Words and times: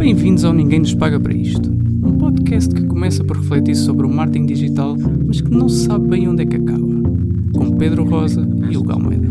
Bem-vindos 0.00 0.46
ao 0.46 0.54
Ninguém 0.54 0.78
Nos 0.78 0.94
Paga 0.94 1.20
para 1.20 1.34
Isto. 1.34 1.70
Um 1.70 2.16
podcast 2.16 2.74
que 2.74 2.86
começa 2.86 3.22
por 3.22 3.36
refletir 3.36 3.76
sobre 3.76 4.06
o 4.06 4.08
marketing 4.08 4.46
digital, 4.46 4.96
mas 5.26 5.42
que 5.42 5.50
não 5.50 5.68
se 5.68 5.84
sabe 5.84 6.08
bem 6.08 6.26
onde 6.26 6.42
é 6.42 6.46
que 6.46 6.56
acaba. 6.56 6.88
Com 7.54 7.76
Pedro 7.76 8.04
Rosa 8.04 8.40
e 8.70 8.78
Hugo 8.78 8.92
Almeida. 8.92 9.28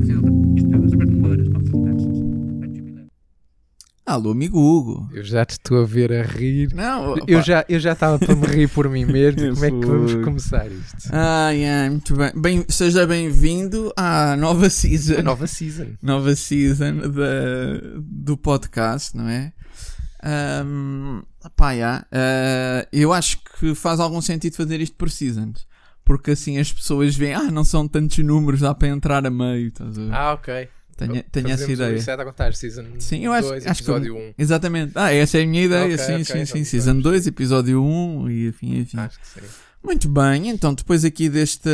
Alô, 4.05 4.29
amigo 4.29 4.59
Hugo. 4.59 5.09
Eu 5.11 5.23
já 5.23 5.43
te 5.43 5.53
estou 5.53 5.81
a 5.81 5.85
ver 5.85 6.13
a 6.13 6.21
rir. 6.21 6.71
Não, 6.75 7.15
Eu 7.25 7.41
já 7.41 7.65
eu 7.67 7.79
já 7.79 7.93
estava 7.93 8.19
para 8.19 8.35
me 8.35 8.45
rir 8.45 8.69
por 8.69 8.87
mim 8.87 9.05
mesmo. 9.05 9.55
Como 9.55 9.65
é 9.65 9.71
que 9.71 9.87
vamos 9.87 10.13
começar 10.23 10.67
isto? 10.67 11.09
Ai, 11.11 11.65
ai, 11.65 11.89
muito 11.89 12.15
bem. 12.15 12.31
bem 12.35 12.65
seja 12.69 13.07
bem-vindo 13.07 13.91
à 13.97 14.35
nova 14.35 14.69
season. 14.69 15.15
A 15.17 15.23
nova 15.23 15.47
season. 15.47 15.87
nova 15.99 16.35
season 16.35 16.97
da, 17.09 17.99
do 17.99 18.37
podcast, 18.37 19.17
não 19.17 19.27
é? 19.27 19.51
Um, 20.23 21.21
pá, 21.55 21.75
já. 21.75 22.05
Uh, 22.11 22.87
eu 22.91 23.13
acho 23.13 23.39
que 23.59 23.73
faz 23.73 23.99
algum 23.99 24.21
sentido 24.21 24.55
fazer 24.55 24.79
isto 24.81 24.95
por 24.95 25.09
seasons. 25.09 25.67
Porque 26.03 26.31
assim 26.31 26.57
as 26.57 26.71
pessoas 26.73 27.15
veem, 27.15 27.35
ah, 27.35 27.51
não 27.51 27.63
são 27.63 27.87
tantos 27.87 28.17
números, 28.17 28.61
dá 28.61 28.73
para 28.73 28.87
entrar 28.87 29.25
a 29.25 29.29
meio. 29.29 29.67
Estás 29.67 29.97
a 29.97 30.01
ver? 30.01 30.13
Ah, 30.13 30.33
ok. 30.33 30.69
tenho 30.97 31.23
tenho 31.31 31.49
essa 31.49 31.71
ideia. 31.71 32.13
a 32.15 32.25
contar 32.25 32.53
season 32.55 32.85
Sim, 32.97 33.25
eu 33.25 33.31
acho, 33.31 33.49
2, 33.49 33.67
acho 33.67 33.83
que. 33.83 33.91
episódio 33.91 34.17
1. 34.17 34.33
Exatamente. 34.37 34.91
Ah, 34.95 35.13
essa 35.13 35.37
é 35.37 35.43
a 35.43 35.45
minha 35.45 35.63
ideia. 35.63 35.85
Ok, 35.93 35.97
sim, 35.97 36.13
ok, 36.13 36.25
sim, 36.25 36.31
então 36.31 36.45
sim. 36.45 36.63
Season 36.63 36.99
2, 36.99 37.27
episódio 37.27 37.83
1 37.83 38.29
e 38.31 38.47
enfim, 38.47 38.79
enfim. 38.79 38.97
Acho 38.97 39.19
que 39.19 39.27
sim. 39.27 39.41
Muito 39.83 40.09
bem, 40.09 40.49
então 40.49 40.73
depois 40.73 41.05
aqui 41.05 41.29
desta 41.29 41.69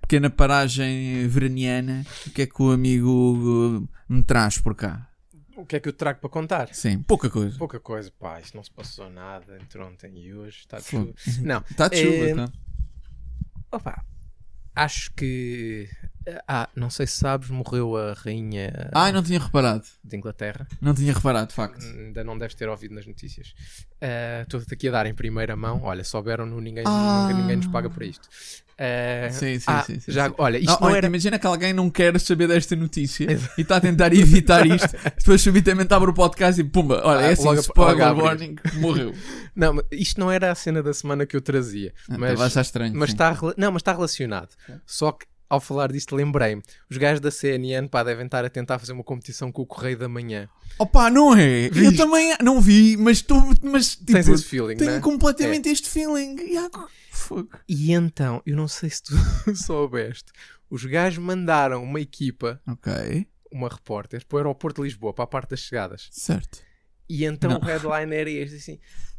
pequena 0.00 0.28
paragem 0.28 1.28
veraniana, 1.28 2.04
o 2.26 2.30
que 2.30 2.42
é 2.42 2.46
que 2.46 2.60
o 2.60 2.72
amigo 2.72 3.08
Hugo 3.08 3.88
me 4.08 4.22
traz 4.24 4.58
por 4.58 4.74
cá? 4.74 5.09
O 5.60 5.66
que 5.66 5.76
é 5.76 5.80
que 5.80 5.88
eu 5.88 5.92
trago 5.92 6.20
para 6.20 6.30
contar? 6.30 6.74
Sim, 6.74 7.02
pouca 7.02 7.28
coisa. 7.30 7.58
Pouca 7.58 7.78
coisa, 7.78 8.10
pá. 8.18 8.40
Isto 8.40 8.56
não 8.56 8.64
se 8.64 8.70
passou 8.70 9.08
nada 9.10 9.56
entre 9.60 9.80
ontem 9.82 10.16
e 10.18 10.34
hoje. 10.34 10.60
Está 10.60 10.78
de 10.78 10.84
chuva. 10.84 11.12
Não. 11.42 11.64
Está 11.70 11.88
de 11.88 11.96
chuva, 11.96 12.14
Eh, 12.26 12.34
tá? 12.34 12.52
Opa. 13.72 14.04
Acho 14.74 15.12
que. 15.14 15.88
Ah, 16.46 16.68
não 16.76 16.90
sei 16.90 17.06
se 17.06 17.16
sabes, 17.18 17.48
morreu 17.50 17.96
a 17.96 18.12
rainha 18.12 18.90
Ai, 18.92 19.10
não 19.12 19.22
tinha 19.22 19.38
reparado. 19.38 19.84
de 20.04 20.16
Inglaterra. 20.16 20.66
Não 20.80 20.94
tinha 20.94 21.12
reparado, 21.12 21.48
de 21.48 21.54
facto. 21.54 21.82
Ainda 21.84 22.22
não 22.22 22.38
deves 22.38 22.54
ter 22.54 22.68
ouvido 22.68 22.94
nas 22.94 23.06
notícias. 23.06 23.54
Ah, 24.00 24.42
Estou-te 24.42 24.72
aqui 24.74 24.88
a 24.88 24.92
dar 24.92 25.06
em 25.06 25.14
primeira 25.14 25.56
mão. 25.56 25.80
Olha, 25.82 26.04
souberam 26.04 26.44
no 26.46 26.60
ninguém, 26.60 26.84
Ah. 26.86 27.26
nunca 27.28 27.40
ninguém 27.40 27.56
nos 27.56 27.66
paga 27.68 27.88
por 27.88 28.02
isto. 28.02 28.28
Ah, 28.82 29.30
Sim, 29.30 29.58
sim, 29.58 29.64
ah, 29.66 29.82
sim, 29.82 30.00
sim, 30.00 30.10
já, 30.12 30.28
sim. 30.28 30.34
Olha, 30.38 30.56
isto 30.56 30.70
Não, 30.70 30.80
não, 30.80 30.86
olha, 30.88 30.96
era. 30.98 31.06
Imagina 31.06 31.38
que 31.38 31.46
alguém 31.46 31.72
não 31.74 31.90
quer 31.90 32.18
saber 32.18 32.48
desta 32.48 32.74
notícia 32.74 33.26
e 33.58 33.60
está 33.60 33.76
a 33.76 33.80
tentar 33.80 34.12
evitar 34.14 34.64
isto. 34.66 34.88
Depois 35.18 35.40
subitamente 35.42 35.92
abre 35.92 36.10
o 36.10 36.14
podcast 36.14 36.58
e 36.60 36.64
pumba, 36.64 37.02
olha, 37.04 37.24
é 37.24 37.28
Ah, 37.28 37.32
assim, 37.32 37.44
logo- 37.44 37.60
spoiler 37.60 38.08
logo 38.08 38.22
warning, 38.22 38.56
morreu. 38.76 39.14
Não, 39.54 39.82
isto 39.90 40.18
não 40.18 40.30
era 40.30 40.50
a 40.50 40.54
cena 40.54 40.82
da 40.82 40.94
semana 40.94 41.26
que 41.26 41.36
eu 41.36 41.42
trazia. 41.42 41.92
Ah, 42.08 42.16
Mas, 42.16 42.56
estranho. 42.56 43.04
está 43.04 43.36
não, 43.58 43.72
mas 43.72 43.80
está 43.80 43.92
relacionado. 43.92 44.50
Só 44.86 45.12
que 45.12 45.26
ao 45.50 45.60
falar 45.60 45.92
disto 45.92 46.14
lembrei-me. 46.16 46.62
Os 46.88 46.96
gajos 46.96 47.20
da 47.20 47.30
CNN 47.30 47.88
pá, 47.88 48.02
devem 48.02 48.24
estar 48.24 48.44
a 48.44 48.48
tentar 48.48 48.78
fazer 48.78 48.92
uma 48.92 49.04
competição 49.04 49.50
com 49.52 49.60
o 49.62 49.66
Correio 49.66 49.98
da 49.98 50.08
Manhã. 50.08 50.48
Opa, 50.78 51.10
não 51.10 51.34
é? 51.36 51.66
Eu 51.66 51.72
Viste? 51.72 51.96
também 51.98 52.34
não 52.42 52.60
vi, 52.60 52.96
mas 52.96 53.18
estou. 53.18 53.42
Mas, 53.62 53.96
tipo, 53.96 54.12
Tens 54.12 54.28
esse 54.28 54.44
feeling, 54.44 54.76
tenho 54.76 54.92
não 54.92 54.98
é? 54.98 55.00
completamente 55.00 55.68
este 55.68 55.88
feeling. 55.90 56.36
E 57.68 57.92
então, 57.92 58.42
eu 58.46 58.56
não 58.56 58.66
sei 58.68 58.88
se 58.90 59.02
tu 59.02 59.12
soubeste, 59.54 60.32
os 60.68 60.84
gajos 60.84 61.18
mandaram 61.22 61.82
uma 61.82 62.00
equipa, 62.00 62.60
Ok, 62.66 63.26
uma 63.52 63.68
repórter, 63.68 64.24
para 64.26 64.36
o 64.36 64.38
aeroporto 64.38 64.80
de 64.80 64.88
Lisboa, 64.88 65.12
para 65.12 65.24
a 65.24 65.26
parte 65.26 65.50
das 65.50 65.60
chegadas. 65.60 66.08
certo. 66.10 66.60
E 67.08 67.24
então 67.24 67.50
Não. 67.50 67.58
o 67.58 67.64
headline 67.64 68.14
era 68.14 68.30
este 68.30 68.56
assim. 68.56 68.78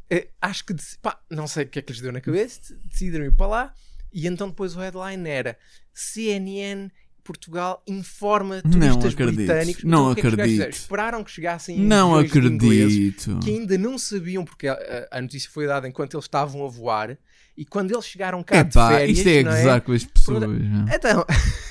eh, 0.10 0.30
acho 0.42 0.66
que 0.66 0.74
pá, 1.02 1.20
não 1.30 1.46
sei 1.46 1.66
o 1.66 1.68
que 1.68 1.80
é 1.80 1.82
que 1.82 1.92
lhes 1.92 2.02
deu 2.02 2.14
na 2.14 2.22
cabeça, 2.22 2.74
decidiram 2.86 3.26
ir 3.26 3.36
para 3.36 3.48
lá. 3.48 3.74
E 4.14 4.28
então 4.28 4.50
depois 4.50 4.76
o 4.76 4.80
headline 4.80 5.28
era 5.30 5.58
CNN 5.94 6.90
Portugal 7.24 7.84
informa 7.88 8.62
Não 8.66 8.72
turistas 8.72 9.14
acredito. 9.14 9.36
britânicos. 9.36 9.84
Não 9.84 10.00
Então, 10.00 10.12
o 10.12 10.16
que 10.16 10.20
é 10.20 10.24
que 10.24 10.28
acredito. 10.42 10.70
Esperaram 10.70 11.24
que 11.24 11.32
chegassem 11.32 11.80
Não 11.80 12.16
acredito. 12.16 13.40
que 13.44 13.50
ainda 13.52 13.78
não 13.78 13.98
sabiam 13.98 14.44
porque 14.44 14.68
a, 14.68 14.74
a- 14.74 15.18
a 15.18 15.22
notícia 15.22 15.50
foi 15.54 15.68
dada 15.68 15.88
enquanto 15.88 16.16
eles 16.16 16.26
estavam 16.26 16.66
a 16.66 16.68
voar 16.68 17.16
e 17.56 17.64
quando 17.64 17.92
eles 17.92 18.06
chegaram 18.06 18.42
cá 18.42 18.56
É 18.58 18.64
de 18.64 18.74
férias, 18.74 19.18
isto 19.20 19.28
é 19.30 19.44
não 19.44 19.52
gozar 19.52 19.82
com 19.82 19.92
as 19.92 20.04
pessoas. 20.04 20.42
Não. 20.42 20.86
Então, 20.92 21.26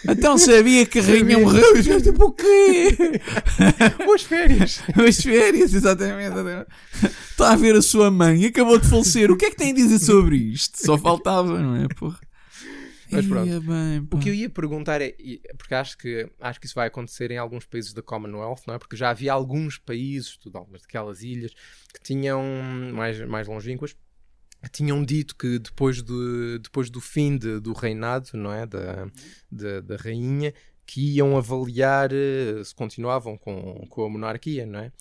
Então 0.09 0.39
sabia 0.39 0.87
que 0.87 1.01
a 1.01 1.03
rainha 1.03 1.39
morreu 1.39 1.77
e 1.77 1.83
gajos 1.83 2.03
tipo 2.05 2.25
o 2.27 2.33
quê? 2.33 2.97
boas 4.07 4.23
férias. 4.23 4.81
As 5.09 5.17
férias, 5.21 5.75
exatamente. 5.75 6.37
Está 7.31 7.53
a 7.53 7.57
ver 7.57 7.75
a 7.75 7.83
sua 7.83 8.09
mãe, 8.11 8.45
acabou 8.47 8.79
de 8.79 8.87
falecer. 8.89 9.31
O 9.33 9.37
que 9.37 9.47
é 9.47 9.51
que 9.51 9.57
tem 9.57 9.73
a 9.73 9.75
dizer 9.75 9.99
sobre 9.99 10.37
isto? 10.37 10.79
Só 10.85 10.97
faltava, 10.97 11.59
não 11.61 11.75
é? 11.77 11.89
Porra. 11.89 12.19
Mas 13.13 13.27
pronto. 13.27 13.49
Ia 13.49 13.61
bem. 13.61 13.99
O 14.11 14.19
que 14.19 14.29
eu 14.29 14.35
ia 14.35 14.49
perguntar 14.51 15.01
é, 15.01 15.15
porque 15.57 15.75
acho 15.75 15.97
que, 15.99 16.29
acho 16.41 16.61
que 16.61 16.67
isso 16.67 16.75
vai 16.75 16.87
acontecer 16.89 17.31
em 17.31 17.39
alguns 17.39 17.67
países 17.67 17.93
da 17.93 18.03
Commonwealth, 18.03 18.61
não 18.67 18.75
é? 18.75 18.79
Porque 18.79 18.97
já 18.97 19.11
havia 19.11 19.33
alguns 19.33 19.79
países, 19.79 20.37
tudo, 20.37 20.57
algumas 20.57 20.83
daquelas 20.83 21.23
ilhas, 21.23 21.53
que 21.93 22.01
tinham, 22.03 22.43
mais, 22.95 23.21
mais 23.27 23.49
longínquas, 23.49 23.93
que 24.63 24.71
tinham 24.71 25.03
dito 25.05 25.35
que 25.37 25.59
depois, 25.59 26.03
de, 26.03 26.59
depois 26.63 26.91
do 26.91 27.01
fim 27.01 27.37
de- 27.39 27.61
do 27.61 27.73
reinado, 27.73 28.29
não 28.35 28.53
é? 28.53 28.67
Da, 28.67 29.09
da, 29.51 29.81
da 29.81 29.97
rainha, 29.97 30.53
que 30.87 31.17
iam 31.17 31.37
avaliar 31.37 32.11
eh, 32.13 32.63
se 32.65 32.75
continuavam 32.75 33.39
com, 33.39 33.87
com 33.89 34.05
a 34.05 34.09
monarquia, 34.11 34.67
não 34.67 34.81
é? 34.81 34.93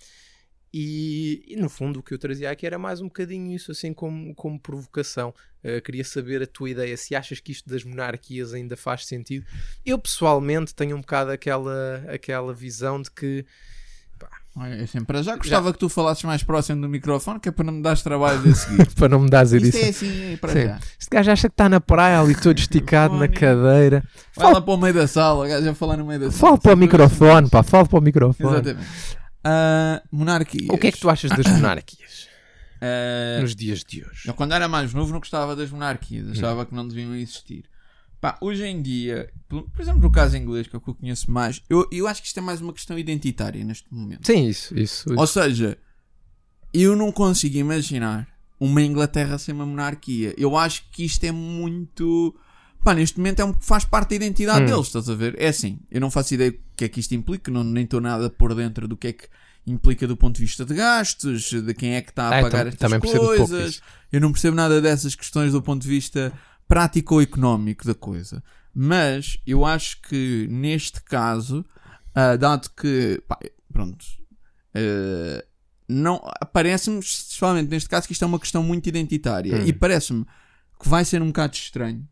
E, 0.73 1.43
e, 1.47 1.55
no 1.55 1.67
fundo 1.67 1.99
o 1.99 2.03
que 2.03 2.13
eu 2.13 2.19
trazia 2.19 2.51
aqui 2.51 2.65
era 2.65 2.77
mais 2.77 3.01
um 3.01 3.05
bocadinho 3.05 3.51
isso, 3.55 3.71
assim 3.71 3.93
como, 3.93 4.35
como 4.35 4.59
provocação. 4.59 5.33
Uh, 5.63 5.81
queria 5.81 6.03
saber 6.03 6.41
a 6.43 6.47
tua 6.47 6.69
ideia, 6.69 6.95
se 6.95 7.15
achas 7.15 7.39
que 7.39 7.51
isto 7.51 7.69
das 7.69 7.83
monarquias 7.83 8.53
ainda 8.53 8.77
faz 8.77 9.05
sentido. 9.05 9.45
Eu 9.85 9.97
pessoalmente 9.97 10.73
tenho 10.75 10.95
um 10.95 11.01
bocado 11.01 11.31
aquela, 11.31 12.03
aquela 12.07 12.53
visão 12.53 13.01
de 13.01 13.11
que 13.11 13.45
Olha, 14.55 14.83
assim, 14.83 15.03
para 15.03 15.23
já 15.23 15.37
gostava 15.37 15.71
que 15.71 15.79
tu 15.79 15.87
falasses 15.87 16.23
mais 16.23 16.43
próximo 16.43 16.81
do 16.81 16.89
microfone, 16.89 17.39
que 17.39 17.47
é 17.47 17.51
para 17.51 17.63
não 17.63 17.73
me 17.73 17.81
dares 17.81 18.01
trabalho 18.01 18.41
de 18.41 18.53
seguir. 18.55 18.87
para 18.93 19.07
não 19.07 19.19
me 19.19 19.29
dares 19.29 19.53
Isto 19.53 19.77
é 19.77 19.89
assim, 19.89 20.37
para 20.41 20.51
Sim. 20.51 20.63
já. 20.63 20.79
Este 20.99 21.09
gajo 21.11 21.31
acha 21.31 21.47
que 21.47 21.53
está 21.53 21.69
na 21.69 21.79
praia 21.79 22.19
ali 22.19 22.35
todo 22.35 22.57
esticado 22.59 23.15
na 23.15 23.27
cadeira. 23.27 24.03
Vai 24.35 24.51
lá 24.51 24.59
para 24.59 24.73
o 24.73 24.77
meio 24.77 24.93
da 24.93 25.07
sala, 25.07 25.45
o 25.45 25.47
gajo 25.47 25.69
a 25.69 25.73
falar 25.75 25.97
no 25.97 26.05
meio 26.05 26.19
da 26.19 26.31
sala. 26.31 26.39
Fala 26.39 26.57
para 26.57 26.73
o 26.73 26.77
microfone, 26.77 27.49
pá, 27.49 27.63
fala 27.63 27.85
para 27.85 27.99
o 27.99 28.01
microfone. 28.01 28.53
Exatamente. 28.53 29.18
Monarquias. 30.11 30.69
O 30.69 30.77
que 30.77 30.87
é 30.87 30.91
que 30.91 30.99
tu 30.99 31.09
achas 31.09 31.31
das 31.31 31.45
monarquias 31.47 32.27
Ah, 32.81 33.41
nos 33.41 33.55
dias 33.55 33.83
de 33.83 34.05
hoje? 34.05 34.27
Eu 34.27 34.33
quando 34.33 34.53
era 34.53 34.67
mais 34.67 34.93
novo 34.93 35.11
não 35.11 35.19
gostava 35.19 35.53
das 35.55 35.69
monarquias, 35.69 36.29
achava 36.29 36.65
que 36.65 36.73
não 36.73 36.87
deviam 36.87 37.13
existir. 37.13 37.65
Pá, 38.21 38.37
hoje 38.41 38.65
em 38.65 38.81
dia, 38.81 39.29
por 39.49 39.63
por 39.69 39.81
exemplo 39.81 40.01
no 40.01 40.11
caso 40.11 40.37
inglês, 40.37 40.65
que 40.67 40.75
é 40.75 40.77
o 40.77 40.81
que 40.81 40.89
eu 40.89 40.95
conheço 40.95 41.29
mais, 41.29 41.61
eu, 41.69 41.87
eu 41.91 42.07
acho 42.07 42.21
que 42.21 42.27
isto 42.27 42.37
é 42.37 42.41
mais 42.41 42.61
uma 42.61 42.71
questão 42.73 42.97
identitária 42.97 43.63
neste 43.65 43.93
momento. 43.93 44.25
Sim, 44.25 44.47
isso, 44.47 44.77
isso. 44.77 45.13
Ou 45.13 45.27
seja, 45.27 45.77
eu 46.73 46.95
não 46.95 47.11
consigo 47.11 47.57
imaginar 47.57 48.27
uma 48.59 48.81
Inglaterra 48.81 49.37
sem 49.37 49.53
uma 49.53 49.65
monarquia. 49.65 50.33
Eu 50.37 50.55
acho 50.57 50.83
que 50.91 51.03
isto 51.03 51.23
é 51.25 51.31
muito. 51.31 52.33
Pá, 52.83 52.93
neste 52.93 53.17
momento 53.17 53.41
é 53.41 53.45
um, 53.45 53.53
faz 53.59 53.83
parte 53.83 54.09
da 54.11 54.15
identidade 54.15 54.63
Hum. 54.63 54.65
deles, 54.67 54.87
estás 54.87 55.09
a 55.09 55.15
ver? 55.15 55.35
É 55.37 55.49
assim, 55.49 55.79
eu 55.91 55.99
não 55.99 56.09
faço 56.09 56.33
ideia 56.33 56.51
do 56.51 56.59
que 56.77 56.85
é 56.85 56.89
que 56.89 56.99
isto 57.01 57.13
implica, 57.13 57.51
não, 57.51 57.61
nem 57.63 57.83
estou 57.83 57.99
nada 57.99 58.29
por 58.29 58.55
dentro 58.55 58.87
do 58.87 58.95
que 58.95 59.07
é 59.07 59.13
que 59.13 59.27
implica 59.71 60.07
do 60.07 60.15
ponto 60.17 60.35
de 60.37 60.41
vista 60.41 60.65
de 60.65 60.73
gastos, 60.73 61.51
de 61.51 61.73
quem 61.73 61.95
é 61.95 62.01
que 62.01 62.09
está 62.11 62.29
a 62.29 62.39
Ah, 62.39 62.41
pagar 62.41 62.73
tam- 62.75 62.95
estas 62.95 63.01
coisas. 63.01 63.81
Eu 64.11 64.19
não 64.21 64.31
percebo 64.31 64.55
nada 64.55 64.81
dessas 64.81 65.15
questões 65.15 65.51
do 65.51 65.61
ponto 65.61 65.81
de 65.81 65.87
vista 65.89 66.31
prático 66.67 67.15
ou 67.15 67.21
económico 67.21 67.85
da 67.85 67.93
coisa. 67.95 68.43
Mas 68.73 69.37
eu 69.45 69.65
acho 69.65 70.01
que 70.01 70.47
neste 70.49 71.01
caso, 71.03 71.65
ah, 72.13 72.35
dado 72.35 72.69
que, 72.71 73.21
pá, 73.27 73.37
pronto, 73.71 74.05
ah, 74.75 75.43
não, 75.87 76.21
parece-me, 76.53 76.99
especialmente 76.99 77.69
neste 77.69 77.89
caso, 77.89 78.05
que 78.05 78.13
isto 78.13 78.23
é 78.23 78.27
uma 78.27 78.39
questão 78.39 78.61
muito 78.63 78.87
identitária. 78.87 79.55
Hum. 79.57 79.65
E 79.65 79.73
parece-me 79.73 80.23
que 80.81 80.87
vai 80.87 81.03
ser 81.03 81.21
um 81.21 81.27
bocado 81.27 81.55
estranho 81.55 82.07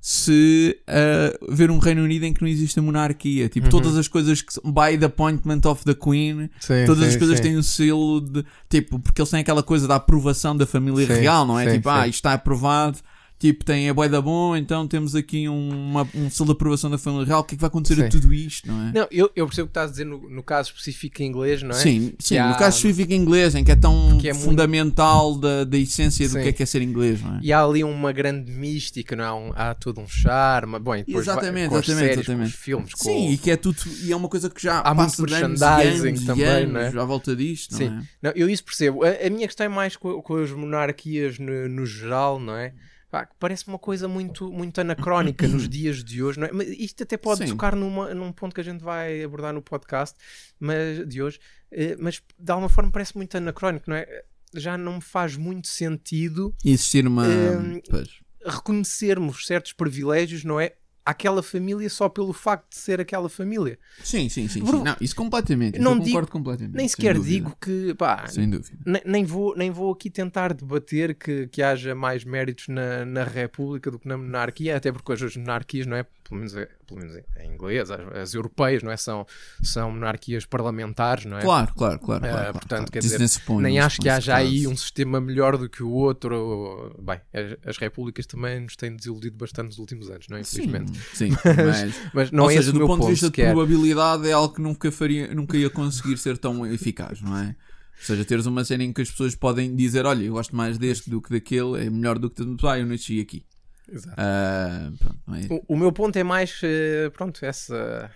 se 0.00 0.78
ah, 0.86 1.36
ver 1.50 1.70
um 1.70 1.78
Reino 1.78 2.02
Unido 2.02 2.24
em 2.24 2.32
que 2.32 2.40
não 2.40 2.48
existe 2.48 2.78
a 2.78 2.82
monarquia. 2.82 3.48
Tipo, 3.48 3.66
Uhum. 3.66 3.70
todas 3.70 3.96
as 3.96 4.08
coisas 4.08 4.40
que 4.40 4.52
são 4.52 4.62
by 4.72 4.96
the 4.98 5.06
appointment 5.06 5.60
of 5.66 5.84
the 5.84 5.94
Queen 5.94 6.48
Sim, 6.58 6.84
Todas 6.86 7.04
sim, 7.04 7.10
as 7.10 7.16
coisas 7.16 7.36
sim. 7.36 7.42
têm 7.42 7.58
um 7.58 7.62
selo 7.62 8.20
de. 8.20 8.44
Tipo, 8.68 8.98
porque 8.98 9.20
eles 9.20 9.30
têm 9.30 9.40
aquela 9.40 9.62
coisa 9.62 9.86
da 9.86 9.96
aprovação 9.96 10.56
da 10.56 10.66
família 10.66 11.06
real, 11.06 11.46
não 11.46 11.58
é? 11.58 11.64
tipo, 11.74 11.88
ah, 11.90 12.06
isto 12.08 12.16
está 12.16 12.32
aprovado. 12.32 12.98
Tipo, 13.40 13.64
tem 13.64 13.88
a 13.88 13.94
boeda 13.94 14.20
bom, 14.22 14.54
então 14.54 14.86
temos 14.86 15.16
aqui 15.16 15.48
um, 15.48 15.70
uma, 15.70 16.06
um 16.14 16.30
selo 16.30 16.48
de 16.48 16.52
aprovação 16.52 16.88
da 16.90 16.98
família 16.98 17.26
real, 17.26 17.40
o 17.40 17.44
que 17.44 17.54
é 17.54 17.56
que 17.56 17.60
vai 17.60 17.68
acontecer 17.68 17.94
a 18.00 18.04
Sim. 18.04 18.20
tudo 18.20 18.32
isto, 18.32 18.68
não 18.70 18.88
é? 18.88 18.92
Não, 18.92 19.08
eu, 19.10 19.30
eu 19.34 19.46
percebo 19.46 19.64
o 19.64 19.68
que 19.68 19.70
estás 19.70 19.88
a 19.88 19.90
dizer 19.92 20.04
no, 20.04 20.28
no 20.30 20.42
caso 20.42 20.68
específico 20.68 21.22
em 21.22 21.26
inglês, 21.26 21.62
não 21.62 21.70
é? 21.70 21.74
Sim, 21.74 22.12
sim, 22.18 22.36
há- 22.36 22.48
no 22.50 22.56
caso 22.58 22.76
específico 22.76 23.12
em 23.12 23.16
inglês, 23.16 23.54
em 23.54 23.64
que 23.64 23.72
é 23.72 23.76
tão 23.76 23.92
é 24.22 24.32
muito- 24.32 24.34
fundamental 24.34 25.34
da, 25.38 25.64
da 25.64 25.78
essência 25.78 26.28
do 26.28 26.34
Sim. 26.34 26.42
que 26.42 26.48
é 26.48 26.52
que 26.52 26.62
é 26.62 26.66
ser 26.66 26.82
inglês, 26.82 27.22
não 27.22 27.36
é? 27.36 27.40
E 27.42 27.52
há 27.52 27.64
ali 27.64 27.82
uma 27.82 28.12
grande 28.12 28.52
mística, 28.52 29.16
não 29.16 29.24
é? 29.24 29.26
Há, 29.26 29.34
um- 29.34 29.52
há 29.56 29.74
todo 29.74 30.00
um 30.00 30.06
charme. 30.06 30.78
Bom, 30.78 30.94
e 30.94 31.02
depois 31.04 31.24
vai- 31.26 31.34
Exatamente, 31.36 31.68
com 31.70 31.76
as 31.76 31.88
exatamente, 31.88 32.06
séries, 32.14 32.18
exatamente. 32.28 32.50
com 32.52 32.56
os 32.58 32.62
filmes, 32.62 32.94
com 32.94 33.04
Sim, 33.04 33.30
e 33.30 33.38
que 33.38 33.50
é 33.50 33.56
tudo, 33.56 33.78
e 34.04 34.12
é 34.12 34.16
uma 34.16 34.28
coisa 34.28 34.50
que 34.50 34.62
já 34.62 34.80
Há 34.80 34.92
muito 34.94 35.10
passa 35.16 35.26
de 35.26 35.34
anos 35.34 35.60
merchandising 35.60 36.08
anos, 36.08 36.24
também, 36.26 36.44
anos 36.46 36.72
não 36.72 36.80
é? 37.00 37.02
à 37.02 37.04
volta 37.06 37.34
disto, 37.34 37.74
Sim. 37.74 37.88
não 37.88 37.98
é? 37.98 38.02
Não, 38.22 38.30
eu 38.36 38.48
isso 38.50 38.62
percebo. 38.64 39.02
A, 39.02 39.08
a 39.26 39.30
minha 39.30 39.46
questão 39.46 39.64
é 39.64 39.68
mais 39.68 39.96
com, 39.96 40.20
com 40.20 40.36
as 40.36 40.50
monarquias 40.50 41.38
no, 41.38 41.68
no 41.68 41.86
geral, 41.86 42.38
não 42.38 42.54
é? 42.54 42.72
Pá, 43.10 43.28
parece 43.40 43.66
uma 43.66 43.78
coisa 43.78 44.06
muito, 44.06 44.52
muito 44.52 44.80
anacrónica 44.80 45.48
nos 45.48 45.66
dias 45.68 46.04
de 46.04 46.22
hoje, 46.22 46.38
não 46.38 46.46
é? 46.46 46.52
Mas 46.52 46.68
isto 46.68 47.02
até 47.02 47.16
pode 47.16 47.40
Sim. 47.40 47.48
tocar 47.48 47.74
numa, 47.74 48.14
num 48.14 48.30
ponto 48.30 48.54
que 48.54 48.60
a 48.60 48.64
gente 48.64 48.84
vai 48.84 49.22
abordar 49.24 49.52
no 49.52 49.60
podcast 49.60 50.16
mas, 50.60 51.06
de 51.08 51.20
hoje, 51.20 51.40
eh, 51.72 51.96
mas 51.98 52.22
de 52.38 52.52
alguma 52.52 52.68
forma 52.68 52.90
parece 52.92 53.16
muito 53.16 53.36
anacrónico, 53.36 53.90
não 53.90 53.96
é? 53.96 54.06
Já 54.54 54.78
não 54.78 54.94
me 54.94 55.00
faz 55.00 55.36
muito 55.36 55.66
sentido 55.66 56.54
existir 56.64 57.06
uma. 57.06 57.26
Hum, 57.26 57.80
pois. 57.88 58.20
reconhecermos 58.46 59.44
certos 59.44 59.72
privilégios, 59.72 60.44
não 60.44 60.60
é? 60.60 60.74
Àquela 61.10 61.42
família 61.42 61.88
só 61.90 62.08
pelo 62.08 62.32
facto 62.32 62.70
de 62.70 62.76
ser 62.76 63.00
aquela 63.00 63.28
família. 63.28 63.78
Sim, 64.02 64.28
sim, 64.28 64.46
sim. 64.46 64.60
sim. 64.60 64.64
Bru- 64.64 64.84
Não, 64.84 64.96
isso 65.00 65.16
completamente. 65.16 65.78
Não 65.78 65.92
eu 65.94 65.98
digo- 65.98 66.06
concordo 66.10 66.30
completamente. 66.30 66.76
Nem 66.76 66.86
sequer 66.88 67.14
dúvida. 67.14 67.34
digo 67.34 67.56
que, 67.60 67.94
pá, 67.94 68.26
Sem 68.28 68.48
dúvida. 68.48 68.78
Ne- 68.86 69.02
nem 69.04 69.24
vou, 69.24 69.56
nem 69.56 69.70
vou 69.70 69.92
aqui 69.92 70.08
tentar 70.08 70.52
debater 70.54 71.14
que, 71.14 71.48
que 71.48 71.62
haja 71.62 71.94
mais 71.94 72.24
méritos 72.24 72.68
na, 72.68 73.04
na 73.04 73.24
República 73.24 73.90
do 73.90 73.98
que 73.98 74.06
na 74.06 74.16
monarquia, 74.16 74.76
até 74.76 74.92
porque 74.92 75.10
hoje 75.12 75.26
as 75.26 75.36
monarquias, 75.36 75.86
não 75.86 75.96
é? 75.96 76.06
Pelo 76.30 76.38
menos, 76.38 76.54
é- 76.54 76.68
pelo 76.86 77.00
menos 77.00 77.16
em 77.16 77.52
inglês, 77.52 77.90
as, 77.90 78.00
as 78.16 78.34
europeias, 78.34 78.84
não 78.84 78.92
é? 78.92 78.96
São, 78.96 79.26
são 79.60 79.90
monarquias 79.90 80.46
parlamentares, 80.46 81.24
não 81.24 81.36
é? 81.36 81.42
Claro, 81.42 81.74
claro, 81.74 81.98
claro. 81.98 82.24
Eh, 82.24 82.28
claro, 82.28 82.42
claro, 82.44 82.52
portanto, 82.52 82.78
claro. 82.78 82.92
quer 82.92 82.98
dizer, 83.00 83.40
põe 83.44 83.62
Nem 83.64 83.80
acho 83.80 84.00
que 84.00 84.08
haja 84.08 84.36
aí 84.36 84.64
um 84.68 84.76
sistema 84.76 85.20
melhor 85.20 85.58
do 85.58 85.68
que 85.68 85.82
o 85.82 85.90
outro. 85.90 86.96
Bem, 87.02 87.20
as, 87.34 87.70
as 87.70 87.78
repúblicas 87.78 88.26
também 88.26 88.60
nos 88.60 88.76
têm 88.76 88.94
desiludido 88.94 89.36
bastante 89.36 89.66
nos 89.66 89.78
últimos 89.78 90.08
anos, 90.08 90.28
não 90.28 90.36
é? 90.36 90.44
Sim, 90.44 90.62
Infelizmente. 90.62 91.00
sim, 91.12 91.30
mas. 91.44 92.10
Mas 92.14 92.30
não 92.30 92.44
Ou 92.44 92.50
é 92.52 92.54
seja, 92.54 92.72
do 92.72 92.78
meu 92.78 92.86
ponto 92.86 92.98
de 92.98 93.02
ponto 93.06 93.10
vista 93.10 93.30
de 93.30 93.42
probabilidade 93.42 94.28
é 94.28 94.32
algo 94.32 94.54
que 94.54 94.62
nunca, 94.62 94.92
faria, 94.92 95.34
nunca 95.34 95.56
ia 95.56 95.68
conseguir 95.68 96.16
ser 96.16 96.38
tão 96.38 96.64
eficaz, 96.64 97.20
não 97.20 97.36
é? 97.36 97.56
Ou 98.00 98.06
seja, 98.06 98.24
teres 98.24 98.46
uma 98.46 98.64
cena 98.64 98.84
em 98.84 98.92
que 98.92 99.02
as 99.02 99.10
pessoas 99.10 99.34
podem 99.34 99.74
dizer: 99.74 100.06
Olha, 100.06 100.22
eu 100.22 100.34
gosto 100.34 100.54
mais 100.54 100.78
deste 100.78 101.10
do 101.10 101.20
que 101.20 101.30
daquele, 101.30 101.84
é 101.84 101.90
melhor 101.90 102.18
do 102.18 102.30
que. 102.30 102.42
Ah, 102.66 102.78
eu 102.78 102.86
nasci 102.86 103.20
aqui. 103.20 103.44
Exato. 103.90 104.14
Ah, 104.18 104.90
pronto, 104.98 105.18
é? 105.34 105.54
O, 105.68 105.74
o 105.74 105.76
meu 105.76 105.92
ponto 105.92 106.16
é 106.16 106.22
mais, 106.22 106.60
eh, 106.62 107.10
pronto, 107.10 107.44
essa... 107.44 108.10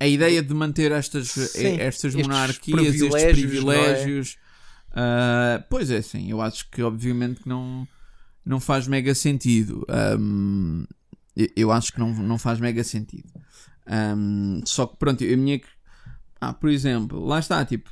a 0.00 0.06
ideia 0.06 0.42
de 0.42 0.52
manter 0.52 0.90
estas, 0.92 1.28
Sim, 1.28 1.76
estas 1.78 2.14
estes 2.14 2.14
monarquias, 2.16 2.94
estes 2.94 3.24
privilégios, 3.26 3.50
privilégios. 3.52 4.38
ah, 4.92 5.64
pois 5.70 5.90
é, 5.90 6.02
sim, 6.02 6.30
eu 6.30 6.40
acho 6.42 6.68
que 6.70 6.82
obviamente 6.82 7.42
que 7.42 7.48
não, 7.48 7.86
não 8.44 8.58
faz 8.58 8.86
mega 8.88 9.14
sentido. 9.14 9.86
Ahm, 9.88 10.84
eu- 11.56 11.70
acho 11.72 11.92
que 11.92 12.00
não, 12.00 12.12
não 12.14 12.38
faz 12.38 12.58
mega 12.60 12.82
sentido. 12.84 13.30
Ahm, 13.86 14.60
só 14.64 14.86
que 14.86 14.96
pronto, 14.96 15.22
a 15.24 15.36
minha. 15.36 15.60
Ah, 16.40 16.52
por 16.52 16.68
exemplo, 16.68 17.24
lá 17.24 17.38
está, 17.38 17.64
tipo. 17.64 17.90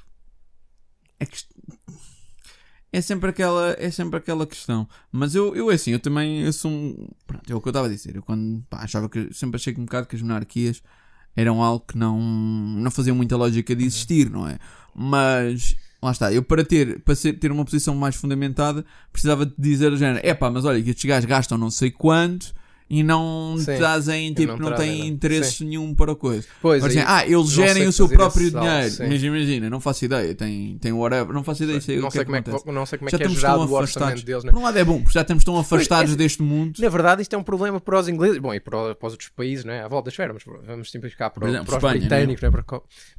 É, 1.21 1.27
que, 1.27 1.39
é 2.93 3.01
sempre 3.01 3.31
aquela 3.31 3.75
é 3.79 3.91
sempre 3.91 4.19
aquela 4.19 4.47
questão. 4.47 4.89
Mas 5.13 5.35
eu, 5.35 5.55
eu 5.55 5.71
assim 5.71 5.93
eu 5.93 6.01
também 6.01 6.43
eu 6.43 6.53
sou 6.53 6.71
um 6.71 7.09
pronto 7.27 7.51
é 7.51 7.55
o 7.55 7.61
que 7.61 7.69
eu 7.69 7.71
estava 7.71 7.87
a 7.87 7.91
dizer. 7.91 8.17
Eu 8.17 8.23
quando 8.23 8.63
pá, 8.69 8.79
achava 8.79 9.09
que 9.09 9.33
sempre 9.33 9.57
achei 9.57 9.73
que 9.73 9.81
um 9.81 9.85
bocado 9.85 10.07
que 10.07 10.17
as 10.17 10.23
monarquias 10.23 10.83
eram 11.37 11.63
algo 11.63 11.85
que 11.87 11.97
não, 11.97 12.21
não 12.21 12.91
fazia 12.91 13.15
muita 13.15 13.37
lógica 13.37 13.75
de 13.75 13.85
existir, 13.85 14.31
não 14.31 14.47
é? 14.49 14.59
Mas 14.95 15.77
lá 16.03 16.11
está, 16.11 16.33
eu 16.33 16.43
para 16.43 16.65
ter, 16.65 17.01
para 17.01 17.15
ser, 17.15 17.35
ter 17.35 17.53
uma 17.53 17.65
posição 17.65 17.95
mais 17.95 18.17
fundamentada 18.17 18.85
precisava 19.13 19.47
de 19.47 19.55
dizer 19.59 19.93
o 19.93 19.97
género, 19.97 20.21
é 20.27 20.35
pá, 20.35 20.51
mas 20.51 20.65
olha, 20.65 20.83
que 20.83 20.91
estes 20.91 21.05
gajos 21.05 21.27
gastam 21.27 21.59
não 21.59 21.71
sei 21.71 21.91
quanto 21.91 22.55
e 22.91 23.05
não 23.05 23.55
Sim, 23.57 23.77
trazem, 23.77 24.35
tipo, 24.35 24.57
não 24.59 24.71
não, 24.71 24.77
têm 24.77 25.07
interesse 25.07 25.65
nenhum 25.65 25.95
para 25.95 26.11
a 26.11 26.17
coisa. 26.17 26.45
Pois, 26.61 26.83
aí- 26.83 26.91
seja, 26.91 27.05
ah, 27.07 27.25
eles 27.25 27.49
gerem 27.49 27.87
o 27.87 27.93
seu 27.93 28.09
próprio 28.09 28.51
dinheiro. 28.51 28.91
sim. 28.91 29.07
Mas 29.09 29.23
imagina, 29.23 29.71
não 29.71 29.79
faço 29.81 30.05
ideia, 30.05 30.35
tem, 30.35 30.77
tem 30.79 30.93
whatever, 30.93 31.33
não 31.33 31.45
faço 31.45 31.63
ideia, 31.63 31.81
sei 31.81 32.01
não, 32.01 32.09
que 32.09 32.13
sei 32.15 32.23
é 32.23 32.25
que 32.25 32.27
como 32.27 32.37
é 32.37 32.43
que, 32.43 32.73
não 32.73 32.85
sei 32.87 32.99
como 32.99 33.09
é 33.09 33.13
Já 33.13 33.19
que 33.19 33.23
é 33.25 33.29
gerado 33.29 33.61
o 33.61 33.73
orçamento 33.73 34.25
deles, 34.25 34.43
né? 34.43 34.51
Por 34.51 34.59
um 34.59 34.63
lado 34.65 34.77
é 34.77 34.85
bom, 34.85 34.99
porque 35.01 35.15
já 35.15 35.21
estamos 35.21 35.45
tão 35.45 35.57
afastados 35.57 36.13
é- 36.15 36.17
deste 36.17 36.43
mundo. 36.43 36.81
Na 36.81 36.89
verdade, 36.89 37.23
isto 37.23 37.33
é 37.33 37.39
um 37.39 37.45
problema 37.45 37.81
para 37.81 37.97
os 38.01 38.09
ingleses, 38.09 38.39
bom, 38.39 38.53
e 38.53 38.59
para, 38.59 38.95
para 38.97 39.07
os 39.07 39.13
outros 39.13 39.29
países, 39.31 39.65
não 39.65 39.73
é? 39.73 39.83
À 39.83 39.89
volta 39.89 40.07
da 40.07 40.11
esfera, 40.11 40.33
mas 40.35 40.43
vamos 40.67 40.91
simplificar 40.91 41.31
para, 41.31 41.49
exemplo, 41.49 41.67
para 41.67 41.73
os 41.77 41.77
Espanha, 41.85 42.01
britânicos, 42.01 42.43
não 42.43 42.49
é? 42.49 42.51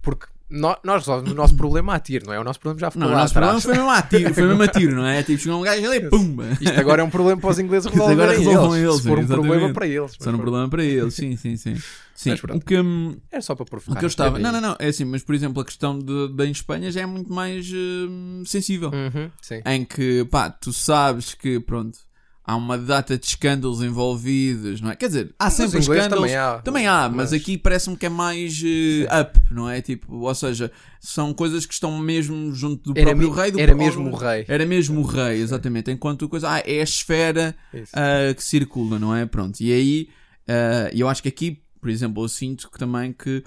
Porque, 0.02 0.28
nós 0.52 1.00
resolvemos 1.02 1.32
o 1.32 1.36
nosso 1.36 1.56
problema 1.56 1.96
a 1.96 2.00
tiro, 2.00 2.26
não 2.28 2.34
é? 2.34 2.40
O 2.40 2.44
nosso 2.44 2.60
problema 2.60 2.80
já 2.80 2.92
ficou 2.92 3.02
Não, 3.08 3.10
o 3.10 3.16
lá 3.16 3.22
nosso 3.22 3.34
problema 3.34 3.58
atrás. 3.58 3.64
foi 3.64 3.84
mesmo 3.84 3.90
a 3.90 4.02
tiro, 4.02 4.34
foi 4.34 4.44
mesmo 4.48 4.64
a 4.64 4.68
tiro, 4.70 4.96
não 4.96 5.06
é? 5.06 5.24
Tipo, 5.24 5.42
chegou 5.42 5.60
um 5.60 5.64
gajo 5.64 5.86
ali 5.86 5.98
e 5.98 6.10
pumba. 6.10 6.58
Isto 6.60 6.80
agora 6.80 7.02
é 7.02 7.06
um 7.06 7.10
problema 7.10 7.40
para 7.40 7.50
os 7.50 7.60
ingleses 7.60 7.86
Isto 7.92 8.02
agora 8.04 8.32
resolverem 8.32 8.40
resolvam 8.40 8.76
eles, 8.76 8.90
eles, 8.90 9.02
se 9.02 9.08
for 9.08 9.20
um 9.20 9.28
problema 9.28 9.74
para 9.74 9.88
eles. 9.88 10.12
Só 10.20 10.30
um 10.30 10.38
problema 10.38 10.70
para 10.70 10.84
eles, 10.84 11.14
sim, 11.14 11.36
sim, 11.36 11.56
sim. 11.56 11.76
Sim, 12.14 12.34
o 12.54 12.60
que, 12.60 12.80
hum, 12.80 13.18
É 13.32 13.42
só 13.42 13.56
para 13.56 13.64
o 13.64 13.66
provocar. 13.66 13.98
que 13.98 14.06
eu 14.06 14.08
estava. 14.08 14.38
é 14.38 14.42
Não, 14.42 14.52
não, 14.52 14.62
não, 14.62 14.76
é 14.78 14.88
assim, 14.90 15.06
mas 15.06 15.24
por 15.24 15.34
exemplo, 15.34 15.60
a 15.62 15.66
questão 15.66 15.98
de, 15.98 16.28
da 16.36 16.46
Espanha 16.46 16.92
já 16.92 17.02
é 17.02 17.06
muito 17.06 17.34
mais 17.34 17.68
hum, 17.74 18.44
sensível. 18.46 18.92
Uhum, 18.92 19.32
sim. 19.42 19.62
Em 19.66 19.84
que, 19.84 20.24
pá, 20.26 20.50
tu 20.52 20.72
sabes 20.72 21.34
que, 21.34 21.60
pronto, 21.60 21.98
há 22.44 22.56
uma 22.56 22.78
data 22.78 23.18
de 23.18 23.26
escândalos 23.26 23.82
envolvidos, 23.82 24.82
não 24.82 24.92
é? 24.92 24.96
Quer 24.96 25.08
dizer, 25.08 25.36
há 25.38 25.50
sempre 25.50 25.80
escândalos. 25.80 26.10
também 26.10 26.36
há. 26.36 26.58
Também 26.60 26.88
há, 26.88 27.08
mas, 27.10 27.32
Mas- 27.32 27.34
aqui 27.34 27.58
parece-me 27.58 27.96
que 27.96 28.06
é 28.06 28.10
mais 28.10 28.62
eh, 28.64 29.22
up, 29.22 29.40
não 29.52 29.70
é? 29.70 29.82
Tipo, 29.82 30.16
ou 30.16 30.36
seja, 30.36 30.72
são 31.00 31.34
coisas 31.34 31.66
que 31.66 31.74
estão 31.74 31.98
mesmo 32.00 32.54
junto 32.54 32.94
do 32.94 33.00
Era, 33.00 33.10
próprio 33.12 33.30
rei. 33.32 33.52
Do 33.52 33.60
era 33.60 33.76
mesmo 33.76 34.10
o 34.10 34.16
rei. 34.16 34.46
Era 34.48 34.66
mesmo 34.66 35.02
o 35.02 35.04
rei, 35.04 35.40
exatamente. 35.42 35.92
Enquanto 35.92 36.28
coisa, 36.28 36.50
ah, 36.50 36.60
é 36.60 36.80
a 36.80 36.84
esfera 36.84 37.56
ah, 37.94 38.34
que 38.34 38.44
circula, 38.44 38.98
não 39.00 39.16
é? 39.16 39.26
Pronto. 39.26 39.60
E 39.62 39.72
aí, 39.72 40.10
ah, 40.48 40.90
eu 40.94 41.08
acho 41.08 41.22
que 41.22 41.30
aqui, 41.30 41.62
por 41.80 41.90
exemplo, 41.90 42.24
eu 42.24 42.28
sinto 42.28 42.70
que 42.72 42.78
também 42.78 43.14
que, 43.14 43.44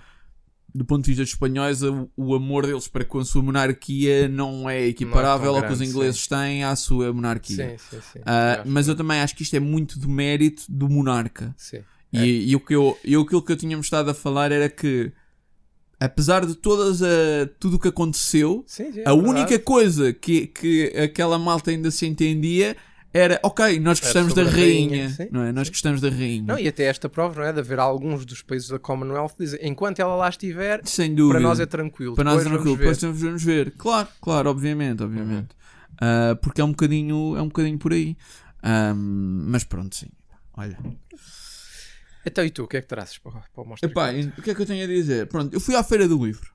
do 0.74 0.84
ponto 0.84 1.04
de 1.04 1.10
vista 1.12 1.22
dos 1.22 1.30
espanhóis, 1.30 1.82
o, 1.82 2.10
o 2.16 2.34
amor 2.34 2.66
deles 2.66 2.88
para 2.88 3.04
com 3.04 3.18
a 3.20 3.24
sua 3.24 3.42
monarquia 3.42 4.28
não 4.28 4.68
é 4.68 4.86
equiparável 4.86 5.52
tão 5.52 5.56
ao 5.56 5.62
que 5.66 5.72
os 5.72 5.78
grande, 5.78 5.92
ingleses 5.92 6.26
têm 6.26 6.64
à 6.64 6.74
sua 6.74 7.12
monarquia. 7.12 7.78
Sim, 7.78 7.84
sim, 7.90 8.02
sim. 8.12 8.18
Ah, 8.26 8.62
Eu 8.64 8.70
mas 8.70 8.88
eu 8.88 8.96
também 8.96 9.20
acho 9.20 9.36
que 9.36 9.42
isto 9.44 9.54
é 9.54 9.60
muito 9.60 9.98
do 9.98 10.08
mérito 10.08 10.64
do 10.68 10.88
monarca. 10.88 11.54
Sim. 11.56 11.80
E, 12.12 12.50
e 12.50 12.56
o 12.56 12.60
que 12.60 12.74
eu, 12.74 12.98
e 13.04 13.14
aquilo 13.14 13.42
que 13.42 13.52
eu 13.52 13.56
tínhamos 13.56 13.86
estado 13.86 14.10
a 14.10 14.14
falar 14.14 14.50
era 14.52 14.68
que, 14.68 15.12
apesar 15.98 16.44
de 16.44 16.54
todas 16.54 17.02
a, 17.02 17.06
tudo 17.58 17.76
o 17.76 17.78
que 17.78 17.88
aconteceu, 17.88 18.64
Sim, 18.66 18.92
sim, 18.92 19.00
é 19.00 19.08
a 19.08 19.12
verdade. 19.14 19.28
única 19.28 19.58
coisa 19.58 20.12
que, 20.12 20.46
que 20.48 20.92
aquela 20.96 21.38
malta 21.38 21.70
ainda 21.70 21.90
se 21.90 22.06
entendia 22.06 22.76
era, 23.14 23.38
ok, 23.44 23.78
nós 23.78 24.00
gostamos 24.00 24.34
da 24.34 24.42
rainha, 24.42 25.04
rainha, 25.04 25.08
sim, 25.08 25.28
não 25.30 25.42
é? 25.44 25.52
Nós 25.52 25.68
gostamos 25.68 26.00
da 26.00 26.10
rainha. 26.10 26.42
Não, 26.42 26.58
e 26.58 26.66
até 26.66 26.82
esta 26.84 27.08
prova, 27.08 27.40
não 27.40 27.48
é? 27.48 27.52
De 27.52 27.60
haver 27.60 27.78
alguns 27.78 28.26
dos 28.26 28.42
países 28.42 28.68
da 28.68 28.78
Commonwealth 28.78 29.30
que 29.36 29.44
dizem 29.44 29.60
enquanto 29.62 30.00
ela 30.00 30.16
lá 30.16 30.28
estiver, 30.28 30.80
Sem 30.84 31.14
dúvida. 31.14 31.38
para 31.38 31.48
nós 31.48 31.60
é 31.60 31.66
tranquilo. 31.66 32.16
Para 32.16 32.24
nós 32.24 32.40
é 32.40 32.44
Depois 32.44 32.54
tranquilo, 32.56 32.76
vamos 32.76 32.98
depois 32.98 33.20
ver. 33.20 33.26
vamos 33.28 33.44
ver. 33.44 33.70
Claro, 33.78 34.08
claro, 34.20 34.50
obviamente, 34.50 35.02
obviamente. 35.02 35.50
Uhum. 35.52 35.98
Ah, 36.00 36.36
porque 36.42 36.60
é 36.60 36.64
um 36.64 36.70
bocadinho, 36.70 37.36
é 37.36 37.40
um 37.42 37.46
bocadinho 37.46 37.78
por 37.78 37.92
aí. 37.92 38.16
Mas 38.96 39.62
pronto, 39.62 39.94
sim. 39.94 40.08
Olha. 40.56 40.76
Então, 42.26 42.44
e 42.44 42.50
tu, 42.50 42.64
o 42.64 42.66
que 42.66 42.78
é 42.78 42.80
que 42.80 42.88
trazes 42.88 43.18
para, 43.18 43.30
para 43.32 43.62
o 43.62 43.64
mostrar? 43.64 43.88
Epá, 43.88 44.10
o 44.38 44.42
que 44.42 44.50
é 44.50 44.54
que 44.54 44.62
eu 44.62 44.66
tenho 44.66 44.82
a 44.82 44.88
dizer? 44.88 45.28
Pronto, 45.28 45.54
eu 45.54 45.60
fui 45.60 45.76
à 45.76 45.84
feira 45.84 46.08
do 46.08 46.24
livro. 46.24 46.50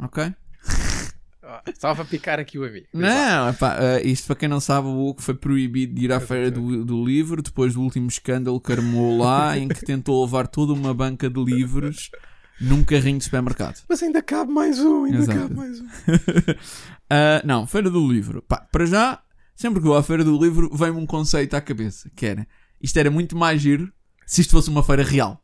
Ok? 0.00 0.32
Estava 1.66 2.02
a 2.02 2.04
picar 2.04 2.38
aqui 2.38 2.58
o 2.58 2.64
amigo. 2.64 2.86
Não, 2.92 3.48
epá, 3.48 3.76
ah, 3.78 4.00
isto 4.02 4.26
para 4.26 4.36
quem 4.36 4.48
não 4.48 4.60
sabe, 4.60 4.88
o 4.88 5.08
Hugo 5.08 5.22
foi 5.22 5.34
proibido 5.34 5.94
de 5.94 6.04
ir 6.04 6.12
à 6.12 6.20
feira 6.20 6.50
do, 6.50 6.84
do 6.84 7.04
livro 7.04 7.42
depois 7.42 7.74
do 7.74 7.82
último 7.82 8.08
escândalo 8.08 8.60
que 8.60 8.72
armou 8.72 9.18
lá, 9.18 9.56
em 9.58 9.68
que 9.68 9.84
tentou 9.84 10.24
levar 10.24 10.46
toda 10.46 10.72
uma 10.72 10.92
banca 10.92 11.28
de 11.30 11.42
livros 11.42 12.10
num 12.60 12.82
carrinho 12.82 13.18
de 13.18 13.24
supermercado. 13.24 13.82
Mas 13.88 14.02
ainda 14.02 14.22
cabe 14.22 14.50
mais 14.50 14.78
um, 14.80 15.04
ainda 15.04 15.18
Exato. 15.18 15.38
cabe 15.40 15.54
mais 15.54 15.80
um. 15.80 15.86
Ah, 17.10 17.42
não, 17.46 17.66
Feira 17.66 17.90
do 17.90 18.06
Livro. 18.10 18.42
Pá, 18.42 18.66
para 18.72 18.86
já, 18.86 19.20
sempre 19.54 19.80
que 19.80 19.86
vou 19.86 19.96
à 19.96 20.02
Feira 20.02 20.24
do 20.24 20.38
Livro, 20.42 20.74
vem-me 20.74 20.98
um 20.98 21.06
conceito 21.06 21.54
à 21.54 21.60
cabeça, 21.60 22.10
que 22.16 22.26
era, 22.26 22.46
isto 22.80 22.98
era 22.98 23.10
muito 23.10 23.36
mais 23.36 23.60
giro 23.60 23.92
se 24.26 24.40
isto 24.40 24.50
fosse 24.50 24.68
uma 24.68 24.82
feira 24.82 25.04
real. 25.04 25.42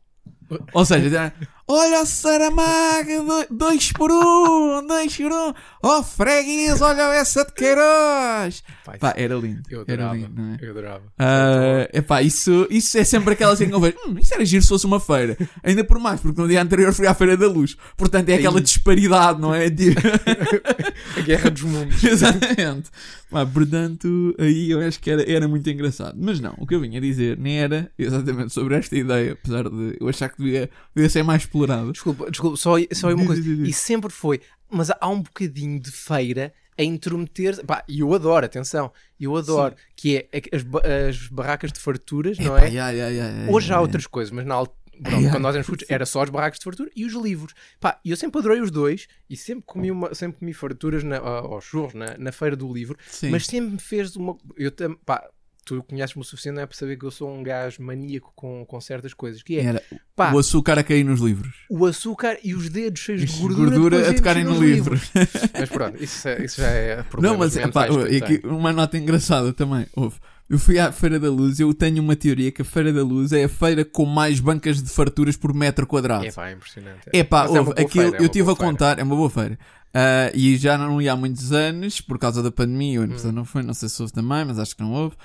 Ou 0.73 0.85
seja, 0.85 1.33
Olha 1.65 2.01
o 2.01 2.05
Saramaga, 2.05 3.21
do- 3.23 3.55
dois 3.55 3.91
por 3.93 4.11
um, 4.11 4.85
dois 4.85 5.15
por 5.15 5.31
um. 5.31 5.53
Oh, 5.81 6.03
freguês, 6.03 6.81
olha 6.81 7.01
essa 7.13 7.45
de 7.45 7.53
Queiroz. 7.53 8.61
Pá, 8.85 8.97
Pá, 8.99 9.13
era 9.15 9.35
lindo. 9.35 9.61
eu 9.69 9.85
Era 9.87 10.09
adorava. 10.09 10.15
lindo, 10.15 10.41
não 10.41 10.53
é? 10.53 10.57
Eu 10.61 10.71
adorava. 10.71 11.03
Ah, 11.17 11.89
epá, 11.93 12.21
isso, 12.21 12.67
isso 12.69 12.97
é 12.97 13.03
sempre 13.05 13.33
aquela 13.33 13.53
assim 13.53 13.67
que 13.67 13.73
eu 13.73 13.79
vejo. 13.79 13.95
Hum, 14.05 14.15
isso 14.19 14.33
era 14.33 14.43
giro 14.45 14.61
se 14.61 14.67
fosse 14.69 14.85
uma 14.85 14.99
feira. 14.99 15.37
Ainda 15.63 15.83
por 15.85 15.99
mais, 15.99 16.19
porque 16.19 16.39
no 16.41 16.47
dia 16.49 16.61
anterior 16.61 16.93
fui 16.93 17.07
à 17.07 17.13
Feira 17.13 17.37
da 17.37 17.47
Luz. 17.47 17.77
Portanto, 17.95 18.27
é 18.29 18.35
aquela 18.35 18.59
disparidade, 18.61 19.39
não 19.39 19.55
é? 19.55 19.67
A 21.17 21.21
Guerra 21.21 21.49
dos 21.49 21.61
Mundos. 21.63 22.03
Exatamente. 22.03 22.89
Pá, 23.29 23.45
portanto, 23.45 24.35
aí 24.37 24.69
eu 24.69 24.79
acho 24.81 24.99
que 24.99 25.09
era, 25.09 25.29
era 25.29 25.47
muito 25.47 25.67
engraçado. 25.69 26.15
Mas 26.21 26.39
não, 26.39 26.53
o 26.57 26.67
que 26.67 26.75
eu 26.75 26.79
vinha 26.81 26.99
dizer 27.01 27.37
nem 27.37 27.59
era 27.59 27.89
exatamente 27.97 28.53
sobre 28.53 28.75
esta 28.75 28.95
ideia, 28.95 29.33
apesar 29.33 29.63
de 29.69 29.97
eu 29.99 30.07
achar 30.07 30.29
que 30.29 30.37
devia, 30.43 30.69
devia 30.95 31.09
ser 31.09 31.23
mais 31.23 31.45
explorado. 31.53 31.91
Desculpa, 31.91 32.31
desculpa, 32.31 32.57
só, 32.57 32.75
só 32.91 33.13
uma 33.13 33.25
coisa. 33.25 33.41
E 33.41 33.71
sempre 33.71 34.11
foi. 34.11 34.41
Mas 34.69 34.89
há 34.89 35.07
um 35.07 35.21
bocadinho 35.21 35.79
de 35.79 35.91
feira 35.91 36.53
a 36.77 36.83
intrometer. 36.83 37.63
Pá, 37.65 37.83
e 37.87 37.99
eu 37.99 38.13
adoro, 38.13 38.45
atenção. 38.45 38.91
Eu 39.19 39.35
adoro. 39.35 39.75
Que 39.95 40.17
é 40.17 40.41
as, 40.51 40.65
as 41.09 41.27
barracas 41.27 41.71
de 41.71 41.79
farturas, 41.79 42.39
não 42.39 42.57
é? 42.57 42.71
ya, 42.71 42.89
ya, 42.89 43.09
ya, 43.09 43.51
Hoje 43.51 43.71
há 43.71 43.79
outras 43.79 44.07
coisas, 44.07 44.31
mas 44.31 44.45
na 44.45 44.55
altura. 44.55 44.83
Quando 45.03 45.39
nós 45.39 45.55
éramos 45.55 45.67
putos, 45.67 45.85
era 45.89 46.05
só 46.05 46.21
as 46.21 46.29
barracas 46.29 46.59
de 46.59 46.65
fartura 46.65 46.89
e 46.95 47.03
os 47.03 47.13
livros. 47.13 47.53
Pá, 47.79 47.99
e 48.05 48.11
eu 48.11 48.15
sempre 48.15 48.39
adorei 48.39 48.61
os 48.61 48.69
dois 48.69 49.07
e 49.27 49.35
sempre 49.35 49.63
comi, 49.65 49.89
uma, 49.89 50.13
sempre 50.13 50.39
comi 50.39 50.53
farturas 50.53 51.03
na, 51.03 51.17
aos 51.17 51.65
churros 51.65 51.95
na, 51.95 52.15
na 52.17 52.31
feira 52.31 52.55
do 52.55 52.71
livro, 52.71 52.95
Sim. 53.07 53.31
mas 53.31 53.47
sempre 53.47 53.71
me 53.71 53.79
fez 53.79 54.15
uma. 54.15 54.37
Eu 54.55 54.71
pá, 55.03 55.27
tu 55.65 55.83
conheces-me 55.83 56.21
o 56.21 56.25
suficiente 56.25 56.55
não 56.55 56.61
é 56.63 56.65
para 56.65 56.77
saber 56.77 56.97
que 56.97 57.05
eu 57.05 57.11
sou 57.11 57.29
um 57.33 57.41
gajo 57.43 57.81
maníaco 57.81 58.31
com, 58.35 58.65
com 58.65 58.81
certas 58.81 59.13
coisas. 59.13 59.41
Que 59.43 59.57
é, 59.59 59.63
Era 59.63 59.81
pá, 60.15 60.33
o 60.33 60.37
açúcar 60.39 60.77
a 60.79 60.83
cair 60.83 61.03
nos 61.03 61.19
livros. 61.21 61.53
o 61.69 61.85
açúcar 61.85 62.37
e 62.43 62.53
os 62.53 62.69
dedos 62.69 62.99
cheios 62.99 63.21
de 63.21 63.39
gordura, 63.39 63.69
gordura 63.77 64.09
a 64.09 64.13
tocarem 64.13 64.43
no 64.43 64.59
livro. 64.63 64.99
Mas 65.59 65.69
pronto, 65.69 66.03
isso, 66.03 66.27
é- 66.27 66.43
isso 66.43 66.61
já 66.61 66.67
é 66.67 67.03
problema. 67.03 67.33
Não, 67.33 67.39
mas 67.39 67.55
epá, 67.55 67.87
e 68.09 68.17
aqui, 68.17 68.41
uma 68.45 68.71
nota 68.73 68.97
engraçada 68.97 69.53
também. 69.53 69.85
Houve. 69.95 70.17
Eu 70.49 70.59
fui 70.59 70.77
à 70.77 70.91
Feira 70.91 71.17
da 71.19 71.31
Luz 71.31 71.59
eu 71.59 71.73
tenho 71.73 72.03
uma 72.03 72.15
teoria 72.17 72.51
que 72.51 72.61
a 72.61 72.65
Feira 72.65 72.91
da 72.91 73.01
Luz 73.01 73.31
é 73.31 73.45
a 73.45 73.49
feira 73.49 73.83
com 73.85 74.05
mais 74.05 74.39
bancas 74.41 74.83
de 74.83 74.89
farturas 74.89 75.37
por 75.37 75.53
metro 75.53 75.87
quadrado. 75.87 76.25
É 76.25 76.31
pá, 76.31 76.49
é 76.49 76.53
impressionante. 76.53 76.99
É 77.11 77.23
pá, 77.23 77.45
é 77.45 77.47
houve, 77.47 77.63
boa 77.63 77.71
aquilo, 77.73 77.89
feira, 78.03 78.17
é 78.17 78.19
eu 78.21 78.25
estive 78.25 78.51
a 78.51 78.55
feira. 78.55 78.71
contar, 78.71 78.99
é 78.99 79.03
uma 79.03 79.15
boa 79.15 79.29
feira. 79.29 79.57
Ah, 79.95 80.29
e 80.33 80.57
já 80.57 80.77
não 80.77 81.01
ia 81.01 81.13
há 81.13 81.15
muitos 81.15 81.51
anos, 81.53 82.01
por 82.01 82.19
causa 82.19 82.43
da 82.43 82.51
pandemia, 82.51 83.01
Hum. 83.01 83.31
não 83.31 83.45
foi, 83.45 83.63
não 83.63 83.73
sei 83.73 83.87
se 83.87 84.01
houve 84.01 84.11
também, 84.13 84.43
mas 84.45 84.59
acho 84.59 84.75
que 84.75 84.81
não 84.83 84.91
houve. 84.91 85.15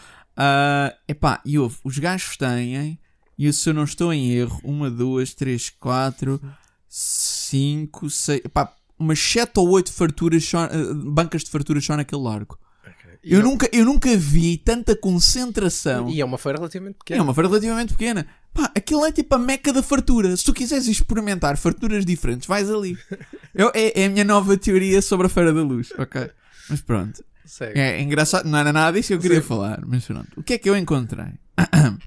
Ah, 0.41 0.95
epá, 1.09 1.41
e 1.45 1.59
houve, 1.59 1.77
os 1.83 1.99
gajos 1.99 2.37
têm, 2.37 2.97
e 3.37 3.53
se 3.53 3.69
eu 3.69 3.75
não 3.75 3.83
estou 3.83 4.13
em 4.13 4.31
erro, 4.31 4.61
uma, 4.63 4.89
duas, 4.89 5.35
três, 5.35 5.69
quatro, 5.69 6.41
cinco, 6.89 8.09
seis, 8.09 8.41
epá, 8.45 8.73
umas 8.99 9.19
sete 9.19 9.59
ou 9.59 9.69
oito 9.71 9.93
farturas 9.93 10.45
só, 10.45 10.65
ah, 10.65 10.71
bancas 10.95 11.43
de 11.45 11.51
farturas 11.51 11.85
só 11.85 11.97
naquele 11.97 12.23
largo. 12.23 12.59
Ok. 12.87 13.19
E 13.23 13.33
Eu 13.35 13.43
não- 13.43 13.51
nunca, 13.51 13.69
eu 13.73 13.85
nunca 13.85 14.17
vi 14.17 14.57
tanta 14.59 14.97
concentração. 14.97 16.09
E 16.09 16.21
é 16.21 16.25
uma 16.25 16.39
feira 16.39 16.59
relativamente 16.59 16.95
É 16.97 16.99
pequena. 16.99 17.23
uma 17.23 17.35
feira 17.35 17.49
relativamente 17.49 17.93
pequena. 17.95 18.27
Pá, 18.55 18.71
aquilo 18.75 19.05
é 19.05 19.13
tipo 19.13 19.35
a 19.35 19.39
meca 19.39 19.73
da 19.73 19.83
fartura. 19.83 20.37
Se 20.37 20.45
tu 20.45 20.53
quiseres 20.55 20.87
experimentar 20.89 21.57
farturas 21.57 22.05
diferentes, 22.07 22.47
vais 22.49 22.71
ali. 22.71 22.97
Eu- 23.55 23.71
é, 23.75 24.03
é 24.03 24.07
a 24.07 24.09
minha 24.09 24.25
nova 24.25 24.57
teoria 24.57 25.03
sobre 25.03 25.27
a 25.27 25.31
Feira 25.31 25.53
da 25.53 25.63
Luz, 25.63 25.91
ok? 25.99 26.31
Mas 26.71 26.81
pronto. 26.81 27.23
Segue. 27.49 27.81
É, 27.81 28.01
engraçado, 28.01 28.47
não 28.49 28.59
era 28.59 28.73
nada 28.73 28.97
disso 28.97 29.09
que 29.09 29.15
eu 29.15 29.19
queria 29.21 29.41
Sim. 29.41 29.47
falar, 29.49 29.83
mas 29.87 30.05
pronto. 30.05 30.29
O 30.37 30.43
que 30.43 30.53
é 30.55 30.59
que 30.59 30.69
eu 30.69 30.77
encontrei? 30.77 31.33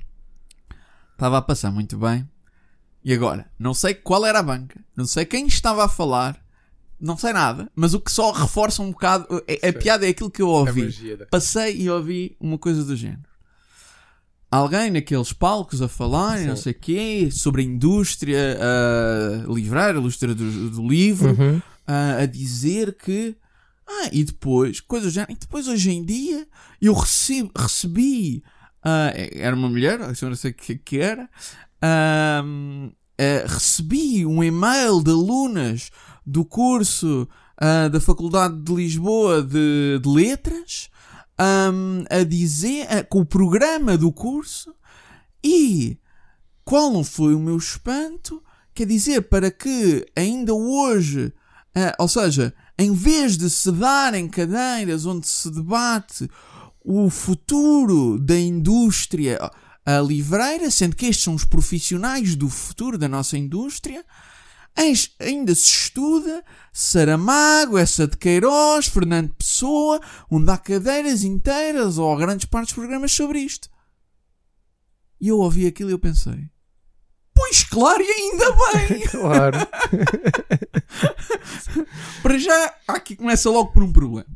Estava 1.14 1.38
a 1.38 1.42
passar 1.42 1.72
muito 1.72 1.98
bem. 1.98 2.28
E 3.04 3.14
agora? 3.14 3.48
Não 3.58 3.74
sei 3.74 3.94
qual 3.96 4.26
era 4.26 4.40
a 4.40 4.44
banca, 4.44 4.80
não 4.96 5.06
sei 5.06 5.26
quem 5.26 5.48
estava 5.48 5.84
a 5.86 5.90
falar, 5.90 6.38
não 7.00 7.18
sei 7.18 7.34
nada, 7.34 7.68
mas 7.76 7.96
o 7.96 8.00
que 8.00 8.12
só 8.12 8.32
reforça 8.32 8.82
um 8.84 8.92
bocado. 8.92 9.26
A, 9.32 9.68
a 9.68 9.72
Sim. 9.72 9.80
piada 9.80 10.06
é 10.06 10.10
aquilo 10.10 10.30
que 10.30 10.42
eu 10.42 10.48
A 10.50 10.60
ouvi 10.60 11.16
da- 11.18 11.26
passei 11.26 11.82
e 11.82 11.90
ouvi 11.90 12.36
uma 12.40 12.58
coisa 12.60 12.84
do 12.84 12.96
género. 12.96 13.24
Alguém 14.52 14.92
naqueles 14.92 15.32
palcos 15.34 15.82
a 15.82 15.88
falar, 15.88 16.42
e 16.42 16.46
não 16.46 16.56
Sim. 16.56 16.62
sei 16.64 16.72
o 16.74 16.76
quê, 16.80 17.30
sobre 17.32 17.62
a 17.62 17.66
indústria 17.66 18.58
uh, 19.48 19.54
livreira, 19.54 19.98
a 19.98 20.00
indústria 20.00 20.36
do, 20.36 20.70
do 20.70 20.88
livro, 20.88 21.30
Uhum. 21.32 21.62
ah, 21.88 22.18
a 22.22 22.26
dizer 22.28 22.94
que. 22.96 23.36
Ah, 23.92 24.10
e 24.12 24.24
depois, 24.24 24.80
coisas 24.80 25.12
já. 25.12 25.26
E 25.30 25.36
depois, 25.36 25.68
hoje 25.68 25.92
em 25.92 26.04
dia, 26.04 26.48
eu 26.82 26.94
recebi. 26.94 27.52
recebi 27.56 28.44
ah, 28.84 29.12
era 29.16 29.56
uma 29.56 29.70
mulher, 29.70 30.00
eu 30.00 30.30
não 30.30 30.36
sei 30.36 30.52
o 30.52 30.54
que, 30.54 30.76
que 30.76 31.00
era. 31.00 31.30
ah, 31.82 32.44
ah, 33.18 33.48
recebi 33.48 34.26
um 34.26 34.44
e-mail 34.44 35.04
de 35.04 35.12
alunas 35.12 35.92
do 36.26 36.46
curso 36.46 37.28
da 37.92 38.00
Faculdade 38.00 38.60
de 38.60 38.74
Lisboa 38.74 39.44
de, 39.44 40.00
de 40.02 40.10
Letras 40.10 40.90
ahm, 41.38 42.04
a 42.10 42.24
dizer 42.24 43.06
com 43.08 43.20
o 43.20 43.26
programa 43.26 43.96
do 43.96 44.12
curso 44.12 44.74
e 45.44 46.00
qual 46.66 46.90
não 46.92 47.04
foi 47.04 47.36
o 47.36 47.40
meu 47.40 47.58
espanto? 47.58 48.42
Quer 48.74 48.88
dizer, 48.88 49.22
para 49.24 49.52
que 49.52 50.08
ainda 50.16 50.56
hoje, 50.56 51.32
ou 52.00 52.08
seja, 52.08 52.52
em 52.82 52.94
vez 52.94 53.38
de 53.38 53.48
se 53.48 53.72
darem 53.72 54.28
cadeiras 54.28 55.06
onde 55.06 55.28
se 55.28 55.52
debate 55.52 56.28
o 56.84 57.12
futuro 57.12 58.18
da 58.18 58.40
indústria 58.40 59.40
livreira, 60.08 60.72
sendo 60.72 60.96
que 60.96 61.06
estes 61.06 61.24
são 61.24 61.36
os 61.36 61.46
profissionais 61.46 62.36
do 62.36 62.50
futuro 62.50 62.98
da 62.98 63.08
nossa 63.08 63.38
indústria, 63.38 64.04
ainda 65.20 65.54
se 65.54 65.70
estuda 65.70 66.44
Saramago, 66.74 67.78
essa 67.78 68.08
de 68.08 68.18
Queiroz, 68.18 68.88
Fernando 68.88 69.32
Pessoa, 69.36 70.02
onde 70.30 70.50
há 70.50 70.58
cadeiras 70.58 71.24
inteiras 71.24 72.00
ou 72.00 72.18
grandes 72.18 72.46
partes 72.46 72.70
de 72.70 72.76
programas 72.76 73.12
sobre 73.12 73.42
isto. 73.42 73.70
E 75.20 75.28
eu 75.28 75.38
ouvi 75.38 75.68
aquilo 75.68 75.92
e 75.92 75.94
eu 75.94 76.00
pensei: 76.00 76.50
Pois 77.42 77.64
claro, 77.64 78.04
e 78.04 78.08
ainda 78.08 78.52
bem! 78.52 79.02
Claro. 79.10 79.58
Para 82.22 82.38
já, 82.38 82.76
aqui 82.88 83.16
começa 83.16 83.50
logo 83.50 83.72
por 83.72 83.82
um 83.82 83.92
problema. 83.92 84.28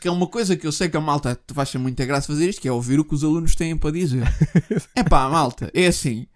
Que 0.00 0.06
é 0.06 0.10
uma 0.10 0.28
coisa 0.28 0.56
que 0.56 0.64
eu 0.64 0.70
sei 0.70 0.88
que 0.88 0.96
a 0.96 1.00
malta 1.00 1.34
te 1.34 1.52
vai 1.52 1.64
achar 1.64 1.80
muita 1.80 2.06
graça 2.06 2.28
fazer 2.28 2.48
isto, 2.48 2.62
que 2.62 2.68
é 2.68 2.72
ouvir 2.72 3.00
o 3.00 3.04
que 3.04 3.14
os 3.14 3.24
alunos 3.24 3.56
têm 3.56 3.76
para 3.76 3.90
dizer. 3.90 4.22
É 4.94 5.02
pá, 5.02 5.28
malta, 5.28 5.68
é 5.74 5.88
assim. 5.88 6.28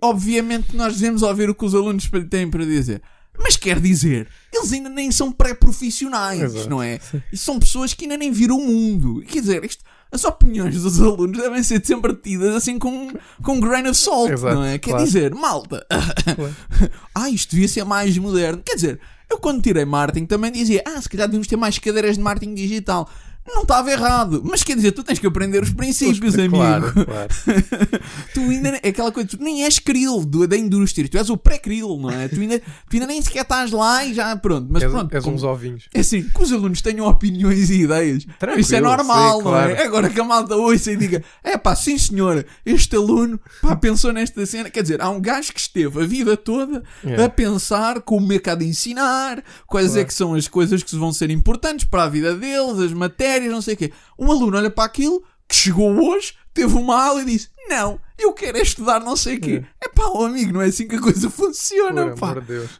Obviamente 0.00 0.74
nós 0.74 0.96
devemos 0.96 1.20
ouvir 1.22 1.50
o 1.50 1.54
que 1.54 1.66
os 1.66 1.74
alunos 1.74 2.08
têm 2.30 2.50
para 2.50 2.64
dizer. 2.64 3.02
Mas 3.38 3.56
quer 3.56 3.78
dizer, 3.78 4.26
eles 4.52 4.72
ainda 4.72 4.88
nem 4.88 5.12
são 5.12 5.30
pré-profissionais, 5.30 6.66
não 6.66 6.82
é? 6.82 6.98
E 7.30 7.36
são 7.36 7.58
pessoas 7.58 7.92
que 7.92 8.04
ainda 8.04 8.16
nem 8.16 8.32
viram 8.32 8.56
o 8.56 8.66
mundo. 8.66 9.22
Quer 9.28 9.40
dizer, 9.40 9.62
isto, 9.64 9.84
as 10.10 10.24
opiniões 10.24 10.80
dos 10.80 11.00
alunos 11.00 11.38
devem 11.38 11.62
ser 11.62 11.84
sempre 11.84 12.14
tidas 12.14 12.54
assim 12.54 12.78
com, 12.78 13.12
com 13.42 13.52
um 13.52 13.60
grain 13.60 13.86
of 13.88 13.96
salt, 13.96 14.30
Exato, 14.32 14.54
não 14.54 14.64
é? 14.64 14.78
Quer 14.78 14.90
claro. 14.90 15.04
dizer, 15.04 15.34
malta, 15.34 15.86
ah, 17.14 17.28
isto 17.30 17.50
devia 17.50 17.68
ser 17.68 17.84
mais 17.84 18.16
moderno. 18.16 18.62
Quer 18.64 18.74
dizer, 18.74 19.00
eu 19.30 19.38
quando 19.38 19.62
tirei 19.62 19.84
marketing 19.84 20.26
também 20.26 20.50
dizia, 20.50 20.82
ah, 20.86 21.00
se 21.00 21.08
calhar 21.08 21.26
devíamos 21.26 21.46
ter 21.46 21.56
mais 21.56 21.78
cadeiras 21.78 22.16
de 22.16 22.22
marketing 22.22 22.54
digital. 22.54 23.08
Não 23.54 23.62
estava 23.62 23.90
errado, 23.90 24.42
mas 24.44 24.62
quer 24.62 24.76
dizer, 24.76 24.92
tu 24.92 25.02
tens 25.02 25.18
que 25.18 25.26
aprender 25.26 25.62
os 25.62 25.70
princípios, 25.72 26.34
amigo. 26.34 26.56
Claro, 26.56 26.92
claro. 26.92 27.28
Tu 28.34 28.40
ainda 28.40 28.78
é 28.82 28.88
aquela 28.88 29.10
coisa, 29.10 29.28
tu 29.28 29.38
nem 29.42 29.64
és 29.64 29.78
krill 29.78 30.24
do- 30.24 30.46
da 30.46 30.56
indústria, 30.56 31.08
tu 31.08 31.16
és 31.18 31.30
o 31.30 31.36
pré-krill, 31.36 31.96
não 31.98 32.10
é? 32.10 32.28
Tu 32.28 32.40
ainda, 32.40 32.58
tu 32.60 32.64
ainda 32.94 33.06
nem 33.06 33.20
sequer 33.22 33.42
estás 33.42 33.70
lá 33.70 34.04
e 34.04 34.14
já 34.14 34.36
pronto. 34.36 34.68
Mas 34.70 34.82
és, 34.82 34.90
pronto, 34.92 35.14
és 35.14 35.24
como- 35.24 35.36
uns 35.36 35.42
ovinhos. 35.42 35.88
é 35.94 36.00
assim, 36.00 36.22
que 36.22 36.42
os 36.42 36.52
alunos 36.52 36.80
tenham 36.82 37.06
opiniões 37.06 37.70
e 37.70 37.82
ideias. 37.82 38.24
Tranquilo, 38.38 38.60
Isso 38.60 38.74
é 38.74 38.80
normal, 38.80 39.38
sim, 39.38 39.44
não 39.44 39.56
é? 39.58 39.74
claro. 39.74 39.88
Agora 39.88 40.10
que 40.10 40.20
a 40.20 40.24
malta 40.24 40.54
ouça 40.56 40.92
e 40.92 40.96
diga: 40.96 41.22
é 41.42 41.56
pá, 41.56 41.74
sim 41.74 41.96
senhora, 41.98 42.44
este 42.64 42.94
aluno 42.96 43.40
pá, 43.62 43.74
pensou 43.76 44.12
nesta 44.12 44.44
cena. 44.46 44.70
Quer 44.70 44.82
dizer, 44.82 45.00
há 45.00 45.08
um 45.10 45.20
gajo 45.20 45.52
que 45.52 45.60
esteve 45.60 46.02
a 46.02 46.06
vida 46.06 46.36
toda 46.36 46.82
Yeah. 47.04 47.24
a 47.24 47.28
pensar 47.28 48.00
como 48.02 48.32
é 48.32 48.38
que 48.38 48.50
há 48.50 48.54
de 48.54 48.64
ensinar, 48.66 49.42
quais 49.66 49.90
é 49.90 49.94
Claro. 49.94 50.06
que 50.08 50.14
são 50.14 50.34
as 50.34 50.48
coisas 50.48 50.82
que 50.82 50.94
vão 50.96 51.12
ser 51.12 51.30
importantes 51.30 51.84
para 51.84 52.04
a 52.04 52.08
vida 52.08 52.34
deles, 52.34 52.78
as 52.80 52.92
matérias, 52.92 53.37
não 53.46 53.62
sei 53.62 53.74
o 53.74 53.76
quê. 53.76 53.92
Um 54.18 54.30
aluno 54.32 54.56
olha 54.56 54.70
para 54.70 54.84
aquilo 54.84 55.22
que 55.48 55.54
chegou 55.54 55.90
hoje, 56.10 56.34
teve 56.52 56.74
uma 56.74 57.00
aula 57.02 57.22
e 57.22 57.26
disse: 57.26 57.48
Não, 57.68 58.00
eu 58.18 58.32
quero 58.32 58.58
é 58.58 58.62
estudar 58.62 59.00
não 59.00 59.16
sei 59.16 59.36
o 59.36 59.40
quê. 59.40 59.64
É 59.80 59.88
pá, 59.88 60.06
oh, 60.12 60.24
amigo, 60.24 60.52
não 60.52 60.62
é 60.62 60.66
assim 60.66 60.88
que 60.88 60.96
a 60.96 61.00
coisa 61.00 61.30
funciona, 61.30 62.08
Por 62.08 62.18
pá. 62.18 62.30
amor 62.30 62.40
de 62.42 62.46
Deus. 62.48 62.70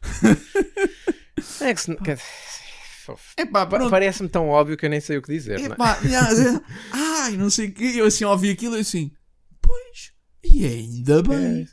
é 1.61 1.75
que 1.75 1.81
se... 1.81 1.93
É. 1.93 2.19
Parece-me 3.91 4.29
tão 4.29 4.49
óbvio 4.49 4.77
que 4.77 4.85
eu 4.85 4.91
nem 4.91 5.01
sei 5.01 5.17
o 5.17 5.23
que 5.23 5.33
dizer. 5.33 5.59
não 5.61 5.75
é? 5.75 6.07
Yeah, 6.07 6.63
ai, 6.93 7.37
não 7.37 7.49
sei 7.49 7.69
o 7.69 7.73
quê. 7.73 7.93
Eu 7.97 8.07
assim 8.07 8.25
ouvi 8.25 8.51
aquilo 8.51 8.77
e 8.77 8.81
assim, 8.81 9.11
pois, 9.63 10.13
e 10.45 10.67
ainda 10.67 11.23
bem. 11.23 11.67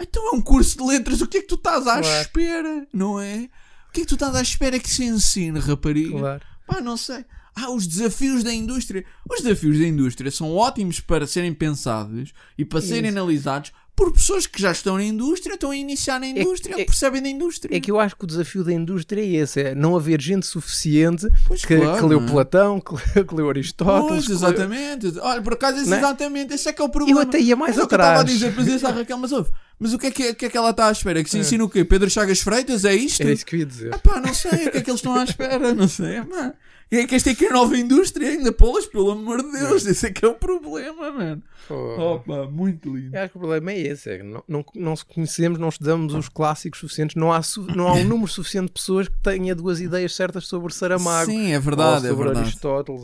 Então 0.00 0.32
é 0.32 0.36
um 0.36 0.40
curso 0.42 0.78
de 0.78 0.84
letras, 0.84 1.20
o 1.20 1.26
que 1.26 1.38
é 1.38 1.40
que 1.42 1.46
tu 1.46 1.54
estás 1.54 1.86
à 1.86 2.00
Claro. 2.00 2.20
espera? 2.20 2.86
Não 2.92 3.20
é? 3.20 3.48
O 3.88 3.92
que 3.92 4.00
é 4.00 4.04
que 4.04 4.08
tu 4.08 4.14
estás 4.14 4.34
à 4.34 4.42
espera 4.42 4.78
que 4.78 4.90
se 4.90 5.04
ensine, 5.04 5.58
rapariga? 5.58 6.18
Claro. 6.18 6.42
Pá, 6.66 6.80
não 6.80 6.96
sei. 6.96 7.24
Ah, 7.54 7.70
os 7.70 7.86
desafios 7.86 8.42
da 8.42 8.52
indústria. 8.52 9.04
Os 9.30 9.42
desafios 9.42 9.78
da 9.78 9.86
indústria 9.86 10.30
são 10.30 10.54
ótimos 10.54 11.00
para 11.00 11.26
serem 11.26 11.52
pensados 11.52 12.32
e 12.56 12.64
para 12.64 12.80
serem 12.80 13.10
Isso. 13.10 13.18
analisados 13.18 13.72
por 13.94 14.10
pessoas 14.10 14.46
que 14.46 14.60
já 14.60 14.72
estão 14.72 14.96
na 14.96 15.04
indústria, 15.04 15.52
estão 15.52 15.70
a 15.70 15.76
iniciar 15.76 16.18
na 16.18 16.26
indústria, 16.26 16.80
é- 16.80 16.84
percebem 16.86 17.20
da 17.22 17.28
indústria. 17.28 17.76
É 17.76 17.78
que 17.78 17.90
eu 17.90 18.00
acho 18.00 18.16
que 18.16 18.24
o 18.24 18.26
desafio 18.26 18.64
da 18.64 18.72
indústria 18.72 19.20
é 19.20 19.26
esse: 19.42 19.60
é 19.60 19.74
não 19.74 19.94
haver 19.94 20.18
gente 20.18 20.46
suficiente 20.46 21.28
Pois 21.46 21.62
que, 21.62 21.76
claro, 21.76 21.98
que 22.00 22.06
leu 22.06 22.22
é? 22.22 22.26
Platão, 22.26 22.80
que, 22.80 23.22
que 23.24 23.34
leu 23.34 23.50
Aristóteles. 23.50 24.08
Pois, 24.08 24.22
que 24.24 24.28
leu- 24.30 24.38
exatamente. 24.38 25.18
Olha, 25.20 25.42
por 25.42 25.52
acaso, 25.52 25.78
esse 25.78 25.92
é? 25.92 25.98
exatamente, 25.98 26.54
esse 26.54 26.68
é 26.70 26.72
que 26.72 26.80
é 26.80 26.84
o 26.84 26.88
problema. 26.88 27.20
Eu 27.20 27.22
até 27.22 27.38
ia 27.38 27.54
mais 27.54 27.76
Mas 27.76 27.84
é 27.84 27.86
que 27.86 27.94
eu 27.94 27.96
estava 27.98 28.18
a 28.18 28.20
atrás. 28.22 28.38
dizer, 28.38 28.54
mas 28.56 28.84
ah, 28.84 28.90
Raquel, 28.92 29.18
mas 29.18 29.30
ouve, 29.32 29.50
mas 29.78 29.92
o 29.92 29.98
que 29.98 30.06
é 30.06 30.10
que, 30.10 30.34
que 30.34 30.46
é 30.46 30.48
que 30.48 30.56
ela 30.56 30.70
está 30.70 30.88
à 30.88 30.92
espera? 30.92 31.22
Que 31.22 31.28
se 31.28 31.38
ensina 31.38 31.62
o 31.62 31.68
quê? 31.68 31.84
Pedro 31.84 32.08
Chagas 32.08 32.40
Freitas? 32.40 32.86
É 32.86 32.94
isto? 32.94 33.20
Era 33.20 33.32
isso 33.32 33.44
que 33.44 33.56
eu 33.56 33.60
ia 33.60 33.66
dizer. 33.66 33.98
Pá, 33.98 34.18
não 34.20 34.32
sei, 34.32 34.68
o 34.68 34.70
que 34.70 34.78
é 34.78 34.80
que 34.80 34.90
eles 34.90 35.00
estão 35.00 35.14
à 35.14 35.22
espera? 35.24 35.74
Não 35.74 35.86
sei, 35.86 36.16
pá. 36.96 37.02
É 37.02 37.06
que 37.06 37.14
esta 37.14 37.30
é 37.30 37.34
que 37.34 37.44
é 37.44 37.48
a 37.48 37.52
nova 37.52 37.76
indústria 37.76 38.28
ainda, 38.28 38.52
polas, 38.52 38.86
pelo 38.86 39.10
amor 39.10 39.42
de 39.42 39.52
Deus, 39.52 39.86
esse 39.86 40.06
é 40.06 40.10
que 40.10 40.24
é 40.24 40.28
o 40.28 40.34
problema, 40.34 41.10
mano. 41.10 41.42
Pô. 41.66 41.74
Opa, 42.14 42.46
muito 42.46 42.94
lindo. 42.94 43.16
Eu 43.16 43.22
acho 43.22 43.30
que 43.30 43.36
o 43.36 43.40
problema 43.40 43.72
é 43.72 43.80
esse: 43.80 44.10
é 44.10 44.18
que 44.18 44.24
não, 44.24 44.44
não, 44.46 44.64
não 44.74 44.96
se 44.96 45.04
conhecemos, 45.04 45.58
não 45.58 45.68
estudamos 45.68 46.14
os 46.14 46.28
clássicos 46.28 46.80
suficientes, 46.80 47.16
não 47.16 47.32
há, 47.32 47.40
não 47.74 47.88
há 47.88 47.94
um 47.94 48.04
número 48.04 48.28
suficiente 48.28 48.66
de 48.66 48.72
pessoas 48.72 49.08
que 49.08 49.16
tenha 49.22 49.54
duas 49.54 49.80
ideias 49.80 50.14
certas 50.14 50.46
sobre 50.46 50.72
Saramago. 50.72 51.30
Sim, 51.30 51.52
é 51.52 51.56
ou 51.56 51.62
verdade, 51.62 52.06
é 52.06 52.10
sobre 52.10 52.24
verdade. 52.24 52.46
Aristóteles. 52.46 53.02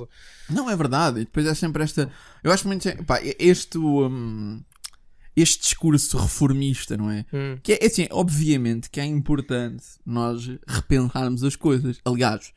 Não, 0.51 0.69
é 0.69 0.77
verdade. 0.77 1.21
E 1.21 1.25
depois 1.25 1.47
é 1.47 1.55
sempre 1.55 1.83
esta. 1.83 2.11
Eu 2.43 2.53
acho 2.53 2.67
muito. 2.67 2.89
Pá, 3.05 3.21
este. 3.39 3.79
hum, 3.79 4.61
este 5.37 5.63
discurso 5.63 6.19
reformista, 6.19 6.97
não 6.97 7.11
é? 7.11 7.25
Hum. 7.33 7.59
Que 7.63 7.75
é, 7.75 7.79
é 7.83 7.87
assim, 7.87 8.09
obviamente 8.11 8.91
que 8.91 8.99
é 8.99 9.05
importante 9.05 9.85
nós 10.05 10.51
repensarmos 10.67 11.45
as 11.45 11.55
coisas. 11.55 12.01
Aliás, 12.05 12.53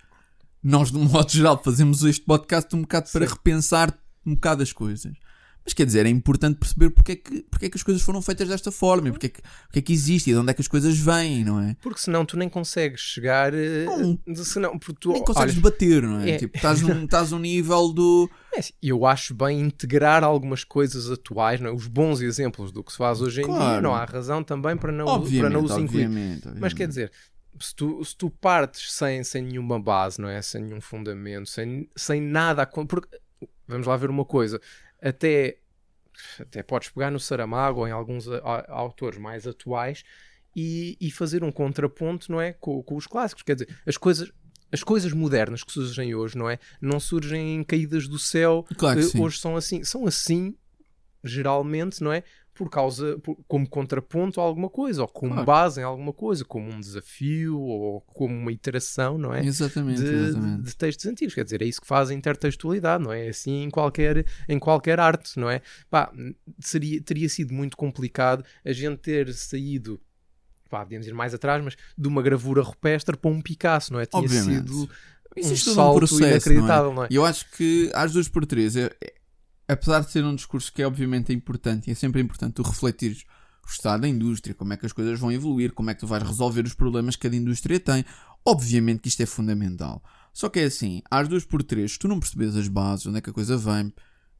nós, 0.63 0.91
de 0.91 0.97
um 0.97 1.03
modo 1.05 1.31
geral, 1.31 1.61
fazemos 1.63 2.03
este 2.03 2.23
podcast 2.25 2.75
um 2.75 2.81
bocado 2.81 3.09
para 3.11 3.25
Sim. 3.27 3.33
repensar 3.33 3.97
um 4.25 4.35
bocado 4.35 4.61
as 4.63 4.71
coisas. 4.71 5.13
Mas 5.63 5.75
quer 5.75 5.85
dizer, 5.85 6.07
é 6.07 6.09
importante 6.09 6.57
perceber 6.57 6.89
porque 6.89 7.11
é 7.11 7.15
que, 7.15 7.43
porque 7.43 7.67
é 7.67 7.69
que 7.69 7.77
as 7.77 7.83
coisas 7.83 8.01
foram 8.01 8.19
feitas 8.19 8.47
desta 8.47 8.71
forma 8.71 9.09
e 9.09 9.11
porque 9.11 9.27
é, 9.27 9.29
que, 9.29 9.41
porque 9.67 9.77
é 9.77 9.81
que 9.83 9.93
existe 9.93 10.31
e 10.31 10.33
de 10.33 10.39
onde 10.39 10.49
é 10.49 10.55
que 10.55 10.61
as 10.61 10.67
coisas 10.67 10.97
vêm, 10.97 11.43
não 11.45 11.59
é? 11.61 11.75
Porque 11.83 11.99
senão 11.99 12.25
tu 12.25 12.35
nem 12.35 12.49
consegues 12.49 12.99
chegar. 12.99 13.53
eh, 13.53 13.85
Não. 13.85 14.43
senão, 14.43 14.79
porque 14.79 14.97
tu, 14.99 15.11
Nem 15.11 15.23
consegues 15.23 15.53
olha, 15.53 15.61
debater, 15.61 16.01
não 16.01 16.19
é? 16.19 16.31
é- 16.31 16.37
Tipo, 16.37 16.57
estás 16.57 16.81
num, 16.81 17.03
estás 17.05 17.29
num 17.29 17.37
nível 17.37 17.93
do. 17.93 18.27
É 18.55 18.59
assim, 18.59 18.73
eu 18.81 19.05
acho 19.05 19.35
bem 19.35 19.59
integrar 19.61 20.23
algumas 20.23 20.63
coisas 20.63 21.11
atuais, 21.11 21.61
não 21.61 21.69
é? 21.69 21.73
os 21.73 21.85
bons 21.85 22.21
exemplos 22.21 22.71
do 22.71 22.83
que 22.83 22.91
se 22.91 22.97
faz 22.97 23.21
hoje 23.21 23.41
em 23.41 23.45
dia, 23.45 23.53
Claro. 23.53 23.83
não 23.83 23.93
há 23.93 24.03
razão 24.03 24.43
também 24.43 24.75
para 24.75 24.91
não, 24.91 25.05
Obviamente, 25.05 25.41
para 25.41 25.49
não 25.51 25.63
os 25.63 25.71
incluir. 25.77 26.05
obviamente, 26.05 26.47
Mas 26.59 26.73
quer 26.73 26.85
obviamente. 26.85 26.87
dizer, 26.89 27.11
se 27.59 27.75
tu, 27.75 28.03
se 28.03 28.15
tu 28.15 28.29
partes 28.29 28.91
sem, 28.93 29.23
sem 29.23 29.41
nenhuma 29.43 29.79
base, 29.79 30.19
não 30.21 30.29
é? 30.29 30.41
Sem 30.41 30.63
nenhum 30.63 30.81
fundamento, 30.81 31.49
sem, 31.49 31.89
sem 31.95 32.21
nada. 32.21 32.65
Porque, 32.65 33.19
vamos 33.67 33.87
lá 33.87 33.95
ver 33.97 34.09
uma 34.09 34.25
coisa, 34.25 34.59
até, 35.01 35.57
até 36.39 36.63
podes 36.63 36.89
pegar 36.89 37.11
no 37.11 37.19
Saramago 37.19 37.79
ou 37.81 37.87
em 37.87 37.91
alguns 37.91 38.27
a- 38.27 38.37
a- 38.39 38.71
autores 38.73 39.17
mais 39.19 39.45
atuais 39.47 40.03
e, 40.55 40.97
e 40.99 41.09
fazer 41.11 41.43
um 41.43 41.51
contraponto, 41.51 42.31
não 42.31 42.39
é? 42.41 42.53
Com, 42.53 42.81
com 42.83 42.95
os 42.95 43.07
clássicos. 43.07 43.43
Quer 43.43 43.55
dizer, 43.55 43.77
as 43.85 43.97
coisas. 43.97 44.31
As 44.73 44.83
coisas 44.85 45.11
modernas 45.11 45.65
que 45.65 45.71
surgem 45.73 46.15
hoje, 46.15 46.37
não 46.37 46.49
é? 46.49 46.57
Não 46.79 46.97
surgem 46.97 47.55
em 47.55 47.61
caídas 47.61 48.07
do 48.07 48.17
céu. 48.17 48.65
Claro 48.77 49.01
que 49.01 49.17
eh, 49.17 49.21
hoje 49.21 49.37
são 49.37 49.57
assim. 49.57 49.83
São 49.83 50.07
assim, 50.07 50.55
geralmente, 51.23 52.01
não 52.01 52.11
é? 52.13 52.23
Por 52.53 52.69
causa, 52.69 53.17
por- 53.19 53.37
como 53.47 53.67
contraponto 53.67 54.39
a 54.39 54.43
alguma 54.43 54.69
coisa, 54.69 55.01
ou 55.03 55.07
como 55.07 55.31
Claro. 55.31 55.45
base 55.47 55.79
em 55.79 55.83
alguma 55.83 56.11
coisa, 56.11 56.43
como 56.43 56.69
um 56.69 56.79
desafio, 56.81 57.57
ou 57.59 58.01
como 58.01 58.35
uma 58.35 58.51
iteração, 58.51 59.17
não 59.17 59.33
é? 59.33 59.43
Exatamente, 59.45 60.01
De, 60.03 60.13
exatamente. 60.15 60.63
de 60.63 60.75
textos 60.75 61.05
antigos, 61.05 61.33
quer 61.33 61.45
dizer, 61.45 61.61
é 61.61 61.65
isso 61.65 61.79
que 61.81 61.87
faz 61.87 62.09
a 62.09 62.13
intertextualidade, 62.13 63.03
não 63.03 63.11
é? 63.11 63.27
É 63.27 63.29
Assim 63.29 63.63
em 63.63 63.69
qualquer, 63.69 64.25
em 64.49 64.59
qualquer 64.59 64.99
arte, 64.99 65.39
não 65.39 65.49
é? 65.49 65.61
Pá, 65.89 66.11
seria, 66.59 67.01
teria 67.01 67.29
sido 67.29 67.53
muito 67.53 67.77
complicado 67.77 68.43
a 68.65 68.71
gente 68.73 68.97
ter 68.99 69.33
saído, 69.33 69.99
pá, 70.69 70.83
podíamos 70.83 71.07
ir 71.07 71.13
mais 71.13 71.33
atrás, 71.33 71.63
mas 71.63 71.75
de 71.97 72.07
uma 72.07 72.21
gravura 72.21 72.61
rupestre 72.61 73.15
para 73.15 73.31
um 73.31 73.41
Picasso, 73.41 73.93
não 73.93 73.99
é? 74.01 74.05
Tinha 74.05 74.21
Obviamente. 74.23 74.69
sido 74.69 74.89
Isso 75.37 75.49
um 75.49 75.53
é 75.53 75.75
salto 75.75 75.97
processo, 75.99 76.23
inacreditável, 76.51 76.93
não 76.93 77.05
é? 77.05 77.07
E 77.09 77.15
eu 77.15 77.23
acho 77.25 77.49
que 77.51 77.89
às 77.93 78.11
duas 78.11 78.27
por 78.27 78.45
três, 78.45 78.75
é- 78.75 78.91
é- 79.01 79.13
apesar 79.71 80.01
de 80.01 80.11
ser 80.11 80.23
um 80.25 80.35
discurso 80.35 80.71
que 80.71 80.81
é 80.81 80.87
obviamente 80.87 81.31
importante, 81.31 81.89
e 81.89 81.91
é 81.91 81.95
sempre 81.95 82.21
importante 82.21 82.55
tu 82.55 82.61
refletires 82.61 83.23
o 83.65 83.69
estado 83.69 84.01
da 84.01 84.07
indústria, 84.07 84.53
como 84.53 84.73
é 84.73 84.77
que 84.77 84.85
as 84.85 84.91
coisas 84.91 85.19
vão 85.19 85.31
evoluir, 85.31 85.71
como 85.71 85.89
é 85.89 85.93
que 85.93 86.01
tu 86.01 86.07
vais 86.07 86.21
resolver 86.23 86.65
os 86.65 86.73
problemas 86.73 87.15
que 87.15 87.21
cada 87.21 87.35
indústria 87.35 87.79
tem. 87.79 88.03
Obviamente 88.45 89.01
que 89.01 89.07
isto 89.07 89.21
é 89.21 89.25
fundamental. 89.25 90.03
Só 90.33 90.49
que 90.49 90.59
é 90.59 90.65
assim, 90.65 91.01
às 91.09 91.27
duas 91.27 91.45
por 91.45 91.63
três, 91.63 91.97
tu 91.97 92.07
não 92.07 92.19
percebes 92.19 92.55
as 92.55 92.67
bases, 92.67 93.05
onde 93.05 93.19
é 93.19 93.21
que 93.21 93.29
a 93.29 93.33
coisa 93.33 93.55
vem, 93.55 93.93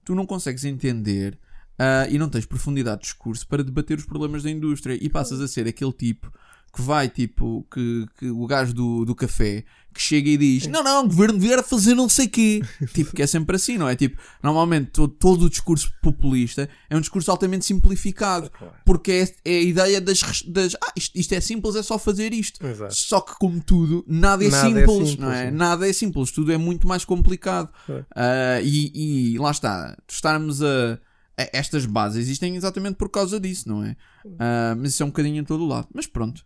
tu 0.03 0.15
não 0.15 0.25
consegues 0.25 0.65
entender 0.65 1.39
ah, 1.79 2.07
e 2.09 2.17
não 2.17 2.29
tens 2.29 2.45
profundidade 2.45 3.01
de 3.01 3.07
discurso 3.07 3.47
para 3.47 3.63
debater 3.63 3.97
os 3.97 4.05
problemas 4.05 4.43
da 4.43 4.49
indústria 4.49 4.97
e 5.01 5.09
passas 5.09 5.39
a 5.39 5.47
ser 5.47 5.67
aquele 5.67 5.93
tipo 5.93 6.31
que 6.73 6.81
vai, 6.81 7.09
tipo, 7.09 7.65
que, 7.71 8.05
que 8.17 8.29
o 8.29 8.45
gajo 8.47 8.73
do, 8.73 9.03
do 9.05 9.13
café 9.13 9.63
que 9.93 10.01
chega 10.01 10.29
e 10.29 10.37
diz: 10.37 10.67
Não, 10.67 10.81
não, 10.81 11.03
o 11.03 11.07
governo 11.09 11.37
devia 11.37 11.61
fazer 11.61 11.93
não 11.93 12.07
sei 12.07 12.27
quê. 12.29 12.61
tipo, 12.93 13.13
que 13.13 13.21
é 13.21 13.27
sempre 13.27 13.57
assim, 13.57 13.77
não 13.77 13.89
é? 13.89 13.95
Tipo, 13.95 14.17
normalmente 14.41 14.91
todo, 14.91 15.09
todo 15.13 15.45
o 15.45 15.49
discurso 15.49 15.91
populista 16.01 16.69
é 16.89 16.95
um 16.95 17.01
discurso 17.01 17.29
altamente 17.29 17.65
simplificado 17.65 18.49
porque 18.85 19.11
é, 19.11 19.35
é 19.43 19.57
a 19.57 19.61
ideia 19.61 19.99
das, 19.99 20.21
das 20.43 20.75
ah, 20.81 20.93
isto, 20.95 21.17
isto 21.17 21.33
é 21.33 21.41
simples, 21.41 21.75
é 21.75 21.83
só 21.83 21.99
fazer 21.99 22.31
isto. 22.33 22.65
Exato. 22.65 22.95
Só 22.95 23.19
que, 23.19 23.33
como 23.37 23.61
tudo, 23.61 24.05
nada 24.07 24.45
é, 24.45 24.49
Nada 24.49 24.67
é 24.69 24.69
simples, 24.87 25.09
simples, 25.09 25.17
não 25.17 25.31
é? 25.31 25.45
sim. 25.49 25.51
Nada 25.57 25.89
é 25.89 25.93
simples, 25.93 26.31
tudo 26.31 26.51
é 26.53 26.57
muito 26.57 26.87
mais 26.87 27.03
complicado. 27.03 27.69
Ah, 28.15 28.61
e, 28.63 29.33
e 29.33 29.37
lá 29.37 29.51
está, 29.51 29.97
estarmos 30.09 30.63
a, 30.63 30.93
a- 31.37 31.49
Estas 31.51 31.85
bases 31.85 32.17
existem 32.19 32.55
exatamente 32.55 32.95
por 32.95 33.09
causa 33.09 33.39
disso, 33.41 33.67
não 33.67 33.83
é? 33.83 33.97
Ah, 34.39 34.73
mas 34.77 34.93
isso 34.93 35.03
é 35.03 35.05
um 35.05 35.09
bocadinho 35.09 35.41
em 35.41 35.43
todo 35.43 35.65
o 35.65 35.67
lado. 35.67 35.89
Mas 35.93 36.07
pronto. 36.07 36.45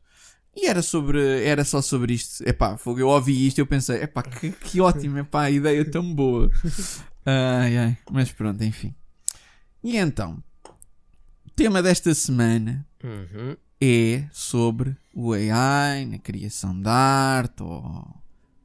E 0.56 0.68
era 0.68 0.82
sobre. 0.82 1.44
Era 1.44 1.66
só 1.66 1.82
sobre 1.82 2.14
isto. 2.14 2.42
Epá, 2.48 2.78
eu 2.86 3.08
ouvi 3.10 3.46
isto 3.48 3.58
e 3.58 3.62
eu 3.62 3.68
pensei, 3.68 4.02
epá, 4.04 4.24
que, 4.24 4.52
que 4.52 4.80
ótimo, 4.80 5.18
epá, 5.20 5.50
ideia 5.52 5.84
tão 5.84 6.14
boa. 6.14 6.50
Ai, 7.28 7.76
ai. 7.78 7.98
Mas 8.12 8.32
pronto, 8.32 8.64
enfim. 8.64 8.94
E 9.84 9.98
então, 9.98 10.44
o 11.44 11.50
tema 11.56 11.82
desta 11.82 12.14
semana 12.14 12.86
Uhum. 13.04 13.56
é 13.82 14.26
sobre 14.32 14.96
o 15.14 15.34
AI 15.34 16.06
na 16.06 16.20
criação 16.20 16.80
de 16.80 16.88
arte 16.88 17.64
ou 17.64 18.16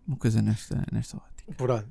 uma 0.07 0.17
coisa 0.19 0.43
nesta, 0.43 0.85
nesta 0.93 1.17
ótica. 1.17 1.53
Pronto. 1.57 1.91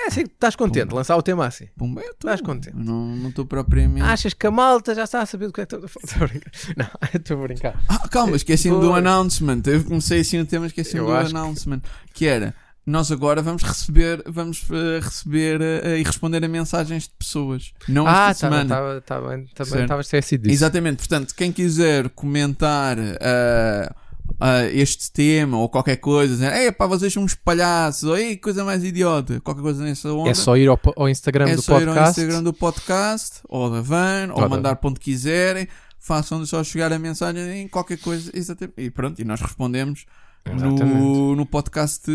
É 0.00 0.06
assim 0.06 0.22
que 0.24 0.32
estás 0.32 0.54
contente, 0.56 0.84
Pumba. 0.86 0.96
lançar 0.96 1.16
o 1.16 1.22
tema 1.22 1.46
assim. 1.46 1.66
Pumba, 1.76 2.00
eu 2.00 2.12
Estás 2.12 2.40
contente? 2.40 2.76
Não 2.76 3.06
não 3.16 3.28
estou 3.30 3.44
propriamente. 3.44 4.06
Achas 4.06 4.32
que 4.34 4.46
a 4.46 4.50
malta 4.50 4.94
já 4.94 5.04
está 5.04 5.22
a 5.22 5.26
saber 5.26 5.46
do 5.48 5.52
que 5.52 5.60
é 5.60 5.66
que 5.66 5.74
estou 5.74 5.86
a 5.86 5.88
falar? 5.88 6.04
Estou 6.14 6.24
a 6.24 6.28
brincar. 6.28 6.52
Não, 6.76 6.90
estou 7.20 7.38
a 7.38 7.42
brincar. 7.42 7.84
Ah, 7.88 8.08
calma, 8.08 8.36
esqueci-me 8.36 8.80
do 8.80 8.92
announcement. 8.94 9.62
Eu 9.66 9.84
comecei 9.84 10.20
assim 10.20 10.40
o 10.40 10.46
tema, 10.46 10.66
esqueci-me 10.66 11.00
do 11.04 11.12
acho 11.12 11.30
que- 11.30 11.36
announcement. 11.36 11.80
Que 12.14 12.26
era, 12.26 12.54
nós 12.86 13.10
agora 13.12 13.42
vamos 13.42 13.62
receber, 13.62 14.22
vamos 14.26 14.64
eh, 14.70 15.00
receber 15.02 15.60
eh, 15.60 15.98
e 15.98 16.02
responder 16.02 16.42
a 16.44 16.48
mensagens 16.48 17.04
de 17.04 17.10
pessoas. 17.18 17.72
Não 17.88 18.06
Ah, 18.06 18.30
esta 18.30 18.46
estava 18.46 18.62
semana. 18.62 19.00
também 19.04 19.44
estava 19.84 20.00
esquecido 20.00 20.42
disso. 20.44 20.54
Exatamente, 20.54 20.96
portanto, 20.98 21.34
quem 21.34 21.52
quiser 21.52 22.08
comentar 22.10 22.96
ah, 23.20 23.94
ah, 24.40 24.64
este 24.64 25.10
tema 25.10 25.58
ou 25.58 25.68
qualquer 25.68 25.96
coisa, 25.96 26.34
dizer, 26.34 26.52
ei 26.52 26.72
pá, 26.72 26.86
vocês 26.86 27.12
são 27.12 27.22
uns 27.22 27.34
palhaços, 27.34 28.04
ou 28.04 28.16
ei, 28.16 28.36
coisa 28.36 28.64
mais 28.64 28.84
idiota, 28.84 29.40
qualquer 29.40 29.62
coisa 29.62 29.82
nessa 29.82 30.12
onda. 30.12 30.30
É 30.30 30.34
só 30.34 30.56
ir 30.56 30.68
ao, 30.68 30.80
ao 30.96 31.08
Instagram 31.08 31.48
É 31.48 31.56
do 31.56 31.62
só 31.62 31.80
ir 31.80 31.88
ao 31.88 31.94
podcast. 31.94 32.20
Instagram 32.20 32.42
do 32.42 32.52
podcast, 32.52 33.40
ou 33.48 33.70
da 33.70 33.80
van, 33.80 34.28
ou 34.30 34.36
Ou 34.36 34.42
da 34.42 34.48
mandar 34.48 34.76
para 34.76 34.90
onde 34.90 35.00
quiserem. 35.00 35.66
Façam 35.98 36.44
só 36.46 36.62
chegar 36.62 36.92
a 36.92 36.98
mensagem 36.98 37.62
em 37.62 37.68
qualquer 37.68 37.98
coisa. 37.98 38.30
Exatamente. 38.32 38.80
E 38.80 38.90
pronto, 38.90 39.20
e 39.20 39.24
nós 39.24 39.40
respondemos 39.40 40.06
no, 40.46 41.34
no 41.34 41.44
podcast 41.44 42.10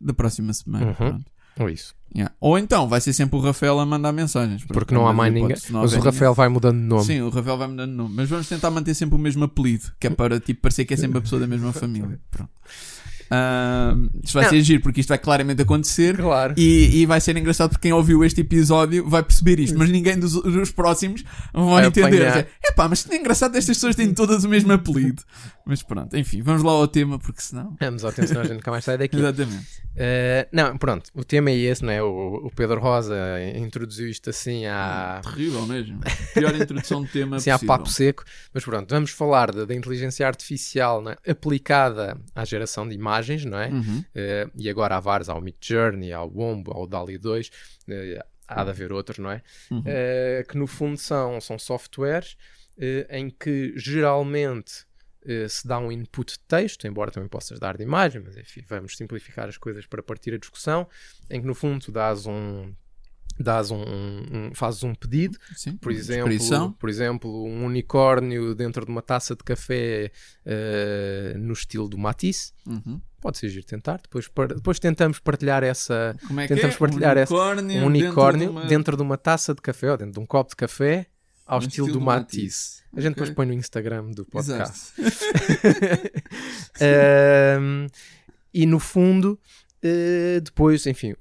da 0.00 0.12
próxima 0.12 0.52
semana. 0.52 0.86
Uhum. 0.86 0.94
Pronto. 0.94 1.24
Ou 1.60 1.68
isso. 1.68 1.94
Yeah. 2.14 2.34
Ou 2.40 2.58
então 2.58 2.88
vai 2.88 3.00
ser 3.00 3.12
sempre 3.12 3.36
o 3.36 3.40
Rafael 3.40 3.78
a 3.78 3.86
mandar 3.86 4.12
mensagens. 4.12 4.64
Pronto, 4.64 4.74
Porque 4.74 4.94
não 4.94 5.06
há 5.06 5.12
mais 5.12 5.32
ninguém. 5.32 5.56
Mas 5.70 5.92
o 5.92 5.96
houver 5.96 6.02
Rafael 6.02 6.34
vai 6.34 6.48
mudando 6.48 6.78
de 6.78 6.84
nome. 6.84 7.04
Sim, 7.04 7.20
o 7.20 7.28
Rafael 7.28 7.56
vai 7.56 7.68
mudando 7.68 7.90
de 7.90 7.96
nome. 7.96 8.14
Mas 8.16 8.28
vamos 8.28 8.48
tentar 8.48 8.70
manter 8.70 8.94
sempre 8.94 9.14
o 9.14 9.18
mesmo 9.18 9.44
apelido, 9.44 9.92
que 9.98 10.08
é 10.08 10.10
para 10.10 10.40
tipo, 10.40 10.60
parecer 10.60 10.84
que 10.84 10.94
é 10.94 10.96
sempre 10.96 11.18
a 11.18 11.20
pessoa 11.20 11.40
da 11.40 11.46
mesma 11.46 11.72
família. 11.72 12.18
Pronto. 12.30 12.50
Ah, 13.32 13.94
isto 14.24 14.34
vai 14.34 14.42
Não. 14.42 14.50
ser 14.50 14.60
giro, 14.62 14.82
porque 14.82 15.00
isto 15.00 15.08
vai 15.08 15.18
claramente 15.18 15.62
acontecer. 15.62 16.16
Claro. 16.16 16.54
E, 16.56 17.00
e 17.00 17.06
vai 17.06 17.20
ser 17.20 17.36
engraçado 17.36 17.70
porque 17.70 17.82
quem 17.82 17.92
ouviu 17.92 18.24
este 18.24 18.40
episódio 18.40 19.08
vai 19.08 19.22
perceber 19.22 19.60
isto, 19.60 19.78
mas 19.78 19.88
ninguém 19.88 20.18
dos, 20.18 20.32
dos 20.32 20.72
próximos 20.72 21.22
vão 21.54 21.70
Vai 21.70 21.86
entender. 21.86 22.48
É 22.64 22.72
pá, 22.72 22.88
mas 22.88 23.08
é 23.08 23.16
engraçado, 23.16 23.56
estas 23.56 23.76
pessoas 23.76 23.94
têm 23.94 24.12
todas 24.12 24.42
o 24.42 24.48
mesmo 24.48 24.72
apelido. 24.72 25.22
Mas 25.70 25.84
pronto, 25.84 26.16
enfim, 26.16 26.42
vamos 26.42 26.64
lá 26.64 26.72
ao 26.72 26.88
tema, 26.88 27.16
porque 27.16 27.40
senão. 27.40 27.76
Vamos 27.78 28.04
ao 28.04 28.12
tempo, 28.12 28.26
senão 28.26 28.40
a 28.40 28.44
gente 28.44 28.54
nunca 28.54 28.72
mais 28.72 28.84
sai 28.84 28.98
daqui. 28.98 29.14
Exatamente. 29.22 29.68
Eh, 29.94 30.48
não, 30.50 30.76
pronto. 30.76 31.08
O 31.14 31.22
tema 31.22 31.50
é 31.50 31.54
esse, 31.54 31.84
não 31.84 31.92
é? 31.92 32.02
O, 32.02 32.46
o 32.46 32.50
Pedro 32.50 32.80
Rosa 32.80 33.16
introduziu 33.54 34.08
isto 34.08 34.30
assim 34.30 34.66
à, 34.66 35.20
Terrível 35.22 35.64
mesmo. 35.66 36.00
Pior 36.34 36.56
introdução 36.56 37.04
de 37.04 37.12
tema 37.12 37.36
assim, 37.38 37.50
há 37.50 37.54
possível. 37.54 37.76
papo 37.76 37.88
seco. 37.88 38.24
Mas 38.52 38.64
pronto, 38.64 38.92
vamos 38.92 39.12
falar 39.12 39.52
da, 39.52 39.72
inteligência 39.72 40.26
artificial 40.26 41.08
é? 41.08 41.30
aplicada 41.30 42.20
à 42.34 42.44
geração 42.44 42.88
de 42.88 42.96
imagens, 42.96 43.44
não 43.44 43.60
é? 43.60 43.68
Uhum. 43.68 44.04
Eh, 44.12 44.50
e 44.56 44.68
agora 44.68 44.96
há 44.96 45.00
vários, 45.00 45.28
há 45.28 45.36
o 45.36 45.40
Mid 45.40 45.54
Journey, 45.60 46.12
há 46.12 46.20
o 46.20 46.32
Wombo, 46.36 46.72
há 46.72 46.80
o 46.80 46.86
DALI 46.88 47.16
2, 47.16 47.48
eh, 47.90 48.24
há 48.48 48.64
de 48.64 48.70
haver 48.70 48.92
outros, 48.92 49.18
não 49.18 49.30
é? 49.30 49.40
Uhum. 49.70 49.84
Que 50.48 50.58
no 50.58 50.66
fundo 50.66 50.98
são, 50.98 51.40
são 51.40 51.56
softwares 51.60 52.36
em 53.08 53.30
que 53.30 53.72
geralmente 53.76 54.89
se 55.48 55.66
dá 55.68 55.78
um 55.78 55.90
input 55.92 56.32
de 56.32 56.38
texto, 56.40 56.86
embora 56.86 57.10
também 57.10 57.28
possas 57.28 57.58
dar 57.58 57.76
de 57.76 57.82
imagem, 57.82 58.22
mas 58.24 58.36
enfim, 58.36 58.62
vamos 58.68 58.96
simplificar 58.96 59.48
as 59.48 59.56
coisas 59.58 59.86
para 59.86 60.02
partir 60.02 60.32
a 60.34 60.38
discussão, 60.38 60.86
em 61.28 61.40
que 61.40 61.46
no 61.46 61.54
fundo 61.54 61.84
tu 61.84 61.92
dás 61.92 62.26
um 62.26 62.72
dás 63.38 63.70
um, 63.70 63.80
um, 63.80 64.50
fazes 64.54 64.82
um 64.82 64.94
pedido, 64.94 65.38
Sim, 65.56 65.74
por 65.78 65.90
exemplo, 65.92 66.76
por 66.78 66.90
exemplo, 66.90 67.44
um 67.46 67.64
unicórnio 67.64 68.54
dentro 68.54 68.84
de 68.84 68.90
uma 68.90 69.00
taça 69.00 69.34
de 69.34 69.42
café 69.42 70.10
eh, 70.44 71.34
no 71.38 71.52
estilo 71.54 71.88
do 71.88 71.96
Matisse, 71.96 72.52
Uhum. 72.66 73.00
pode 73.20 73.38
ser 73.38 73.48
giro 73.48 73.64
tentar, 73.64 73.98
depois, 74.02 74.28
par- 74.28 74.48
depois 74.48 74.78
tentamos 74.78 75.18
partilhar 75.18 75.62
essa 75.62 76.14
Como 76.26 76.40
é 76.40 76.46
Tentamos 76.48 76.76
que 76.76 76.82
é? 76.82 76.86
partilhar 76.86 77.16
essa- 77.16 77.34
unicórnio 77.34 77.82
um 77.82 77.86
unicórnio 77.86 78.48
dentro 78.52 78.68
dentro 78.68 78.92
de 78.92 78.96
de, 78.98 79.02
uma- 79.04 79.10
uma... 79.14 79.16
taça 79.18 79.54
de 79.54 79.62
café 79.62 79.90
ou 79.92 79.96
dentro 79.96 80.12
de 80.14 80.20
um 80.20 80.26
copo 80.26 80.50
de 80.50 80.56
café 80.56 81.06
ao 81.50 81.60
no 81.60 81.66
estilo, 81.66 81.92
do 81.92 82.00
Matisse. 82.00 82.80
A 82.96 83.00
gente 83.00 83.14
depois 83.14 83.30
põe 83.30 83.46
no 83.46 83.52
Instagram 83.52 84.10
do 84.10 84.24
podcast. 84.24 84.92
Ahm, 86.80 87.86
e 88.52 88.66
no 88.66 88.78
fundo, 88.78 89.38
eh, 89.82 90.40
depois, 90.42 90.86
enfim, 90.86 91.14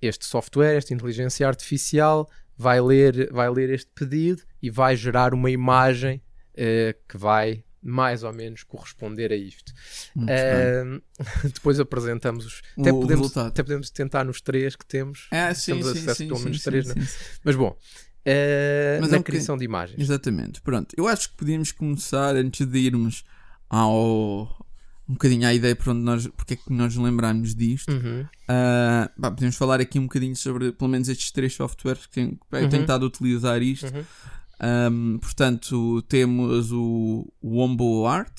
este 0.00 0.24
software, 0.24 0.76
esta 0.76 0.94
inteligência 0.94 1.46
artificial 1.46 2.28
vai 2.56 2.80
ler, 2.80 3.32
vai 3.32 3.50
ler 3.50 3.70
este 3.70 3.90
pedido 3.94 4.42
e 4.62 4.70
vai 4.70 4.96
gerar 4.96 5.34
uma 5.34 5.50
imagem 5.50 6.22
eh, 6.54 6.94
que 7.08 7.16
vai 7.16 7.64
mais 7.82 8.24
ou 8.24 8.32
menos 8.32 8.64
corresponder 8.64 9.30
a 9.30 9.36
isto. 9.36 9.72
Ahm, 10.16 11.00
depois 11.54 11.78
apresentamos 11.78 12.46
os. 12.46 12.62
Até 12.78 12.92
O 12.92 13.00
podemos, 13.00 13.26
resultado. 13.26 13.46
até 13.46 13.62
podemos 13.62 13.90
tentar 13.90 14.24
nos 14.24 14.40
três 14.40 14.74
que 14.74 14.84
temos. 14.84 15.28
É, 15.30 15.54
sim, 15.54 15.72
temos 15.72 15.86
sim, 15.86 15.98
acesso 15.98 16.16
sim, 16.16 16.28
pelo 16.28 16.40
menos 16.40 16.58
sim, 16.58 16.64
três, 16.64 16.86
né? 16.86 16.94
sim. 17.00 17.38
Mas 17.44 17.54
bom, 17.54 17.76
eh, 18.26 18.98
Mas 19.00 19.10
na 19.10 19.16
é 19.16 19.20
um 19.20 19.22
criação 19.22 19.56
de 19.56 19.64
imagens. 19.64 19.98
Exatamente, 20.00 20.60
pronto. 20.60 20.94
Eu 20.98 21.06
acho 21.06 21.30
que 21.30 21.36
podíamos 21.36 21.72
começar 21.72 22.34
antes 22.36 22.66
de 22.66 22.78
irmos 22.78 23.24
ao 23.70 24.54
um 25.08 25.12
bocadinho 25.12 25.46
à 25.46 25.54
ideia 25.54 25.76
por 25.76 25.90
onde 25.90 26.00
nós, 26.00 26.26
porque 26.36 26.54
é 26.54 26.56
que 26.56 26.72
nós 26.72 26.96
lembramos 26.96 27.54
disto. 27.54 27.92
Uhum. 27.92 28.26
Ah, 28.48 29.08
pá, 29.20 29.30
podemos 29.30 29.54
falar 29.54 29.80
aqui 29.80 29.98
um 30.00 30.02
bocadinho 30.02 30.34
sobre 30.34 30.72
pelo 30.72 30.90
menos 30.90 31.08
estes 31.08 31.30
três 31.30 31.54
softwares 31.54 32.06
que 32.06 32.12
tenho, 32.12 32.38
eu 32.52 32.62
Uhum. 32.62 33.04
a 33.04 33.06
utilizar 33.06 33.62
isto. 33.62 33.86
Uhum. 33.86 34.04
Um, 34.58 35.18
portanto, 35.18 36.02
temos 36.08 36.72
o 36.72 37.32
Wombo 37.44 38.06
Art, 38.06 38.32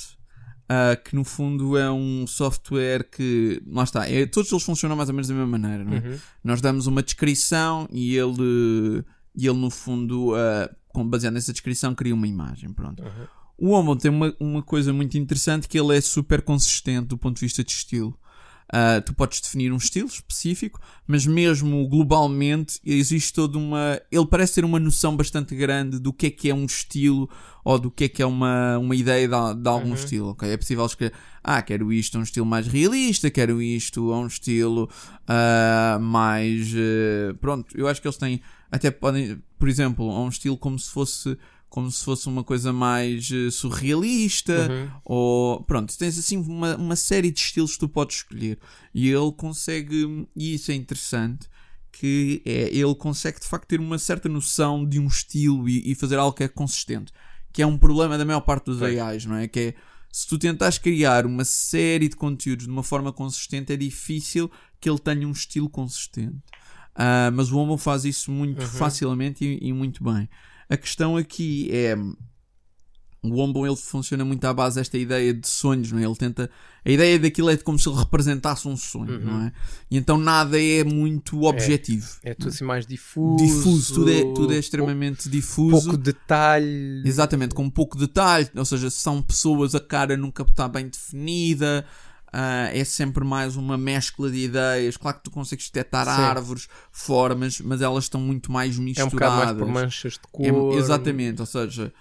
uh, 0.69 1.01
que 1.05 1.15
no 1.15 1.23
fundo 1.23 1.77
é 1.77 1.89
um 1.89 2.25
software 2.27 3.03
que, 3.09 3.61
lá 3.67 3.83
está, 3.83 4.09
é- 4.09 4.25
todos 4.25 4.51
eles 4.51 4.63
funcionam 4.63 4.95
mais 4.97 5.07
ou 5.09 5.15
menos 5.15 5.27
da 5.29 5.33
mesma 5.35 5.57
maneira. 5.57 5.83
É? 5.83 6.09
Uhum. 6.09 6.17
Nós 6.43 6.59
damos 6.59 6.85
uma 6.87 7.01
descrição 7.03 7.87
e 7.91 8.17
ele, 8.17 9.05
e 9.37 9.47
ele 9.47 9.57
no 9.57 9.69
fundo, 9.69 10.33
uh, 10.33 11.03
baseado 11.05 11.35
nessa 11.35 11.53
descrição, 11.53 11.93
cria 11.93 12.15
uma 12.15 12.27
imagem. 12.27 12.73
Pronto. 12.73 13.03
Uhum. 13.03 13.27
O 13.59 13.69
Wombo 13.69 13.95
tem 13.95 14.09
uma, 14.09 14.35
uma 14.39 14.63
coisa 14.63 14.91
muito 14.91 15.17
interessante 15.17 15.67
que 15.67 15.79
ele 15.79 15.95
é 15.95 16.01
super 16.01 16.41
consistente 16.41 17.07
do 17.07 17.17
ponto 17.17 17.35
de 17.35 17.41
vista 17.41 17.63
de 17.63 17.71
estilo. 17.71 18.17
Uh, 18.67 19.01
tu 19.01 19.13
podes 19.13 19.39
definir 19.39 19.71
um 19.71 19.77
estilo 19.77 20.07
específico, 20.09 20.77
mas 21.07 21.25
mesmo 21.25 21.87
globalmente 21.87 22.79
existe 22.85 23.31
toda 23.31 23.57
uma. 23.57 24.01
Ele 24.11 24.25
parece 24.25 24.55
ter 24.55 24.65
uma 24.65 24.77
noção 24.79 25.15
bastante 25.15 25.55
grande 25.55 25.99
do 25.99 26.11
que 26.11 26.27
é 26.27 26.29
que 26.29 26.49
é 26.49 26.53
um 26.53 26.65
estilo 26.65 27.29
ou 27.63 27.79
do 27.79 27.89
que 27.89 28.03
é 28.05 28.09
que 28.09 28.21
é 28.21 28.25
uma, 28.25 28.77
uma 28.77 28.93
ideia 28.95 29.25
de, 29.27 29.61
de 29.61 29.69
algum 29.69 29.87
Uhum. 29.89 29.93
estilo. 29.93 30.29
ok? 30.31 30.49
É 30.49 30.57
possível 30.57 30.85
escolher, 30.85 31.13
ah, 31.43 31.61
quero 31.61 31.93
isto 31.93 32.17
a 32.17 32.19
um 32.19 32.23
estilo 32.23 32.45
mais 32.45 32.67
realista, 32.67 33.29
quero 33.31 33.61
isto 33.61 34.11
a 34.11 34.19
um 34.19 34.27
estilo 34.27 34.89
ah, 35.27 35.97
mais. 36.01 36.73
eh, 36.75 37.33
pronto, 37.39 37.67
eu 37.77 37.87
acho 37.87 38.01
que 38.01 38.07
eles 38.07 38.17
têm. 38.17 38.41
Até 38.69 38.91
podem, 38.91 39.41
por 39.57 39.69
exemplo, 39.69 40.09
a 40.11 40.21
um 40.21 40.29
estilo 40.29 40.57
como 40.57 40.77
se 40.77 40.91
fosse. 40.91 41.37
Como 41.69 41.91
se 41.91 42.03
fosse 42.03 42.27
uma 42.27 42.43
coisa 42.43 42.71
mais 42.71 43.29
eh, 43.31 43.51
surrealista, 43.51 44.69
Uhum. 44.71 44.91
ou 45.03 45.63
pronto, 45.63 45.95
tens 45.97 46.17
assim 46.17 46.37
uma, 46.37 46.75
uma 46.77 46.95
série 46.95 47.29
de 47.31 47.39
estilos 47.39 47.73
que 47.73 47.79
tu 47.79 47.89
podes 47.89 48.17
escolher 48.17 48.57
e 48.93 49.09
ele 49.09 49.31
consegue, 49.33 50.27
e 50.35 50.53
isso 50.53 50.71
é 50.71 50.75
interessante, 50.75 51.47
que 51.91 52.41
é 52.45 52.69
ele 52.75 52.95
consegue 52.95 53.39
de 53.39 53.47
facto 53.47 53.67
ter 53.67 53.79
uma 53.79 53.97
certa 53.99 54.29
noção 54.29 54.85
de 54.87 54.99
um 54.99 55.07
estilo 55.07 55.67
e, 55.67 55.91
e 55.91 55.95
fazer 55.95 56.17
algo 56.17 56.35
que 56.35 56.43
é 56.43 56.47
consistente, 56.47 57.11
que 57.51 57.61
é 57.61 57.65
um 57.67 57.77
problema 57.77 58.17
da 58.17 58.25
maior 58.25 58.41
parte 58.41 58.65
dos. 58.65 58.81
AIs, 58.81 59.25
não 59.25 59.35
é? 59.35 59.47
Que 59.47 59.59
é 59.59 59.73
se 60.11 60.25
tu 60.25 60.37
tentares 60.37 60.77
criar 60.77 61.25
uma 61.25 61.43
série 61.43 62.07
de 62.07 62.15
conteúdos 62.15 62.65
de 62.65 62.71
uma 62.71 62.81
forma 62.83 63.11
consistente, 63.11 63.73
é 63.73 63.77
difícil 63.77 64.49
que 64.79 64.89
ele 64.89 64.99
tenha 64.99 65.27
um 65.27 65.31
estilo 65.31 65.69
consistente. 65.69 66.37
Ah, 66.95 67.29
mas 67.31 67.51
o 67.51 67.57
Homo 67.57 67.77
faz 67.77 68.05
isso 68.05 68.31
muito 68.31 68.61
Uhum. 68.61 68.67
facilmente 68.67 69.43
e, 69.45 69.67
e 69.67 69.73
muito 69.73 70.03
bem. 70.03 70.27
A 70.69 70.75
questão 70.77 71.15
aqui 71.17 71.69
é 71.71 71.95
o 73.23 73.29
Wombo 73.29 73.65
ele 73.65 73.75
funciona 73.75 74.23
muito 74.23 74.45
à 74.45 74.53
base 74.53 74.75
desta 74.75 74.97
ideia 74.97 75.33
de 75.33 75.47
sonhos, 75.47 75.91
não 75.91 75.99
é? 75.99 76.03
Ele 76.05 76.15
tenta. 76.15 76.49
A 76.85 76.89
ideia 76.89 77.19
daquilo 77.19 77.49
é 77.49 77.57
como 77.57 77.77
se 77.77 77.89
ele 77.89 77.97
representasse 77.97 78.67
um 78.67 78.77
sonho, 78.77 79.15
Uhum. 79.19 79.25
não 79.25 79.41
é? 79.41 79.51
E 79.91 79.97
então 79.97 80.17
nada 80.17 80.61
é 80.61 80.83
muito 80.83 81.43
objetivo. 81.43 82.07
É 82.23 82.33
tudo 82.33 82.49
assim 82.49 82.63
mais 82.63 82.85
difuso. 82.85 83.43
Difuso, 83.43 83.93
tudo 83.95 84.11
é, 84.11 84.21
tudo 84.33 84.53
é 84.53 84.57
extremamente 84.57 85.23
pou- 85.23 85.31
difuso. 85.31 85.81
Pouco 85.89 85.97
detalhe. 85.97 87.01
Exatamente, 87.05 87.53
com 87.55 87.69
pouco 87.69 87.97
detalhe, 87.97 88.49
ou 88.55 88.63
seja, 88.63 88.89
se 88.89 88.97
são 88.97 89.21
pessoas, 89.21 89.75
a 89.75 89.79
cara 89.81 90.15
nunca 90.15 90.43
está 90.43 90.67
bem 90.69 90.87
definida, 90.87 91.85
ah, 92.39 92.69
é 92.71 92.83
sempre 92.83 93.23
mais 93.23 93.55
uma 93.55 93.75
mescla 93.77 94.29
de 94.29 94.37
ideias. 94.37 94.95
Claro 94.95 95.17
que 95.17 95.23
tu 95.23 95.31
consegues 95.31 95.65
detectar 95.65 96.05
Sim. 96.07 96.11
árvores, 96.11 96.67
formas, 96.91 97.59
mas 97.61 97.81
elas 97.81 98.03
estão 98.03 98.21
muito 98.21 98.51
mais 98.51 98.75
É 98.75 98.79
um 98.79 98.83
misturadas. 98.83 99.11
bocado 99.11 99.35
mais 99.35 99.51
por 99.57 99.67
manchas 99.67 100.13
de 100.13 100.19
É- 100.19 100.31
cor. 100.31 100.75
exatamente, 100.75 101.41
ou 101.41 101.47
seja, 101.47 101.91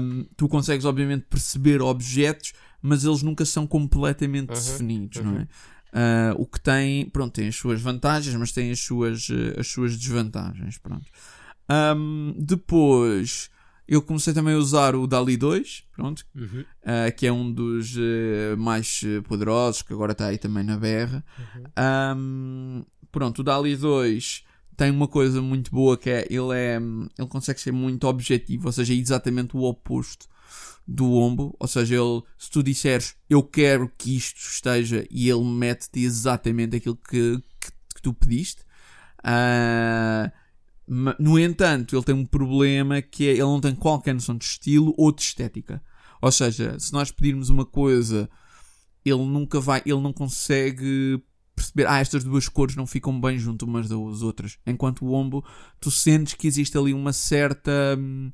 hum, 0.00 0.24
tu 0.36 0.48
consegues 0.48 0.84
obviamente 0.84 1.26
perceber 1.28 1.82
objetos, 1.82 2.52
mas 2.80 3.04
eles 3.04 3.22
nunca 3.22 3.44
são 3.44 3.66
completamente 3.66 4.50
Uhum, 4.50 4.54
definidos, 4.54 5.18
uhum. 5.18 5.24
não 5.24 5.36
é? 5.40 5.48
Ah, 5.94 6.34
o 6.38 6.46
que 6.46 6.60
tem, 6.60 7.06
pronto, 7.10 7.32
tem 7.34 7.48
as 7.48 7.56
suas 7.56 7.80
vantagens, 7.80 8.34
mas 8.36 8.52
tem 8.52 8.70
as 8.70 8.78
suas, 8.80 9.28
eh, 9.30 9.60
as 9.60 9.66
suas 9.66 9.98
desvantagens, 9.98 10.78
pronto. 10.78 11.04
Hum, 11.96 12.34
depois, 12.38 13.50
eu 13.88 14.00
comecei 14.02 14.32
também 14.32 14.54
a 14.54 14.58
usar 14.58 14.94
o 14.94 15.06
DALI 15.06 15.36
2, 15.36 15.84
pronto, 15.94 16.24
Uhum. 16.34 16.64
ah, 16.84 17.10
que 17.10 17.26
é 17.26 17.32
um 17.32 17.50
dos 17.52 17.94
eh, 17.98 18.54
mais 18.56 19.02
eh, 19.04 19.20
poderosos, 19.22 19.82
que 19.82 19.92
agora 19.92 20.12
está 20.12 20.26
aí 20.26 20.38
também 20.38 20.64
na 20.64 20.76
berra. 20.76 21.24
Uhum. 21.38 22.16
Um, 22.16 22.84
pronto, 23.10 23.40
o 23.40 23.44
DALI 23.44 23.76
2 23.76 24.44
tem 24.76 24.90
uma 24.90 25.06
coisa 25.08 25.42
muito 25.42 25.70
boa 25.70 25.96
que 25.98 26.08
é 26.10 26.26
ele, 26.30 26.54
é 26.54 26.76
ele 27.18 27.28
consegue 27.28 27.60
ser 27.60 27.72
muito 27.72 28.06
objetivo, 28.06 28.66
ou 28.66 28.72
seja, 28.72 28.92
é 28.94 28.96
exatamente 28.96 29.56
o 29.56 29.62
oposto 29.62 30.26
do 30.88 31.12
Ombo, 31.12 31.54
ou 31.60 31.68
seja, 31.68 31.94
ele, 31.94 32.22
se 32.36 32.50
tu 32.50 32.60
disseres 32.62 33.14
eu 33.30 33.42
quero 33.42 33.90
que 33.96 34.16
isto 34.16 34.38
esteja 34.38 35.06
e 35.10 35.28
ele 35.30 35.44
mete-te 35.44 36.00
exatamente 36.00 36.74
aquilo 36.76 36.96
que, 36.96 37.40
que, 37.60 37.70
que 37.94 38.02
tu 38.02 38.12
pediste. 38.12 38.62
Ma- 39.24 40.32
no 41.18 41.38
entanto, 41.38 41.96
ele 41.96 42.04
tem 42.04 42.14
um 42.14 42.26
problema 42.26 43.00
que 43.00 43.26
é 43.26 43.32
ele 43.32 43.42
não 43.42 43.60
tem 43.60 43.74
qualquer 43.74 44.12
noção 44.12 44.36
de 44.36 44.44
estilo 44.44 44.94
ou 44.98 45.10
de 45.10 45.22
estética. 45.22 45.82
Ou 46.20 46.30
seja, 46.30 46.78
se 46.78 46.92
nós 46.92 47.10
pedirmos 47.10 47.48
uma 47.48 47.64
coisa, 47.64 48.28
ele 49.04 49.24
nunca 49.24 49.58
vai, 49.58 49.82
ele 49.86 50.00
não 50.00 50.12
consegue 50.12 51.22
perceber, 51.56 51.86
ah, 51.86 51.98
estas 51.98 52.24
duas 52.24 52.48
cores 52.48 52.76
não 52.76 52.86
ficam 52.86 53.18
bem 53.20 53.38
junto 53.38 53.64
umas 53.64 53.88
das 53.88 54.22
outras. 54.22 54.58
Enquanto 54.66 55.04
o 55.04 55.12
Ombo, 55.12 55.44
tu 55.80 55.90
sentes 55.90 56.34
que 56.34 56.46
existe 56.46 56.76
ali 56.76 56.92
uma 56.92 57.12
certa 57.12 57.96
hum, 57.98 58.30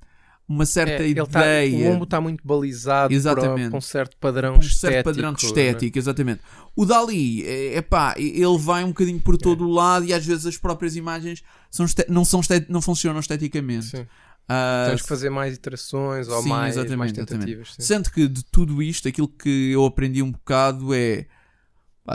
uma 0.49 0.65
certa 0.65 1.03
É, 1.05 1.15
tá- 1.15 1.41
ideia. 1.41 1.89
o 1.89 1.93
ombro 1.93 2.05
está 2.05 2.21
muito 2.21 2.43
balizado 2.47 3.13
Exatamente. 3.13 3.69
para, 3.71 3.79
um 3.79 3.81
certo 3.83 4.17
padrão 4.17 4.55
um 4.55 4.61
estético. 4.61 4.81
certo 4.81 5.05
padrão 5.05 5.33
de 5.35 5.43
né? 5.43 5.49
estética, 5.49 5.99
exatamente. 5.99 6.41
O 6.75 6.87
Dali, 6.87 7.45
é, 7.47 7.75
é 7.77 7.83
pá, 7.83 8.15
ele 8.17 8.59
vai 8.59 8.83
um 8.83 8.89
bocadinho 8.89 9.21
por 9.21 9.37
todo 9.37 9.67
o 9.67 9.71
lado 9.71 10.07
e 10.07 10.15
às 10.15 10.25
vezes 10.25 10.47
as 10.47 10.57
próprias 10.57 10.97
imagens 10.97 11.43
são 11.71 11.85
não, 12.09 12.25
são 12.25 12.41
não 12.69 12.81
funcionam 12.81 13.21
esteticamente. 13.21 13.87
Sim. 13.87 14.07
Ah, 14.49 14.87
Tens 14.89 15.03
que 15.03 15.09
fazer 15.09 15.29
mais 15.29 15.55
iterações 15.55 16.27
ou 16.29 16.43
sim, 16.43 16.49
mais, 16.49 16.75
exatamente, 16.77 16.97
mais 16.99 17.13
exatamente. 17.13 17.41
tentativas. 17.45 17.75
sim. 17.77 17.83
Sendo 17.83 18.11
que 18.11 18.27
de 18.27 18.43
tudo 18.47 18.83
isto, 18.83 19.07
aquilo 19.07 19.29
que 19.29 19.71
eu 19.73 19.85
aprendi 19.85 20.23
um 20.23 20.33
bocado 20.33 20.95
é, 20.95 21.27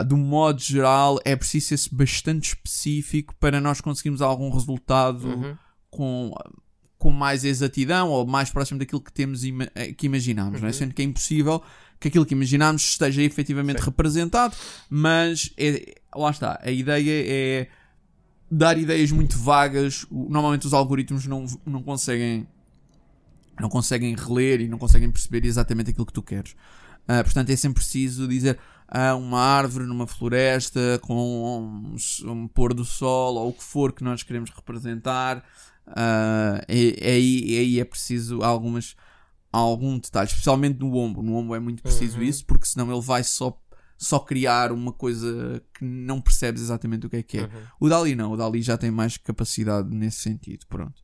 de 0.04 0.12
um 0.14 0.18
modo 0.18 0.60
geral, 0.60 1.20
é 1.24 1.36
preciso 1.36 1.78
ser 1.78 1.88
bastante 1.94 2.48
específico 2.48 3.32
para 3.38 3.60
nós 3.60 3.80
conseguirmos 3.80 4.20
algum 4.20 4.50
resultado 4.50 5.28
Uhum. 5.28 5.56
com, 5.88 6.32
com 7.04 7.10
mais 7.10 7.44
exatidão 7.44 8.08
ou 8.08 8.26
mais 8.26 8.48
próximo 8.48 8.78
daquilo 8.78 8.98
que 9.02 9.12
temos 9.12 9.44
ima- 9.44 9.68
eh, 9.74 9.92
que 9.92 10.06
imaginamos, 10.06 10.58
não 10.58 10.68
é? 10.68 10.70
Uhum. 10.70 10.78
Sendo 10.78 10.94
que 10.94 11.02
é 11.02 11.04
impossível 11.04 11.62
que 12.00 12.08
aquilo 12.08 12.24
que 12.24 12.32
imaginamos 12.32 12.82
esteja 12.82 13.20
efetivamente 13.20 13.80
Sim. 13.80 13.84
representado, 13.84 14.56
mas 14.88 15.52
é- 15.58 15.96
lá 16.16 16.30
está, 16.30 16.58
a 16.62 16.70
ideia 16.70 17.24
é 17.28 17.68
dar 18.50 18.78
ideias 18.78 19.10
muito 19.12 19.36
vagas. 19.38 20.06
Normalmente 20.10 20.66
os 20.66 20.72
algoritmos 20.72 21.26
não, 21.26 21.44
não 21.66 21.82
conseguem 21.82 22.46
não 23.60 23.68
conseguem 23.68 24.14
reler 24.16 24.62
e 24.62 24.66
não 24.68 24.78
conseguem 24.78 25.10
perceber 25.10 25.44
exatamente 25.44 25.90
aquilo 25.90 26.06
que 26.06 26.12
tu 26.12 26.22
queres. 26.22 26.56
Ah, 27.06 27.22
portanto, 27.22 27.50
é 27.50 27.56
sempre 27.56 27.82
preciso 27.82 28.26
dizer 28.26 28.58
ah, 28.88 29.14
uma 29.14 29.38
árvore 29.40 29.84
numa 29.84 30.06
floresta 30.06 30.98
com 31.02 31.94
um, 32.24 32.30
um 32.30 32.48
pôr 32.48 32.72
do 32.72 32.82
sol 32.84 33.34
ou 33.36 33.50
o 33.50 33.52
que 33.52 33.62
for 33.62 33.92
que 33.92 34.02
nós 34.02 34.22
queremos 34.22 34.48
representar. 34.50 35.44
Ah, 35.86 36.60
e, 36.68 36.96
e 37.00 37.58
aí, 37.58 37.80
é 37.80 37.84
preciso 37.84 38.42
algumas, 38.42 38.94
algum 39.52 39.98
detalhe, 39.98 40.28
especialmente 40.28 40.78
no 40.80 40.94
ombro. 40.96 41.22
No 41.22 41.36
ombro 41.36 41.54
é 41.54 41.60
muito 41.60 41.82
preciso 41.82 42.18
Uhum. 42.18 42.24
isso, 42.24 42.44
porque 42.46 42.66
senão 42.66 42.90
ele 42.90 43.02
vai 43.02 43.22
só, 43.22 43.58
só 43.98 44.18
criar 44.18 44.72
uma 44.72 44.92
coisa 44.92 45.62
que 45.74 45.84
não 45.84 46.20
percebes 46.20 46.62
exatamente 46.62 47.06
o 47.06 47.10
que 47.10 47.16
é 47.16 47.22
que 47.22 47.38
é. 47.38 47.42
Uhum. 47.42 47.48
O 47.80 47.88
Dali 47.88 48.14
não, 48.14 48.32
o 48.32 48.36
Dali 48.36 48.62
já 48.62 48.76
tem 48.76 48.90
mais 48.90 49.16
capacidade 49.16 49.88
nesse 49.94 50.20
sentido. 50.20 50.66
Pronto. 50.68 51.02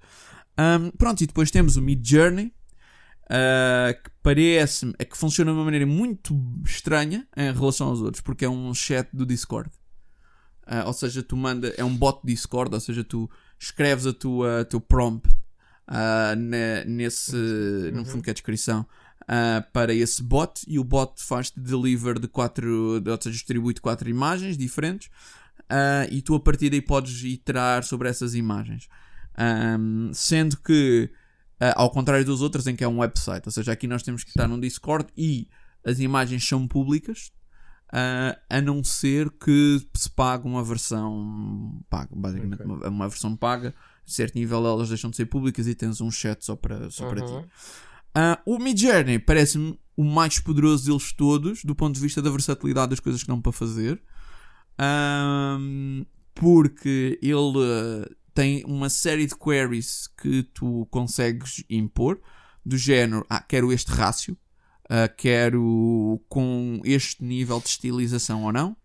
Ahm, 0.56 0.90
pronto, 0.98 1.22
e 1.22 1.26
depois 1.26 1.50
temos 1.50 1.76
o 1.76 1.82
Mid 1.82 2.04
Journey, 2.06 2.52
ah, 3.28 3.94
que 3.94 4.10
parece-me 4.22 4.92
é 4.98 5.04
que 5.04 5.16
funciona 5.16 5.52
de 5.52 5.56
uma 5.56 5.64
maneira 5.64 5.86
muito 5.86 6.34
estranha 6.64 7.26
em 7.36 7.52
relação 7.52 7.88
aos 7.88 8.00
outros, 8.00 8.20
porque 8.20 8.44
é 8.44 8.48
um 8.48 8.74
chat 8.74 9.08
do 9.12 9.24
Discord. 9.24 9.70
Ah, 10.66 10.84
ou 10.86 10.92
seja, 10.92 11.22
tu 11.22 11.36
manda, 11.36 11.72
é 11.76 11.84
um 11.84 11.96
bot 11.96 12.20
Discord, 12.24 12.74
ou 12.74 12.80
seja, 12.80 13.02
tu 13.04 13.30
escreves 13.60 14.06
a 14.06 14.12
tua 14.12 14.64
teu 14.64 14.80
prompt 14.80 15.28
ne- 16.36 16.84
nesse, 16.84 17.36
no 17.92 18.04
fundo 18.04 18.22
que 18.22 18.30
é 18.30 18.32
a 18.32 18.34
descrição, 18.34 18.86
ah, 19.28 19.64
para 19.72 19.92
esse 19.94 20.22
bot 20.22 20.64
e 20.66 20.78
o 20.78 20.84
bot 20.84 21.22
faz-te 21.22 21.60
deliver 21.60 22.18
de 22.18 22.28
quatro, 22.28 22.94
ou 23.04 23.22
seja, 23.22 23.30
distribui-te 23.30 23.80
quatro 23.80 24.08
imagens 24.08 24.56
diferentes 24.56 25.10
ah, 25.68 26.06
e 26.10 26.22
tu 26.22 26.34
a 26.34 26.40
partir 26.40 26.70
daí 26.70 26.80
podes 26.82 27.22
iterar 27.22 27.84
sobre 27.84 28.08
essas 28.08 28.34
imagens. 28.34 28.88
Ahm, 29.36 30.10
sendo 30.12 30.56
que, 30.56 31.10
ao 31.76 31.90
contrário 31.90 32.24
dos 32.24 32.42
outros, 32.42 32.66
em 32.66 32.74
que 32.74 32.84
é 32.84 32.88
um 32.88 32.98
website, 32.98 33.46
ou 33.46 33.52
seja, 33.52 33.72
aqui 33.72 33.86
nós 33.86 34.02
temos 34.02 34.24
que 34.24 34.30
estar 34.30 34.48
num 34.48 34.58
Discord 34.58 35.08
e 35.16 35.48
as 35.84 35.98
imagens 35.98 36.46
são 36.46 36.66
públicas, 36.66 37.32
ah, 37.92 38.38
a 38.48 38.60
não 38.60 38.82
ser 38.84 39.30
que 39.30 39.84
se 39.94 40.08
pague 40.10 40.46
uma 40.46 40.62
versão 40.62 41.80
paga, 41.88 42.10
basicamente 42.14 42.62
Ok. 42.62 42.66
uma, 42.66 42.88
uma 42.88 43.08
versão 43.08 43.36
paga. 43.36 43.74
A 44.06 44.10
certo 44.10 44.34
nível 44.34 44.66
elas 44.66 44.88
deixam 44.88 45.10
de 45.10 45.16
ser 45.16 45.26
públicas 45.26 45.66
e 45.66 45.74
tens 45.74 46.00
um 46.00 46.10
chat 46.10 46.44
só 46.44 46.56
para, 46.56 46.90
só 46.90 47.08
para 47.08 47.24
ti. 47.24 47.32
Uhum. 47.32 47.44
Ah, 48.14 48.40
o 48.44 48.58
Midjourney 48.58 49.18
parece-me 49.18 49.78
o 49.96 50.04
mais 50.04 50.38
poderoso 50.38 50.86
deles 50.86 51.12
todos, 51.12 51.64
do 51.64 51.74
ponto 51.74 51.94
de 51.94 52.00
vista 52.00 52.20
da 52.22 52.30
versatilidade 52.30 52.90
das 52.90 53.00
coisas 53.00 53.22
que 53.22 53.28
dão 53.28 53.40
para 53.40 53.52
fazer, 53.52 54.02
porque 56.34 57.18
ele 57.22 57.58
ah, 57.58 58.08
tem 58.34 58.64
uma 58.64 58.88
série 58.88 59.26
de 59.26 59.36
queries 59.36 60.08
que 60.20 60.42
tu 60.42 60.86
consegues 60.90 61.62
impor, 61.68 62.20
do 62.64 62.76
género, 62.76 63.24
ah, 63.28 63.42
quero 63.42 63.72
este 63.72 63.90
rácio, 63.92 64.36
ah, 64.90 65.08
quero 65.08 66.20
com 66.28 66.80
este 66.84 67.22
nível 67.24 67.60
de 67.60 67.68
estilização 67.68 68.44
ou 68.44 68.52
não. 68.52 68.76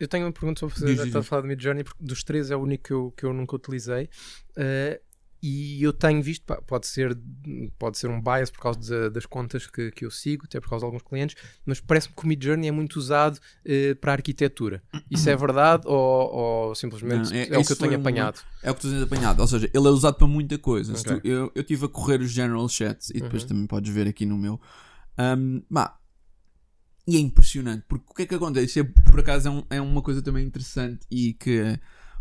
Eu 0.00 0.08
tenho 0.08 0.24
uma 0.26 0.32
pergunta 0.32 0.66
para 0.66 0.70
fazer, 0.74 0.96
Diz, 1.04 1.14
a 1.14 1.22
falar 1.22 1.42
de 1.42 1.48
Midjourney, 1.48 1.84
porque 1.84 2.02
dos 2.02 2.24
três 2.24 2.50
é 2.50 2.56
o 2.56 2.60
único 2.60 2.82
que 2.84 2.92
eu, 2.92 3.14
que 3.16 3.24
eu 3.24 3.32
nunca 3.32 3.54
utilizei. 3.54 4.08
Eh, 4.56 5.00
e 5.44 5.82
eu 5.82 5.92
tenho 5.92 6.22
visto, 6.22 6.44
pode 6.68 6.86
ser, 6.86 7.16
pode 7.78 7.98
ser 7.98 8.08
um 8.08 8.20
bias 8.20 8.48
por 8.50 8.60
causa 8.60 8.78
da- 8.80 9.08
das 9.08 9.26
contas 9.26 9.66
que, 9.66 9.90
que 9.90 10.04
eu 10.04 10.10
sigo, 10.10 10.44
até 10.44 10.60
por 10.60 10.68
causa 10.70 10.82
de 10.82 10.86
alguns 10.86 11.02
clientes, 11.02 11.36
mas 11.66 11.80
parece-me 11.80 12.14
que 12.14 12.24
o 12.24 12.28
Midjourney 12.28 12.68
é 12.68 12.72
muito 12.72 12.96
usado 12.96 13.38
eh, 13.64 13.94
para 13.96 14.12
a 14.12 14.14
arquitetura. 14.14 14.82
Isso 15.10 15.28
é 15.28 15.36
verdade 15.36 15.82
ou, 15.86 15.96
ou 16.68 16.74
simplesmente 16.76 17.30
Não, 17.30 17.36
é- 17.36 17.48
é, 17.48 17.58
o 17.58 17.64
que 17.64 17.72
eu 17.72 17.76
tenho 17.76 17.92
uma- 17.92 17.98
apanhado? 18.00 18.40
É 18.62 18.70
o 18.70 18.74
que 18.74 18.80
tu 18.82 18.88
tens 18.90 19.02
apanhado. 19.02 19.40
Ou 19.40 19.46
seja, 19.48 19.68
ele 19.74 19.86
é 19.86 19.90
usado 19.90 20.14
para 20.16 20.26
muita 20.28 20.58
coisa. 20.58 20.94
Se 20.96 21.02
Ok. 21.08 21.20
tu- 21.20 21.26
eu, 21.28 21.52
eu 21.54 21.64
tive 21.64 21.86
a 21.86 21.88
correr 21.88 22.20
os 22.20 22.30
general 22.30 22.68
chats 22.68 23.10
e 23.10 23.20
depois 23.20 23.42
Uhum. 23.42 23.48
também 23.48 23.66
podes 23.66 23.92
ver 23.92 24.06
aqui 24.08 24.24
no 24.26 24.38
meu. 24.38 24.60
Um, 25.18 25.62
bah, 25.70 25.98
e 27.06 27.16
é 27.16 27.20
impressionante, 27.20 27.84
porque 27.88 28.04
o 28.10 28.14
que 28.14 28.22
é 28.22 28.26
que 28.26 28.34
acontece? 28.34 28.80
É, 28.80 28.84
por 28.84 29.18
acaso 29.20 29.48
é, 29.48 29.50
um- 29.50 29.64
é 29.70 29.80
uma 29.80 30.02
coisa 30.02 30.22
também 30.22 30.46
interessante 30.46 31.04
e 31.10 31.32
que, 31.34 31.78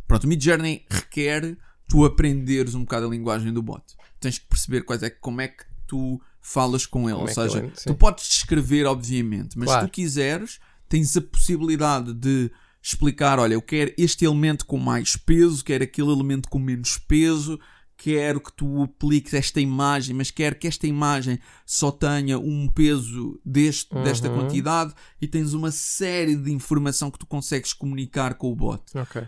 pronto, 0.08 0.24
o 0.24 0.28
Midjourney 0.28 0.86
requer 0.90 1.58
tu 1.88 2.04
aprenderes 2.06 2.74
um 2.74 2.82
bocado 2.82 3.06
a 3.06 3.10
linguagem 3.10 3.54
do 3.54 3.62
bot. 3.62 3.84
Tens 4.20 4.40
que 4.40 4.46
perceber 4.48 4.82
quais 4.84 5.04
é, 5.04 5.10
como 5.10 5.40
é 5.42 5.48
que 5.50 5.64
tu 5.86 6.20
falas 6.42 6.86
com 6.86 7.02
ele. 7.10 7.14
Como 7.14 7.26
Ou 7.26 7.30
é 7.30 7.34
seja, 7.34 7.72
tu 7.86 7.94
podes 7.96 8.28
descrever, 8.28 8.86
obviamente, 8.86 9.58
mas 9.58 9.68
Claro. 9.68 9.86
se 9.86 9.88
tu 9.88 9.94
quiseres, 9.94 10.60
tens 10.90 11.16
a 11.16 11.22
possibilidade 11.22 12.14
de 12.14 12.52
explicar: 12.82 13.38
olha, 13.40 13.54
eu 13.54 13.62
quero 13.62 13.94
este 13.98 14.26
elemento 14.26 14.66
com 14.66 14.78
mais 14.78 15.16
peso, 15.16 15.64
quero 15.64 15.84
aquele 15.84 16.10
elemento 16.12 16.50
com 16.50 16.58
menos 16.58 16.98
peso, 16.98 17.60
quero 18.04 18.42
que 18.42 18.52
tu 18.52 18.82
apliques 18.82 19.34
esta 19.36 19.62
imagem, 19.62 20.16
mas 20.16 20.32
quero 20.32 20.56
que 20.56 20.68
esta 20.68 20.88
imagem 20.88 21.38
só 21.66 21.92
tenha 21.92 22.40
um 22.40 22.68
peso 22.68 23.40
deste, 23.46 23.94
desta 24.04 24.28
Uhum. 24.28 24.34
quantidade 24.34 24.94
e 25.22 25.28
tens 25.28 25.54
uma 25.54 25.70
série 25.72 26.36
de 26.36 26.52
informação 26.52 27.12
que 27.12 27.20
tu 27.20 27.28
consegues 27.28 27.74
comunicar 27.74 28.34
com 28.34 28.52
o 28.52 28.56
bot. 28.56 28.82
Ok. 28.96 29.22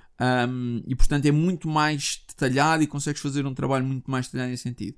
Um, 0.50 0.82
e 0.88 0.96
portanto 0.96 1.26
é 1.28 1.32
muito 1.32 1.68
mais 1.68 2.24
detalhado 2.28 2.82
e 2.82 2.88
consegues 2.88 3.22
fazer 3.22 3.46
um 3.46 3.54
trabalho 3.54 3.86
muito 3.86 4.10
mais 4.10 4.26
detalhado 4.26 4.50
nesse 4.52 4.64
sentido. 4.64 4.98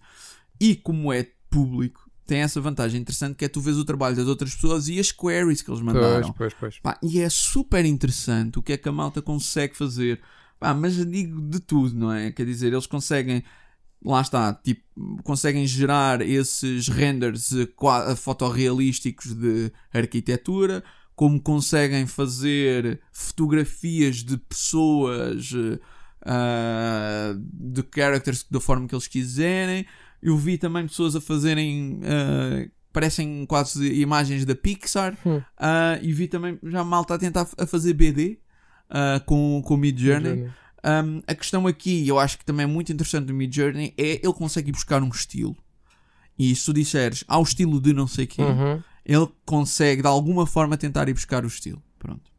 E 0.59 0.75
como 0.75 1.11
é 1.11 1.27
público, 1.49 2.09
tem 2.25 2.39
essa 2.39 2.61
vantagem 2.61 3.01
interessante 3.01 3.35
que 3.35 3.43
é 3.43 3.47
tu 3.49 3.59
vês 3.59 3.77
o 3.77 3.83
trabalho 3.83 4.15
das 4.15 4.27
outras 4.27 4.55
pessoas 4.55 4.88
e 4.88 4.99
as 4.99 5.11
queries 5.11 5.61
que 5.61 5.69
eles 5.69 5.81
mandaram. 5.81 6.31
Pois, 6.33 6.53
pois, 6.53 6.53
pois. 6.53 6.79
Pá, 6.79 6.97
e 7.03 7.19
é 7.19 7.29
super 7.29 7.83
interessante 7.83 8.57
o 8.57 8.63
que 8.63 8.71
é 8.73 8.77
que 8.77 8.88
a 8.88 8.91
malta 8.91 9.21
consegue 9.21 9.75
fazer. 9.75 10.21
Pá, 10.59 10.73
mas 10.73 10.95
digo 11.05 11.41
de 11.41 11.59
tudo, 11.59 11.93
não 11.93 12.11
é? 12.13 12.31
Quer 12.31 12.45
dizer, 12.45 12.71
eles 12.71 12.88
conseguem. 12.88 13.43
Lá 14.05 14.21
está, 14.21 14.53
tipo, 14.53 14.83
conseguem 15.23 15.65
gerar 15.65 16.21
esses 16.21 16.87
renders 16.87 17.49
fotorrealísticos 18.17 19.33
de 19.33 19.71
arquitetura, 19.91 20.83
como 21.15 21.41
conseguem 21.41 22.05
fazer 22.05 23.01
fotografias 23.11 24.17
de 24.17 24.37
pessoas, 24.37 25.51
ah, 26.21 27.35
de 27.35 27.83
characters 27.93 28.45
da 28.49 28.59
forma 28.59 28.87
que 28.87 28.93
eles 28.93 29.07
quiserem. 29.07 29.87
Eu 30.21 30.37
vi 30.37 30.59
também 30.59 30.87
pessoas 30.87 31.15
a 31.15 31.21
fazerem. 31.21 31.99
ah, 32.03 32.69
parecem 32.93 33.45
quase 33.45 33.91
imagens 33.99 34.45
da 34.45 34.55
Pixar. 34.55 35.17
Hum. 35.25 35.41
Ah, 35.57 35.97
e 35.99 36.13
vi 36.13 36.27
também 36.27 36.59
já 36.63 36.83
malta 36.83 37.15
a 37.15 37.17
tentar 37.17 37.47
a 37.57 37.65
fazer 37.65 37.93
BD 37.93 38.37
com, 39.25 39.63
com 39.65 39.73
o 39.73 39.77
Mid 39.77 39.99
Journey. 39.99 40.47
Um, 40.86 41.21
a 41.26 41.34
questão 41.34 41.65
aqui, 41.65 42.08
eu 42.08 42.19
acho 42.19 42.38
que 42.38 42.45
também 42.45 42.63
é 42.63 42.67
muito 42.67 42.91
interessante 42.93 43.26
do 43.26 43.34
Mid 43.34 43.54
Journey, 43.54 43.93
é 43.98 44.19
ele 44.24 44.34
consegue 44.34 44.69
ir 44.69 44.74
buscar 44.74 45.02
um 45.02 45.10
estilo. 45.10 45.56
E 46.38 46.56
se 46.56 46.65
tu 46.65 46.74
disseres 46.74 47.24
ao 47.28 47.41
estilo 47.41 47.82
de 47.82 47.91
não 47.93 48.08
sei 48.08 48.28
quem, 48.28 48.45
Uhum. 48.45 48.84
ele 49.06 49.28
consegue 49.45 50.02
de 50.04 50.08
alguma 50.08 50.45
forma 50.45 50.78
tentar 50.78 51.08
ir 51.10 51.13
buscar 51.13 51.43
o 51.43 51.48
estilo. 51.48 51.82
Pronto. 51.98 52.30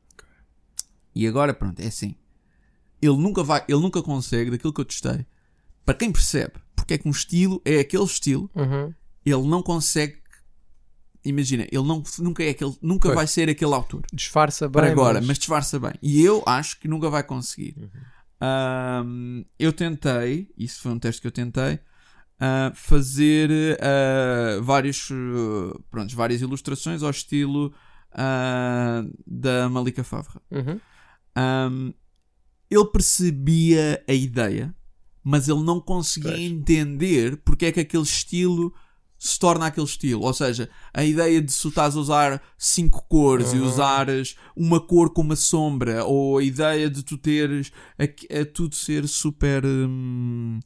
E 1.15 1.27
agora, 1.27 1.53
pronto, 1.55 1.81
é 1.81 1.87
assim. 1.87 2.15
Ele 3.03 3.17
nunca 3.17 3.43
vai, 3.43 3.65
ele 3.69 3.81
nunca 3.81 4.03
consegue, 4.03 4.51
daquilo 4.51 4.73
que 4.73 4.81
eu 4.81 4.85
testei, 4.85 5.27
para 5.85 5.95
quem 5.95 6.13
percebe 6.13 6.53
porque 6.75 6.95
é 6.95 6.99
que 6.99 7.09
um 7.09 7.11
estilo 7.11 7.61
é 7.65 7.81
aquele 7.81 8.05
estilo, 8.05 8.49
Uhum. 8.55 8.93
ele 9.25 9.49
não 9.49 9.61
consegue. 9.63 10.19
Imagina, 11.25 11.65
ele 11.73 11.83
não, 11.83 12.03
nunca, 12.21 12.45
é 12.45 12.51
aquele, 12.51 12.77
nunca 12.81 13.09
Pois. 13.09 13.15
vai 13.17 13.27
ser 13.27 13.49
aquele 13.49 13.75
autor 13.75 14.05
Disfarça 14.13 14.67
bem. 14.69 14.73
para 14.73 14.91
agora, 14.93 15.21
mas 15.21 15.39
disfarça 15.39 15.81
bem. 15.81 15.95
E 16.01 16.23
eu 16.23 16.45
acho 16.47 16.79
que 16.79 16.87
nunca 16.87 17.11
vai 17.11 17.25
conseguir. 17.25 17.75
Uhum. 17.77 17.89
Ahm, 18.40 19.44
eu 19.59 19.72
tentei, 19.72 20.51
isso 20.57 20.83
foi 20.83 20.92
um 20.92 20.99
teste 20.99 21.20
que 21.20 21.27
eu 21.27 21.33
tentei, 21.33 21.81
ah, 22.38 22.70
fazer 22.75 23.51
ah, 23.81 24.61
vários, 24.62 25.09
ah, 25.11 25.79
pronto, 25.90 26.14
várias 26.14 26.40
ilustrações 26.42 27.03
ao 27.03 27.11
estilo 27.11 27.72
ah, 28.12 29.05
da 29.27 29.68
Malika 29.68 30.05
Favre. 30.05 30.38
Uhum. 30.51 30.81
Ahm, 31.35 31.92
ele 32.70 32.87
percebia 32.87 34.03
a 34.09 34.12
ideia, 34.12 34.75
mas 35.22 35.49
ele 35.49 35.62
não 35.62 35.81
conseguia 35.81 36.33
Pois. 36.33 36.42
entender 36.42 37.37
porque 37.38 37.66
é 37.66 37.72
que 37.72 37.81
aquele 37.81 38.03
estilo 38.03 38.75
se 39.18 39.38
torna 39.38 39.66
aquele 39.66 39.87
estilo. 39.87 40.22
Ou 40.22 40.33
seja, 40.35 40.68
a 40.92 41.05
ideia 41.05 41.40
de 41.40 41.50
se 41.52 41.62
tu 41.62 41.68
estás 41.68 41.96
a 41.96 42.00
usar 42.00 42.42
cinco 42.59 43.05
cores 43.09 43.52
e 43.52 43.57
Uhum. 43.59 43.66
usares 43.66 44.37
uma 44.57 44.81
cor 44.81 45.11
com 45.12 45.22
uma 45.22 45.37
sombra, 45.37 46.05
ou 46.05 46.38
a 46.38 46.42
ideia 46.44 46.88
de 46.90 47.02
tu 47.02 47.16
teres 47.18 47.72
a, 47.98 48.05
a 48.40 48.44
tudo 48.44 48.74
ser 48.74 49.07
super. 49.09 49.64
hum, 49.64 50.61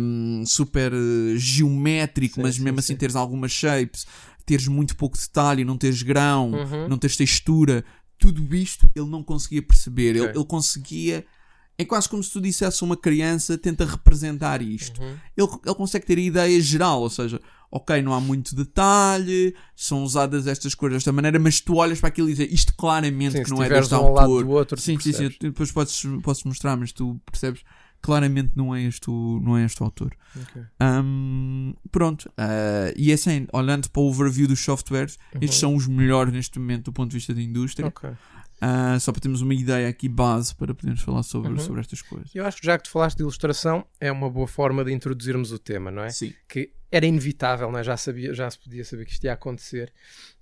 hum, 0.00 0.44
super 0.46 0.92
eh, 0.92 1.36
geométrico, 1.36 2.36
Sim, 2.36 2.42
mas 2.42 2.54
sim, 2.56 2.62
mesmo 2.62 2.80
sim. 2.80 2.92
assim 2.92 2.96
teres 2.96 3.16
algumas 3.16 3.50
shapes, 3.52 4.06
teres 4.44 4.68
muito 4.68 4.96
pouco 4.96 5.18
detalhe, 5.18 5.64
não 5.64 5.76
teres 5.76 6.02
grão, 6.02 6.52
Uhum. 6.52 6.88
não 6.88 6.96
teres 6.98 7.16
textura, 7.16 7.84
tudo 8.18 8.54
isto 8.54 8.88
ele 8.94 9.06
não 9.08 9.22
conseguia 9.22 9.60
perceber. 9.62 10.10
Ele, 10.10 10.20
Ok. 10.22 10.34
ele 10.36 10.44
conseguia. 10.46 11.26
É 11.78 11.84
quase 11.84 12.08
como 12.08 12.22
se 12.22 12.30
tu 12.32 12.40
dissesse 12.40 12.82
uma 12.82 12.96
criança 12.96 13.58
tenta 13.58 13.84
representar 13.84 14.62
isto. 14.62 15.00
Uhum. 15.02 15.16
Ele, 15.36 15.48
ele 15.66 15.74
consegue 15.74 16.06
ter 16.06 16.16
a 16.16 16.20
ideia 16.22 16.60
geral, 16.60 17.00
ou 17.02 17.10
seja, 17.10 17.40
ok, 17.70 18.00
não 18.00 18.14
há 18.14 18.20
muito 18.20 18.54
detalhe, 18.54 19.54
são 19.74 20.02
usadas 20.02 20.46
estas 20.46 20.74
cores 20.74 20.96
desta 20.96 21.12
maneira, 21.12 21.38
mas 21.38 21.60
tu 21.60 21.76
olhas 21.76 22.00
para 22.00 22.08
aquilo 22.08 22.30
e 22.30 22.34
dizes 22.34 22.52
isto 22.52 22.74
claramente 22.76 23.36
Sim, 23.36 23.42
que 23.44 23.50
não 23.50 23.62
é 23.62 23.68
deste 23.68 23.94
um 23.94 23.98
autor. 23.98 24.44
do 24.44 24.50
outro, 24.50 24.80
sim, 24.80 24.98
sim, 24.98 25.12
sim, 25.12 25.30
depois 25.40 25.70
podes, 25.70 26.02
podes 26.22 26.44
mostrar, 26.44 26.76
mas 26.76 26.92
tu 26.92 27.20
percebes 27.26 27.62
claramente 28.00 28.52
não 28.54 28.74
é 28.74 28.82
este, 28.84 29.10
não 29.10 29.56
é 29.58 29.64
este 29.64 29.82
autor. 29.82 30.12
Ok. 30.34 30.62
Hum, 30.80 31.74
pronto, 31.90 32.30
ah, 32.36 32.92
e 32.96 33.12
assim, 33.12 33.46
olhando 33.52 33.90
para 33.90 34.00
o 34.00 34.06
overview 34.08 34.46
dos 34.46 34.60
softwares, 34.60 35.18
Uhum. 35.34 35.40
estes 35.42 35.58
são 35.58 35.74
os 35.74 35.86
melhores 35.88 36.32
neste 36.32 36.58
momento 36.58 36.84
do 36.84 36.92
ponto 36.92 37.10
de 37.10 37.16
vista 37.16 37.34
da 37.34 37.42
indústria. 37.42 37.88
Ok. 37.88 38.10
Ah, 38.60 38.98
só 38.98 39.12
para 39.12 39.20
termos 39.20 39.42
uma 39.42 39.52
ideia 39.54 39.88
aqui 39.88 40.08
base 40.08 40.54
para 40.54 40.74
podermos 40.74 41.02
falar 41.02 41.22
sobre, 41.22 41.52
Uhum. 41.52 41.58
sobre 41.58 41.80
estas 41.80 42.00
coisas. 42.02 42.34
Eu 42.34 42.44
acho 42.46 42.58
que 42.60 42.66
já 42.66 42.78
que 42.78 42.84
tu 42.84 42.90
falaste 42.90 43.16
de 43.18 43.22
ilustração, 43.22 43.84
é 44.00 44.10
uma 44.10 44.30
boa 44.30 44.46
forma 44.48 44.84
de 44.84 44.92
introduzirmos 44.92 45.52
o 45.52 45.58
tema, 45.58 45.90
não 45.90 46.02
é? 46.02 46.10
Sim. 46.10 46.32
Que 46.48 46.72
era 46.90 47.04
inevitável, 47.04 47.70
não 47.70 47.78
é? 47.78 47.84
já, 47.84 47.96
sabia, 47.96 48.32
já 48.32 48.48
se 48.50 48.58
podia 48.58 48.84
saber 48.84 49.04
que 49.04 49.12
isto 49.12 49.24
ia 49.24 49.32
acontecer. 49.34 49.92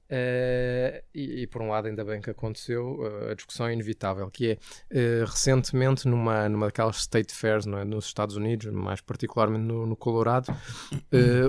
Eh, 0.08 1.02
e, 1.14 1.42
e 1.42 1.46
por 1.46 1.62
um 1.62 1.68
lado, 1.70 1.88
ainda 1.88 2.04
bem 2.04 2.20
que 2.20 2.28
aconteceu, 2.30 3.00
eh, 3.26 3.32
a 3.32 3.34
discussão 3.34 3.66
é 3.66 3.72
inevitável, 3.72 4.30
que 4.30 4.58
é 4.90 5.24
recentemente 5.26 6.06
numa, 6.06 6.46
numa 6.48 6.66
daquelas 6.66 6.98
state 6.98 7.34
fairs 7.34 7.64
não 7.66 7.78
é? 7.78 7.84
nos 7.84 8.04
Estados 8.04 8.36
Unidos, 8.36 8.70
mais 8.72 9.00
particularmente 9.00 9.64
no, 9.64 9.86
no 9.86 9.96
Colorado, 9.96 10.54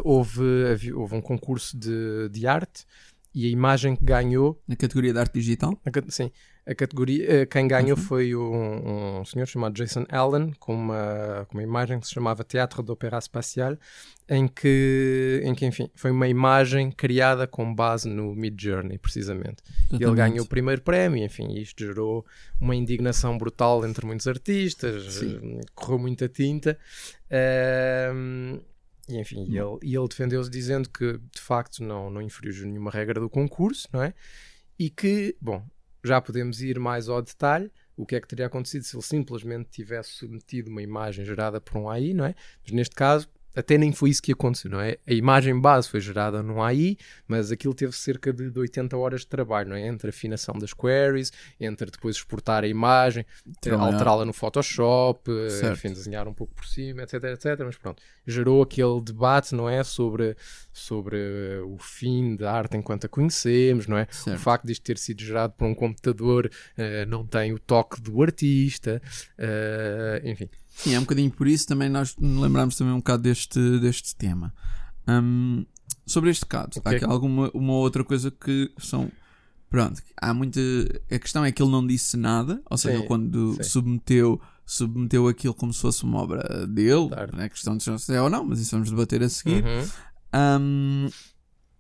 houve, 0.04 0.42
havi- 0.72 0.94
houve 0.94 1.16
um 1.16 1.22
concurso 1.22 1.78
de, 1.78 2.30
de 2.30 2.48
arte 2.48 2.86
e 3.34 3.46
a 3.46 3.50
imagem 3.50 3.96
que 3.96 4.06
ganhou 4.06 4.62
Na 4.68 4.76
categoria 4.76 5.12
de 5.14 5.20
arte 5.20 5.34
digital. 5.34 5.80
a, 5.86 5.92
ca- 5.92 6.04
sim, 6.08 6.32
a 6.68 6.74
categoria, 6.74 7.42
eh, 7.42 7.46
quem 7.46 7.68
ganhou 7.68 7.96
Uhum. 7.98 8.04
foi 8.04 8.36
um, 8.36 9.20
um 9.20 9.26
senhor 9.26 9.46
chamado 9.46 9.74
Jason 9.76 10.06
Allen, 10.10 10.52
com 10.60 10.74
uma, 10.74 11.46
com 11.48 11.58
uma 11.58 11.64
imagem 11.64 12.00
que 12.00 12.08
se 12.08 12.14
chamava 12.14 12.44
Teatro 12.44 12.82
d'Opéra 12.82 13.22
Spatial, 13.22 13.78
em 14.28 14.48
que, 14.48 15.42
em 15.46 15.54
que, 15.54 15.64
enfim, 15.66 15.90
foi 15.94 16.10
uma 16.10 16.28
imagem 16.28 16.92
criada 16.92 17.46
com 17.46 17.72
base 17.74 18.10
no 18.10 18.34
Mid 18.34 18.60
Journey, 18.60 18.98
precisamente. 18.98 19.58
E 19.92 19.96
ele 19.98 20.04
Exatamente. 20.06 20.16
ganhou 20.32 20.46
o 20.46 20.50
primeiro 20.50 20.82
prémio, 20.82 21.24
enfim, 21.24 21.50
e 21.52 21.62
isto 21.62 21.86
gerou 21.86 22.26
uma 22.60 22.76
indignação 22.76 23.38
brutal 23.38 23.86
entre 23.86 24.04
muitos 24.06 24.28
artistas, 24.28 25.14
Sim. 25.14 25.60
correu 25.76 26.00
muita 26.00 26.28
tinta. 26.28 26.78
ehm, 27.30 28.60
e 29.08 29.20
enfim, 29.20 29.46
e 29.48 29.58
ele, 29.58 29.78
e 29.84 29.96
ele 29.96 30.08
defendeu-se 30.08 30.50
dizendo 30.50 30.90
que 30.90 31.20
de 31.32 31.40
facto 31.42 31.84
não, 31.84 32.10
não 32.10 32.22
infringiu 32.22 32.66
nenhuma 32.66 32.90
regra 32.90 33.20
do 33.20 33.30
concurso, 33.30 33.88
não 33.94 34.02
é? 34.02 34.14
E 34.80 34.90
que, 34.90 35.36
bom, 35.40 35.64
já 36.08 36.22
podemos 36.22 36.62
ir 36.62 36.80
mais 36.80 37.10
ao 37.10 37.22
detalhe. 37.22 37.72
O 37.98 38.06
que 38.06 38.16
é 38.16 38.22
que 38.22 38.28
teria 38.28 38.46
acontecido 38.46 38.84
se 38.84 38.96
ele 38.96 39.04
simplesmente 39.04 39.70
tivesse 39.70 40.12
submetido 40.12 40.70
uma 40.70 40.82
imagem 40.82 41.26
gerada 41.26 41.62
por 41.62 41.78
um 41.78 41.90
AI, 41.90 42.14
não 42.14 42.26
é? 42.26 42.36
Mas 42.64 42.72
neste 42.72 42.96
caso, 42.96 43.30
até 43.56 43.78
nem 43.78 43.92
foi 43.92 44.10
isso 44.10 44.22
que 44.22 44.32
aconteceu, 44.32 44.70
não 44.70 44.82
é? 44.82 44.98
A 45.08 45.14
imagem 45.14 45.60
base 45.60 45.90
foi 45.90 46.00
gerada 46.00 46.44
num 46.44 46.62
AI, 46.62 46.98
mas 47.28 47.52
aquilo 47.52 47.74
teve 47.74 47.94
cerca 47.94 48.34
de 48.34 48.58
80 48.60 48.98
horas 48.98 49.22
de 49.22 49.28
trabalho, 49.28 49.70
não 49.70 49.76
é? 49.76 49.88
Entre 49.88 50.08
a 50.08 50.10
afinação 50.10 50.56
das 50.60 50.74
queries, 50.74 51.32
entre 51.60 51.90
depois 51.92 52.16
exportar 52.18 52.64
a 52.64 52.68
imagem, 52.68 53.26
alterá-la 53.80 54.26
no 54.26 54.34
Photoshop, 54.34 55.30
eh, 55.32 55.50
Certo. 55.50 55.74
enfim, 55.74 55.90
desenhar 55.94 56.28
um 56.28 56.34
pouco 56.34 56.54
por 56.54 56.66
cima, 56.66 57.04
etc, 57.04 57.24
etc. 57.26 57.60
Mas 57.66 57.78
pronto, 57.78 58.02
gerou 58.26 58.62
aquele 58.62 59.02
debate, 59.02 59.56
não 59.56 59.70
é? 59.70 59.84
Sobre, 59.84 60.36
sobre 60.74 61.18
o 61.66 61.78
fim 61.78 62.36
da 62.36 62.52
arte 62.52 62.78
enquanto 62.78 63.06
a 63.06 63.10
conhecemos, 63.10 63.88
não 63.88 63.98
é? 63.98 64.04
O 64.12 64.14
Certo. 64.16 64.40
facto 64.40 64.66
disto 64.68 64.84
ter 64.84 64.98
sido 64.98 65.22
gerado 65.22 65.54
por 65.54 65.66
um 65.66 65.74
computador 65.76 66.50
eh, 66.78 67.06
não 67.06 67.26
tem 67.26 67.54
o 67.54 67.60
toque 67.60 68.02
do 68.02 68.22
artista, 68.22 69.02
eh, 69.38 70.22
enfim. 70.26 70.50
Sim, 70.76 70.94
é 70.94 71.00
um 71.00 71.04
bocadinho 71.04 71.32
por 71.32 71.48
isso 71.48 71.66
também 71.68 71.90
nós 71.90 72.16
lembramos 72.20 72.76
também 72.76 72.94
um 72.94 72.98
bocado 72.98 73.24
deste, 73.24 73.80
deste 73.80 74.16
tema. 74.16 74.54
Hum, 75.08 75.66
sobre 76.06 76.30
este 76.30 76.46
caso, 76.46 76.70
há 76.84 76.90
Ok. 76.90 76.96
aqui 76.98 77.06
alguma 77.06 77.50
uma 77.54 77.74
outra 77.74 78.04
coisa 78.04 78.30
que 78.30 78.72
são. 78.80 79.12
Pronto, 79.70 80.02
há 80.22 80.34
muita. 80.34 80.60
A 81.12 81.18
questão 81.20 81.44
é 81.44 81.52
que 81.52 81.62
ele 81.62 81.72
não 81.72 81.86
disse 81.86 82.16
nada, 82.18 82.62
ou 82.70 82.78
seja, 82.78 82.94
Sim, 82.96 83.00
ele 83.00 83.08
quando 83.08 83.56
sim. 83.56 83.64
submeteu, 83.64 84.40
submeteu 84.66 85.28
aquilo 85.28 85.54
como 85.54 85.74
se 85.74 85.82
fosse 85.82 86.04
uma 86.04 86.20
obra 86.20 86.68
dele, 86.68 87.08
Claro. 87.10 87.42
é 87.42 87.50
questão 87.50 87.76
de 87.76 87.84
se 87.84 88.14
é 88.14 88.22
ou 88.22 88.30
não, 88.30 88.46
mas 88.46 88.60
isso 88.60 88.72
vamos 88.72 88.90
debater 88.90 89.24
a 89.24 89.30
seguir. 89.30 89.64
Uhum. 89.64 89.88
Hum, 90.62 91.10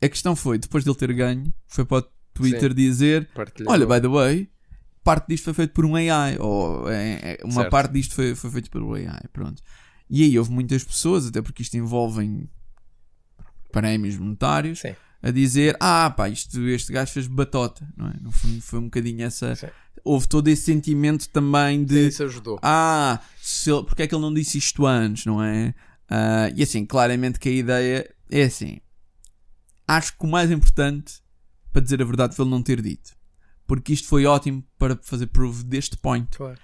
a 0.01 0.09
questão 0.09 0.35
foi, 0.35 0.57
depois 0.57 0.83
dele 0.83 0.95
ter 0.97 1.13
ganho, 1.13 1.53
foi 1.67 1.85
para 1.85 2.05
o 2.05 2.09
Twitter 2.33 2.73
dizer: 2.73 3.29
Partilhou. 3.33 3.71
Olha, 3.71 3.85
by 3.85 4.01
the 4.01 4.07
way, 4.07 4.49
parte 5.05 5.27
disto 5.27 5.45
foi 5.45 5.53
feito 5.53 5.71
por 5.71 5.85
um 5.85 5.95
AI, 5.95 6.37
ou 6.39 6.89
é, 6.89 7.19
é, 7.21 7.37
uma 7.43 7.53
Certo. 7.53 7.69
parte 7.69 7.93
disto 7.93 8.15
foi, 8.15 8.33
foi 8.33 8.49
feito 8.49 8.75
um 8.83 8.93
AI, 8.95 9.21
pronto. 9.31 9.61
E 10.09 10.23
aí 10.23 10.37
houve 10.37 10.51
muitas 10.51 10.83
pessoas, 10.83 11.27
até 11.27 11.43
porque 11.43 11.61
isto 11.61 11.77
envolve 11.77 12.49
prémios 13.71 14.17
monetários, 14.17 14.79
Sim. 14.79 14.95
a 15.21 15.29
dizer: 15.29 15.77
Ah, 15.79 16.09
pá, 16.09 16.27
isto, 16.27 16.59
este 16.67 16.91
gajo 16.91 17.11
fez 17.11 17.27
batota, 17.27 17.87
não 17.95 18.07
é? 18.07 18.13
No 18.19 18.31
fundo, 18.31 18.59
foi 18.61 18.79
um 18.79 18.85
bocadinho 18.85 19.23
essa. 19.23 19.55
Sim. 19.55 19.67
Houve 20.03 20.27
todo 20.27 20.47
esse 20.47 20.63
sentimento 20.63 21.29
também 21.29 21.85
de: 21.85 22.07
Isso 22.07 22.23
ajudou. 22.23 22.59
Ah, 22.63 23.19
se 23.39 23.71
ele, 23.71 23.83
porque 23.83 24.03
é 24.03 24.07
que 24.07 24.15
ele 24.15 24.21
não 24.23 24.33
disse 24.33 24.57
isto 24.57 24.85
antes, 24.87 25.25
não 25.25 25.41
é? 25.41 25.73
Ah, 26.09 26.49
e 26.55 26.63
assim, 26.63 26.83
claramente 26.83 27.39
que 27.39 27.49
a 27.49 27.51
ideia 27.51 28.15
é 28.31 28.43
assim. 28.43 28.79
Acho 29.87 30.17
que 30.17 30.25
o 30.25 30.27
mais 30.27 30.49
importante, 30.49 31.21
para 31.71 31.81
dizer 31.81 32.01
a 32.01 32.05
verdade, 32.05 32.35
foi 32.35 32.43
ele 32.43 32.51
não 32.51 32.63
ter 32.63 32.81
dito. 32.81 33.15
Porque 33.67 33.93
isto 33.93 34.07
foi 34.07 34.25
ótimo 34.25 34.63
para 34.77 34.97
fazer 35.01 35.27
prove 35.27 35.63
deste 35.63 35.97
point. 35.97 36.27
Claro. 36.37 36.57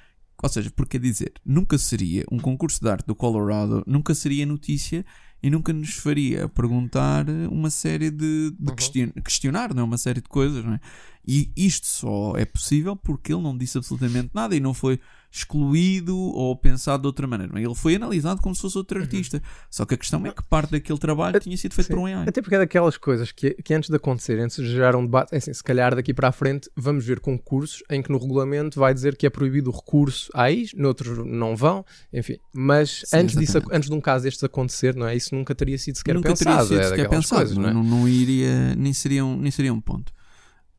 Ou 0.44 0.50
seja, 0.50 0.72
porque 0.72 0.98
quer 0.98 1.04
dizer, 1.06 1.34
nunca 1.46 1.78
seria 1.78 2.26
um 2.32 2.40
concurso 2.40 2.82
de 2.82 2.90
arte 2.90 3.06
do 3.06 3.14
Colorado, 3.16 3.84
nunca 3.86 4.16
seria 4.16 4.44
notícia 4.46 5.06
e 5.44 5.50
nunca 5.52 5.72
nos 5.72 5.94
faria 5.96 6.48
perguntar 6.50 7.28
uma 7.50 7.70
série 7.70 8.10
de, 8.10 8.52
de 8.52 8.70
Uhum. 8.70 8.76
question- 8.76 9.12
questionar, 9.24 9.74
não 9.74 9.82
é? 9.82 9.86
Uma 9.86 9.98
série 10.00 10.20
de 10.22 10.28
coisas, 10.28 10.64
não 10.66 10.74
é? 10.74 10.80
E 11.28 11.52
isto 11.56 11.88
só 11.88 12.34
é 12.36 12.46
possível 12.46 12.96
porque 12.96 13.34
ele 13.34 13.42
não 13.42 13.58
disse 13.58 13.78
absolutamente 13.78 14.32
nada 14.34 14.56
e 14.56 14.60
não 14.60 14.74
foi 14.74 15.00
excluído 15.32 16.18
ou 16.18 16.56
pensado 16.58 17.02
de 17.02 17.08
outra 17.08 17.26
maneira. 17.26 17.58
é? 17.58 17.64
Ele 17.64 17.74
foi 17.74 17.96
analisado 17.96 18.42
como 18.42 18.54
se 18.54 18.62
fosse 18.62 18.78
outro 18.78 19.00
artista. 19.00 19.42
Só 19.70 19.86
que 19.86 19.94
a 19.94 19.98
questão 19.98 20.26
é 20.26 20.32
que 20.32 20.44
parte 20.44 20.72
daquele 20.72 21.00
trabalho 21.00 21.40
tinha 21.40 21.56
sido 21.56 21.74
feito 21.74 21.88
Sim. 21.88 21.94
por 21.94 22.00
um 22.02 22.06
AI. 22.06 22.28
Até 22.28 22.42
porque 22.42 22.56
é 22.56 22.58
daquelas 22.60 22.98
coisas 22.98 23.32
que, 23.32 23.52
que 23.52 23.74
antes 23.74 23.90
de 23.90 23.96
acontecer, 23.96 24.38
antes 24.40 24.58
de 24.58 24.70
gerar 24.70 24.96
um 24.96 25.06
debate, 25.06 25.34
é 25.34 25.38
assim, 25.38 25.54
se 25.54 25.64
calhar 25.64 25.96
daqui 25.96 26.14
para 26.14 26.28
a 26.28 26.32
frente 26.34 26.70
vamos 26.76 27.06
ver 27.06 27.22
concursos 27.22 27.82
em 27.90 28.02
que 28.02 28.12
no 28.12 28.18
regulamento 28.18 28.78
vai 28.78 28.94
dizer 28.94 29.16
que 29.16 29.26
é 29.26 29.30
proibido 29.30 29.70
o 29.70 29.74
recurso 29.74 30.30
a 30.34 30.44
AIs, 30.44 30.74
noutros 30.74 31.26
não 31.26 31.56
vão, 31.56 31.86
enfim. 32.12 32.38
Mas 32.54 33.04
Sim, 33.06 33.18
antes, 33.18 33.38
disso, 33.38 33.62
antes 33.72 33.90
de 33.90 33.96
um 33.96 34.02
caso 34.02 34.26
destes 34.26 34.44
acontecer, 34.44 34.96
não 34.96 35.08
é? 35.08 35.16
Isso 35.16 35.34
nunca 35.34 35.56
teria 35.56 35.78
sido 35.78 35.98
sequer 35.98 36.16
nunca 36.16 36.30
pensado. 36.30 36.68
teria 36.68 36.84
sido 36.84 36.94
é 36.94 36.98
sequer 36.98 37.10
pensado, 37.10 37.42
coisas, 37.42 37.58
não 37.58 37.70
é? 37.70 37.74
não, 37.74 37.84
não 37.84 38.08
iria, 38.08 38.76
nem 38.76 38.92
seria 38.92 39.24
um, 39.24 39.38
nem 39.38 39.50
seria 39.52 39.74
um 39.74 39.80
ponto. 39.80 40.12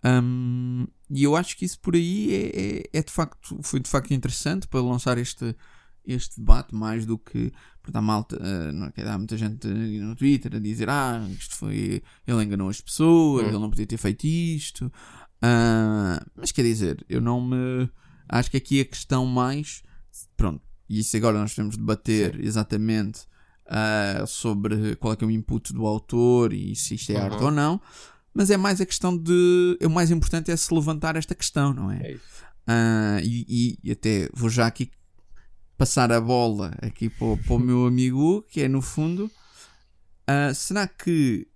Hum, 0.05 0.87
e 1.11 1.23
eu 1.23 1.37
acho 1.37 1.57
que 1.57 1.65
isso 1.65 1.79
por 1.81 1.95
aí 1.95 2.33
é, 2.35 2.97
é, 2.97 2.99
é 2.99 3.03
de 3.03 3.13
facto, 3.13 3.59
foi 3.63 3.79
de 3.81 3.89
facto 3.89 4.13
interessante 4.13 4.67
para 4.67 4.81
lançar 4.81 5.17
este, 5.19 5.55
este 6.05 6.41
debate, 6.41 6.75
mais 6.75 7.07
do 7.07 7.17
que 7.19 7.53
porque 7.83 7.97
há, 7.99 8.03
malta, 8.03 8.37
dizer, 8.97 9.09
há 9.09 9.19
muita 9.19 9.37
gente 9.37 9.67
no 9.67 10.15
Twitter 10.15 10.55
a 10.55 10.59
dizer 10.61 10.89
ah, 10.89 11.25
isto 11.39 11.57
foi, 11.57 12.03
ele 12.27 12.43
enganou 12.45 12.69
as 12.69 12.81
pessoas, 12.81 13.45
Hum. 13.47 13.49
ele 13.51 13.59
não 13.59 13.71
podia 13.71 13.87
ter 13.87 13.97
feito 13.97 14.25
isto. 14.27 14.91
Ah, 15.41 16.25
mas 16.37 16.53
quer 16.53 16.63
dizer, 16.63 17.05
eu 17.09 17.21
não 17.21 17.41
me 17.41 17.89
acho 18.29 18.51
que 18.51 18.57
aqui 18.57 18.81
a 18.81 18.85
questão 18.85 19.27
mais 19.27 19.83
pronto, 20.37 20.63
e 20.89 21.01
isso 21.01 21.17
agora 21.17 21.39
nós 21.39 21.55
temos 21.55 21.75
de 21.75 21.81
debater 21.81 22.39
exatamente 22.45 23.23
ah, 23.67 24.25
sobre 24.27 24.95
qual 24.97 25.13
é 25.15 25.17
que 25.17 25.25
é 25.25 25.27
o 25.27 25.31
input 25.31 25.73
do 25.73 25.87
autor 25.87 26.53
e 26.53 26.75
se 26.77 26.95
isto 26.95 27.11
é 27.11 27.17
Uhum. 27.17 27.23
arte 27.25 27.43
ou 27.43 27.51
não, 27.51 27.81
mas 28.35 28.51
é 28.51 28.57
mais 28.57 28.81
a 28.81 28.87
questão 28.87 29.17
de. 29.17 29.79
O 29.85 29.89
mais 29.91 30.11
importante 30.11 30.51
é 30.51 30.57
se 30.57 30.73
levantar 30.75 31.17
esta 31.17 31.35
questão, 31.35 31.73
não 31.73 31.91
é? 31.91 32.01
É 32.07 32.13
isso. 32.13 32.45
Ah, 32.67 33.19
e, 33.23 33.79
e- 33.85 33.91
até 33.91 34.29
vou 34.33 34.49
já 34.49 34.67
aqui 34.67 34.91
passar 35.77 36.13
a 36.13 36.21
bola 36.21 36.73
aqui 36.81 37.09
para, 37.11 37.27
o- 37.27 37.37
para 37.39 37.55
o 37.55 37.59
meu 37.59 37.87
amigo 37.87 38.43
que 38.51 38.61
é 38.63 38.69
no 38.69 38.81
fundo. 38.81 39.31
ah, 40.27 40.55
será 40.55 40.87
que 40.87 41.47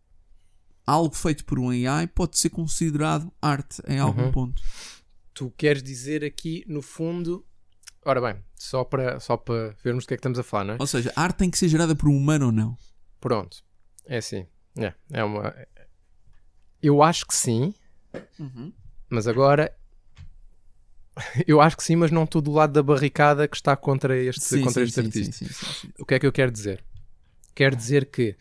algo 0.87 1.15
feito 1.15 1.45
por 1.45 1.59
um 1.59 1.71
AI 1.71 2.07
pode 2.09 2.39
ser 2.39 2.51
considerado 2.51 3.33
arte 3.41 3.81
em 3.87 3.99
algum 3.99 4.25
Uhum. 4.25 4.33
ponto? 4.33 4.62
Tu 5.35 5.51
queres 5.57 5.83
dizer 5.83 6.25
aqui, 6.25 6.65
no 6.67 6.81
fundo. 6.83 7.45
Ora 8.05 8.21
bem, 8.21 8.43
só 8.57 8.85
para, 8.85 9.19
só 9.21 9.37
para 9.37 9.75
vermos 9.85 10.05
do 10.05 10.09
que 10.09 10.15
é 10.15 10.17
que 10.17 10.21
estamos 10.21 10.39
a 10.39 10.43
falar, 10.43 10.65
não 10.65 10.75
é? 10.75 10.77
Ou 10.81 10.87
seja, 10.87 11.12
a 11.15 11.23
arte 11.23 11.37
tem 11.39 11.51
que 11.51 11.59
ser 11.59 11.69
gerada 11.69 11.95
por 11.95 12.09
um 12.09 12.17
humano 12.17 12.47
ou 12.47 12.53
não? 12.53 12.77
Pronto. 13.21 13.59
É 14.07 14.19
assim. 14.19 14.47
É, 14.79 14.93
é 15.12 15.25
uma. 15.25 15.55
Eu 16.87 17.03
acho 17.03 17.27
que 17.27 17.35
sim, 17.35 17.75
mas 19.11 19.27
agora. 19.27 19.77
Eu 21.44 21.61
acho 21.61 21.77
que 21.77 21.83
sim, 21.83 21.96
mas 21.96 22.12
não 22.12 22.22
estou 22.22 22.40
do 22.40 22.53
lado 22.53 22.75
da 22.75 22.83
barricada 22.83 23.49
que 23.49 23.57
está 23.57 23.75
contra 23.75 24.16
este, 24.16 24.44
Sim, 24.44 24.61
contra 24.61 24.87
sim, 24.87 25.03
este 25.03 25.33
sim, 25.33 25.44
artista. 25.46 25.88
O 25.99 26.07
que 26.07 26.14
é 26.14 26.18
que 26.20 26.27
eu 26.27 26.33
quero 26.33 26.53
dizer? 26.53 26.85
Quero 27.57 27.75
dizer 27.75 28.07
que 28.07 28.37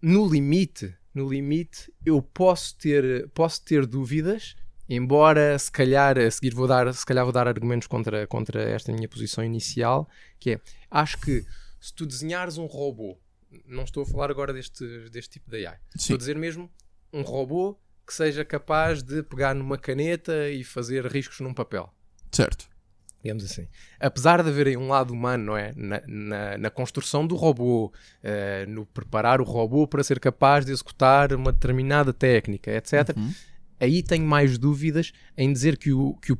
no 0.00 0.26
limite, 0.26 0.94
no 1.12 1.28
limite, 1.28 1.92
eu 2.06 2.22
posso 2.22 2.74
ter, 2.78 3.28
posso 3.30 3.62
ter 3.62 3.84
dúvidas, 3.84 4.56
embora 4.88 5.58
se 5.58 5.70
calhar 5.70 6.16
a 6.16 6.30
seguir 6.30 6.54
vou 6.54 6.66
dar, 6.66 6.94
se 6.94 7.04
calhar 7.04 7.24
vou 7.24 7.32
dar 7.32 7.46
argumentos 7.46 7.86
contra, 7.86 8.26
contra 8.26 8.62
esta 8.62 8.92
minha 8.92 9.08
posição 9.08 9.44
inicial, 9.44 10.08
que 10.38 10.52
é, 10.52 10.60
acho 10.90 11.18
que 11.18 11.44
se 11.78 11.92
tu 11.92 12.06
desenhares 12.06 12.56
um 12.56 12.64
robô, 12.66 13.18
não 13.66 13.82
estou 13.82 14.04
a 14.04 14.06
falar 14.06 14.30
agora 14.30 14.54
deste, 14.54 15.10
deste 15.10 15.32
tipo 15.32 15.50
de 15.50 15.66
AI, 15.66 15.76
estou 15.94 16.14
a 16.14 16.18
dizer 16.18 16.38
mesmo 16.38 16.70
um 17.16 17.22
robô 17.22 17.76
que 18.06 18.14
seja 18.14 18.44
capaz 18.44 19.02
de 19.02 19.22
pegar 19.22 19.54
numa 19.54 19.76
caneta 19.78 20.48
e 20.48 20.62
fazer 20.62 21.06
riscos 21.06 21.40
num 21.40 21.52
papel 21.54 21.92
Certo. 22.30 22.68
digamos 23.22 23.44
assim. 23.44 23.66
Apesar 23.98 24.42
de 24.42 24.48
haver 24.50 24.68
aí 24.68 24.76
um 24.76 24.88
lado 24.88 25.12
humano, 25.12 25.44
não 25.46 25.56
é? 25.56 25.72
Na, 25.74 26.00
na, 26.06 26.58
na 26.58 26.70
construção 26.70 27.26
do 27.26 27.34
robô, 27.34 27.92
eh, 28.22 28.64
no 28.66 28.86
preparar 28.86 29.40
o 29.40 29.44
robô 29.44 29.88
para 29.88 30.04
ser 30.04 30.20
capaz 30.20 30.64
de 30.64 30.70
executar 30.70 31.32
uma 31.32 31.50
determinada 31.52 32.12
técnica, 32.12 32.70
etc. 32.70 33.16
Uhum. 33.16 33.32
aí 33.80 34.02
tenho 34.02 34.24
mais 34.26 34.58
dúvidas 34.58 35.12
em 35.36 35.52
dizer 35.52 35.76
que 35.76 35.92
o, 35.92 36.14
que 36.22 36.32
o, 36.32 36.36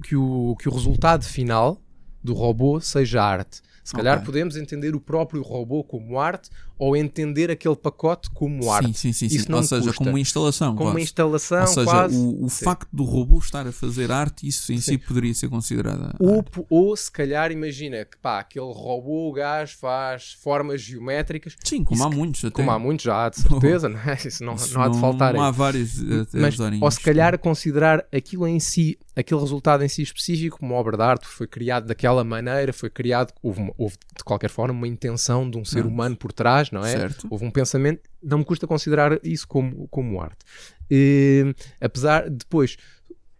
que 0.00 0.16
o, 0.16 0.56
que 0.58 0.68
o 0.68 0.72
resultado 0.72 1.24
final 1.24 1.80
do 2.22 2.34
robô 2.34 2.80
seja 2.80 3.22
arte. 3.22 3.62
Se 3.84 3.94
calhar 3.94 4.16
Ok. 4.16 4.26
podemos 4.26 4.56
entender 4.56 4.94
o 4.96 5.00
próprio 5.00 5.40
robô 5.42 5.84
como 5.84 6.18
arte 6.18 6.50
ou 6.78 6.96
entender 6.96 7.50
aquele 7.50 7.76
pacote 7.76 8.30
como 8.30 8.70
arte. 8.70 8.86
Sim, 8.98 9.12
sim, 9.12 9.28
sim. 9.28 9.38
sim. 9.40 9.46
Não 9.48 9.58
Ou 9.58 9.64
seja, 9.64 9.82
custa. 9.84 9.98
como 9.98 10.10
uma 10.10 10.20
instalação. 10.20 10.74
Como 10.74 10.84
uma 10.88 10.92
quase. 10.94 11.04
instalação, 11.04 11.60
Ou 11.60 11.66
seja, 11.66 11.84
quase. 11.90 12.16
o, 12.16 12.44
o 12.44 12.48
Sim. 12.50 12.64
facto 12.64 12.88
do 12.92 13.04
robô 13.04 13.38
estar 13.38 13.66
a 13.66 13.72
fazer 13.72 14.10
arte, 14.12 14.46
isso 14.46 14.72
em 14.72 14.80
si 14.80 14.98
poderia 14.98 15.32
ser 15.34 15.48
considerada. 15.48 16.14
Ou, 16.20 16.44
ou 16.68 16.96
se 16.96 17.10
calhar 17.10 17.50
imagina 17.52 18.04
que 18.04 18.16
pá, 18.18 18.40
aquele 18.40 18.66
robô, 18.72 19.28
o 19.28 19.32
gajo 19.32 19.76
faz 19.78 20.32
formas 20.42 20.80
geométricas, 20.80 21.56
Sim, 21.64 21.84
como 21.84 21.96
isso 22.00 22.04
há 22.06 22.10
muitos 22.10 22.44
até. 22.44 22.54
como 22.54 22.70
há 22.70 22.78
muitos 22.78 23.04
já 23.04 23.24
há 23.24 23.28
de 23.28 23.36
certeza, 23.40 23.88
não 23.88 23.98
é? 24.00 24.18
Isso 24.26 24.44
não, 24.44 24.54
Isso 24.54 24.74
não 24.74 24.82
há 24.82 24.88
de 24.88 24.98
faltar 25.00 25.34
Não 25.34 25.42
há 25.42 25.50
vários 25.50 25.98
a 26.00 26.26
Mas, 26.34 26.54
usarem 26.54 26.78
ou 26.82 26.90
se 26.90 27.00
calhar 27.00 27.38
considerar 27.38 28.04
aquilo 28.12 28.46
em 28.46 28.58
si, 28.60 28.98
aquele 29.14 29.40
resultado 29.40 29.82
em 29.84 29.88
si 29.88 30.02
específico 30.02 30.58
como 30.58 30.74
obra 30.74 30.96
de 30.96 31.02
arte, 31.02 31.26
foi 31.26 31.46
criado 31.46 31.86
daquela 31.86 32.22
maneira, 32.24 32.72
foi 32.72 32.90
criado, 32.90 33.32
houve, 33.42 33.60
uma- 33.60 33.72
houve, 33.78 33.96
de 34.16 34.24
qualquer 34.24 34.50
forma 34.50 34.74
uma 34.74 34.88
intenção 34.88 35.48
de 35.48 35.56
um 35.58 35.64
ser 35.64 35.76
Certo. 35.76 35.88
humano 35.88 36.16
por 36.16 36.32
trás, 36.32 36.65
não 36.70 36.84
é? 36.84 36.92
Certo. 36.92 37.26
Houve 37.30 37.44
um 37.44 37.50
pensamento, 37.50 38.02
não 38.22 38.38
me 38.38 38.44
custa 38.44 38.66
considerar 38.66 39.18
isso 39.22 39.46
como, 39.48 39.86
como 39.88 40.20
arte. 40.20 40.38
Eh, 40.90 41.54
apesar, 41.80 42.28
depois, 42.30 42.76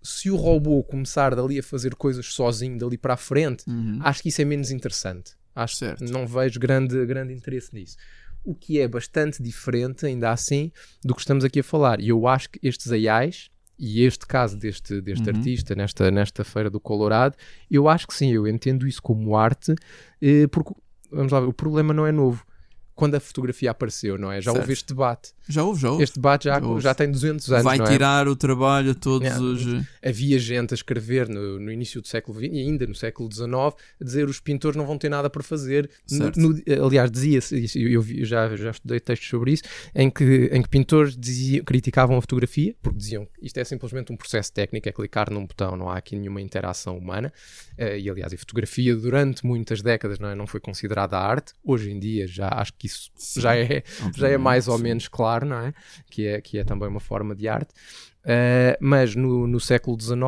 se 0.02 0.30
o 0.30 0.36
robô 0.36 0.82
começar 0.84 1.34
dali 1.34 1.58
a 1.58 1.62
fazer 1.62 1.94
coisas 1.94 2.26
sozinho, 2.26 2.78
dali 2.78 2.96
para 2.98 3.14
a 3.14 3.16
frente, 3.16 3.64
Uhum. 3.68 3.98
acho 4.02 4.22
que 4.22 4.28
isso 4.28 4.40
é 4.42 4.44
menos 4.44 4.70
interessante. 4.70 5.32
Acho 5.54 5.76
Certo. 5.76 6.04
que 6.04 6.10
não 6.10 6.26
vejo 6.26 6.60
grande, 6.60 7.04
grande 7.06 7.32
interesse 7.32 7.72
nisso. 7.74 7.96
O 8.44 8.54
que 8.54 8.78
é 8.78 8.86
bastante 8.86 9.42
diferente, 9.42 10.06
ainda 10.06 10.30
assim, 10.30 10.70
do 11.04 11.14
que 11.14 11.20
estamos 11.20 11.44
aqui 11.44 11.60
a 11.60 11.64
falar. 11.64 12.00
E 12.00 12.08
eu 12.10 12.28
acho 12.28 12.50
que 12.50 12.60
estes 12.62 12.92
AIs, 12.92 13.50
e 13.78 14.04
este 14.04 14.26
caso 14.26 14.56
deste, 14.56 15.00
deste 15.00 15.28
Uhum. 15.28 15.36
artista, 15.36 15.74
nesta, 15.74 16.10
nesta 16.10 16.44
feira 16.44 16.70
do 16.70 16.78
Colorado, 16.78 17.36
eu 17.70 17.88
acho 17.88 18.06
que 18.06 18.14
sim, 18.14 18.30
eu 18.32 18.46
entendo 18.46 18.86
isso 18.86 19.02
como 19.02 19.36
arte, 19.36 19.74
eh, 20.22 20.46
porque, 20.46 20.72
vamos 21.10 21.32
lá 21.32 21.40
o 21.40 21.52
problema 21.52 21.92
não 21.92 22.06
é 22.06 22.12
novo. 22.12 22.45
Quando 22.96 23.14
a 23.14 23.20
fotografia 23.20 23.70
apareceu, 23.70 24.16
não 24.18 24.32
é? 24.32 24.40
Já 24.40 24.52
houve 24.52 24.72
este 24.72 24.88
debate. 24.88 25.32
Já 25.48 25.62
houve, 25.62 25.80
já 25.80 25.90
houve. 25.92 26.02
Este 26.02 26.14
debate 26.16 26.44
já, 26.46 26.58
Já 26.58 26.80
já 26.80 26.94
tem 26.94 27.08
200 27.10 27.52
anos, 27.52 27.62
Vai 27.64 27.76
não 27.78 27.84
é? 27.84 27.88
tirar 27.92 28.26
o 28.26 28.34
trabalho 28.34 28.90
a 28.90 28.94
todos 28.94 29.28
Yeah. 29.28 29.44
os. 29.44 29.84
havia 30.02 30.38
gente 30.38 30.72
a 30.72 30.74
escrever 30.74 31.28
no, 31.28 31.60
no 31.60 31.70
início 31.70 32.00
do 32.00 32.08
século 32.08 32.38
XX 32.38 32.48
e 32.54 32.58
ainda 32.60 32.86
no 32.86 32.94
século 32.94 33.30
XIX 33.32 33.52
a 34.00 34.04
dizer 34.04 34.26
os 34.28 34.40
pintores 34.40 34.76
não 34.76 34.86
vão 34.86 34.96
ter 34.98 35.08
nada 35.10 35.28
para 35.30 35.42
fazer. 35.42 35.88
No- 36.10 36.32
no- 36.34 36.84
aliás, 36.86 37.10
dizia-se, 37.10 37.68
eu, 37.78 38.02
eu 38.02 38.24
já, 38.24 38.56
já 38.56 38.70
estudei 38.70 38.98
textos 38.98 39.28
sobre 39.28 39.52
isso, 39.52 39.62
em 39.94 40.10
que, 40.10 40.48
em 40.52 40.62
que 40.62 40.68
pintores 40.68 41.16
diziam, 41.16 41.64
criticavam 41.64 42.16
a 42.16 42.20
fotografia, 42.20 42.74
porque 42.82 42.98
diziam 42.98 43.28
isto 43.42 43.58
é 43.58 43.64
simplesmente 43.64 44.10
um 44.12 44.16
processo 44.16 44.50
técnico, 44.52 44.88
é 44.88 44.92
clicar 44.92 45.30
num 45.30 45.46
botão, 45.46 45.76
não 45.76 45.90
há 45.90 45.98
aqui 45.98 46.16
nenhuma 46.16 46.40
interação 46.40 46.96
humana. 46.96 47.32
Eh, 47.76 47.98
e 48.00 48.10
aliás, 48.10 48.32
a 48.32 48.38
fotografia 48.38 48.96
durante 48.96 49.44
muitas 49.44 49.82
décadas 49.82 50.18
não, 50.18 50.30
é, 50.30 50.34
não 50.34 50.46
foi 50.46 50.60
considerada 50.60 51.18
arte. 51.18 51.52
Hoje 51.62 51.90
em 51.90 51.98
dia 52.00 52.26
já 52.26 52.48
acho 52.48 52.72
que 52.72 52.85
isso 52.86 53.10
Sim, 53.14 53.40
já 53.40 53.56
é, 53.56 53.82
já 54.14 54.28
é 54.28 54.38
mais 54.38 54.68
ou 54.68 54.78
menos 54.78 55.08
claro, 55.08 55.46
não 55.46 55.58
é? 55.58 55.74
Que 56.10 56.26
é, 56.26 56.40
que 56.40 56.58
é 56.58 56.64
também 56.64 56.88
uma 56.88 57.00
forma 57.00 57.34
de 57.34 57.48
arte. 57.48 57.72
Uh, 58.26 58.74
mas 58.80 59.14
no, 59.14 59.46
no 59.46 59.60
século 59.60 59.96
XIX 60.00 60.18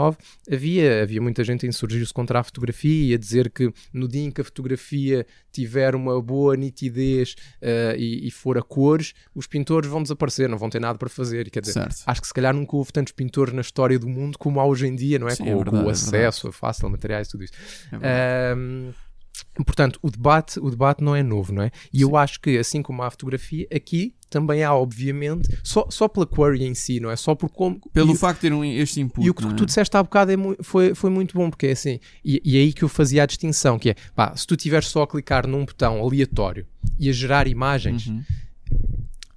havia, 0.48 1.02
havia 1.02 1.20
muita 1.20 1.42
gente 1.42 1.66
a 1.66 1.68
insurgir-se 1.68 2.14
contra 2.14 2.38
a 2.38 2.44
fotografia 2.44 3.10
e 3.10 3.12
a 3.12 3.18
dizer 3.18 3.50
que 3.50 3.72
no 3.92 4.06
dia 4.06 4.22
em 4.22 4.30
que 4.30 4.40
a 4.40 4.44
fotografia 4.44 5.26
tiver 5.50 5.96
uma 5.96 6.22
boa 6.22 6.56
nitidez 6.56 7.34
uh, 7.60 7.96
e, 7.96 8.28
e 8.28 8.30
for 8.30 8.56
a 8.56 8.62
cores, 8.62 9.14
os 9.34 9.48
pintores 9.48 9.90
vão 9.90 10.00
desaparecer, 10.00 10.48
não 10.48 10.56
vão 10.56 10.70
ter 10.70 10.80
nada 10.80 10.96
para 10.96 11.08
fazer. 11.08 11.48
E, 11.48 11.50
quer 11.50 11.58
dizer, 11.58 11.72
Certo. 11.72 12.04
acho 12.06 12.20
que 12.20 12.28
se 12.28 12.34
calhar 12.34 12.54
nunca 12.54 12.76
houve 12.76 12.92
tantos 12.92 13.12
pintores 13.12 13.52
na 13.52 13.62
história 13.62 13.98
do 13.98 14.08
mundo 14.08 14.38
como 14.38 14.60
há 14.60 14.64
hoje 14.64 14.86
em 14.86 14.94
dia, 14.94 15.18
não 15.18 15.26
é? 15.26 15.34
Sim, 15.34 15.46
com, 15.46 15.50
é 15.50 15.56
verdade, 15.56 15.84
o 15.84 15.88
é 15.88 15.92
acesso 15.92 16.46
a 16.46 16.52
fácil 16.52 16.86
a 16.86 16.90
materiais 16.90 17.26
e 17.26 17.30
tudo 17.32 17.42
isso. 17.42 17.54
É 18.00 18.54
portanto, 19.54 19.98
o 20.02 20.10
debate, 20.10 20.58
o 20.60 20.70
debate 20.70 21.02
não 21.02 21.14
é 21.14 21.22
novo, 21.22 21.52
não 21.52 21.62
é? 21.62 21.70
E 21.92 22.02
eu 22.02 22.16
acho 22.16 22.40
que, 22.40 22.58
assim 22.58 22.82
como 22.82 23.02
há 23.02 23.06
a 23.06 23.10
fotografia, 23.10 23.66
aqui 23.74 24.14
também 24.30 24.62
há, 24.62 24.74
obviamente, 24.74 25.48
só, 25.64 25.86
só 25.90 26.06
pela 26.06 26.26
query 26.26 26.64
em 26.64 26.74
si, 26.74 27.00
não 27.00 27.10
é? 27.10 27.16
Só 27.16 27.34
por 27.34 27.50
como. 27.50 27.80
Pelo 27.92 28.12
e, 28.12 28.16
facto 28.16 28.40
de 28.42 28.48
ter 28.48 28.52
um, 28.54 28.62
este 28.64 29.00
input. 29.00 29.26
e 29.26 29.30
o 29.30 29.34
que 29.34 29.44
é? 29.46 29.52
tu 29.54 29.64
disseste 29.66 29.96
há 29.96 30.02
bocado 30.02 30.32
é 30.32 30.36
foi, 30.62 30.94
foi 30.94 31.08
muito 31.10 31.34
bom, 31.34 31.48
porque 31.50 31.68
é 31.68 31.72
assim, 31.72 31.98
e, 32.24 32.40
e 32.44 32.56
é 32.58 32.60
aí 32.60 32.72
que 32.72 32.82
eu 32.84 32.88
fazia 32.88 33.22
a 33.22 33.26
distinção, 33.26 33.78
que 33.78 33.90
é, 33.90 33.94
pá, 34.14 34.34
se 34.36 34.46
tu 34.46 34.56
tiveres 34.56 34.88
só 34.88 35.02
a 35.02 35.06
clicar 35.06 35.46
num 35.46 35.64
botão 35.64 35.98
aleatório 36.00 36.66
e 36.98 37.08
a 37.08 37.12
gerar 37.12 37.46
imagens, 37.48 38.06
Uhum. 38.08 38.22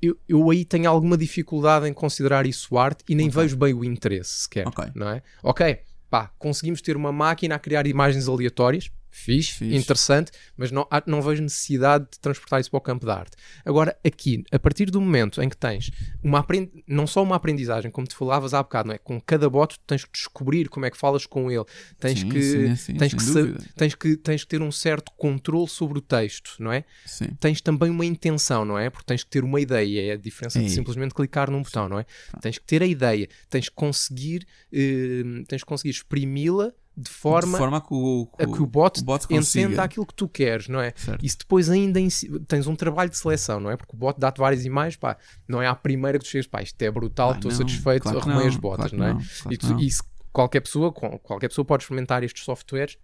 eu, 0.02 0.18
eu 0.28 0.49
aí 0.49 0.66
tenho 0.66 0.89
alguma 0.89 1.18
dificuldade 1.18 1.88
em 1.88 1.93
considerar 1.93 2.45
isso 2.45 2.78
arte 2.78 3.04
e 3.08 3.16
nem 3.16 3.28
Ok. 3.30 3.41
vejo 3.41 3.56
bem 3.58 3.74
o 3.74 3.86
interesse 3.86 4.41
sequer, 4.43 4.68
Ok. 4.68 4.86
não 4.95 5.08
é? 5.10 5.22
Ok, 5.43 5.78
pá, 6.10 6.32
conseguimos 6.39 6.82
ter 6.82 6.97
uma 6.97 7.12
máquina 7.12 7.56
a 7.56 7.60
criar 7.60 7.86
imagens 7.88 8.28
aleatórias, 8.28 8.89
fixe, 9.12 9.51
Fixe. 9.53 9.76
interessante, 9.76 10.32
mas 10.55 10.72
não, 10.72 10.88
não 11.05 11.22
vejo 11.22 11.43
necessidade 11.43 12.05
de 12.12 12.20
transportar 12.20 12.62
isso 12.62 12.72
para 12.72 12.78
o 12.78 12.82
campo 12.82 13.05
da 13.05 13.16
arte. 13.20 13.36
Agora, 13.66 13.95
aqui, 14.05 14.43
a 14.51 14.57
partir 14.57 14.89
do 14.89 14.99
momento 15.01 15.41
em 15.41 15.49
que 15.49 15.57
tens 15.57 15.91
uma 16.24 16.39
aprend... 16.39 16.70
não 16.88 17.05
só 17.05 17.22
uma 17.22 17.36
aprendizagem, 17.36 17.91
como 17.91 18.07
te 18.07 18.16
falavas 18.16 18.53
há 18.53 18.64
bocado, 18.64 18.88
não 18.88 18.95
é? 18.95 18.97
Com 18.97 19.20
cada 19.20 19.49
bot 19.49 19.78
tu 19.78 19.84
tens 19.86 20.05
que 20.05 20.12
descobrir 20.14 20.70
como 20.70 20.86
é 20.86 20.89
que 20.89 20.97
falas 20.97 21.26
com 21.26 21.51
ele, 21.51 21.66
tens 21.99 22.20
Sim, 22.22 22.30
que 22.30 22.41
sim, 22.41 22.76
sim, 22.76 22.93
tens 22.95 23.14
que, 23.14 23.22
sa- 23.24 23.57
tens 23.76 23.95
que 23.95 24.16
tens 24.18 24.43
que 24.43 24.49
ter 24.49 24.62
um 24.62 24.72
certo 24.72 25.12
controle 25.18 25.68
sobre 25.68 25.97
o 25.99 26.01
texto, 26.01 26.55
não 26.59 26.72
é? 26.72 26.84
Sim. 27.05 27.28
tens 27.39 27.59
também 27.62 27.89
uma 27.89 28.05
intenção, 28.05 28.64
não 28.64 28.80
é? 28.80 28.89
Porque 28.89 29.05
tens 29.05 29.24
que 29.24 29.30
ter 29.30 29.43
uma 29.43 29.59
ideia, 29.59 30.12
é 30.12 30.14
a 30.14 30.18
diferença 30.18 30.59
É 30.59 30.64
de 30.64 30.70
simplesmente 30.70 31.14
clicar 31.14 31.51
num 31.51 31.62
botão, 31.62 31.89
não 31.89 31.99
é? 31.99 32.05
Tens 32.41 32.57
que 32.57 32.66
ter 32.66 32.82
a 32.82 32.86
ideia, 32.86 33.28
tens 33.49 33.68
que 33.68 33.76
conseguir, 33.76 34.47
eh, 34.72 35.43
tens 35.47 35.62
que 35.64 35.68
conseguir 35.68 35.89
exprimi-la 35.91 36.72
de 36.96 37.10
forma, 37.10 37.54
de 37.54 37.58
forma 37.58 37.78
a 37.78 37.82
que 37.82 37.94
o, 37.94 38.28
a 38.38 38.46
que 38.46 38.62
o 38.62 38.66
bot, 38.66 39.02
consiga. 39.04 39.36
entenda 39.66 39.84
aquilo 39.84 40.06
que 40.06 40.14
tu 40.14 40.28
queres, 40.28 40.68
não 40.68 40.82
é? 40.82 40.94
Certo. 40.96 41.24
E 41.26 41.30
se 41.30 41.38
depois 41.38 41.70
ainda 41.70 42.00
tens 42.48 42.68
um 42.68 42.76
trabalho 42.76 43.10
de 43.10 43.18
seleção, 43.18 43.60
não 43.60 43.72
é? 43.72 43.78
Porque 43.78 43.96
o 43.96 43.98
bot 43.98 44.20
dá-te 44.20 44.39
várias 44.39 44.66
imagens, 44.66 44.98
pá, 44.98 45.18
não 45.48 45.62
é 45.62 45.68
à 45.68 45.74
primeira 45.76 46.20
que 46.20 46.26
tu 46.26 46.30
chegas, 46.30 46.48
pá, 46.48 46.62
isto 46.62 46.80
é 46.82 46.92
brutal, 46.92 47.32
Ah, 47.32 47.36
estou 47.36 47.50
não, 47.50 47.58
satisfeito, 47.58 48.04
claro 48.04 48.20
que 48.22 48.30
arrumei 48.30 48.46
não, 48.48 48.54
as 48.54 48.58
botas, 48.60 48.92
claro 48.92 48.92
que 48.92 48.98
não 48.98 49.06
é? 49.08 49.14
não, 49.14 49.52
e, 49.52 49.58
que 49.58 49.68
tu- 49.68 49.80
e 49.80 49.89
se 49.89 50.04
qualquer 50.34 50.60
pessoa, 50.62 50.92
qualquer 50.92 51.48
pessoa 51.48 51.64
pode 51.66 51.84
experimentar 51.84 52.24
estes 52.24 52.44
softwares, 52.44 52.98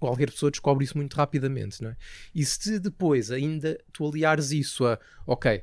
qualquer 0.00 0.30
pessoa 0.30 0.50
descobre 0.50 0.84
isso 0.84 0.96
muito 0.98 1.14
rapidamente, 1.14 1.82
não 1.82 1.90
é? 1.90 1.96
E 2.34 2.44
se 2.44 2.78
depois 2.80 3.30
ainda 3.30 3.78
tu 3.92 4.06
aliares 4.08 4.50
isso 4.50 4.84
a, 4.86 4.98
ok, 5.26 5.62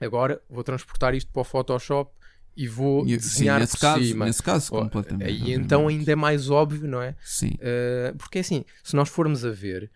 agora 0.00 0.40
vou 0.50 0.62
transportar 0.62 1.14
isto 1.14 1.30
para 1.32 1.40
o 1.42 1.44
Photoshop 1.44 2.12
e 2.56 2.66
vou 2.68 3.04
E- 3.06 3.10
sim, 3.10 3.16
desenhar 3.16 3.60
nesse 3.60 3.72
por 3.72 3.80
caso, 3.80 4.04
cima. 4.04 4.24
nesse 4.26 4.42
caso 4.42 4.68
Oh, 4.74 4.82
completamente. 4.82 5.30
Obviamente. 5.32 5.64
então 5.64 5.88
ainda 5.88 6.12
é 6.12 6.16
mais 6.16 6.50
óbvio, 6.50 6.86
não 6.88 7.00
é? 7.02 7.14
Sim. 7.22 7.52
Uh, 7.54 8.16
porque 8.18 8.38
assim, 8.40 8.64
se 8.84 8.94
nós 8.96 9.08
formos 9.08 9.44
a 9.44 9.50
ver, 9.50 9.90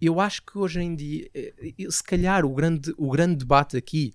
eu 0.00 0.20
acho 0.20 0.42
que 0.42 0.56
hoje 0.56 0.80
em 0.80 0.94
dia, 0.94 1.28
eh, 1.34 1.52
eh, 1.60 1.90
se 1.90 2.02
calhar 2.04 2.44
o 2.44 2.54
grande, 2.54 2.94
o 2.96 3.10
grande 3.10 3.36
debate 3.36 3.76
aqui 3.76 4.14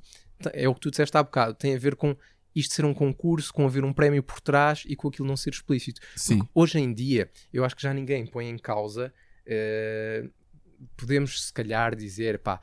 é 0.54 0.68
o 0.68 0.74
que 0.74 0.80
tu 0.82 0.90
disseste 0.90 1.16
há 1.18 1.24
bocado, 1.24 1.54
tem 1.56 1.76
a 1.76 1.78
ver 1.80 1.96
com 1.96 2.16
isto 2.56 2.74
ser 2.74 2.86
um 2.86 2.94
concurso, 2.94 3.52
com 3.54 3.66
haver 3.66 3.84
um 3.84 3.92
prémio 3.92 4.22
por 4.24 4.40
trás 4.40 4.84
e 4.88 4.96
com 4.96 5.08
aquilo 5.10 5.28
não 5.28 5.36
ser 5.36 5.50
explícito. 5.50 6.00
Sim. 6.16 6.42
Hoje 6.54 6.80
em 6.80 6.94
dia, 6.94 7.30
eu 7.52 7.66
acho 7.66 7.76
que 7.76 7.82
já 7.82 7.94
ninguém 7.94 8.26
põe 8.26 8.48
em 8.48 8.58
causa. 8.58 9.14
eh, 9.46 10.30
podemos, 10.98 11.46
se 11.48 11.54
calhar, 11.54 11.96
dizer, 11.96 12.40
pá, 12.40 12.60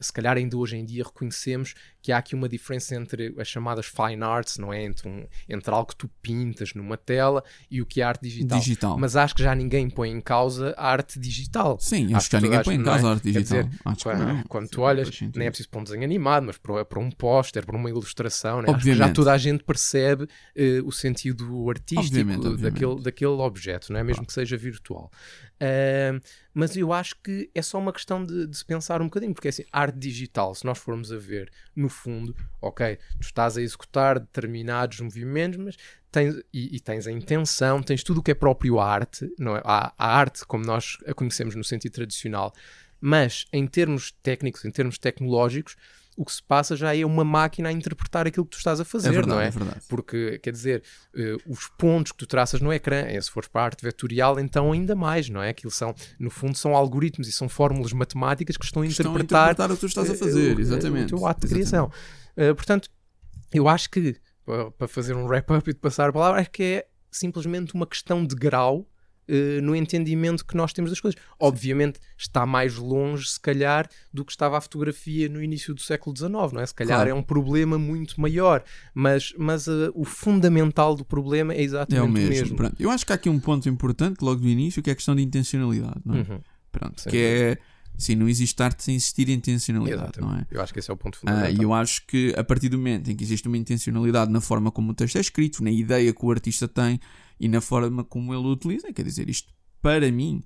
se 0.00 0.12
calhar 0.12 0.36
ainda 0.36 0.56
hoje 0.56 0.76
em 0.76 0.84
dia 0.84 1.04
reconhecemos 1.04 1.74
que 2.00 2.12
há 2.12 2.18
aqui 2.18 2.34
uma 2.34 2.48
diferença 2.48 2.94
entre 2.94 3.34
as 3.38 3.48
chamadas 3.48 3.86
fine 3.86 4.22
arts, 4.22 4.58
não 4.58 4.72
é? 4.72 4.84
Entre, 4.84 5.08
um, 5.08 5.26
entre 5.48 5.74
algo 5.74 5.88
que 5.88 5.96
tu 5.96 6.08
pintas 6.22 6.72
numa 6.74 6.96
tela 6.96 7.42
e 7.70 7.82
o 7.82 7.86
que 7.86 8.00
é 8.00 8.04
arte 8.04 8.22
digital. 8.22 8.58
Digital. 8.58 8.98
Mas 8.98 9.16
acho 9.16 9.34
que 9.34 9.42
já 9.42 9.54
ninguém 9.54 9.90
põe 9.90 10.10
em 10.10 10.20
causa 10.20 10.72
a 10.76 10.88
arte 10.88 11.18
digital. 11.18 11.78
Sim, 11.80 12.06
Acho 12.06 12.16
acho 12.16 12.26
que 12.30 12.32
já 12.32 12.38
que 12.38 12.44
ninguém 12.44 12.62
põe 12.62 12.74
em 12.74 12.78
gente, 12.78 12.86
causa 12.86 13.02
não 13.02 13.08
a 13.08 13.12
é? 13.12 13.14
arte 13.14 13.32
digital. 13.32 13.62
dizer, 13.62 13.80
Acho 13.84 13.96
que 13.96 14.02
Quando, 14.04 14.26
não. 14.26 14.42
quando 14.44 14.68
tu 14.68 14.80
olhas, 14.82 15.20
nem 15.34 15.46
é 15.46 15.50
preciso 15.50 15.68
para 15.68 15.80
um 15.80 15.84
desenho 15.84 16.04
animado, 16.04 16.46
mas 16.46 16.58
para, 16.58 16.84
para 16.84 17.00
um 17.00 17.10
póster, 17.10 17.66
para 17.66 17.76
uma 17.76 17.90
ilustração, 17.90 18.62
né? 18.62 18.68
Acho 18.70 18.84
que 18.84 18.94
já 18.94 19.12
toda 19.12 19.32
a 19.32 19.38
gente 19.38 19.64
percebe 19.64 20.28
eh, 20.54 20.80
o 20.84 20.92
sentido 20.92 21.68
artístico 21.68 22.06
Obviamente, 22.06 22.46
obviamente. 22.46 22.62
Daquele, 22.62 23.02
daquele 23.02 23.30
objeto, 23.32 23.92
não 23.92 23.98
é? 23.98 24.04
mesmo 24.04 24.24
que 24.24 24.32
seja 24.32 24.56
virtual. 24.56 25.10
Ahm, 25.60 26.20
mas 26.52 26.76
eu 26.76 26.92
acho 26.92 27.16
que 27.22 27.50
é 27.54 27.62
só 27.62 27.78
uma 27.78 27.92
questão 27.92 28.24
de, 28.24 28.46
de 28.46 28.56
se 28.56 28.64
pensar 28.64 29.00
um 29.00 29.06
bocadinho, 29.06 29.34
porque 29.34 29.48
é 29.48 29.50
assim, 29.62 29.68
arte 29.72 29.98
digital, 29.98 30.54
se 30.54 30.64
nós 30.64 30.78
formos 30.78 31.12
a 31.12 31.16
ver, 31.16 31.50
no 31.74 31.88
fundo, 31.88 32.34
ok, 32.60 32.96
tu 33.18 33.22
estás 33.22 33.56
a 33.56 33.62
executar 33.62 34.18
determinados 34.18 35.00
movimentos, 35.00 35.58
mas 35.58 35.76
tens, 36.10 36.36
e, 36.52 36.76
e 36.76 36.80
tens 36.80 37.06
a 37.06 37.12
intenção, 37.12 37.82
tens 37.82 38.02
tudo 38.02 38.20
o 38.20 38.22
que 38.22 38.30
é 38.30 38.34
próprio 38.34 38.78
à 38.78 38.86
arte, 38.90 39.32
não 39.38 39.56
é? 39.56 39.62
A, 39.64 39.92
a 39.98 40.16
arte 40.16 40.46
como 40.46 40.64
nós 40.64 40.98
a 41.06 41.14
conhecemos 41.14 41.54
no 41.54 41.64
sentido 41.64 41.92
tradicional, 41.92 42.52
mas 43.00 43.46
em 43.52 43.66
termos 43.66 44.12
técnicos, 44.22 44.64
em 44.64 44.70
termos 44.70 44.98
tecnológicos, 44.98 45.76
o 46.16 46.24
que 46.24 46.32
se 46.32 46.42
passa 46.42 46.74
já 46.74 46.96
é 46.96 47.04
uma 47.04 47.24
máquina 47.24 47.68
a 47.68 47.72
interpretar 47.72 48.26
aquilo 48.26 48.44
que 48.46 48.52
tu 48.52 48.58
estás 48.58 48.80
a 48.80 48.84
fazer, 48.84 49.08
É 49.08 49.12
verdade, 49.12 49.36
não 49.36 49.40
é? 49.40 49.46
é 49.48 49.50
verdade. 49.50 49.80
Porque, 49.88 50.38
quer 50.38 50.50
dizer, 50.50 50.82
eh, 51.14 51.36
os 51.46 51.68
pontos 51.78 52.12
que 52.12 52.18
tu 52.18 52.26
traças 52.26 52.60
no 52.60 52.72
ecrã, 52.72 53.02
eh, 53.02 53.20
se 53.20 53.30
fores 53.30 53.48
para 53.48 53.60
a 53.60 53.64
arte 53.66 53.84
vetorial, 53.84 54.40
então 54.40 54.72
ainda 54.72 54.94
mais, 54.94 55.28
não 55.28 55.42
é? 55.42 55.50
Aquilo 55.50 55.70
são, 55.70 55.94
no 56.18 56.30
fundo, 56.30 56.56
são 56.56 56.74
algoritmos 56.74 57.28
e 57.28 57.32
são 57.32 57.48
fórmulas 57.48 57.92
matemáticas 57.92 58.56
que 58.56 58.64
estão 58.64 58.82
a 58.82 58.86
Estão 58.86 59.06
a 59.06 59.10
interpretar, 59.10 59.50
interpretar 59.52 59.70
o 59.70 59.74
que 59.74 59.80
tu 59.80 59.86
estás 59.86 60.08
a 60.10 60.14
eh, 60.14 60.16
fazer, 60.16 60.56
o- 60.56 60.60
exatamente. 60.60 61.14
o 61.14 61.18
teu 61.18 61.26
ato 61.26 61.46
de 61.46 61.52
criação. 61.52 61.92
Eh, 62.36 62.54
portanto, 62.54 62.88
eu 63.52 63.68
acho 63.68 63.90
que 63.90 64.16
para, 64.44 64.70
para 64.70 64.88
fazer 64.88 65.14
um 65.14 65.26
wrap-up 65.26 65.68
e 65.68 65.74
de 65.74 65.80
passar 65.80 66.08
a 66.08 66.12
palavra, 66.12 66.40
acho 66.40 66.50
que 66.50 66.62
é 66.62 66.86
simplesmente 67.10 67.74
uma 67.74 67.86
questão 67.86 68.24
de 68.24 68.34
grau 68.34 68.88
eh, 69.28 69.60
no 69.60 69.74
entendimento 69.74 70.44
que 70.44 70.56
nós 70.56 70.72
temos 70.72 70.90
das 70.90 71.00
coisas. 71.00 71.20
Obviamente 71.38 71.98
está 72.16 72.44
mais 72.46 72.76
longe, 72.76 73.28
se 73.28 73.40
calhar, 73.40 73.88
do 74.12 74.24
que 74.24 74.32
estava 74.32 74.56
a 74.58 74.60
fotografia 74.60 75.28
no 75.28 75.42
início 75.42 75.74
do 75.74 75.80
século 75.80 76.16
XIX, 76.16 76.30
não 76.52 76.60
é? 76.60 76.66
Se 76.66 76.74
calhar 76.74 76.96
Claro. 76.98 77.10
é 77.10 77.14
um 77.14 77.22
problema 77.22 77.78
muito 77.78 78.20
maior, 78.20 78.62
mas, 78.94 79.32
mas 79.38 79.66
eh, 79.68 79.90
o 79.94 80.04
fundamental 80.04 80.94
do 80.94 81.04
problema 81.04 81.52
é 81.54 81.58
É 81.58 81.62
exatamente 81.62 82.08
o 82.08 82.12
mesmo. 82.12 82.28
mesmo. 82.30 82.56
Pronto. 82.56 82.76
Eu 82.78 82.90
acho 82.90 83.04
que 83.06 83.12
há 83.12 83.16
aqui 83.16 83.28
um 83.28 83.38
ponto 83.40 83.68
importante 83.68 84.20
logo 84.22 84.40
do 84.40 84.48
início 84.48 84.82
que 84.82 84.90
é 84.90 84.92
a 84.92 84.96
questão 84.96 85.14
de 85.16 85.22
intencionalidade. 85.22 86.00
Não 86.04 86.14
é? 86.16 86.18
Uhum, 86.18 86.40
Pronto, 86.72 87.02
que 87.08 87.16
é 87.16 87.58
sim, 87.98 88.14
não 88.14 88.28
existe 88.28 88.62
arte 88.62 88.82
sem 88.84 88.94
existir 88.96 89.28
intencionalidade, 89.28 90.20
não 90.20 90.28
é? 90.28 90.30
exatamente. 90.32 90.54
Eu 90.54 90.60
acho 90.62 90.72
que 90.72 90.78
esse 90.78 90.90
é 90.90 90.94
o 90.94 90.96
ponto 90.96 91.16
Ah, 91.16 91.20
fundamental. 91.20 91.52
E 91.52 91.62
eu 91.62 91.72
acho 91.72 92.06
que 92.06 92.34
a 92.36 92.44
partir 92.44 92.68
do 92.68 92.76
momento 92.78 93.10
em 93.10 93.16
que 93.16 93.24
existe 93.24 93.48
uma 93.48 93.56
intencionalidade 93.56 94.30
na 94.30 94.40
forma 94.40 94.70
como 94.70 94.92
o 94.92 94.94
texto 94.94 95.16
é 95.16 95.20
escrito, 95.20 95.62
na 95.62 95.70
ideia 95.70 96.12
que 96.12 96.24
o 96.24 96.30
artista 96.30 96.66
tem 96.68 97.00
e 97.38 97.48
na 97.48 97.60
forma 97.60 98.04
como 98.04 98.32
ele 98.34 98.46
o 98.46 98.52
utiliza, 98.52 98.92
quer 98.92 99.04
dizer, 99.04 99.28
isto 99.28 99.52
para 99.80 100.10
mim 100.10 100.42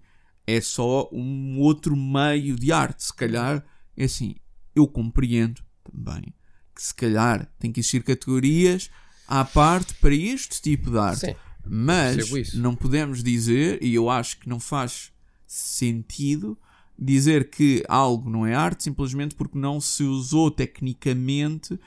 é 0.46 0.60
só 0.60 1.08
um 1.12 1.58
outro 1.58 1.96
meio 1.96 2.56
de 2.56 2.72
arte. 2.72 3.04
Se 3.04 3.14
calhar 3.14 3.64
é 3.96 4.04
assim, 4.04 4.34
eu 4.74 4.86
compreendo 4.86 5.62
também 5.84 6.34
que 6.74 6.82
se 6.82 6.94
calhar 6.94 7.46
tem 7.58 7.70
que 7.72 7.80
existir 7.80 8.02
categorias 8.02 8.90
à 9.26 9.44
parte 9.44 9.94
para 9.94 10.14
este 10.14 10.60
tipo 10.60 10.90
de 10.90 10.98
arte. 10.98 11.26
Sim. 11.26 11.34
Mas 11.64 12.54
não 12.54 12.74
podemos 12.74 13.22
dizer, 13.22 13.82
e 13.82 13.94
eu 13.94 14.08
acho 14.08 14.38
que 14.40 14.48
não 14.48 14.58
faz 14.58 15.12
sentido, 15.46 16.58
dizer 17.00 17.48
que 17.50 17.82
algo 17.88 18.28
não 18.28 18.46
é 18.46 18.54
arte 18.54 18.84
simplesmente 18.84 19.34
porque 19.34 19.56
não 19.58 19.80
se 19.80 20.02
usou 20.04 20.50
tecnicamente 20.50 21.78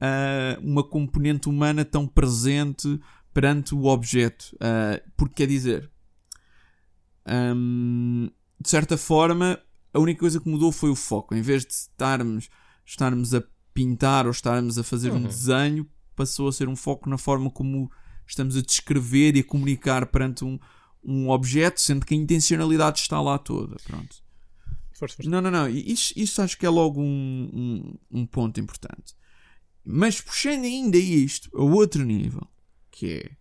ah, 0.00 0.58
uma 0.62 0.82
componente 0.82 1.48
humana 1.48 1.84
tão 1.84 2.06
presente 2.06 3.00
perante 3.32 3.74
o 3.74 3.84
objeto. 3.84 4.56
Ah, 4.60 5.00
porque 5.16 5.34
quer 5.36 5.46
dizer, 5.46 5.90
hum, 7.28 8.28
de 8.60 8.68
certa 8.68 8.96
forma, 8.96 9.58
a 9.92 9.98
única 10.00 10.20
coisa 10.20 10.40
que 10.40 10.48
mudou 10.48 10.72
foi 10.72 10.90
o 10.90 10.96
foco. 10.96 11.34
Em 11.34 11.42
vez 11.42 11.64
de 11.64 11.72
estarmos, 11.72 12.48
estarmos 12.84 13.34
a 13.34 13.42
pintar 13.74 14.24
ou 14.26 14.30
estarmos 14.32 14.78
a 14.78 14.82
fazer 14.82 15.12
um 15.12 15.16
Uhum. 15.16 15.22
desenho, 15.26 15.86
passou 16.14 16.48
a 16.48 16.52
ser 16.52 16.68
um 16.68 16.76
foco 16.76 17.08
na 17.10 17.18
forma 17.18 17.50
como 17.50 17.90
estamos 18.26 18.56
a 18.56 18.62
descrever 18.62 19.36
e 19.36 19.40
a 19.40 19.44
comunicar 19.44 20.06
perante 20.06 20.44
um, 20.44 20.58
um 21.04 21.28
objeto, 21.28 21.80
sendo 21.80 22.04
que 22.04 22.14
a 22.14 22.16
intencionalidade 22.16 23.00
está 23.00 23.20
lá 23.20 23.38
toda. 23.38 23.76
Pronto. 23.84 24.16
Força, 24.96 25.16
força. 25.16 25.30
Não, 25.30 25.42
não, 25.42 25.50
não. 25.50 25.68
Isso, 25.68 26.14
isso 26.16 26.40
acho 26.40 26.56
que 26.56 26.64
é 26.64 26.70
logo 26.70 27.00
um, 27.00 27.50
um, 27.52 28.20
um 28.20 28.26
ponto 28.26 28.58
importante. 28.58 29.14
Mas 29.84 30.20
puxando 30.20 30.64
ainda 30.64 30.96
isto 30.96 31.50
a 31.54 31.62
outro 31.62 32.04
nível, 32.04 32.46
que 32.90 33.12
é. 33.12 33.36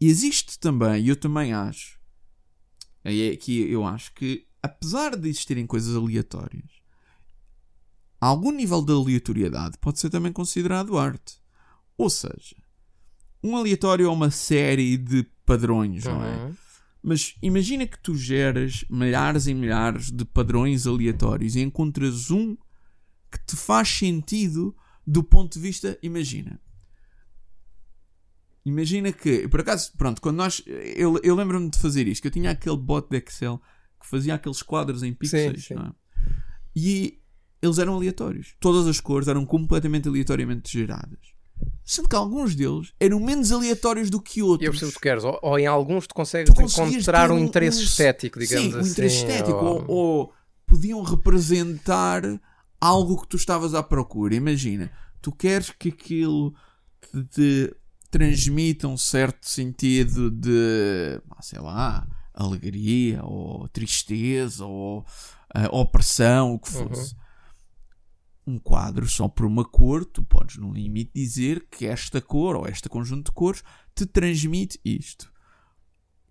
Existe 0.00 0.58
também, 0.58 1.04
e 1.04 1.08
eu 1.08 1.16
também 1.16 1.54
acho, 1.54 1.98
aí 3.02 3.30
é 3.30 3.36
que 3.36 3.62
eu 3.70 3.86
acho 3.86 4.12
que, 4.12 4.46
apesar 4.62 5.16
de 5.16 5.26
existirem 5.26 5.66
coisas 5.66 5.96
aleatórias, 5.96 6.70
algum 8.20 8.50
nível 8.50 8.82
de 8.82 8.92
aleatoriedade 8.92 9.78
pode 9.78 9.98
ser 9.98 10.10
também 10.10 10.32
considerado 10.32 10.98
arte. 10.98 11.40
Ou 11.96 12.10
seja, 12.10 12.56
um 13.42 13.56
aleatório 13.56 14.06
é 14.06 14.10
uma 14.10 14.30
série 14.30 14.98
de 14.98 15.22
padrões, 15.46 16.04
não 16.04 16.22
é? 16.22 16.52
Mas 17.06 17.36
imagina 17.40 17.86
que 17.86 17.96
tu 18.00 18.16
geras 18.16 18.84
milhares 18.90 19.46
e 19.46 19.54
milhares 19.54 20.10
de 20.10 20.24
padrões 20.24 20.88
aleatórios 20.88 21.54
e 21.54 21.60
encontras 21.60 22.32
um 22.32 22.56
que 23.30 23.38
te 23.46 23.54
faz 23.54 23.88
sentido 23.88 24.76
do 25.06 25.22
ponto 25.22 25.52
de 25.52 25.60
vista. 25.60 25.96
Imagina. 26.02 26.60
Imagina 28.64 29.12
que, 29.12 29.46
por 29.46 29.60
acaso, 29.60 29.92
pronto, 29.96 30.20
quando 30.20 30.38
nós. 30.38 30.60
Eu, 30.66 31.16
eu 31.22 31.36
lembro-me 31.36 31.70
de 31.70 31.78
fazer 31.78 32.08
isto, 32.08 32.22
que 32.22 32.26
eu 32.26 32.32
tinha 32.32 32.50
aquele 32.50 32.76
bot 32.76 33.08
de 33.08 33.18
Excel 33.18 33.62
que 34.00 34.06
fazia 34.08 34.34
aqueles 34.34 34.60
quadros 34.60 35.04
em 35.04 35.14
pixels, 35.14 35.64
sim. 35.64 35.74
não 35.74 35.86
é? 35.86 35.92
E 36.74 37.20
eles 37.62 37.78
eram 37.78 37.94
aleatórios. 37.94 38.56
Todas 38.58 38.88
as 38.88 38.98
cores 38.98 39.28
eram 39.28 39.46
completamente 39.46 40.08
aleatoriamente 40.08 40.72
geradas. 40.72 41.35
Sendo 41.84 42.08
que 42.08 42.16
alguns 42.16 42.54
deles 42.56 42.92
eram 42.98 43.20
menos 43.20 43.52
aleatórios 43.52 44.10
do 44.10 44.20
que 44.20 44.42
outros. 44.42 44.66
Eu 44.66 44.72
percebo 44.72 44.92
que 44.92 45.00
queres. 45.00 45.22
Ou, 45.24 45.38
ou 45.40 45.58
em 45.58 45.66
alguns 45.66 46.06
tu 46.06 46.14
consegues 46.14 46.52
Tu 46.52 46.60
encontrar 46.62 47.30
um 47.30 47.36
um- 47.36 47.38
interesse 47.38 47.78
um- 47.80 47.84
estético, 47.84 48.38
digamos 48.40 48.72
Sim, 48.72 48.78
assim. 48.80 48.88
um 48.88 48.90
interesse 48.92 49.16
estético. 49.18 49.56
ou- 49.64 49.84
Ou, 49.86 49.88
ou 49.88 50.32
podiam 50.66 51.00
representar 51.02 52.22
algo 52.80 53.20
que 53.22 53.28
tu 53.28 53.36
estavas 53.36 53.72
à 53.74 53.82
procura. 53.82 54.34
Imagina, 54.34 54.90
tu 55.22 55.30
queres 55.30 55.70
que 55.70 55.90
aquilo 55.90 56.52
te, 57.12 57.22
te 57.24 57.76
transmita 58.10 58.88
um 58.88 58.96
certo 58.96 59.48
sentido 59.48 60.28
de, 60.30 61.20
sei 61.40 61.60
lá, 61.60 62.06
alegria, 62.34 63.24
ou 63.24 63.68
tristeza, 63.68 64.64
ou 64.66 65.04
ah, 65.54 65.68
opressão, 65.70 66.54
o 66.54 66.58
que 66.58 66.68
fosse. 66.70 67.14
Um 68.46 68.58
quadro 68.58 69.08
só 69.08 69.26
por 69.28 69.44
uma 69.44 69.64
cor, 69.64 70.04
tu 70.04 70.22
podes, 70.22 70.56
no 70.56 70.72
limite, 70.72 71.10
dizer 71.14 71.66
que 71.70 71.84
esta 71.86 72.20
cor 72.20 72.54
ou 72.56 72.68
este 72.68 72.88
conjunto 72.88 73.26
de 73.26 73.32
cores 73.32 73.62
te 73.94 74.06
transmite 74.06 74.78
isto 74.84 75.32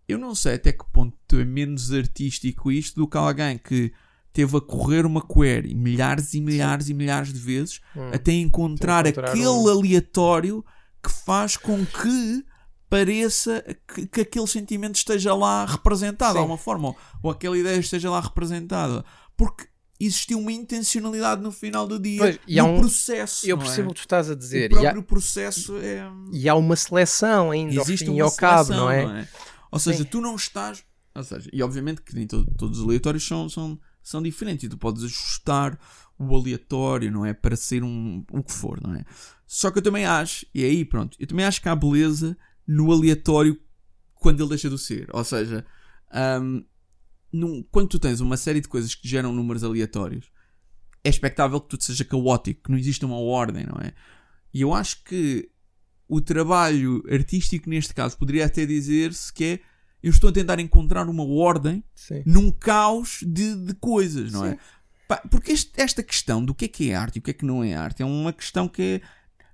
eu 0.07 0.19
não 0.19 0.35
sei 0.35 0.53
até 0.53 0.71
que 0.71 0.85
ponto 0.93 1.15
é 1.39 1.43
menos 1.43 1.91
artístico 1.91 2.71
isto 2.71 2.95
do 2.99 3.07
que 3.07 3.17
alguém 3.17 3.57
que 3.57 3.91
teve 4.31 4.55
a 4.55 4.61
correr 4.61 5.03
uma 5.03 5.19
query 5.25 5.73
milhares 5.73 6.33
e 6.35 6.41
milhares 6.41 6.89
e 6.89 6.93
milhares 6.93 7.33
de 7.33 7.39
vezes 7.39 7.81
Hum. 7.95 8.11
até 8.13 8.31
encontrar, 8.33 9.07
encontrar 9.07 9.29
aquele 9.31 9.47
um- 9.47 9.67
aleatório 9.67 10.63
que 11.03 11.11
faz 11.11 11.57
com 11.57 11.83
que 11.85 12.45
pareça 12.89 13.63
que, 13.93 14.05
que 14.05 14.21
aquele 14.21 14.45
sentimento 14.47 14.95
esteja 14.95 15.33
lá 15.33 15.65
representado 15.65 16.33
de 16.33 16.37
Sim. 16.37 16.41
alguma 16.41 16.57
forma 16.57 16.89
ou, 16.89 16.97
ou 17.23 17.31
aquela 17.31 17.57
ideia 17.57 17.79
esteja 17.79 18.09
lá 18.11 18.19
representada 18.21 19.03
porque 19.35 19.65
existiu 20.05 20.39
uma 20.39 20.51
intencionalidade 20.51 21.41
no 21.41 21.51
final 21.51 21.87
do 21.87 21.99
dia 21.99 22.19
Pois, 22.19 22.39
e 22.47 22.59
há 22.59 22.63
um- 22.63 22.79
processo 22.79 23.45
Eu 23.47 23.55
não 23.57 23.63
é? 23.63 23.65
percebo 23.67 23.89
o 23.89 23.93
que 23.93 23.99
tu 24.01 24.03
estás 24.05 24.29
a 24.29 24.35
dizer. 24.35 24.71
o 24.71 24.75
E 24.75 24.77
há, 24.77 24.81
próprio 24.81 25.03
processo 25.03 25.77
é 25.77 26.03
e 26.31 26.47
há 26.49 26.55
uma 26.55 26.75
seleção 26.75 27.51
ainda 27.51 27.75
ao 27.79 27.83
existe 27.83 28.05
fim 28.05 28.11
uma 28.11 28.17
e 28.17 28.21
ao 28.21 28.31
cabo, 28.31 28.65
seleção, 28.65 28.85
não 28.85 28.91
é? 28.91 29.27
Ou 29.71 29.79
seja, 29.79 29.97
Sim. 29.99 30.05
tu 30.05 30.21
não 30.21 30.35
estás. 30.35 30.83
Ou 31.13 31.23
seja, 31.23 31.49
e 31.51 31.61
obviamente 31.63 32.01
que 32.01 32.13
nem 32.15 32.27
to- 32.27 32.45
todos 32.57 32.79
os 32.79 32.85
aleatórios 32.85 33.25
são, 33.25 33.47
são, 33.49 33.79
são 34.03 34.21
diferentes 34.21 34.63
e 34.65 34.69
tu 34.69 34.77
podes 34.77 35.03
ajustar 35.03 35.79
o 36.17 36.35
aleatório, 36.35 37.11
não 37.11 37.25
é? 37.25 37.33
Para 37.33 37.55
ser 37.55 37.83
um, 37.83 38.23
o 38.31 38.43
que 38.43 38.51
for, 38.51 38.79
não 38.81 38.93
é? 38.95 39.03
Só 39.47 39.69
que 39.71 39.79
eu 39.79 39.83
também 39.83 40.05
acho, 40.05 40.45
e 40.53 40.63
aí 40.63 40.83
pronto, 40.85 41.15
eu 41.19 41.27
também 41.27 41.45
acho 41.45 41.61
que 41.61 41.69
há 41.69 41.75
beleza 41.75 42.37
no 42.67 42.91
aleatório 42.91 43.59
quando 44.15 44.39
ele 44.41 44.49
deixa 44.49 44.69
de 44.69 44.77
ser. 44.77 45.07
Ou 45.13 45.23
seja, 45.23 45.65
hum, 46.41 46.63
num- 47.35 47.63
quando 47.71 47.89
tu 47.89 47.99
tens 47.99 48.19
uma 48.21 48.37
série 48.37 48.61
de 48.61 48.67
coisas 48.67 48.95
que 48.95 49.07
geram 49.07 49.33
números 49.33 49.63
aleatórios, 49.63 50.31
é 51.03 51.09
expectável 51.09 51.59
que 51.61 51.69
tudo 51.69 51.83
seja 51.83 52.03
caótico, 52.05 52.63
que 52.63 52.71
não 52.71 52.77
exista 52.77 53.05
uma 53.05 53.19
ordem, 53.19 53.65
não 53.65 53.79
é? 53.81 53.93
E 54.53 54.61
eu 54.61 54.73
acho 54.73 55.03
que 55.03 55.49
o 56.07 56.21
trabalho 56.21 57.03
artístico 57.11 57.69
neste 57.69 57.93
caso 57.93 58.17
poderia 58.17 58.45
até 58.45 58.65
dizer-se 58.65 59.31
que 59.33 59.43
é 59.43 59.59
eu 60.03 60.11
estou 60.11 60.29
a 60.29 60.33
tentar 60.33 60.59
encontrar 60.59 61.07
uma 61.09 61.23
ordem 61.25 61.83
Sim. 61.95 62.21
num 62.25 62.51
caos 62.51 63.19
de, 63.25 63.55
de 63.55 63.73
coisas, 63.73 64.31
não 64.31 64.45
é? 64.45 64.51
Sim. 64.51 64.57
Pá, 65.07 65.17
porque 65.29 65.51
este- 65.51 65.71
esta 65.81 66.01
questão 66.03 66.43
do 66.45 66.53
que 66.53 66.65
é 66.65 66.67
que 66.67 66.89
é 66.91 66.95
arte 66.95 67.15
e 67.15 67.19
o 67.19 67.21
que 67.21 67.31
é 67.31 67.33
que 67.33 67.45
não 67.45 67.63
é 67.63 67.73
arte 67.73 68.01
é 68.03 68.05
uma 68.05 68.31
questão 68.31 68.67
que 68.67 68.81
é- 68.81 69.01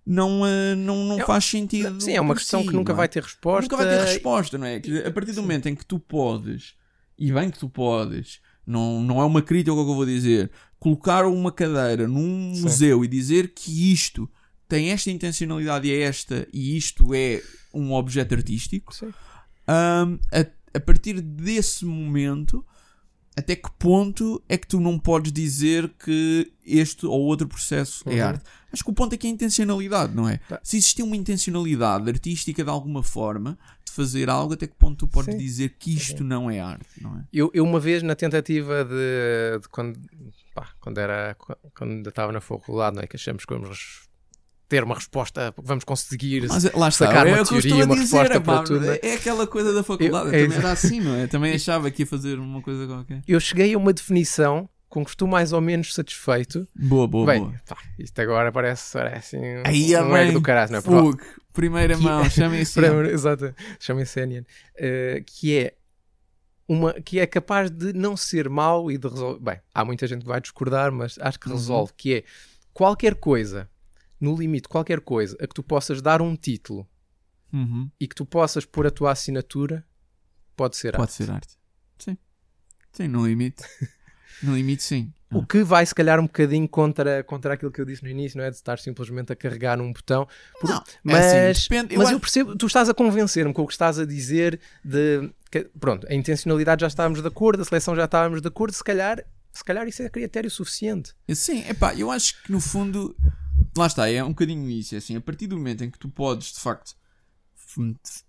não, 0.05 0.45
eh, 0.45 0.75
não, 0.75 1.05
não 1.05 1.19
É- 1.19 1.25
faz 1.25 1.45
sentido. 1.45 1.99
Sim, 2.01 2.13
é 2.13 2.21
uma 2.21 2.35
questão 2.35 2.61
si, 2.61 2.67
que 2.67 2.73
nunca 2.73 2.91
é? 2.91 2.95
vai 2.95 3.07
ter 3.07 3.23
resposta. 3.23 3.61
Nunca 3.61 3.77
vai 3.77 3.85
ter 3.85 4.03
resposta, 4.05 4.57
não 4.57 4.65
é? 4.67 4.81
A 5.05 5.11
partir 5.11 5.31
do 5.33 5.41
momento 5.41 5.67
em 5.69 5.75
que 5.75 5.85
tu 5.85 5.99
podes, 5.99 6.73
e 7.21 7.31
bem 7.31 7.51
que 7.51 7.59
tu 7.59 7.69
podes, 7.69 8.39
não, 8.65 8.99
não 9.03 9.21
é 9.21 9.25
uma 9.25 9.43
crítica 9.43 9.69
ao 9.69 9.85
que 9.85 9.91
eu 9.91 9.95
vou 9.95 10.07
dizer, 10.07 10.49
colocar 10.79 11.27
uma 11.27 11.51
cadeira 11.51 12.07
num 12.07 12.55
Sim. 12.55 12.61
museu 12.63 13.05
e 13.05 13.07
dizer 13.07 13.53
que 13.53 13.93
isto 13.93 14.27
tem 14.67 14.89
esta 14.89 15.11
intencionalidade 15.11 15.87
e 15.87 15.91
é 15.91 16.01
esta, 16.01 16.47
e 16.51 16.75
isto 16.75 17.13
é 17.13 17.39
um 17.71 17.93
objeto 17.93 18.33
artístico, 18.33 18.91
hum, 19.03 20.17
a, 20.31 20.77
a 20.77 20.79
partir 20.79 21.21
desse 21.21 21.85
momento, 21.85 22.65
até 23.35 23.55
que 23.55 23.71
ponto 23.79 24.41
é 24.49 24.57
que 24.57 24.67
tu 24.67 24.79
não 24.79 24.99
podes 24.99 25.31
dizer 25.31 25.89
que 26.03 26.51
este 26.65 27.05
ou 27.05 27.21
outro 27.21 27.47
processo 27.47 28.03
é 28.09 28.15
Uhum. 28.21 28.27
arte? 28.27 28.43
Acho 28.71 28.83
que 28.83 28.89
o 28.89 28.93
ponto 28.93 29.15
aqui 29.15 29.27
é 29.27 29.29
a 29.29 29.33
intencionalidade, 29.33 30.15
não 30.15 30.27
é? 30.27 30.37
Tá. 30.49 30.59
Se 30.63 30.77
existir 30.77 31.03
uma 31.03 31.15
intencionalidade 31.15 32.09
artística 32.09 32.63
de 32.63 32.69
alguma 32.69 33.03
forma 33.03 33.57
de 33.85 33.91
fazer 33.91 34.29
algo, 34.29 34.53
até 34.53 34.67
que 34.67 34.75
ponto 34.75 34.97
tu 35.05 35.07
podes 35.07 35.33
Sim. 35.33 35.39
dizer 35.39 35.75
que 35.77 35.93
isto 35.93 36.23
não 36.23 36.49
é 36.49 36.59
arte, 36.59 37.01
não 37.01 37.17
é? 37.17 37.23
Eu, 37.33 37.49
eu 37.53 37.63
uma 37.63 37.79
vez 37.79 38.01
na 38.03 38.15
tentativa 38.15 38.85
de, 38.85 39.59
de 39.61 39.67
quando, 39.69 39.99
pá, 40.53 40.69
quando 40.79 40.97
era 40.99 41.35
quando 41.75 42.07
estava 42.07 42.31
na 42.31 42.39
faculdade, 42.41 42.95
não 42.95 43.03
é 43.03 43.07
que 43.07 43.15
achamos 43.15 43.43
que 43.45 43.53
vamos 43.53 44.09
ter 44.71 44.85
uma 44.85 44.95
resposta, 44.95 45.53
vamos 45.61 45.83
conseguir 45.83 46.47
Mas 46.47 46.63
lá 46.73 46.87
está, 46.87 47.05
sacar 47.07 47.27
é 47.27 47.33
uma 47.35 47.45
teoria, 47.45 47.83
uma 47.85 47.93
resposta 47.95 48.35
epá, 48.37 48.53
para 48.53 48.63
tudo. 48.63 48.85
é 48.89 49.13
aquela 49.15 49.45
coisa 49.45 49.73
da 49.73 49.83
faculdade, 49.83 50.29
Eu- 50.29 50.33
é 50.33 50.43
também 50.43 50.57
era 50.59 50.71
assim, 50.71 51.01
não 51.01 51.13
é? 51.15 51.27
Também 51.27 51.51
achava 51.55 51.91
que 51.91 52.03
ia 52.03 52.07
fazer 52.07 52.39
uma 52.39 52.61
coisa 52.61 52.87
qualquer. 52.87 53.21
Eu 53.27 53.37
cheguei 53.41 53.73
a 53.73 53.77
uma 53.77 53.91
definição 53.91 54.69
com 54.87 55.03
que 55.03 55.09
estou 55.11 55.27
mais 55.27 55.51
ou 55.51 55.59
menos 55.59 55.93
satisfeito. 55.93 56.65
Boa, 56.73 57.05
boa, 57.05 57.25
Bem, 57.25 57.41
boa. 57.41 57.53
pá, 57.67 57.75
isto 57.99 58.17
agora 58.21 58.49
parece, 58.49 58.93
parece 58.93 59.35
um, 59.35 59.63
Aí 59.65 59.93
é 59.93 60.01
um 60.01 60.05
ego 60.05 60.13
bem, 60.13 60.31
do 60.33 60.41
caralho, 60.41 60.71
não 60.71 60.79
é? 60.79 60.81
fogo. 60.81 61.19
Primeira 61.51 61.97
Que- 61.97 62.01
mão, 62.03 62.29
chamem. 62.29 62.63
Para- 62.73 63.11
Exato, 63.11 63.53
chamem-se 63.77 64.21
Enian. 64.21 64.45
Eh, 64.77 65.21
que 65.27 65.57
é 65.57 65.73
uma 66.65 66.93
que 66.93 67.19
é 67.19 67.27
capaz 67.27 67.69
de 67.69 67.91
não 67.91 68.15
ser 68.15 68.47
mau 68.49 68.89
e 68.89 68.97
de 68.97 69.05
resolver. 69.07 69.39
Bem, 69.43 69.59
há 69.73 69.83
muita 69.83 70.07
gente 70.07 70.21
que 70.21 70.27
vai 70.29 70.39
discordar, 70.39 70.93
mas 70.93 71.17
acho 71.19 71.37
que 71.37 71.49
Uhum. 71.49 71.55
resolve. 71.55 71.91
Que 71.97 72.13
é 72.15 72.23
qualquer 72.73 73.15
coisa, 73.15 73.69
no 74.21 74.35
limite, 74.35 74.69
qualquer 74.69 75.01
coisa 75.01 75.35
a 75.41 75.47
que 75.47 75.53
tu 75.53 75.63
possas 75.63 76.01
dar 76.01 76.21
um 76.21 76.35
título 76.35 76.87
Uhum. 77.51 77.89
e 77.99 78.07
que 78.07 78.15
tu 78.15 78.25
possas 78.25 78.63
pôr 78.65 78.87
a 78.87 78.91
tua 78.91 79.11
assinatura, 79.11 79.85
pode 80.55 80.77
ser 80.77 80.91
Pode 80.93 81.03
arte. 81.03 81.13
ser 81.13 81.31
arte. 81.31 81.57
Sim. 81.99 82.17
Sim, 82.93 83.07
no 83.07 83.25
limite. 83.27 83.63
No 84.43 84.55
limite, 84.55 84.81
sim. 84.81 85.13
O 85.31 85.45
que 85.45 85.61
vai, 85.63 85.85
se 85.85 85.93
calhar, 85.93 86.19
um 86.19 86.23
bocadinho 86.23 86.67
contra, 86.67 87.23
contra 87.23 87.53
aquilo 87.53 87.71
que 87.71 87.79
eu 87.79 87.85
disse 87.85 88.01
no 88.01 88.09
início, 88.09 88.39
não 88.39 88.43
é? 88.43 88.49
De 88.49 88.55
estar 88.55 88.79
simplesmente 88.79 89.31
a 89.31 89.35
carregar 89.35 89.77
num 89.77 89.93
botão. 89.93 90.27
Por- 90.59 90.67
Não, 90.67 90.77
é 90.77 90.81
mas 91.03 91.25
assim, 91.27 91.69
depende- 91.69 91.93
eu 91.93 91.99
mas 91.99 92.07
acho- 92.07 92.15
eu 92.15 92.19
percebo, 92.19 92.55
tu 92.57 92.65
estás 92.65 92.89
a 92.89 92.93
convencer-me 92.95 93.53
com 93.53 93.61
o 93.61 93.67
que 93.67 93.73
estás 93.73 93.99
a 93.99 94.05
dizer 94.05 94.59
de. 94.83 95.29
que- 95.51 95.69
pronto, 95.79 96.07
a 96.09 96.15
intencionalidade 96.15 96.81
já 96.81 96.87
estávamos 96.87 97.21
de 97.21 97.27
acordo, 97.27 97.61
a 97.61 97.65
seleção 97.65 97.95
já 97.95 98.05
estávamos 98.05 98.41
de 98.41 98.47
acordo, 98.47 98.73
se 98.73 98.83
calhar, 98.83 99.23
se 99.51 99.63
calhar 99.63 99.87
isso 99.87 100.01
é 100.01 100.09
critério 100.09 100.49
suficiente. 100.49 101.13
Sim, 101.35 101.59
epá, 101.69 101.93
eu 101.93 102.09
acho 102.09 102.41
que 102.41 102.51
no 102.51 102.59
fundo, 102.59 103.15
lá 103.77 103.87
está, 103.87 104.09
é 104.09 104.23
um 104.23 104.29
bocadinho 104.29 104.69
isso. 104.69 104.95
É 104.95 104.97
assim, 104.97 105.15
a 105.15 105.21
partir 105.21 105.47
do 105.47 105.57
momento 105.57 105.83
em 105.83 105.89
que 105.89 105.99
tu 105.99 106.09
podes, 106.09 106.53
de 106.53 106.59
facto, 106.59 106.95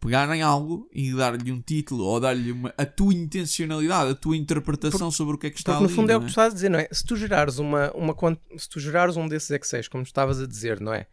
pegar 0.00 0.34
em 0.34 0.42
algo 0.42 0.88
e 0.92 1.12
dar-lhe 1.14 1.50
um 1.50 1.60
título 1.60 2.04
ou 2.04 2.20
dar-lhe 2.20 2.54
a 2.76 2.86
tua 2.86 3.12
intencionalidade, 3.12 4.10
a 4.10 4.14
tua 4.14 4.36
interpretação 4.36 5.10
sobre 5.10 5.34
o 5.34 5.38
que 5.38 5.48
é 5.48 5.50
que 5.50 5.58
está 5.58 5.72
Porque 5.72 5.82
no 5.82 5.88
ali. 5.88 5.96
fundo 5.96 6.10
é 6.12 6.16
o 6.16 6.20
que 6.20 6.26
tu 6.26 6.30
estás 6.30 6.52
a 6.52 6.54
dizer, 6.54 6.68
não 6.68 6.78
é? 6.78 6.88
Se 6.92 7.04
tu 7.04 7.16
gerares 7.16 7.58
uma, 7.58 7.90
uma 7.92 8.14
se 8.56 8.68
tu 8.68 8.78
gerares 8.78 9.16
um 9.16 9.26
desses 9.26 9.50
Excels, 9.50 9.88
como 9.88 10.02
estavas 10.02 10.40
a 10.40 10.46
dizer, 10.46 10.80
não 10.80 10.92
é? 10.92 11.06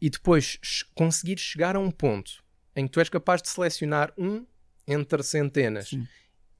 E 0.00 0.10
depois 0.10 0.58
conseguires 0.94 1.42
chegar 1.42 1.76
a 1.76 1.80
um 1.80 1.90
ponto 1.90 2.44
em 2.74 2.86
que 2.86 2.92
tu 2.92 3.00
és 3.00 3.08
capaz 3.08 3.40
de 3.40 3.48
selecionar 3.48 4.12
um 4.18 4.44
entre 4.86 5.22
centenas 5.22 5.88
Sim. 5.88 6.06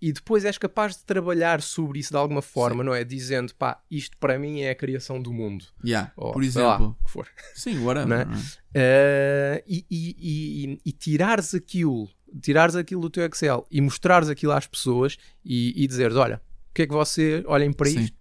E 0.07 0.13
depois 0.13 0.45
és 0.45 0.57
capaz 0.57 0.97
de 0.97 1.05
trabalhar 1.05 1.61
sobre 1.61 1.99
isso 1.99 2.13
de 2.13 2.17
alguma 2.17 2.41
forma, 2.41 2.85
não 2.85 2.95
é? 2.95 3.03
Dizendo, 3.03 3.53
pá, 3.57 3.83
isto 3.91 4.17
para 4.19 4.39
mim 4.39 4.61
é 4.61 4.71
a 4.71 4.75
criação 4.77 5.21
do 5.21 5.33
mundo. 5.33 5.65
Yeah, 5.85 6.13
Ou, 6.17 6.33
por 6.33 6.45
sei 6.45 6.63
lá, 6.63 6.77
exemplo. 6.77 6.97
o 7.01 7.05
que 7.05 7.11
for. 7.11 7.27
Sim, 7.57 7.81
whatever. 7.81 8.07
Não 8.07 8.17
é? 8.17 8.25
não 8.25 8.35
é? 8.35 8.41
Eh, 8.73 9.65
e, 9.67 9.85
e, 9.91 10.17
e, 10.21 10.81
e 10.85 10.93
tirares 10.93 11.57
aquilo, 11.57 12.09
tirares 12.41 12.77
aquilo 12.77 13.01
do 13.01 13.11
teu 13.11 13.27
Excel 13.27 13.67
e 13.69 13.81
mostrares 13.81 14.29
aquilo 14.29 14.53
às 14.53 14.65
pessoas 14.69 15.17
e, 15.45 15.73
e 15.75 15.89
dizeres, 15.89 16.15
olha, 16.17 16.41
o 16.71 16.75
que 16.75 16.83
é 16.83 16.87
que 16.87 16.93
você, 16.93 17.43
olhem 17.49 17.73
para 17.73 17.91
Sim. 17.91 18.03
isto. 18.03 18.17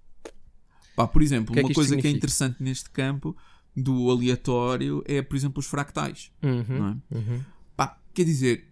Pá, 0.95 1.07
por 1.07 1.21
exemplo, 1.21 1.53
que 1.53 1.59
é 1.59 1.61
que 1.61 1.69
uma 1.69 1.75
coisa 1.75 1.89
que 1.93 1.99
é 1.99 2.01
significa? 2.01 2.17
interessante 2.17 2.63
neste 2.63 2.89
campo 2.89 3.37
do 3.77 4.09
aleatório 4.09 5.03
é, 5.05 5.21
por 5.21 5.35
exemplo, 5.35 5.59
os 5.59 5.67
fractais. 5.67 6.31
Uhum, 6.41 6.65
Não 6.67 6.87
é? 6.87 7.15
uhum. 7.15 7.41
Pá, 7.77 7.95
quer 8.11 8.23
dizer, 8.23 8.71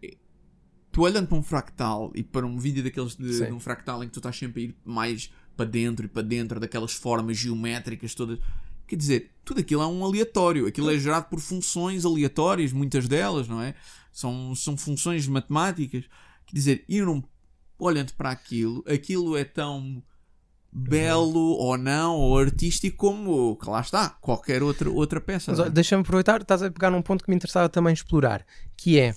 tu 0.93 1.01
olhando 1.01 1.27
para 1.27 1.37
um 1.37 1.43
fractal 1.43 2.11
e 2.13 2.21
para 2.21 2.45
um 2.45 2.57
vídeo 2.57 2.83
daqueles 2.83 3.15
de, 3.15 3.45
de 3.45 3.51
um 3.51 3.59
fractal 3.59 4.03
em 4.03 4.07
que 4.07 4.13
tu 4.13 4.19
estás 4.19 4.37
sempre 4.37 4.61
a 4.61 4.65
ir 4.65 4.75
mais 4.85 5.33
para 5.57 5.65
dentro 5.65 6.05
e 6.05 6.07
para 6.07 6.21
dentro 6.21 6.59
daquelas 6.59 6.93
formas 6.93 7.35
geométricas 7.35 8.13
todas. 8.13 8.39
Quer 8.85 8.95
dizer, 8.95 9.31
tudo 9.43 9.59
aquilo 9.59 9.81
é 9.81 9.87
um 9.87 10.05
aleatório. 10.05 10.67
Aquilo 10.67 10.91
é 10.91 10.97
gerado 10.99 11.29
por 11.29 11.39
funções 11.39 12.05
aleatórias, 12.05 12.71
muitas 12.71 13.07
delas, 13.07 13.47
não 13.47 13.59
é? 13.59 13.73
São, 14.11 14.53
são 14.53 14.77
funções 14.77 15.27
matemáticas. 15.27 16.03
Quer 16.45 16.55
dizer, 16.55 16.85
eu 16.87 17.07
não. 17.07 17.23
Olhando 17.79 18.13
para 18.13 18.29
aquilo, 18.29 18.83
aquilo 18.87 19.35
é 19.35 19.43
tão 19.43 20.01
belo 20.71 21.57
ou 21.57 21.75
não, 21.75 22.15
ou 22.15 22.37
artístico 22.37 22.97
como, 22.97 23.55
que 23.57 23.69
lá 23.69 23.81
está, 23.81 24.09
qualquer 24.09 24.61
outra, 24.61 24.89
outra 24.89 25.19
peça. 25.19 25.51
É? 25.51 25.69
deixa-me 25.69 26.01
aproveitar, 26.01 26.41
estás 26.41 26.61
a 26.63 26.71
pegar 26.71 26.89
num 26.91 27.01
ponto 27.01 27.23
que 27.23 27.29
me 27.29 27.35
interessava 27.35 27.67
também 27.67 27.93
explorar, 27.93 28.45
que 28.77 28.99
é 28.99 29.15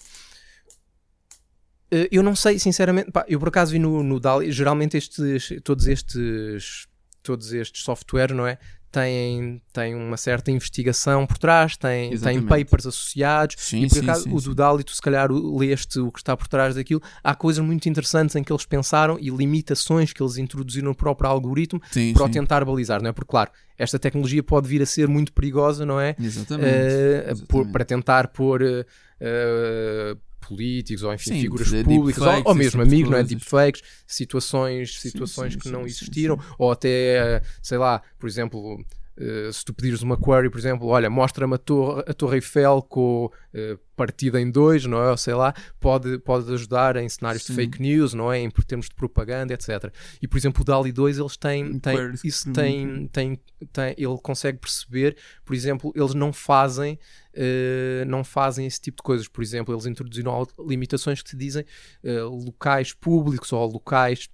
eu 2.11 2.22
não 2.22 2.34
sei, 2.34 2.59
sinceramente, 2.59 3.11
pá, 3.12 3.24
eu 3.28 3.39
por 3.39 3.49
acaso 3.49 3.72
vi 3.72 3.78
no, 3.78 4.03
no 4.03 4.18
DALI, 4.20 4.51
geralmente 4.53 4.97
estes, 4.97 5.53
todos 5.62 5.87
estes 5.87 6.87
todos 7.22 7.53
estes 7.53 7.82
softwares, 7.82 8.37
não 8.37 8.47
é? 8.47 8.57
Têm, 8.93 9.61
têm 9.72 9.95
uma 9.97 10.16
certa 10.16 10.51
investigação 10.53 11.26
por 11.26 11.37
trás, 11.39 11.76
têm, 11.76 12.12
têm 12.24 12.39
papers 12.49 12.87
associados, 12.87 13.57
Sim, 13.59 13.82
e 13.82 13.89
por 13.89 13.97
sim, 13.97 14.01
acaso 14.05 14.22
sim, 14.22 14.32
o 14.32 14.41
do 14.41 14.55
DALI, 14.55 14.84
tu 14.84 14.95
se 14.95 15.03
calhar 15.03 15.30
o- 15.32 15.59
leste 15.59 15.99
o 15.99 16.11
que 16.12 16.20
está 16.20 16.37
por 16.37 16.47
trás 16.47 16.76
daquilo, 16.76 17.03
há 17.22 17.34
coisas 17.34 17.62
muito 17.64 17.89
interessantes 17.89 18.37
em 18.37 18.45
que 18.45 18.53
eles 18.53 18.64
pensaram 18.64 19.18
e 19.20 19.28
limitações 19.28 20.12
que 20.12 20.22
eles 20.22 20.39
introduziram 20.39 20.89
no 20.89 20.95
próprio 20.95 21.28
algoritmo 21.28 21.80
para 22.14 22.24
o 22.24 22.28
tentar 22.28 22.64
balizar, 22.64 23.03
não 23.03 23.11
é? 23.11 23.12
Porque, 23.12 23.28
claro, 23.30 23.51
esta 23.76 23.99
tecnologia 23.99 24.43
pode 24.43 24.68
vir 24.68 24.80
a 24.80 24.87
ser 24.87 25.09
muito 25.09 25.32
perigosa, 25.32 25.84
não 25.84 26.01
é? 26.01 26.14
Exatamente. 26.18 26.64
Eh, 26.70 27.16
exatamente. 27.26 27.47
por- 27.49 27.66
para 27.66 27.84
tentar 27.84 28.28
pôr 28.28 28.62
eh, 28.62 28.87
eh, 29.20 30.16
políticos 30.41 31.03
ou 31.03 31.12
enfim 31.12 31.30
Sim, 31.30 31.41
figuras 31.41 31.66
fazer 31.66 31.84
públicas 31.84 32.22
ou, 32.22 32.43
ou 32.45 32.55
mesmo 32.55 32.82
de 32.82 32.89
amigos, 32.89 33.11
não 33.11 33.18
é? 33.18 33.22
Deepfakes, 33.22 33.82
situações, 34.07 35.01
situações 35.01 35.53
sim, 35.53 35.59
que 35.59 35.64
sim, 35.64 35.72
não 35.72 35.80
sim, 35.80 35.87
existiram, 35.87 36.39
ou 36.59 36.70
até, 36.70 36.89
eh, 37.37 37.43
sei 37.62 37.78
lá, 37.78 38.03
por 38.18 38.28
exemplo. 38.28 38.84
Eh, 39.19 39.51
se 39.53 39.64
tu 39.64 39.73
pedires 39.73 40.03
uma 40.03 40.17
query, 40.17 40.51
por 40.51 40.59
exemplo, 40.59 40.87
olha, 40.89 41.09
mostra-me 41.09 41.55
a 41.55 41.59
torre, 41.59 42.05
a 42.07 42.12
torre 42.12 42.37
Eiffel 42.37 42.83
com 42.83 43.31
eh, 43.55 43.79
partida 43.97 44.41
em 44.41 44.51
dois, 44.51 44.85
não 44.85 45.03
é? 45.03 45.11
Ou 45.11 45.17
sei 45.17 45.35
lá, 45.35 45.55
pode, 45.81 46.19
pode 46.19 46.53
ajudar 46.53 46.97
em 46.97 47.09
cenários 47.09 47.45
Sim. 47.45 47.55
de 47.55 47.57
fake 47.57 47.81
news, 47.81 48.12
não 48.12 48.31
é? 48.31 48.41
Em 48.41 48.51
termos 48.51 48.89
de 48.89 48.95
propaganda, 48.95 49.55
etc. 49.55 49.93
E, 50.21 50.29
por 50.29 50.37
exemplo, 50.37 50.62
o 50.62 50.64
DALI 50.64 50.93
2, 50.93 51.19
eles 51.19 51.37
têm, 51.37 51.79
têm 51.79 51.97
Queries 51.97 52.25
isso 52.25 52.53
tem, 52.53 53.09
tem, 53.09 53.41
tem, 53.73 53.95
ele 53.97 54.19
consegue 54.23 54.59
perceber, 54.59 55.17
por 55.45 55.55
exemplo, 55.55 55.93
eles 55.97 56.14
não 56.14 56.33
fazem 56.33 56.99
eh, 57.39 58.05
não 58.07 58.25
fazem 58.25 58.67
esse 58.67 58.81
tipo 58.81 58.97
de 58.97 59.03
coisas. 59.03 59.29
Por 59.29 59.43
exemplo, 59.43 59.75
eles 59.75 59.85
introduziram 59.85 60.47
limitações 60.59 61.21
que 61.23 61.31
te 61.31 61.37
dizem 61.37 61.64
eh, 62.03 62.23
locais 62.23 62.95
públicos 62.95 63.53
ou 63.53 63.67
locais 63.67 64.29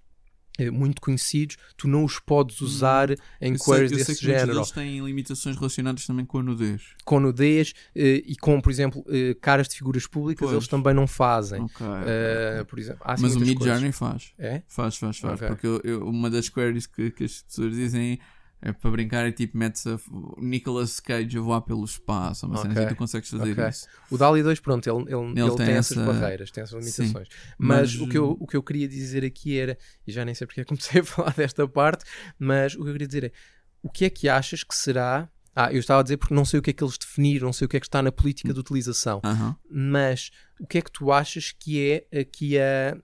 muito 0.70 1.00
conhecidos, 1.00 1.56
tu 1.76 1.88
não 1.88 2.04
os 2.04 2.18
podes 2.18 2.60
usar 2.60 3.10
em 3.40 3.52
Hum. 3.52 3.58
Sei- 3.58 3.74
queries 3.74 3.90
sei 3.90 3.98
desse 3.98 4.14
género, 4.24 4.52
deles 4.54 4.70
têm 4.70 5.04
limitações 5.04 5.56
relacionadas 5.56 6.06
também 6.06 6.24
com 6.26 6.38
a 6.38 6.42
nudez. 6.42 6.82
com 7.04 7.18
nudez 7.20 7.72
eh, 7.94 8.22
e 8.26 8.36
com, 8.36 8.60
por 8.60 8.70
exemplo, 8.70 9.04
eh, 9.08 9.34
caras 9.40 9.66
de 9.68 9.76
figuras 9.76 10.06
públicas, 10.06 10.40
Pois. 10.46 10.52
eles 10.52 10.68
também 10.68 10.92
não 10.94 11.06
fazem. 11.06 11.62
Ok. 11.62 11.86
Eh, 12.06 12.52
ok. 12.56 12.64
por 12.66 12.78
exemplo, 12.78 13.00
há, 13.04 13.12
assim, 13.14 13.22
Mas 13.22 13.34
o 13.36 13.40
Mid. 13.40 13.62
Journey 13.62 13.92
faz. 13.92 14.32
É? 14.38 14.62
Faz, 14.68 14.96
faz, 14.96 15.18
faz. 15.18 15.34
Ok. 15.34 15.48
Porque 15.48 15.66
eu- 15.66 15.80
eu- 15.84 16.06
uma 16.08 16.28
das 16.30 16.48
queries 16.48 16.86
que, 16.86 17.10
que 17.10 17.24
as 17.24 17.42
pessoas 17.42 17.72
dizem 17.74 18.12
é 18.14 18.41
para 18.80 18.90
brincar 18.92 19.26
é 19.26 19.32
tipo 19.32 19.56
metes 19.58 19.84
a 19.86 19.98
Nicolas 20.38 21.00
Cage 21.00 21.36
a 21.36 21.40
voar 21.40 21.62
pelo 21.62 21.84
espaço. 21.84 22.46
Uma 22.46 22.58
cena 22.58 22.70
Ok. 22.74 22.84
assim, 22.84 22.94
tu 22.94 22.98
consegues 22.98 23.28
fazer 23.30 23.52
Ok. 23.52 23.68
isso. 23.68 23.86
O 24.10 24.16
DALI 24.16 24.42
2, 24.42 24.60
pronto, 24.60 24.86
ele, 24.88 25.12
ele, 25.12 25.40
ele 25.40 25.48
tem, 25.56 25.66
tem 25.66 25.74
essas 25.74 25.96
essa- 25.98 26.06
barreiras, 26.12 26.50
tem 26.50 26.62
essas 26.62 26.78
limitações. 26.78 27.28
Mas, 27.58 27.92
Mas- 27.96 28.00
o, 28.00 28.06
que 28.08 28.16
eu, 28.18 28.36
o 28.38 28.46
que 28.46 28.56
eu 28.56 28.62
queria 28.62 28.86
dizer 28.86 29.24
aqui 29.24 29.58
era, 29.58 29.76
e 30.06 30.12
já 30.12 30.24
nem 30.24 30.34
sei 30.34 30.46
porque 30.46 30.60
é 30.60 30.64
que 30.64 30.68
comecei 30.68 31.00
a 31.00 31.04
falar 31.04 31.34
desta 31.34 31.66
parte, 31.66 32.04
mas 32.38 32.74
o 32.74 32.82
que 32.84 32.88
eu 32.88 32.92
queria 32.92 33.06
dizer 33.08 33.24
é, 33.24 33.32
o 33.82 33.90
que 33.90 34.04
é 34.04 34.10
que 34.10 34.28
achas 34.28 34.62
que 34.62 34.74
será... 34.76 35.28
Ah, 35.54 35.70
eu 35.70 35.80
estava 35.80 36.00
a 36.00 36.02
dizer 36.02 36.16
porque 36.16 36.32
não 36.32 36.46
sei 36.46 36.60
o 36.60 36.62
que 36.62 36.70
é 36.70 36.72
que 36.72 36.82
eles 36.82 36.96
definiram, 36.96 37.46
não 37.48 37.52
sei 37.52 37.66
o 37.66 37.68
que 37.68 37.76
é 37.76 37.80
que 37.80 37.84
está 37.86 38.00
na 38.00 38.10
política 38.10 38.54
de 38.54 38.58
utilização, 38.60 39.20
mas 39.70 40.30
o 40.58 40.66
que 40.66 40.78
é 40.78 40.80
que 40.80 40.90
tu 40.90 41.12
achas 41.12 41.52
que 41.52 42.06
é 42.10 42.20
aqui 42.20 42.58
a, 42.58 42.96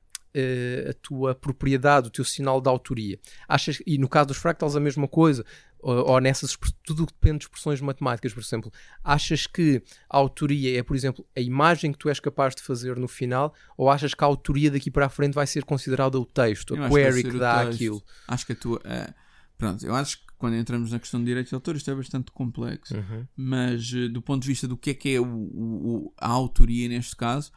a 0.90 0.94
tua 0.94 1.34
propriedade, 1.34 2.08
o 2.08 2.10
teu 2.10 2.24
sinal 2.24 2.60
de 2.60 2.68
autoria? 2.68 3.18
Achas, 3.48 3.80
e 3.86 3.98
no 3.98 4.08
caso 4.08 4.28
dos 4.28 4.36
fractals 4.36 4.76
a 4.76 4.80
mesma 4.80 5.06
coisa, 5.08 5.44
ou, 5.80 5.94
ou 6.10 6.20
nessas, 6.20 6.56
tudo 6.84 7.06
depende 7.06 7.38
de 7.38 7.44
expressões 7.44 7.80
matemáticas, 7.80 8.32
por 8.32 8.42
exemplo, 8.42 8.72
achas 9.04 9.46
que 9.46 9.82
a 10.10 10.16
autoria 10.16 10.78
é, 10.78 10.82
por 10.82 10.96
exemplo, 10.96 11.24
a 11.36 11.40
imagem 11.40 11.92
que 11.92 11.98
tu 11.98 12.08
és 12.08 12.18
capaz 12.18 12.54
de 12.54 12.62
fazer 12.62 12.96
no 12.96 13.06
final, 13.08 13.54
ou 13.76 13.88
achas 13.90 14.12
que 14.14 14.24
a 14.24 14.26
autoria 14.26 14.70
daqui 14.70 14.90
para 14.90 15.06
a 15.06 15.08
frente 15.08 15.34
vai 15.34 15.46
ser 15.46 15.64
considerada 15.64 16.18
o 16.18 16.26
texto, 16.26 16.74
a 16.74 16.88
que 16.88 16.94
query 16.94 17.22
que 17.30 17.36
o 17.36 17.38
dá 17.38 17.60
aquilo? 17.62 18.02
Acho 18.26 18.46
que 18.46 18.52
a 18.52 18.56
tua. 18.56 18.80
é, 18.84 19.12
pronto, 19.56 19.86
eu 19.86 19.94
acho 19.94 20.18
que 20.18 20.26
quando 20.36 20.54
entramos 20.56 20.92
na 20.92 20.98
questão 21.00 21.18
de 21.20 21.26
direitos 21.26 21.50
de 21.50 21.54
autor 21.56 21.74
isto 21.76 21.90
é 21.90 21.94
bastante 21.94 22.30
complexo. 22.30 22.94
Uhum. 22.96 23.26
Mas 23.36 23.90
eh, 23.92 24.06
do 24.08 24.22
ponto 24.22 24.42
de 24.42 24.48
vista 24.48 24.68
do 24.68 24.76
que 24.76 24.90
é 24.90 24.94
que 24.94 25.14
é 25.16 25.20
o- 25.20 25.24
o- 25.26 26.14
a 26.16 26.28
autoria 26.28 26.88
neste 26.88 27.16
caso, 27.16 27.50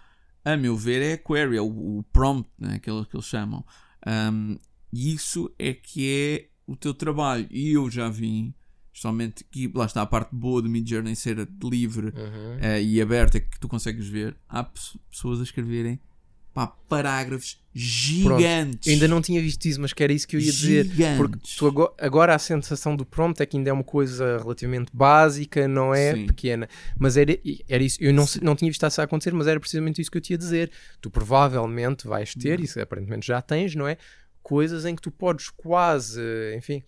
a 0.44 0.58
meu 0.58 0.76
ver 0.76 1.02
é 1.02 1.14
a 1.14 1.18
query, 1.18 1.58
é 1.58 1.62
o, 1.62 2.00
o 2.00 2.04
prompt, 2.12 2.50
né, 2.60 2.76
aquele 2.76 3.06
que 3.06 3.16
eles 3.16 3.26
chamam. 3.26 3.64
Um, 4.08 4.58
e 4.92 5.14
isso 5.14 5.54
é 5.60 5.74
que 5.74 6.10
é 6.10 6.50
o 6.66 6.76
teu 6.76 6.94
trabalho. 6.94 7.48
E 7.52 7.72
eu 7.74 7.90
já 7.90 8.10
vi, 8.10 8.54
somente 8.94 9.44
que 9.44 9.72
lá 9.74 9.86
está 9.86 10.02
a 10.02 10.06
parte 10.06 10.36
boa 10.36 10.62
do 10.62 10.70
Midjourney 10.70 11.16
ser 11.16 11.48
livre 11.64 12.08
Uhum. 12.08 12.58
eh, 12.60 12.82
e 12.84 13.02
aberta 13.02 13.40
que 13.40 13.60
tu 13.60 13.68
consegues 13.68 14.08
ver. 14.08 14.36
Há 14.50 14.64
pe- 14.64 14.80
pessoas 15.10 15.40
a 15.40 15.44
escreverem 15.44 16.00
pá, 16.54 16.68
parágrafos 16.68 17.60
gigantes. 17.74 18.88
Ainda 18.92 19.08
não 19.08 19.22
tinha 19.22 19.42
visto 19.42 19.66
isso, 19.66 19.80
mas 19.80 19.94
que 19.94 20.04
era 20.04 20.12
isso 20.12 20.28
que 20.28 20.36
eu 20.36 20.40
ia 20.40 20.52
dizer. 20.52 20.86
Porque 21.18 21.36
Gigantes. 21.36 21.56
tu 21.56 21.68
agora, 21.68 21.92
agora 21.98 22.36
a 22.36 22.40
sensação 22.40 22.96
do 22.96 23.06
prompt 23.06 23.42
é 23.42 23.46
que 23.46 23.56
ainda 23.58 23.70
é 23.70 23.74
uma 23.74 23.84
coisa 23.84 24.38
relativamente 24.40 24.90
básica, 24.94 25.68
não 25.68 25.94
é 25.94 26.14
Sim. 26.14 26.28
pequena. 26.28 26.68
Mas 27.00 27.16
era, 27.18 27.38
era 27.70 27.82
isso, 27.84 27.98
eu 28.02 28.14
não, 28.14 28.26
não 28.42 28.56
tinha 28.56 28.70
visto 28.70 28.86
isso 28.86 29.02
a 29.02 29.04
acontecer, 29.06 29.34
mas 29.34 29.48
era 29.48 29.60
precisamente 29.60 30.02
isso 30.02 30.12
que 30.12 30.18
eu 30.18 30.22
te 30.22 30.32
ia 30.32 30.38
dizer. 30.38 30.70
Tu 31.00 31.10
provavelmente 31.10 32.08
vais 32.08 32.34
ter, 32.34 32.60
Uhum. 32.60 32.66
isso 32.66 32.80
aparentemente 32.82 33.26
já 33.26 33.42
tens, 33.42 33.74
não 33.76 33.88
é? 33.88 33.98
Coisas 34.44 34.86
em 34.86 34.96
que 34.96 35.02
tu 35.02 35.12
podes 35.12 35.50
quase, 35.50 36.22
enfim, 36.58 36.84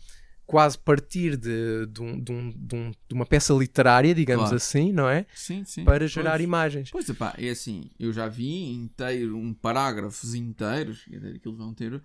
quase 0.46 0.78
partir 0.78 1.38
de, 1.38 1.86
de, 1.88 2.02
um- 2.02 2.20
de 2.22 2.32
um- 2.32 2.50
de 2.56 2.76
um- 2.76 2.92
uma 3.14 3.26
peça 3.26 3.54
literária, 3.54 4.14
digamos 4.14 4.44
Claro. 4.50 4.56
assim, 4.58 4.92
não 4.92 5.08
é? 5.10 5.26
Sim, 5.34 5.64
sim. 5.66 5.84
Para 5.86 6.08
gerar 6.08 6.32
Pois. 6.34 6.44
imagens. 6.44 6.90
Pois 6.92 7.10
é, 7.10 7.14
pá, 7.14 7.34
é 7.38 7.50
assim, 7.50 7.90
eu 8.00 8.12
já 8.12 8.28
vi 8.28 8.72
inteiro, 8.74 9.38
um 9.38 9.54
parágrafos 9.54 10.34
inteiros, 10.36 11.06
dizer, 11.08 11.36
aquilo 11.36 11.56
vão 11.56 11.74
ter 11.74 12.02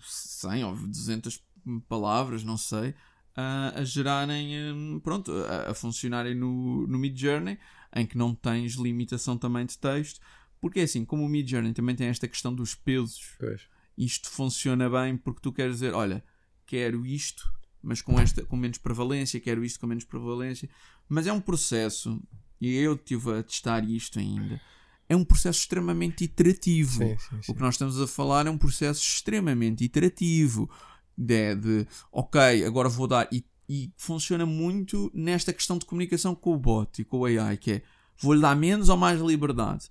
100 0.00 0.64
ou 0.64 0.76
200 0.76 1.42
palavras, 1.88 2.44
não 2.44 2.56
sei, 2.56 2.94
a, 3.34 3.80
a 3.80 3.84
gerarem, 3.84 4.72
hum, 4.72 5.00
pronto, 5.02 5.32
a, 5.32 5.70
a 5.70 5.74
funcionarem 5.74 6.34
no, 6.34 6.86
no 6.86 6.98
Mid 6.98 7.18
Journey, 7.18 7.58
em 7.94 8.06
que 8.06 8.16
não 8.16 8.34
tens 8.34 8.74
limitação 8.74 9.36
também 9.36 9.66
de 9.66 9.76
texto, 9.78 10.20
porque 10.60 10.80
é 10.80 10.82
assim, 10.84 11.04
como 11.04 11.24
o 11.24 11.28
Mid 11.28 11.48
Journey 11.48 11.72
também 11.72 11.94
tem 11.96 12.06
esta 12.08 12.28
questão 12.28 12.54
dos 12.54 12.74
pesos, 12.74 13.34
Pois. 13.38 13.62
isto 13.96 14.28
funciona 14.30 14.88
bem 14.88 15.16
porque 15.16 15.40
tu 15.40 15.52
queres 15.52 15.74
dizer, 15.74 15.94
olha, 15.94 16.22
quero 16.66 17.06
isto, 17.06 17.50
mas 17.82 18.02
com 18.02 18.18
esta 18.18 18.44
com 18.44 18.56
menos 18.56 18.78
prevalência, 18.78 19.40
quero 19.40 19.64
isto 19.64 19.78
com 19.80 19.86
menos 19.86 20.04
prevalência, 20.04 20.68
mas 21.08 21.26
é 21.26 21.32
um 21.32 21.40
processo, 21.40 22.20
e 22.60 22.74
eu 22.74 22.94
estive 22.94 23.38
a 23.38 23.42
testar 23.42 23.88
isto 23.88 24.18
ainda, 24.18 24.60
é 25.08 25.14
um 25.14 25.24
processo 25.24 25.60
extremamente 25.60 26.24
iterativo. 26.24 26.98
Sim, 26.98 27.16
sim, 27.18 27.42
sim. 27.42 27.52
O 27.52 27.54
que 27.54 27.60
nós 27.60 27.74
estamos 27.74 28.00
a 28.00 28.06
falar 28.06 28.46
é 28.46 28.50
um 28.50 28.58
processo 28.58 29.00
extremamente 29.00 29.84
iterativo. 29.84 30.68
De, 31.16 31.54
de, 31.54 31.86
ok, 32.12 32.64
agora 32.64 32.88
vou 32.88 33.06
dar. 33.06 33.28
E, 33.32 33.44
e 33.68 33.92
funciona 33.96 34.44
muito 34.44 35.10
nesta 35.14 35.52
questão 35.52 35.78
de 35.78 35.86
comunicação 35.86 36.34
com 36.34 36.54
o 36.54 36.58
bot 36.58 37.00
e 37.00 37.04
com 37.04 37.20
o 37.20 37.24
AI, 37.24 37.56
que 37.56 37.70
é 37.70 37.82
vou-lhe 38.20 38.40
dar 38.40 38.56
menos 38.56 38.88
ou 38.88 38.96
mais 38.96 39.20
liberdade. 39.20 39.90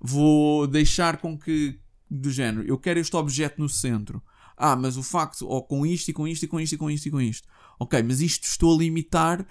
Vou 0.00 0.66
deixar 0.66 1.18
com 1.18 1.38
que, 1.38 1.78
do 2.10 2.30
género, 2.30 2.66
eu 2.66 2.78
quero 2.78 3.00
este 3.00 3.16
objeto 3.16 3.60
no 3.60 3.68
centro. 3.68 4.22
Ah, 4.56 4.76
mas 4.76 4.96
o 4.96 5.02
facto, 5.02 5.46
ou 5.48 5.62
com 5.62 5.84
isto 5.86 6.08
e 6.10 6.12
com 6.12 6.26
isto 6.28 6.44
e 6.44 6.48
com 6.48 6.60
isto 6.60 6.72
e 6.74 6.78
com 6.78 6.90
isto 6.90 7.06
e 7.06 7.10
com 7.10 7.20
isto. 7.20 7.48
Ok, 7.78 8.02
mas 8.02 8.20
isto 8.20 8.44
estou 8.44 8.74
a 8.74 8.78
limitar 8.78 9.46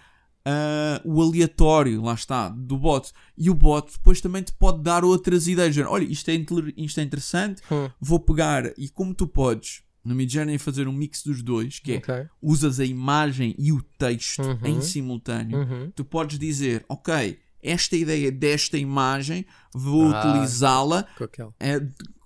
ah, 0.45 1.01
o 1.05 1.21
aleatório, 1.21 2.01
lá 2.01 2.13
está, 2.13 2.49
do 2.49 2.77
bot. 2.77 3.11
E 3.37 3.49
o 3.49 3.53
bot 3.53 3.91
depois 3.91 4.21
também 4.21 4.41
te 4.41 4.53
pode 4.53 4.81
dar 4.81 5.03
outras 5.03 5.47
ideias. 5.47 5.77
Olha, 5.77 6.03
isto 6.03 6.29
é, 6.29 6.35
isto 6.77 6.99
é 6.99 7.03
interessante, 7.03 7.61
Hum. 7.71 7.89
vou 7.99 8.19
pegar 8.19 8.71
e 8.77 8.89
como 8.89 9.13
tu 9.13 9.27
podes 9.27 9.83
no 10.03 10.15
Midjourney 10.15 10.57
fazer 10.57 10.87
um 10.87 10.91
mix 10.93 11.21
dos 11.23 11.43
dois, 11.43 11.77
que 11.77 11.93
é 11.93 12.27
usas 12.41 12.79
a 12.79 12.85
imagem 12.85 13.53
e 13.59 13.71
o 13.71 13.83
texto 13.99 14.41
Uhum. 14.41 14.59
em 14.63 14.81
simultâneo, 14.81 15.59
Uhum. 15.59 15.91
tu 15.95 16.03
podes 16.03 16.39
dizer, 16.39 16.83
ok, 16.89 17.37
esta 17.61 17.95
ideia 17.95 18.31
desta 18.31 18.79
imagem, 18.79 19.45
vou 19.71 20.11
Ah. 20.11 20.19
utilizá-la 20.19 21.03
Com 21.15 21.23
aquela. 21.25 21.53
é, 21.59 21.79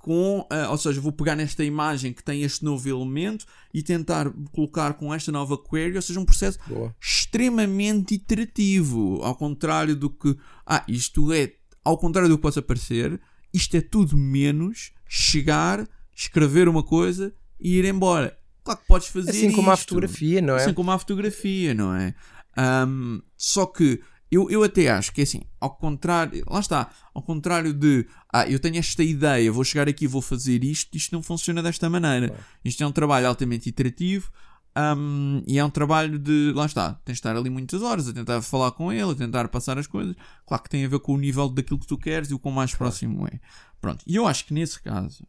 com, 0.06 0.46
eh, 0.52 0.68
ou 0.68 0.78
seja, 0.78 1.02
vou 1.02 1.12
pegar 1.12 1.36
nesta 1.36 1.64
imagem 1.64 2.14
que 2.14 2.24
tem 2.24 2.44
este 2.44 2.64
novo 2.64 2.88
elemento 2.88 3.44
e 3.74 3.82
tentar 3.82 4.32
colocar 4.52 4.94
com 4.94 5.12
esta 5.12 5.32
nova 5.32 5.58
query, 5.58 5.96
ou 5.96 6.02
seja, 6.04 6.20
um 6.20 6.26
processo 6.26 6.60
Boa. 6.68 6.96
extremamente 7.02 8.14
iterativo, 8.14 9.20
ao 9.24 9.34
contrário 9.34 9.96
do 9.96 10.08
que, 10.08 10.38
ah, 10.64 10.86
isto 10.88 11.34
é, 11.34 11.54
ao 11.84 11.98
contrário 11.98 12.30
do 12.30 12.38
que 12.38 12.42
possa 12.44 12.62
parecer, 12.62 13.20
isto 13.52 13.76
é 13.76 13.82
tudo 13.82 14.16
menos 14.16 14.92
chegar, 15.10 15.88
escrever 16.16 16.70
uma 16.70 16.84
coisa 16.84 17.34
e 17.60 17.80
ir 17.80 17.86
embora. 17.86 18.38
Claro 18.64 18.80
que 18.82 18.86
podes 18.86 19.08
fazer 19.08 19.32
Assim 19.32 19.52
como 19.52 19.72
a 19.72 19.76
fotografia, 19.76 20.40
não 20.40 20.54
é? 20.54 20.58
Assim 20.58 20.74
como 20.76 20.92
a 20.92 21.00
fotografia, 21.00 21.74
não 21.74 21.96
é? 21.96 22.14
Ahm, 22.56 23.22
só 23.36 23.66
que 23.66 24.00
eu, 24.36 24.50
eu 24.50 24.64
até 24.64 24.90
acho 24.90 25.14
que 25.14 25.22
é 25.22 25.24
assim, 25.24 25.42
ao 25.62 25.70
contrário, 25.70 26.44
lá 26.48 26.60
está, 26.60 26.90
ao 27.14 27.22
contrário 27.22 27.74
de 27.74 28.06
ah, 28.34 28.46
eu 28.50 28.60
tenho 28.60 28.78
esta 28.78 29.02
ideia, 29.02 29.50
vou 29.50 29.64
chegar 29.64 29.88
aqui, 29.88 30.06
vou 30.06 30.22
fazer 30.22 30.62
isto, 30.64 30.96
isto 30.96 31.16
não 31.16 31.24
funciona 31.24 31.64
desta 31.64 31.90
maneira. 31.90 32.28
Claro. 32.28 32.44
Isto 32.64 32.84
é 32.84 32.88
um 32.88 32.92
trabalho 32.92 33.28
altamente 33.28 33.70
iterativo 33.70 34.30
ahm, 34.76 35.42
e 35.48 35.58
é 35.58 35.64
um 35.64 35.70
trabalho 35.70 36.20
de, 36.20 36.52
lá 36.54 36.66
está, 36.66 36.96
tens 37.06 37.14
de 37.14 37.20
estar 37.20 37.36
ali 37.36 37.50
muitas 37.50 37.82
horas 37.82 38.10
a 38.10 38.14
tentar 38.14 38.42
falar 38.42 38.72
com 38.72 38.92
ele, 38.92 39.10
a 39.10 39.16
tentar 39.16 39.48
passar 39.48 39.78
as 39.78 39.88
coisas. 39.88 40.16
Claro 40.46 40.64
que 40.64 40.70
tem 40.70 40.84
a 40.84 40.90
ver 40.90 41.00
com 41.00 41.14
o 41.14 41.18
nível 41.18 41.48
daquilo 41.48 41.80
que 41.80 41.88
tu 41.88 41.98
queres 41.98 42.30
e 42.30 42.34
o 42.34 42.40
quão 42.40 42.54
mais 42.54 42.76
próximo 42.76 43.26
é. 43.28 43.40
Pronto, 43.80 44.04
e 44.06 44.18
eu 44.18 44.28
acho 44.28 44.46
que 44.46 44.54
nesse 44.54 44.82
caso, 44.82 45.26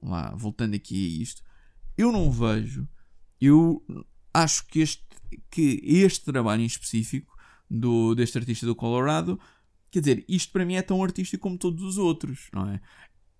lá, 0.00 0.32
voltando 0.36 0.76
aqui 0.76 0.94
a 0.94 1.22
isto, 1.22 1.42
eu 1.98 2.12
não 2.12 2.30
vejo, 2.30 2.86
eu 3.40 3.84
acho 4.32 4.64
que 4.68 4.78
este, 4.78 5.04
que 5.50 5.80
este 5.84 6.24
trabalho 6.24 6.62
em 6.62 6.66
específico 6.66 7.33
do, 7.70 8.14
deste 8.14 8.38
artista 8.38 8.66
do 8.66 8.74
Colorado, 8.74 9.38
quer 9.90 10.00
dizer, 10.00 10.24
isto 10.28 10.52
para 10.52 10.64
mim 10.64 10.74
é 10.74 10.82
tão 10.82 11.02
artístico 11.02 11.42
como 11.42 11.58
todos 11.58 11.82
os 11.82 11.98
outros, 11.98 12.48
não 12.52 12.68
é? 12.68 12.80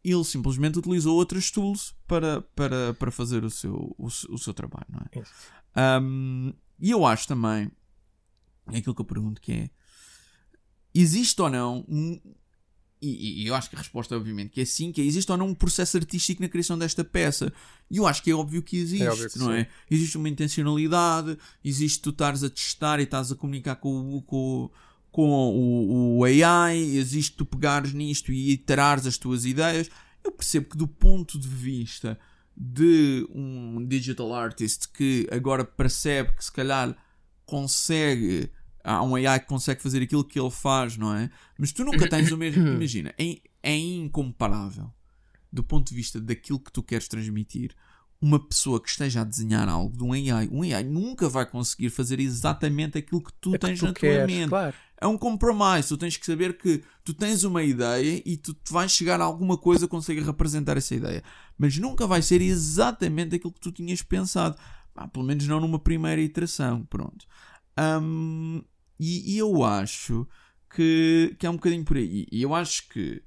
Ele 0.03 0.25
simplesmente 0.25 0.79
utilizou 0.79 1.16
outras 1.16 1.51
tools 1.51 1.95
para, 2.07 2.43
para, 2.55 2.95
para 2.95 3.11
fazer 3.11 3.43
o 3.43 3.51
seu, 3.51 3.95
o, 3.99 4.07
o 4.07 4.39
seu 4.39 4.53
trabalho, 4.53 4.87
não 4.89 5.01
é? 5.01 6.01
Um, 6.01 6.53
e 6.79 6.91
eu 6.91 7.07
acho 7.07 7.27
também, 7.27 7.70
é 8.70 8.79
aquilo 8.79 8.95
que 8.95 9.01
eu 9.01 9.07
pergunto 9.07 9.41
que 9.41 9.53
é, 9.53 9.70
existe 10.95 11.41
ou 11.41 11.51
não 11.51 11.85
um, 11.89 12.20
e, 13.05 13.43
e 13.43 13.47
eu 13.47 13.55
acho 13.55 13.69
que 13.71 13.77
a 13.77 13.79
resposta 13.79 14.15
é 14.15 14.19
obviamente 14.19 14.51
que 14.51 14.61
é 14.61 14.65
sim, 14.65 14.91
que 14.93 15.01
é, 15.01 15.05
existe 15.05 15.31
ou 15.31 15.37
não 15.39 15.49
um 15.49 15.55
processo 15.55 15.97
artístico 15.97 16.43
na 16.43 16.49
criação 16.49 16.79
desta 16.79 17.05
peça. 17.05 17.53
E 17.91 17.99
eu 17.99 18.07
acho 18.07 18.23
que 18.23 18.31
é 18.31 18.35
óbvio 18.35 18.63
que 18.63 18.77
existe, 18.77 19.05
É 19.05 19.11
óbvio 19.11 19.31
que 19.31 19.39
não 19.39 19.47
sim. 19.47 19.53
é? 19.59 19.69
Existe 19.91 20.17
uma 20.17 20.29
intencionalidade, 20.29 21.37
existe 21.65 22.01
tu 22.01 22.11
estares 22.11 22.43
a 22.43 22.51
testar 22.51 23.01
e 23.01 23.05
estás 23.05 23.31
a 23.31 23.35
comunicar 23.37 23.77
com, 23.77 24.17
o- 24.17 24.23
com, 24.23 24.71
com 25.11 25.29
o, 25.31 26.19
o 26.19 26.25
AI, 26.25 26.79
existe 26.97 27.37
tu 27.37 27.45
pegares 27.47 27.93
nisto 27.93 28.33
e 28.33 28.53
iterares 28.53 29.07
as 29.07 29.19
tuas 29.19 29.45
ideias. 29.45 29.91
Eu 30.23 30.33
percebo 30.33 30.71
que 30.71 30.77
do 30.77 30.89
ponto 30.89 31.39
de 31.39 31.47
vista 31.49 32.19
de 32.57 33.27
um 33.35 33.85
digital 33.87 34.33
artist 34.35 34.89
que 34.89 35.27
agora 35.31 35.65
percebe 35.65 36.33
que 36.37 36.45
se 36.45 36.53
calhar 36.53 36.97
consegue 37.45 38.51
há 38.85 39.03
um 39.03 39.14
AI 39.16 39.41
que 39.41 39.47
consegue 39.47 39.82
fazer 39.82 40.03
aquilo 40.03 40.22
que 40.22 40.39
ele 40.39 40.51
faz, 40.51 40.97
não 40.97 41.14
é? 41.14 41.30
Mas 41.59 41.72
tu 41.72 41.85
nunca 41.85 42.09
tens 42.09 42.30
o 42.30 42.37
mesmo. 42.37 42.62
Imagina, 42.68 43.12
é, 43.18 43.41
é 43.62 43.76
incomparável 43.76 44.93
do 45.51 45.64
ponto 45.64 45.89
de 45.89 45.95
vista 45.95 46.20
daquilo 46.20 46.59
que 46.61 46.72
tu 46.72 46.82
queres 46.82 47.09
transmitir. 47.09 47.74
Uma 48.20 48.39
pessoa 48.39 48.80
que 48.80 48.89
esteja 48.89 49.20
a 49.20 49.24
desenhar 49.24 49.68
algo 49.68 49.97
de 49.97 50.03
um 50.03 50.12
AI, 50.12 50.49
um 50.51 50.62
AI 50.62 50.82
nunca 50.82 51.28
vai 51.28 51.45
conseguir 51.45 51.91
fazer 51.91 52.20
exatamente 52.20 52.99
aquilo 52.99 53.22
que 53.22 53.32
tu 53.41 53.55
É 53.55 53.59
que 53.59 53.66
tens 53.66 53.78
tu 53.78 53.87
na 53.87 53.93
tua 53.93 54.01
queres, 54.01 54.35
mente. 54.35 54.49
Claro. 54.49 54.74
É 55.01 55.07
um 55.07 55.18
compromisso. 55.18 55.91
Tu 55.91 55.99
tens 55.99 56.16
que 56.16 56.24
saber 56.24 56.57
que 56.57 56.82
tu 57.05 57.12
tens 57.12 57.45
uma 57.45 57.62
ideia 57.62 58.22
e 58.24 58.37
tu 58.37 58.57
vais 58.70 58.91
chegar 58.91 59.20
a 59.20 59.24
alguma 59.24 59.59
coisa 59.59 59.87
que 59.87 59.91
consiga 59.91 60.24
representar 60.24 60.76
essa 60.76 60.95
ideia. 60.95 61.22
Mas 61.59 61.76
nunca 61.76 62.07
vai 62.07 62.22
ser 62.22 62.41
exatamente 62.41 63.37
aquilo 63.37 63.53
que 63.53 63.61
tu 63.61 63.70
tinhas 63.70 64.01
pensado. 64.03 64.57
Ah, 64.97 65.07
pelo 65.07 65.24
menos 65.24 65.47
não 65.47 65.61
numa 65.61 65.78
primeira 65.78 66.20
iteração. 66.22 66.85
Pronto. 66.87 67.26
Hum, 67.78 68.62
e, 68.99 69.35
e 69.35 69.39
eu 69.39 69.63
acho 69.65 70.27
que, 70.75 71.37
que 71.39 71.47
é 71.47 71.51
um 71.51 71.55
bocadinho 71.55 71.85
por 71.85 71.97
aí. 71.97 72.27
E 72.31 72.43
eu 72.43 72.55
acho 72.55 72.89
que 72.89 73.23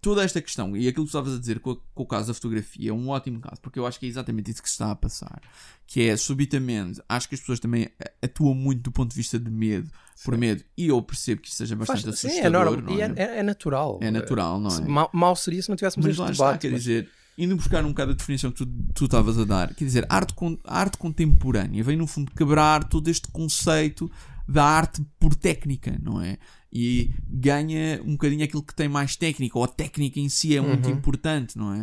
toda 0.00 0.24
esta 0.24 0.40
questão 0.40 0.74
e 0.74 0.88
aquilo 0.88 1.04
que 1.04 1.10
estavas 1.10 1.34
a 1.34 1.38
dizer 1.38 1.60
com, 1.60 1.72
a- 1.72 1.76
com 1.94 2.02
o 2.02 2.06
caso 2.06 2.28
da 2.28 2.34
fotografia 2.34 2.90
é 2.90 2.92
um 2.92 3.08
ótimo 3.10 3.38
caso, 3.40 3.60
porque 3.60 3.78
eu 3.78 3.86
acho 3.86 4.00
que 4.00 4.06
é 4.06 4.08
exatamente 4.08 4.50
isso 4.50 4.62
que 4.62 4.68
se 4.68 4.74
está 4.74 4.90
a 4.90 4.94
passar. 4.96 5.40
Que 5.86 6.02
é 6.08 6.16
subitamente, 6.16 7.02
acho 7.08 7.28
que 7.28 7.34
as 7.34 7.40
pessoas 7.40 7.60
também 7.60 7.88
atuam 8.22 8.54
muito 8.54 8.82
do 8.82 8.92
ponto 8.92 9.10
de 9.10 9.16
vista 9.16 9.38
de 9.38 9.50
medo, 9.50 9.90
por 10.24 10.36
medo, 10.38 10.64
e 10.76 10.86
eu 10.88 11.00
percebo 11.02 11.40
que 11.42 11.48
isso 11.48 11.56
seja 11.56 11.76
bastante 11.76 12.02
Faz- 12.04 12.18
sim, 12.18 12.28
assustador. 12.28 12.46
é 12.46 12.64
normal. 12.64 12.82
não 12.82 12.98
E 12.98 13.02
é? 13.02 13.04
é, 13.04 13.22
é- 13.36 13.38
é 13.38 13.42
natural. 13.42 13.98
É 14.02 14.10
natural, 14.10 14.58
não 14.60 14.70
é? 14.74 14.80
Mal, 14.88 15.10
mal 15.12 15.36
seria 15.36 15.62
se 15.62 15.68
não 15.68 15.76
tivéssemos 15.76 16.04
Mas 16.06 16.12
este 16.12 16.20
lá 16.20 16.30
está, 16.30 16.44
debate. 16.46 16.60
quer 16.62 16.70
mas- 16.72 16.80
dizer, 16.82 17.10
indo 17.38 17.56
buscar 17.56 17.84
um 17.84 17.88
bocado 17.88 18.12
a 18.12 18.14
definição 18.14 18.50
que 18.52 18.64
tu 18.94 19.04
estavas 19.04 19.38
a 19.38 19.44
dar, 19.44 19.74
quer 19.74 19.84
dizer, 19.84 20.06
arte, 20.08 20.34
arte 20.64 20.98
contemporânea 20.98 21.82
vem 21.82 21.96
no 21.96 22.06
fundo 22.06 22.30
quebrar 22.32 22.84
todo 22.84 23.08
este 23.08 23.28
conceito 23.28 24.10
da 24.46 24.64
arte 24.64 25.02
por 25.18 25.34
técnica, 25.34 25.96
não 26.02 26.20
é? 26.20 26.36
E 26.72 27.10
ganha 27.28 28.00
um 28.04 28.12
bocadinho 28.12 28.44
aquilo 28.44 28.62
que 28.62 28.74
tem 28.74 28.88
mais 28.88 29.16
técnica, 29.16 29.56
ou 29.58 29.64
a 29.64 29.68
técnica 29.68 30.18
em 30.20 30.28
si 30.28 30.56
é 30.56 30.60
muito 30.60 30.88
Uhum. 30.88 30.94
importante, 30.96 31.56
não 31.56 31.72
é? 31.74 31.82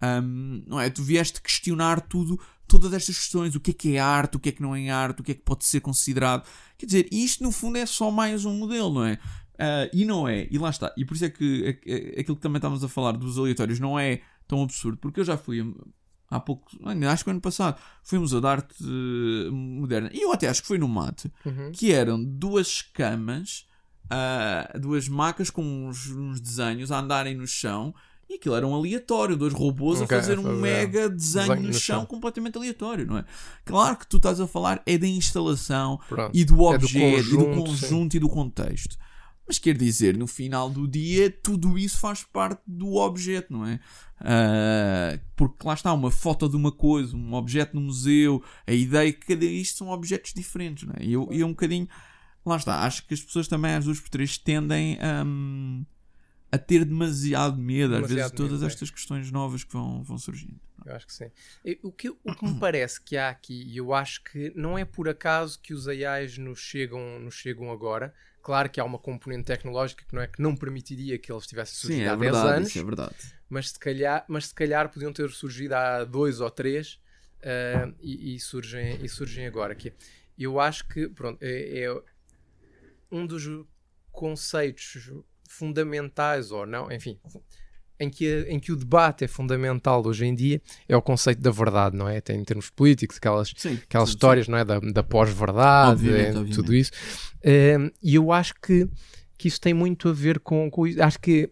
Ahm, 0.00 0.62
não 0.66 0.80
é? 0.80 0.90
Tu 0.90 1.02
vieste 1.02 1.40
questionar 1.40 2.00
tudo, 2.00 2.38
todas 2.66 2.92
estas 2.92 3.16
questões, 3.16 3.54
o 3.54 3.60
que 3.60 3.70
é 3.70 3.74
que 3.74 3.96
é 3.96 3.98
arte, 4.00 4.36
o 4.36 4.40
que 4.40 4.48
é 4.50 4.52
que 4.52 4.62
não 4.62 4.74
é 4.76 4.88
arte, 4.90 5.20
o 5.20 5.24
que 5.24 5.32
é 5.32 5.34
que 5.34 5.42
pode 5.42 5.64
ser 5.64 5.80
considerado. 5.80 6.44
Quer 6.76 6.86
dizer, 6.86 7.08
isto 7.10 7.42
no 7.42 7.50
fundo 7.50 7.78
é 7.78 7.86
só 7.86 8.10
mais 8.10 8.44
um 8.44 8.56
modelo, 8.58 8.92
não 8.94 9.04
é? 9.04 9.18
Ah, 9.58 9.88
e 9.92 10.04
não 10.04 10.28
é, 10.28 10.46
e 10.50 10.58
lá 10.58 10.70
está. 10.70 10.92
E 10.96 11.04
por 11.04 11.14
isso 11.14 11.24
é 11.24 11.30
que 11.30 11.64
a- 11.66 11.92
a- 12.16 12.20
aquilo 12.20 12.36
que 12.36 12.42
também 12.42 12.58
estávamos 12.58 12.84
a 12.84 12.88
falar 12.88 13.12
dos 13.12 13.36
aleatórios 13.38 13.80
não 13.80 13.98
é 13.98 14.20
tão 14.48 14.62
absurdo, 14.62 14.98
porque 14.98 15.20
eu 15.20 15.24
já 15.24 15.36
fui 15.36 15.60
a- 15.60 16.36
há 16.36 16.40
pouco, 16.40 16.66
acho 17.10 17.24
que 17.24 17.30
ano 17.30 17.40
passado, 17.40 17.80
fui 18.02 18.16
ao 18.16 18.22
Museu 18.22 18.40
de 18.40 18.46
Arte 18.46 18.74
eh, 18.82 19.50
Moderna, 19.50 20.10
e 20.12 20.22
eu 20.22 20.32
até 20.32 20.48
acho 20.48 20.62
que 20.62 20.68
foi 20.68 20.78
no 20.78 20.88
Mate, 20.88 21.30
Uhum. 21.44 21.70
que 21.72 21.92
eram 21.92 22.22
duas 22.22 22.82
camas, 22.82 23.66
ah, 24.10 24.72
duas 24.80 25.08
macas 25.08 25.50
com 25.50 25.62
uns, 25.88 26.08
uns 26.08 26.40
desenhos 26.40 26.90
a 26.90 26.98
andarem 26.98 27.36
no 27.36 27.46
chão. 27.46 27.94
E 28.30 28.34
aquilo 28.34 28.54
era 28.56 28.66
um 28.66 28.74
aleatório, 28.74 29.38
dois 29.38 29.54
robôs 29.54 30.02
Ok, 30.02 30.14
a 30.14 30.20
fazer 30.20 30.36
a 30.36 30.40
um 30.42 30.54
mega 30.60 31.08
desenho, 31.08 31.46
desenho 31.46 31.60
no, 31.62 31.66
no 31.68 31.72
chão, 31.72 31.80
chão. 32.00 32.06
completamente 32.06 32.58
aleatório, 32.58 33.06
não 33.06 33.16
é? 33.16 33.24
Claro 33.64 33.96
que 33.96 34.06
tu 34.06 34.18
estás 34.18 34.38
a 34.38 34.46
falar 34.46 34.82
é 34.84 34.98
da 34.98 35.06
instalação 35.06 35.98
Pronto. 36.10 36.36
e 36.36 36.44
do 36.44 36.52
É 36.54 36.56
do 36.56 36.64
objeto, 36.64 37.06
e 37.26 37.30
do 37.30 37.38
conjunto, 37.46 37.64
conjunto 37.64 38.14
e 38.16 38.18
do 38.20 38.28
contexto. 38.28 38.96
Mas 39.46 39.58
quer 39.58 39.74
dizer, 39.78 40.14
no 40.18 40.26
final 40.26 40.68
do 40.68 40.86
dia, 40.86 41.30
tudo 41.30 41.78
isso 41.78 41.98
faz 41.98 42.22
parte 42.22 42.60
do 42.66 42.96
objeto, 42.96 43.50
não 43.50 43.64
é? 43.64 43.80
Uh, 44.20 45.20
porque 45.36 45.66
lá 45.66 45.74
está 45.74 45.92
uma 45.92 46.10
foto 46.10 46.48
de 46.48 46.56
uma 46.56 46.72
coisa, 46.72 47.16
um 47.16 47.34
objeto 47.34 47.74
no 47.74 47.80
museu, 47.80 48.42
a 48.66 48.72
ideia 48.72 49.12
que 49.12 49.26
cada 49.26 49.44
isto 49.44 49.78
são 49.78 49.88
objetos 49.88 50.34
diferentes, 50.34 50.88
não 50.88 50.94
é? 50.98 51.04
E 51.04 51.12
eu, 51.12 51.28
eu 51.30 51.46
um 51.46 51.50
bocadinho, 51.50 51.88
lá 52.44 52.56
está, 52.56 52.82
acho 52.84 53.06
que 53.06 53.14
as 53.14 53.20
pessoas 53.20 53.46
também 53.46 53.74
às 53.74 53.84
duas 53.84 54.00
por 54.00 54.08
três 54.08 54.36
tendem 54.36 54.98
um, 55.24 55.84
a 56.50 56.58
ter 56.58 56.84
demasiado 56.84 57.56
medo, 57.56 57.94
demasiado 57.94 58.04
às 58.04 58.10
vezes, 58.10 58.30
de 58.30 58.36
todas 58.36 58.52
medo, 58.60 58.66
estas 58.66 58.88
é. 58.88 58.92
questões 58.92 59.30
novas 59.30 59.62
que 59.62 59.72
vão, 59.72 60.02
vão 60.02 60.18
surgindo. 60.18 60.60
Eu 60.84 60.96
acho 60.96 61.06
que 61.06 61.12
sim. 61.12 61.30
O 61.82 61.92
que, 61.92 62.08
o 62.08 62.34
que 62.34 62.44
me 62.44 62.58
parece 62.58 63.00
que 63.00 63.16
há 63.16 63.28
aqui, 63.28 63.62
e 63.66 63.76
eu 63.76 63.92
acho 63.92 64.22
que 64.24 64.52
não 64.56 64.76
é 64.76 64.84
por 64.84 65.08
acaso 65.08 65.60
que 65.60 65.74
os 65.74 65.86
AIs 65.86 66.38
nos 66.38 66.58
chegam, 66.58 67.20
nos 67.20 67.34
chegam 67.34 67.70
agora, 67.70 68.14
Claro 68.42 68.70
que 68.70 68.80
há 68.80 68.84
uma 68.84 68.98
componente 68.98 69.44
tecnológica 69.44 70.04
que 70.04 70.14
não 70.14 70.22
é 70.22 70.26
que 70.26 70.40
não 70.40 70.56
permitiria 70.56 71.18
que 71.18 71.30
eles 71.30 71.46
tivessem 71.46 71.74
surgido 71.74 72.02
Sim, 72.02 72.06
é 72.06 72.08
há 72.08 72.16
verdade, 72.16 72.44
10 72.44 72.56
anos. 72.56 72.68
Isso 72.68 72.78
é 72.78 72.84
verdade. 72.84 73.14
Mas 73.48 73.70
se, 73.70 73.78
calhar, 73.78 74.24
mas 74.28 74.46
se 74.46 74.54
calhar 74.54 74.88
podiam 74.90 75.12
ter 75.12 75.30
surgido 75.30 75.74
há 75.74 76.04
dois 76.04 76.40
ou 76.40 76.50
três 76.50 77.00
uh, 77.40 77.94
e, 78.00 78.34
e, 78.34 78.40
surgem, 78.40 79.04
e 79.04 79.08
surgem 79.08 79.46
agora. 79.46 79.74
Que 79.74 79.92
eu 80.38 80.60
acho 80.60 80.86
que 80.88 81.08
pronto, 81.08 81.38
é, 81.42 81.84
é 81.84 82.02
um 83.10 83.26
dos 83.26 83.48
conceitos 84.12 85.10
fundamentais, 85.48 86.50
ou 86.50 86.66
não, 86.66 86.90
enfim, 86.92 87.18
em 88.00 88.08
que, 88.08 88.46
em 88.48 88.60
que 88.60 88.72
o 88.72 88.76
debate 88.76 89.24
é 89.24 89.28
fundamental 89.28 90.06
hoje 90.06 90.24
em 90.24 90.34
dia 90.34 90.60
é 90.88 90.96
o 90.96 91.02
conceito 91.02 91.40
da 91.40 91.50
verdade, 91.50 91.96
não 91.96 92.08
é? 92.08 92.20
Tem 92.20 92.38
em 92.40 92.44
termos 92.44 92.70
políticos, 92.70 93.16
aquelas, 93.16 93.52
sim, 93.56 93.78
aquelas 93.82 94.10
sim, 94.10 94.14
histórias, 94.14 94.46
sim. 94.46 94.52
não 94.52 94.58
é? 94.58 94.64
Da, 94.64 94.78
da 94.78 95.02
pós-verdade, 95.02 96.08
é, 96.10 96.32
tudo 96.54 96.74
isso. 96.74 96.92
Uh, 97.38 97.92
e 98.02 98.14
eu 98.14 98.32
acho 98.32 98.54
que, 98.54 98.88
que 99.36 99.48
isso 99.48 99.60
tem 99.60 99.74
muito 99.74 100.08
a 100.08 100.12
ver 100.12 100.38
com, 100.40 100.70
com. 100.70 100.84
Acho 101.00 101.18
que, 101.18 101.50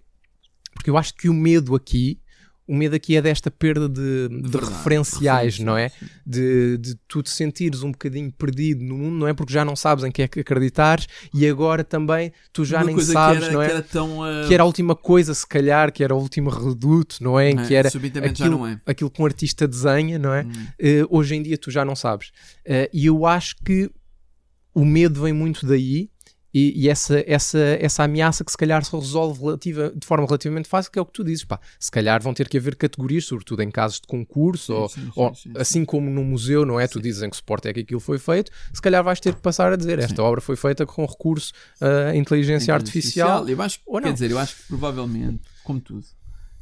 porque 0.73 0.91
eu 0.91 0.97
acho 0.97 1.15
que 1.15 1.29
o 1.29 1.35
medo 1.35 1.75
aqui 1.75 2.21
o 2.67 2.75
medo 2.75 2.97
aqui 2.97 3.17
é 3.17 3.23
desta 3.23 3.51
perda 3.51 3.89
de, 3.89 4.29
de 4.29 4.49
Verdade, 4.49 4.75
referenciais, 4.75 5.59
não 5.61 5.77
é? 5.77 5.93
De, 6.27 6.77
de 6.79 6.97
tu 7.07 7.23
te 7.23 7.31
sentires 7.31 7.83
um 7.83 7.93
bocadinho 7.93 8.33
perdido 8.33 8.83
no 8.83 8.97
mundo, 8.97 9.17
não 9.17 9.29
é? 9.29 9.33
Porque 9.33 9.53
já 9.53 9.65
não 9.65 9.77
sabes 9.77 10.05
em 10.05 10.11
que 10.11 10.23
é 10.23 10.29
que 10.29 10.41
acreditares 10.41 11.07
e 11.33 11.47
agora 11.47 11.85
também 11.85 12.33
tu 12.53 12.65
já 12.65 12.79
Uma 12.79 12.87
nem 12.87 13.01
sabes, 13.01 13.45
era, 13.45 13.53
não 13.53 13.63
é? 13.63 13.67
Que 13.67 13.73
era, 13.73 13.83
tão, 13.83 14.21
uh... 14.21 14.49
que 14.49 14.55
era 14.55 14.63
a 14.65 14.67
última 14.67 14.97
coisa, 14.97 15.33
se 15.33 15.47
calhar, 15.47 15.93
que 15.93 16.03
era 16.03 16.15
o 16.15 16.19
último 16.19 16.51
reduto, 16.51 17.23
não 17.23 17.39
é? 17.39 17.51
Em 17.51 17.59
é, 17.59 17.65
que 17.65 17.75
era 17.75 17.89
aquilo, 17.89 18.67
é. 18.67 18.81
aquilo 18.85 19.11
que 19.11 19.23
um 19.23 19.27
artista 19.27 19.69
desenha, 19.69 20.19
não 20.19 20.35
é? 20.35 20.43
Hum. 20.43 20.51
Uh, 20.51 21.19
hoje 21.19 21.37
em 21.37 21.43
dia 21.43 21.57
tu 21.57 21.71
já 21.71 21.85
não 21.85 21.95
sabes. 21.95 22.29
Uh, 22.67 22.91
e 22.93 23.07
eu 23.07 23.27
acho 23.27 23.55
que 23.65 23.89
o 24.75 24.85
medo 24.85 25.23
vem 25.23 25.33
muito 25.33 25.65
daí 25.67 26.11
e, 26.59 26.73
e, 26.85 26.89
essa, 26.89 27.23
essa, 27.27 27.59
essa 27.59 28.05
ameaça 28.05 28.43
que 28.43 28.51
se 28.51 28.57
calhar 28.57 28.83
se 28.83 28.97
resolve 28.97 29.43
relativa, 29.43 29.93
de 29.95 30.07
forma 30.07 30.25
relativamente 30.25 30.67
fácil, 30.67 30.91
que 30.91 30.99
é 30.99 31.03
o 31.03 31.05
que 31.05 31.13
tu 31.13 31.23
dizes, 31.23 31.45
pá, 31.45 31.61
se 31.79 31.91
calhar 31.91 32.23
vão 32.23 32.33
ter 32.33 32.49
que 32.49 32.57
haver 32.57 32.77
categorias, 32.77 33.27
sobretudo 33.27 33.61
em 33.61 33.71
casos 33.71 34.01
de 34.01 34.07
concurso, 34.07 34.73
sim, 34.73 34.81
ou, 34.81 34.89
sim, 34.89 35.11
ou 35.15 35.35
sim, 35.35 35.53
assim 35.55 35.85
como 35.85 36.09
no 36.09 36.25
museu, 36.25 36.65
não 36.65 36.81
é? 36.81 36.89
Tu 36.89 36.99
dizes 36.99 37.23
em 37.23 37.29
que 37.29 37.37
suporte 37.37 37.69
é 37.69 37.75
que 37.75 37.81
aquilo 37.81 38.01
foi 38.01 38.19
feito, 38.19 38.51
se 38.73 38.81
calhar 38.81 39.05
vais 39.05 39.21
ter 39.21 39.35
que 39.35 39.43
passar 39.43 39.71
a 39.71 39.77
dizer, 39.77 39.99
esta 39.99 40.23
obra 40.23 40.41
foi 40.41 40.57
feita 40.57 40.87
com 40.87 41.05
recurso 41.05 41.53
à 41.79 42.11
uh, 42.11 42.17
inteligência 42.17 42.73
artificial. 42.73 43.41
artificial. 43.41 43.59
Eu 43.59 43.63
acho, 43.63 43.81
ou 43.85 44.01
não. 44.01 44.09
Quer 44.09 44.15
dizer, 44.15 44.31
eu 44.31 44.39
acho 44.39 44.57
que 44.57 44.63
provavelmente, 44.69 45.43
como 45.63 45.79
tudo, 45.79 46.07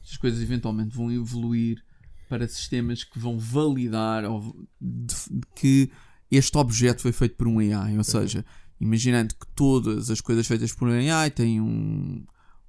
as 0.03 0.17
coisas 0.17 0.43
eventualmente 0.43 0.93
vão 0.97 1.13
evoluir 1.13 1.81
para 2.29 2.49
sistemas 2.49 3.05
que 3.05 3.17
vão 3.17 3.39
validar 3.39 4.25
ou 4.25 4.57
de, 4.81 5.15
de 5.31 5.47
que 5.55 5.93
este 6.33 6.59
objeto 6.59 7.01
foi 7.01 7.13
feito 7.13 7.37
por 7.37 7.47
um 7.47 7.61
AI, 7.61 7.93
ou 7.93 7.99
uhum. 7.99 8.03
seja, 8.03 8.45
imaginando 8.85 9.35
que 9.35 9.47
todas 9.55 10.11
as 10.11 10.21
coisas 10.21 10.47
feitas 10.47 10.73
por 10.73 10.89
AI 10.91 11.31
têm 11.31 11.61
um, 11.61 12.23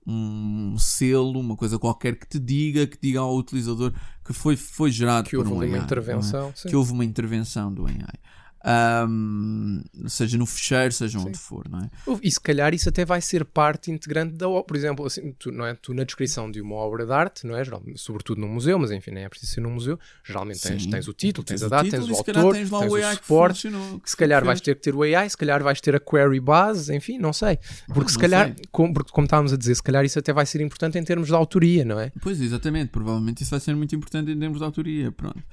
um 0.07 0.77
selo, 0.77 1.39
uma 1.39 1.57
coisa 1.57 1.77
qualquer 1.77 2.15
que 2.15 2.27
te 2.27 2.39
diga, 2.39 2.87
que 2.87 2.97
diga 3.01 3.19
ao 3.19 3.35
utilizador 3.35 3.93
que 4.23 4.31
foi, 4.31 4.55
foi 4.55 4.91
gerado 4.91 5.29
que 5.29 5.35
por 5.35 5.45
um 5.47 5.59
AI, 5.59 5.73
é? 5.73 5.77
intervenção, 5.77 6.53
é? 6.63 6.69
que 6.69 6.75
houve 6.75 6.93
uma 6.93 7.03
intervenção 7.03 7.73
do 7.73 7.85
AI 7.85 8.19
um, 8.65 9.83
seja 10.07 10.37
no 10.37 10.45
fecheiro, 10.45 10.91
seja 10.91 11.19
Sim. 11.19 11.27
onde 11.27 11.37
for, 11.37 11.67
não 11.69 11.79
é? 11.79 11.89
E 12.21 12.31
se 12.31 12.39
calhar 12.39 12.73
isso 12.73 12.89
até 12.89 13.05
vai 13.05 13.21
ser 13.21 13.45
parte 13.45 13.91
integrante 13.91 14.33
da 14.33 14.49
obra. 14.49 14.63
Por 14.63 14.75
exemplo, 14.75 15.05
assim, 15.05 15.33
tu, 15.37 15.51
não 15.51 15.65
é? 15.65 15.75
tu 15.75 15.93
na 15.93 16.03
descrição 16.03 16.49
de 16.49 16.59
uma 16.61 16.75
obra 16.75 17.05
de 17.05 17.11
arte, 17.11 17.45
não 17.45 17.55
é? 17.55 17.63
sobretudo 17.95 18.41
num 18.41 18.47
museu, 18.47 18.79
mas 18.79 18.89
enfim, 18.91 19.11
não 19.11 19.21
é 19.21 19.29
preciso 19.29 19.53
ser 19.53 19.61
num 19.61 19.71
museu, 19.71 19.99
geralmente 20.23 20.61
tens, 20.61 20.85
tens 20.87 21.07
o 21.07 21.13
título, 21.13 21.45
tens, 21.45 21.61
tens 21.61 21.71
a 21.71 21.75
data, 21.75 21.89
tens 21.89 22.09
o 22.09 22.15
autor, 22.15 22.53
tens, 22.53 22.69
lá 22.71 22.79
tens 22.79 22.91
o, 22.91 22.95
AI 22.95 23.15
suporte, 23.15 23.69
que, 23.69 23.99
que 24.01 24.09
se 24.09 24.17
calhar 24.17 24.43
vais 24.43 24.59
ter 24.59 24.75
que 24.75 24.81
ter 24.81 24.95
o 24.95 25.03
AI, 25.03 25.29
se 25.29 25.37
calhar 25.37 25.63
vais 25.63 25.79
ter 25.79 25.95
a 25.95 25.99
query 25.99 26.39
base, 26.39 26.93
enfim, 26.95 27.19
não 27.19 27.33
sei. 27.33 27.59
Porque 27.87 28.01
não, 28.01 28.07
se 28.09 28.17
calhar, 28.17 28.55
como, 28.71 28.93
porque, 28.93 29.11
como 29.11 29.25
estávamos 29.25 29.53
a 29.53 29.57
dizer, 29.57 29.75
se 29.75 29.83
calhar 29.83 30.03
isso 30.03 30.17
até 30.17 30.33
vai 30.33 30.45
ser 30.45 30.61
importante 30.61 30.97
em 30.97 31.03
termos 31.03 31.27
de 31.27 31.35
autoria, 31.35 31.85
não 31.85 31.99
é? 31.99 32.11
Pois, 32.21 32.41
exatamente, 32.41 32.89
provavelmente 32.89 33.43
isso 33.43 33.51
vai 33.51 33.59
ser 33.59 33.75
muito 33.75 33.95
importante 33.95 34.31
em 34.31 34.39
termos 34.39 34.57
de 34.57 34.63
autoria, 34.63 35.11
pronto. 35.11 35.43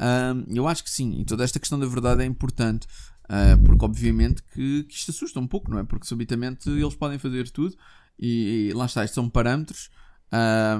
Um, 0.00 0.44
eu 0.54 0.68
acho 0.68 0.84
que 0.84 0.90
sim, 0.90 1.20
e 1.20 1.24
toda 1.24 1.44
esta 1.44 1.58
questão 1.58 1.78
da 1.78 1.86
verdade 1.86 2.22
é 2.22 2.26
importante. 2.26 2.86
Uh, 3.24 3.62
porque 3.62 3.84
obviamente 3.84 4.42
que, 4.42 4.84
que, 4.84 4.94
isto 4.94 5.10
assusta 5.10 5.38
um 5.38 5.46
pouco, 5.46 5.70
não 5.70 5.78
é? 5.78 5.84
Porque 5.84 6.06
subitamente 6.06 6.70
eles 6.70 6.94
podem 6.94 7.18
fazer 7.18 7.50
tudo 7.50 7.76
e, 8.18 8.70
e 8.70 8.72
lá 8.72 8.86
está, 8.86 9.04
estes 9.04 9.14
são 9.14 9.28
parâmetros. 9.28 9.90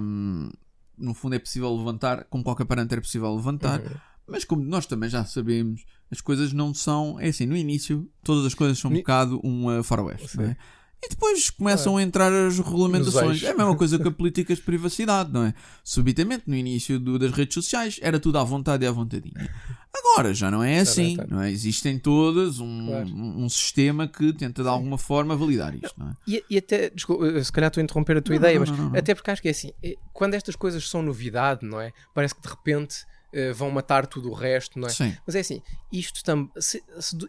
Um, 0.01 0.51
no 0.97 1.15
fundo 1.15 1.35
é 1.35 1.39
possível 1.39 1.75
levantar, 1.77 2.25
como 2.25 2.43
qualquer 2.43 2.65
parâmetro 2.65 2.99
é 2.99 3.01
possível 3.01 3.35
levantar, 3.35 3.81
uhum. 3.81 3.97
mas 4.27 4.45
como 4.45 4.65
nós 4.65 4.87
também 4.87 5.09
já 5.11 5.25
sabemos, 5.25 5.85
as 6.11 6.21
coisas 6.21 6.53
não 6.53 6.73
são. 6.73 7.21
É 7.21 7.29
assim, 7.29 7.47
no 7.47 7.57
início 7.57 8.11
todas 8.25 8.47
as 8.47 8.55
coisas 8.55 8.79
são 8.79 8.91
um 8.91 8.95
bocado 8.95 9.41
um 9.45 9.79
uh, 9.79 9.85
faroeste, 9.85 10.37
não 10.37 10.45
é? 10.45 10.57
E 11.03 11.09
depois 11.11 11.49
começam 11.51 11.97
a 11.97 12.03
entrar 12.03 12.33
as 12.33 12.59
regulamentações. 12.59 13.43
É 13.43 13.51
a 13.51 13.55
mesma 13.55 13.77
coisa 13.77 13.99
que 14.01 14.09
a 14.09 14.11
política 14.11 14.55
de 14.55 14.61
privacidade, 14.61 15.33
não 15.33 15.45
é? 15.45 15.55
Subitamente, 15.85 16.45
no 16.47 16.57
início 16.57 16.99
do, 16.99 17.19
das 17.19 17.31
redes 17.31 17.55
sociais, 17.55 18.01
era 18.03 18.19
tudo 18.19 18.39
à 18.39 18.45
vontade 18.45 18.85
e 18.85 18.89
à 18.89 18.91
vontadinha. 18.91 19.49
Agora 19.95 20.35
já 20.35 20.51
não 20.51 20.63
é 20.63 20.81
assim, 20.81 21.17
não 21.29 21.41
é? 21.41 21.51
Existem 21.51 21.99
todas 21.99 22.61
um, 22.61 22.87
claro. 22.87 23.09
um, 23.09 23.49
sistema 23.49 24.07
que 24.07 24.33
tenta 24.33 24.63
de 24.63 24.69
alguma 24.69 24.99
forma 24.99 25.37
validar 25.37 25.75
isto, 25.75 25.95
não 25.97 26.09
é? 26.09 26.17
E, 26.27 26.45
e 26.51 26.59
até, 26.59 26.91
desculpa, 26.91 27.43
se 27.43 27.53
calhar 27.53 27.69
estou 27.69 27.81
a 27.81 27.85
interromper 27.85 28.17
a 28.19 28.21
tua 28.21 28.35
não, 28.35 28.41
ideia, 28.41 28.59
não, 28.61 28.91
mas 28.91 28.99
até 28.99 29.15
porque 29.15 29.31
acho 29.31 29.43
que 29.43 29.49
é 29.49 29.51
assim, 29.51 29.73
eh, 29.83 29.97
quando 30.13 30.35
estas 30.35 30.57
coisas 30.57 30.89
são 30.89 31.03
novidade, 31.03 31.65
não 31.65 31.81
é? 31.81 31.93
Parece 32.15 32.35
que 32.35 32.43
de 32.43 32.49
repente 32.49 33.07
Uh, 33.31 33.53
vão 33.53 33.71
matar 33.71 34.07
tudo 34.07 34.31
o 34.31 34.33
resto, 34.33 34.79
não 34.79 34.89
é? 34.89 34.91
Sim. 34.91 35.15
Mas 35.27 35.37
é 35.37 35.41
assim, 35.41 35.61
isto 35.93 36.25
também. 36.25 36.51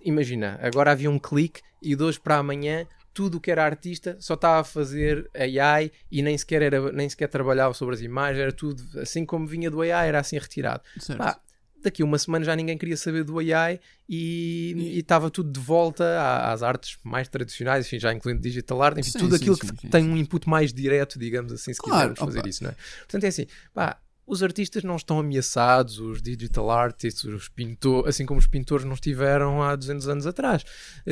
Imagina, 0.05 0.57
agora 0.63 0.93
havia 0.93 1.11
um 1.11 1.19
clique 1.19 1.59
e 1.81 1.93
de 1.93 2.01
hoje 2.01 2.17
para 2.17 2.37
amanhã 2.37 2.87
tudo 3.19 3.35
o 3.35 3.41
que 3.41 3.51
era 3.51 3.65
artista 3.65 4.15
só 4.17 4.35
estava 4.35 4.61
a 4.61 4.63
fazer 4.63 5.29
AI 5.35 5.91
e 6.09 6.21
nem 6.21 6.37
sequer, 6.37 6.61
era, 6.61 6.89
nem 6.93 7.09
sequer 7.09 7.27
trabalhava 7.27 7.73
sobre 7.73 7.93
as 7.93 7.99
imagens, 7.99 8.39
era 8.39 8.53
tudo 8.53 8.81
assim 8.97 9.25
como 9.25 9.45
vinha 9.45 9.69
do 9.69 9.81
AI, 9.81 10.07
era 10.07 10.21
assim 10.21 10.37
retirado. 10.37 10.81
Pá, 11.17 11.37
daqui 11.83 12.01
a 12.01 12.05
uma 12.05 12.17
semana 12.17 12.45
já 12.45 12.55
ninguém 12.55 12.77
queria 12.77 12.95
saber 12.95 13.25
do 13.25 13.37
AI 13.37 13.81
e 14.07 14.97
estava 14.97 15.29
tudo 15.29 15.51
de 15.51 15.59
volta 15.59 16.49
às 16.49 16.63
artes 16.63 16.97
mais 17.03 17.27
tradicionais, 17.27 17.85
enfim, 17.85 17.99
já 17.99 18.13
incluindo 18.13 18.39
digital 18.39 18.81
art, 18.81 18.97
enfim, 18.97 19.11
sim, 19.11 19.19
tudo 19.19 19.35
sim, 19.35 19.41
aquilo 19.41 19.55
sim, 19.57 19.75
que 19.75 19.89
tem 19.89 20.05
um 20.05 20.15
input 20.15 20.47
mais 20.47 20.71
direto, 20.71 21.19
digamos 21.19 21.51
assim, 21.51 21.73
se 21.73 21.81
claro, 21.81 22.13
quisermos 22.13 22.19
fazer 22.19 22.39
opa. 22.39 22.47
isso, 22.47 22.63
não 22.63 22.71
é? 22.71 22.75
Portanto, 22.99 23.23
é 23.25 23.27
assim, 23.27 23.47
pá, 23.73 23.99
os 24.25 24.41
artistas 24.41 24.81
não 24.81 24.95
estão 24.95 25.19
ameaçados, 25.19 25.99
os 25.99 26.21
digital 26.21 26.71
artists, 26.71 27.25
os 27.25 27.49
pintores, 27.49 28.07
assim 28.07 28.25
como 28.25 28.39
os 28.39 28.47
pintores 28.47 28.85
não 28.85 28.93
estiveram 28.93 29.61
há 29.61 29.75
200 29.75 30.07
anos 30.07 30.25
atrás. 30.25 30.63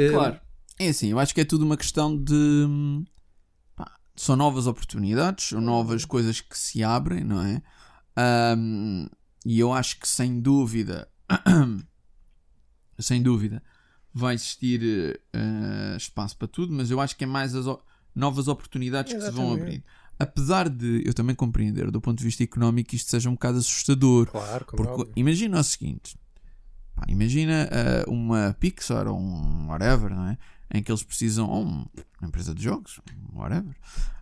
Claro. 0.10 0.40
É 0.80 0.90
assim, 0.90 1.10
eu 1.10 1.20
acho 1.20 1.34
que 1.34 1.42
é 1.42 1.46
tudo 1.46 1.66
uma 1.66 1.78
questão 1.78 2.16
de. 2.16 2.68
Pá, 3.76 3.92
são 4.16 4.36
novas 4.36 4.68
oportunidades, 4.68 5.50
são 5.50 5.62
novas 5.62 6.06
coisas 6.06 6.40
que 6.42 6.58
se 6.58 6.84
abrem, 6.84 7.24
não 7.24 7.42
é? 7.42 7.62
Um, 8.58 9.08
e 9.46 9.60
eu 9.60 9.74
acho 9.74 10.00
que 10.00 10.08
sem 10.08 10.40
dúvida. 10.40 11.08
sem 13.00 13.22
dúvida 13.22 13.62
vai 14.14 14.34
existir 14.34 15.22
uh, 15.36 15.96
espaço 15.96 16.36
para 16.38 16.48
tudo, 16.48 16.74
mas 16.74 16.90
eu 16.90 17.00
acho 17.00 17.16
que 17.16 17.24
é 17.24 17.28
mais 17.28 17.54
as 17.54 17.66
novas 18.16 18.48
oportunidades 18.48 19.14
Exatamente. 19.14 19.36
que 19.36 19.42
se 19.42 19.48
vão 19.48 19.54
abrir. 19.54 19.84
Apesar 20.18 20.68
de 20.68 21.04
eu 21.06 21.14
também 21.14 21.36
compreender, 21.36 21.92
do 21.92 22.02
ponto 22.02 22.18
de 22.18 22.24
vista 22.24 22.44
económico, 22.44 22.96
isto 22.96 23.12
seja 23.12 23.30
um 23.30 23.34
bocado 23.34 23.60
assustador. 23.60 24.26
Claro, 24.28 24.66
porque 24.66 25.12
imagina 25.16 25.60
o 25.60 25.64
seguinte: 25.64 26.18
pá, 26.96 27.04
imagina 27.08 27.70
uh, 28.08 28.12
uma 28.12 28.56
Pixar 28.60 29.08
ou 29.08 29.20
um 29.20 29.68
whatever, 29.68 30.16
não 30.16 30.30
é? 30.30 30.38
Em 30.74 30.84
que 30.84 30.92
eles 30.92 31.04
precisam, 31.04 31.50
ou 31.50 31.64
uma 31.64 31.90
empresa 32.22 32.54
de 32.54 32.64
jogos, 32.64 33.00
whatever, 33.34 33.76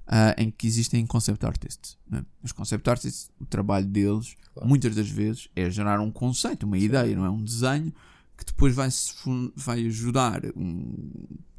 uh, 0.07 0.33
em 0.37 0.51
que 0.51 0.67
existem 0.67 1.05
concept 1.05 1.45
artists. 1.45 1.97
Né? 2.09 2.25
Os 2.43 2.51
concept 2.51 2.89
artists, 2.89 3.31
o 3.39 3.45
trabalho 3.45 3.85
deles, 3.85 4.35
claro. 4.53 4.69
muitas 4.69 4.95
das 4.95 5.09
vezes, 5.09 5.49
é 5.55 5.69
gerar 5.69 5.99
um 5.99 6.11
conceito, 6.11 6.65
uma 6.65 6.77
ideia, 6.77 7.15
não 7.15 7.25
é? 7.25 7.29
Um 7.29 7.43
desenho 7.43 7.93
que 8.37 8.45
depois 8.45 8.75
vai, 8.75 8.89
vai 9.55 9.85
ajudar 9.85 10.41
um, 10.55 11.09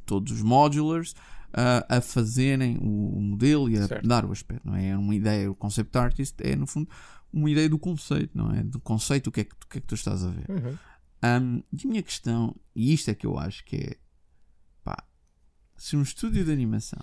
todos 0.04 0.32
os 0.32 0.42
modulars 0.42 1.12
uh, 1.12 1.84
a 1.88 2.00
fazerem 2.00 2.76
o, 2.78 3.16
o, 3.16 3.20
modelo 3.20 3.68
e 3.70 3.78
a 3.78 3.86
certo. 3.86 4.06
dar 4.06 4.24
o 4.24 4.32
aspecto, 4.32 4.66
não 4.66 4.76
é? 4.76 4.88
É 4.88 4.96
uma 4.96 5.14
ideia, 5.14 5.50
o 5.50 5.54
concept 5.54 5.96
artist 5.96 6.34
é, 6.40 6.54
no 6.54 6.66
fundo, 6.66 6.88
uma 7.32 7.50
ideia 7.50 7.68
do 7.68 7.78
conceito, 7.78 8.36
não 8.36 8.52
é? 8.52 8.62
Do 8.62 8.80
conceito, 8.80 9.28
o 9.28 9.32
que 9.32 9.40
é 9.40 9.44
que, 9.44 9.54
que, 9.68 9.78
é 9.78 9.80
que 9.80 9.86
tu 9.86 9.94
estás 9.94 10.22
a 10.22 10.28
ver. 10.28 10.46
Uhum. 10.50 10.78
Um, 11.24 11.62
e 11.72 11.84
a 11.84 11.88
minha 11.88 12.02
questão, 12.02 12.54
e 12.74 12.92
isto 12.92 13.10
é 13.10 13.14
que 13.14 13.26
eu 13.26 13.38
acho 13.38 13.64
que 13.64 13.76
é 13.76 13.96
se 15.76 15.96
um 15.96 16.02
estúdio 16.02 16.44
de 16.44 16.52
animação 16.52 17.00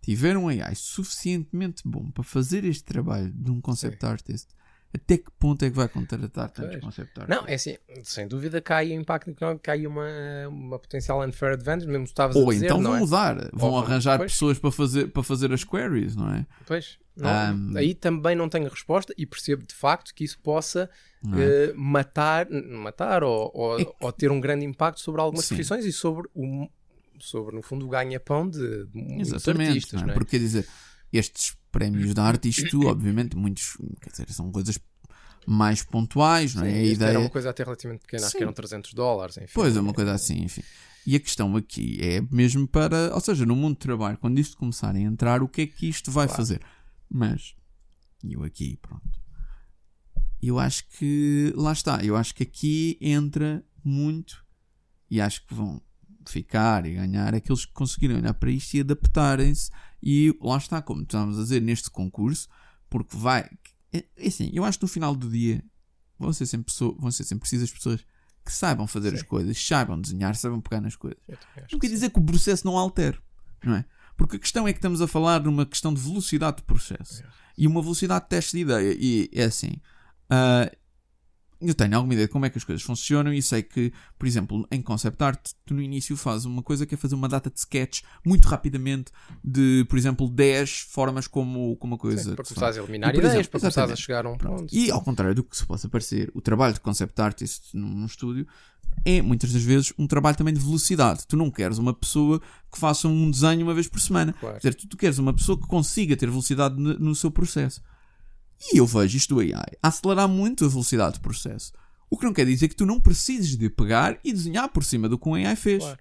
tiver 0.00 0.36
um 0.36 0.48
AI 0.48 0.74
suficientemente 0.74 1.82
bom 1.86 2.10
para 2.10 2.24
fazer 2.24 2.64
este 2.64 2.84
trabalho 2.84 3.30
de 3.32 3.50
um 3.50 3.60
concept 3.60 4.04
artist, 4.04 4.48
até 4.94 5.16
que 5.16 5.30
ponto 5.38 5.64
é 5.64 5.70
que 5.70 5.76
vai 5.76 5.88
contratar 5.88 6.50
tantos 6.50 6.72
Pois. 6.72 6.84
concept 6.84 7.20
artists? 7.20 7.42
Não, 7.42 7.48
é 7.48 7.54
assim, 7.54 7.76
sem 8.04 8.26
dúvida 8.28 8.60
cai 8.60 8.90
o 8.90 8.92
impacto 9.00 9.30
económico, 9.30 9.62
cai 9.62 9.86
uma, 9.86 10.06
uma 10.48 10.78
potencial 10.78 11.22
unfair 11.26 11.52
advantage, 11.54 11.86
mesmo 11.86 12.04
que 12.04 12.10
estavas 12.10 12.36
a 12.36 12.40
Ou 12.40 12.52
dizer, 12.52 12.66
então 12.66 12.78
não 12.78 12.90
vão 12.90 12.96
é? 12.96 13.00
mudar, 13.00 13.50
vão 13.54 13.70
Ou- 13.70 13.78
arranjar 13.78 14.18
pois. 14.18 14.32
pessoas 14.32 14.58
para 14.58 14.70
fazer, 14.70 15.06
para 15.12 15.22
fazer 15.22 15.52
as 15.52 15.64
queries, 15.64 16.14
não 16.16 16.28
é? 16.34 16.46
Pois, 16.66 16.98
não, 17.16 17.30
Ahm. 17.30 17.76
aí 17.76 17.94
também 17.94 18.34
não 18.36 18.48
tenho 18.48 18.68
resposta 18.68 19.14
e 19.16 19.24
percebo 19.24 19.64
de 19.66 19.74
facto 19.74 20.12
que 20.14 20.24
isso 20.24 20.38
possa 20.40 20.90
é? 21.32 21.38
eh, 21.40 21.72
matar, 21.74 22.50
matar 22.50 23.22
ou, 23.24 23.50
ou, 23.54 23.80
É 23.80 23.84
que- 23.84 23.92
ou 24.00 24.12
ter 24.12 24.30
um 24.30 24.40
grande 24.40 24.64
impacto 24.66 25.00
sobre 25.00 25.20
algumas 25.22 25.46
Sim. 25.46 25.54
profissões 25.54 25.84
e 25.86 25.92
sobre, 25.92 26.28
o, 26.34 26.68
sobre 27.20 27.54
no 27.54 27.62
fundo, 27.62 27.86
o 27.86 27.88
ganha-pão 27.88 28.48
de, 28.48 28.86
de 28.86 28.98
muitos 28.98 29.32
artistas. 29.48 29.92
não 29.92 30.02
é? 30.02 30.04
não 30.06 30.10
é? 30.12 30.14
porque 30.14 30.32
quer 30.32 30.38
dizer, 30.38 30.66
estes 31.12 31.56
prémios 31.70 32.14
de 32.14 32.20
arte, 32.20 32.48
isto, 32.48 32.84
obviamente, 32.86 33.36
muitos, 33.36 33.76
quer 34.00 34.10
dizer, 34.10 34.30
são 34.32 34.50
coisas 34.50 34.78
mais 35.46 35.82
pontuais, 35.82 36.54
não 36.54 36.64
é? 36.64 36.70
Sim, 36.70 36.76
a 36.76 36.82
ideia. 36.82 37.10
Era 37.10 37.20
uma 37.20 37.30
coisa 37.30 37.50
até 37.50 37.64
relativamente 37.64 38.02
pequena, 38.02 38.22
acho 38.22 38.32
Sim. 38.32 38.38
que 38.38 38.44
eram 38.44 38.52
300 38.52 38.94
dólares. 38.94 39.36
Enfim. 39.36 39.52
Pois 39.54 39.76
é, 39.76 39.80
uma 39.80 39.92
coisa 39.92 40.12
assim, 40.12 40.42
enfim. 40.42 40.62
E 41.04 41.16
a 41.16 41.20
questão 41.20 41.56
aqui 41.56 41.98
é 42.00 42.20
mesmo 42.30 42.66
para, 42.68 43.12
ou 43.12 43.20
seja, 43.20 43.44
no 43.44 43.56
mundo 43.56 43.74
do 43.74 43.78
trabalho, 43.80 44.16
quando 44.18 44.38
isto 44.38 44.56
começar 44.56 44.94
a 44.94 45.00
entrar, 45.00 45.42
o 45.42 45.48
que 45.48 45.62
é 45.62 45.66
que 45.66 45.88
isto 45.88 46.12
vai 46.12 46.26
Claro. 46.26 46.36
fazer? 46.36 46.62
Mas, 47.10 47.54
eu 48.22 48.44
aqui, 48.44 48.78
pronto. 48.80 49.20
Eu 50.40 50.58
acho 50.58 50.88
que, 50.90 51.52
lá 51.56 51.72
está, 51.72 52.04
eu 52.04 52.16
acho 52.16 52.34
que 52.34 52.44
aqui 52.44 52.98
entra 53.00 53.64
muito, 53.84 54.44
e 55.10 55.20
acho 55.20 55.44
que 55.46 55.54
vão 55.54 55.82
ficar 56.30 56.86
e 56.86 56.94
ganhar 56.94 57.34
aqueles 57.34 57.64
que 57.64 57.72
conseguirem 57.72 58.16
olhar 58.16 58.34
para 58.34 58.50
isto 58.50 58.74
e 58.74 58.80
adaptarem-se. 58.80 59.70
E 60.02 60.36
lá 60.40 60.56
está, 60.56 60.82
como 60.82 61.02
estamos 61.02 61.38
a 61.38 61.42
dizer, 61.42 61.60
neste 61.60 61.90
concurso, 61.90 62.48
porque 62.88 63.16
vai. 63.16 63.48
É, 63.92 64.04
é 64.16 64.26
assim, 64.26 64.50
eu 64.52 64.64
acho 64.64 64.78
que 64.78 64.84
no 64.84 64.88
final 64.88 65.14
do 65.14 65.30
dia 65.30 65.64
vão 66.18 66.32
ser 66.32 66.46
sempre, 66.46 66.66
pessoas, 66.66 66.96
vão 66.98 67.10
ser 67.10 67.24
sempre 67.24 67.40
precisas 67.40 67.70
pessoas 67.70 68.04
que 68.44 68.52
saibam 68.52 68.86
fazer 68.86 69.10
Sim. 69.10 69.16
as 69.16 69.22
coisas, 69.22 69.66
saibam 69.66 70.00
desenhar, 70.00 70.34
saibam 70.34 70.60
pegar 70.60 70.80
nas 70.80 70.96
coisas. 70.96 71.18
Não 71.28 71.78
que 71.78 71.78
quer 71.78 71.88
dizer 71.88 72.10
que 72.10 72.18
o 72.18 72.22
processo 72.22 72.66
não 72.66 72.76
altere, 72.76 73.18
não 73.64 73.76
é? 73.76 73.84
Porque 74.16 74.36
a 74.36 74.38
questão 74.38 74.66
é 74.66 74.72
que 74.72 74.78
estamos 74.78 75.00
a 75.00 75.06
falar 75.06 75.42
numa 75.42 75.64
questão 75.64 75.92
de 75.92 76.00
velocidade 76.00 76.58
de 76.58 76.62
processo 76.64 77.24
e 77.56 77.66
uma 77.66 77.80
velocidade 77.80 78.24
de 78.24 78.30
teste 78.30 78.56
de 78.56 78.62
ideia. 78.62 78.96
E 78.98 79.30
é 79.32 79.44
assim, 79.44 79.80
ah, 80.28 80.70
eu 81.64 81.74
tenho 81.74 81.96
alguma 81.96 82.14
ideia 82.14 82.26
de 82.26 82.32
como 82.32 82.46
é 82.46 82.50
que 82.50 82.58
as 82.58 82.64
coisas 82.64 82.82
funcionam 82.82 83.32
e 83.32 83.40
sei 83.42 83.62
que, 83.62 83.92
por 84.18 84.26
exemplo, 84.26 84.66
em 84.70 84.82
concept 84.82 85.22
art, 85.22 85.50
tu 85.64 85.74
no 85.74 85.82
início 85.82 86.16
fazes 86.16 86.44
uma 86.44 86.62
coisa 86.62 86.84
que 86.86 86.94
é 86.94 86.98
fazer 86.98 87.14
uma 87.14 87.28
data 87.28 87.50
de 87.50 87.58
sketch 87.58 88.02
muito 88.24 88.46
rapidamente 88.48 89.12
de, 89.42 89.84
por 89.88 89.98
exemplo, 89.98 90.28
10 90.28 90.80
formas 90.90 91.26
como, 91.26 91.76
como 91.76 91.94
a 91.94 91.98
coisa. 91.98 92.30
Sim, 92.30 92.34
para 92.34 92.44
começares 92.44 92.76
a 92.76 92.82
eliminar 92.82 93.14
E, 93.14 93.18
ideias, 93.18 93.34
exemplo, 93.34 93.50
para 93.50 93.60
começares 93.60 93.92
a 93.92 93.96
chegar 93.96 94.26
a 94.26 94.30
um 94.30 94.36
Pronto. 94.36 94.60
ponto. 94.60 94.74
E 94.74 94.90
ao 94.90 95.02
contrário 95.02 95.34
do 95.34 95.44
que 95.44 95.56
se 95.56 95.64
possa 95.66 95.88
parecer, 95.88 96.30
o 96.34 96.40
trabalho 96.40 96.74
de 96.74 96.80
concept 96.80 97.20
artist 97.20 97.74
num, 97.74 97.88
num 97.88 98.06
estúdio 98.06 98.46
é 99.04 99.20
muitas 99.22 99.52
das 99.52 99.62
vezes 99.62 99.92
um 99.98 100.06
trabalho 100.06 100.36
também 100.36 100.54
de 100.54 100.60
velocidade. 100.60 101.26
Tu 101.26 101.36
não 101.36 101.50
queres 101.50 101.78
uma 101.78 101.94
pessoa 101.94 102.40
que 102.70 102.78
faça 102.78 103.08
um 103.08 103.30
desenho 103.30 103.62
uma 103.64 103.74
vez 103.74 103.88
por 103.88 104.00
semana. 104.00 104.32
Claro. 104.34 104.60
Quer 104.60 104.68
dizer, 104.68 104.74
tu, 104.80 104.88
tu 104.88 104.96
queres 104.96 105.18
uma 105.18 105.32
pessoa 105.32 105.58
que 105.58 105.66
consiga 105.66 106.16
ter 106.16 106.28
velocidade 106.28 106.76
no, 106.78 106.98
no 106.98 107.14
seu 107.14 107.30
processo. 107.30 107.82
E 108.72 108.78
eu 108.78 108.86
vejo 108.86 109.16
isto 109.16 109.34
do 109.34 109.40
AI 109.40 109.52
a 109.82 109.88
acelerar 109.88 110.28
muito 110.28 110.64
a 110.64 110.68
velocidade 110.68 111.18
do 111.18 111.22
processo. 111.22 111.72
O 112.10 112.16
que 112.18 112.24
não 112.24 112.32
quer 112.32 112.46
dizer 112.46 112.68
que 112.68 112.76
tu 112.76 112.84
não 112.86 113.00
precises 113.00 113.56
de 113.56 113.70
pegar 113.70 114.18
e 114.22 114.32
desenhar 114.32 114.68
por 114.68 114.84
cima 114.84 115.08
do 115.08 115.18
que 115.18 115.28
um 115.28 115.34
AI 115.34 115.56
fez. 115.56 115.82
Claro. 115.82 115.98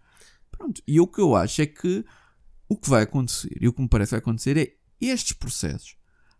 Pronto. 0.52 0.82
E 0.88 1.00
o 1.00 1.08
que 1.08 1.20
eu 1.22 1.36
acho 1.36 1.62
é 1.62 1.66
que 1.66 2.06
o 2.70 2.78
que 2.78 2.90
vai 2.90 3.04
acontecer, 3.04 3.58
e 3.60 3.68
o 3.68 3.74
que 3.74 3.82
me 3.82 3.88
parece 3.88 4.12
vai 4.12 4.20
acontecer, 4.20 4.58
é 4.58 4.74
estes 5.00 5.34
processos, 5.34 5.96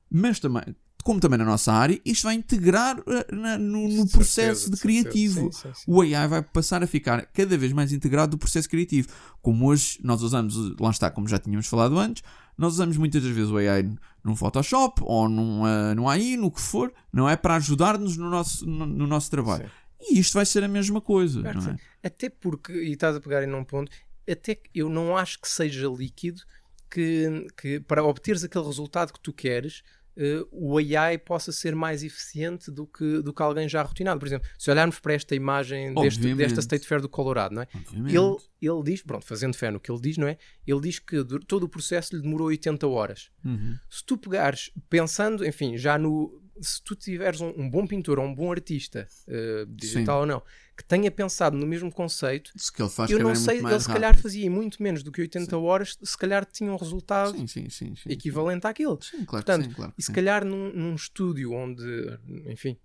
mas 0.10 0.40
também, 0.40 0.62
como 1.04 1.20
também 1.20 1.40
na 1.40 1.46
nossa 1.46 1.74
área, 1.74 2.00
isto 2.06 2.24
vai 2.24 2.36
integrar 2.36 3.00
eh, 3.08 3.36
na- 3.36 3.58
no, 3.58 3.88
no 3.88 4.06
De 4.06 4.12
processo 4.12 4.70
certeza, 4.70 4.72
de 4.72 4.78
criativo. 4.82 5.42
Sim, 5.42 5.52
sim, 5.52 5.74
sim. 5.74 5.84
O 5.88 6.02
AI 6.02 6.28
vai 6.28 6.42
passar 6.42 6.84
a 6.84 6.88
ficar 6.88 7.26
cada 7.28 7.58
vez 7.58 7.74
mais 7.74 7.92
integrado 7.92 8.32
do 8.32 8.38
processo 8.38 8.70
criativo. 8.70 9.08
Como 9.42 9.66
hoje 9.68 10.00
nós 10.04 10.22
usamos, 10.22 10.56
lá 10.80 10.92
está, 10.92 11.10
como 11.10 11.28
já 11.28 11.40
tínhamos 11.40 11.66
falado 11.68 11.98
antes, 11.98 12.22
nós 12.62 12.74
usamos 12.74 12.96
muitas 12.96 13.24
das 13.24 13.32
vezes 13.32 13.50
o 13.50 13.58
AI 13.58 13.92
num 14.24 14.36
Photoshop 14.36 15.02
ou 15.04 15.28
num, 15.28 15.64
uh, 15.64 15.96
num 15.96 16.08
AI, 16.08 16.38
no 16.38 16.52
que 16.52 16.62
for, 16.62 16.94
não 17.12 17.28
é? 17.28 17.36
Para 17.36 17.56
ajudar-nos 17.56 18.16
no 18.16 18.30
nosso, 18.30 18.66
no, 18.66 18.86
no 18.86 19.08
nosso 19.08 19.32
trabalho. 19.32 19.66
Sim. 20.00 20.14
E 20.14 20.20
isto 20.20 20.34
vai 20.34 20.46
ser 20.46 20.64
a 20.64 20.68
mesma 20.68 21.02
coisa, 21.02 21.42
Claro 21.42 21.60
que 21.60 21.66
não 21.66 21.74
é? 21.74 21.78
Até 22.04 22.30
porque, 22.30 22.72
e 22.74 22.92
estás 22.92 23.16
a 23.16 23.20
pegar 23.20 23.40
aí 23.40 23.48
num 23.48 23.64
ponto, 23.64 23.92
até 24.30 24.56
que 24.56 24.70
eu 24.76 24.90
não 24.90 25.18
acho 25.18 25.42
que 25.42 25.50
seja 25.50 25.88
líquido 25.88 26.42
que, 26.90 27.48
que 27.60 27.80
para 27.80 28.04
obteres 28.04 28.44
aquele 28.44 28.66
resultado 28.66 29.12
que 29.12 29.20
tu 29.20 29.34
queres, 29.34 29.82
eh, 30.16 30.46
o 30.52 30.78
AI 30.78 31.18
possa 31.18 31.52
ser 31.52 31.76
mais 31.76 32.04
eficiente 32.04 32.70
do 32.70 32.86
que, 32.86 33.22
do 33.22 33.34
que 33.34 33.42
alguém 33.42 33.68
já 33.68 33.82
rotinado. 33.82 34.20
Por 34.20 34.28
exemplo, 34.28 34.48
se 34.58 34.70
olharmos 34.70 35.00
para 35.00 35.14
esta 35.14 35.36
imagem 35.36 35.94
deste, 35.94 36.36
desta 36.36 36.60
State 36.60 36.86
Fair 36.86 37.02
do 37.02 37.10
Colorado, 37.10 37.56
não 37.56 37.62
é? 37.62 37.68
Obviamente. 37.74 38.16
Ele, 38.16 38.38
ele 38.62 38.84
diz, 38.84 39.02
pronto, 39.02 39.26
fazendo 39.26 39.56
fé 39.56 39.72
no 39.72 39.80
que 39.80 39.92
ele 39.92 40.02
diz, 40.02 40.18
não 40.18 40.28
é? 40.28 40.38
Ele 40.66 40.82
diz 40.82 41.00
que 41.00 41.24
todo 41.48 41.64
o 41.64 41.70
processo 41.70 42.16
lhe 42.16 42.22
demorou 42.22 42.48
80 42.48 42.88
horas. 42.88 43.32
Uhum. 43.44 43.78
Se 43.90 44.06
tu 44.06 44.18
pegares, 44.18 44.72
pensando, 44.90 45.46
enfim, 45.46 45.78
já 45.78 45.98
no. 45.98 46.40
Se 46.60 46.84
tu 46.84 46.96
tiveres 46.96 47.42
um, 47.42 47.52
um 47.58 47.70
bom 47.70 47.88
pintor 47.88 48.20
ou 48.20 48.26
um 48.26 48.36
bom 48.36 48.52
artista, 48.52 49.08
eh, 49.28 49.66
digital 49.68 50.20
ou 50.20 50.26
não, 50.28 50.44
que 50.82 50.88
tenha 50.88 51.12
pensado 51.12 51.56
no 51.58 51.66
mesmo 51.68 51.92
conceito, 51.92 52.52
Se 52.56 52.72
que 52.72 52.82
ele 52.82 52.90
faz 52.90 53.10
eu 53.12 53.20
não 53.20 53.36
sei, 53.36 53.60
ele 53.60 53.80
se 53.80 53.88
calhar 53.88 54.10
rápido. 54.12 54.24
fazia 54.24 54.50
muito 54.50 54.82
menos 54.82 55.04
do 55.04 55.12
que 55.12 55.22
80 55.22 55.58
horas, 55.58 55.98
se 56.02 56.18
calhar 56.18 56.46
tinha 56.46 56.72
um 56.72 56.76
resultado 56.78 57.38
Sim, 57.38 57.48
sim, 57.48 57.70
sim. 57.70 57.96
sim, 57.96 58.10
equivalente 58.10 58.66
àquilo. 58.68 58.98
Sim, 59.02 59.24
claro 59.26 59.46
Portanto, 59.46 59.66
sim, 59.66 59.74
claro 59.74 59.94
E 59.98 60.02
se 60.02 60.08
sim. 60.08 60.14
calhar 60.14 60.44
num, 60.46 60.72
num 60.74 60.96
estúdio 60.96 61.52
onde, 61.54 61.84
enfim, 62.48 62.78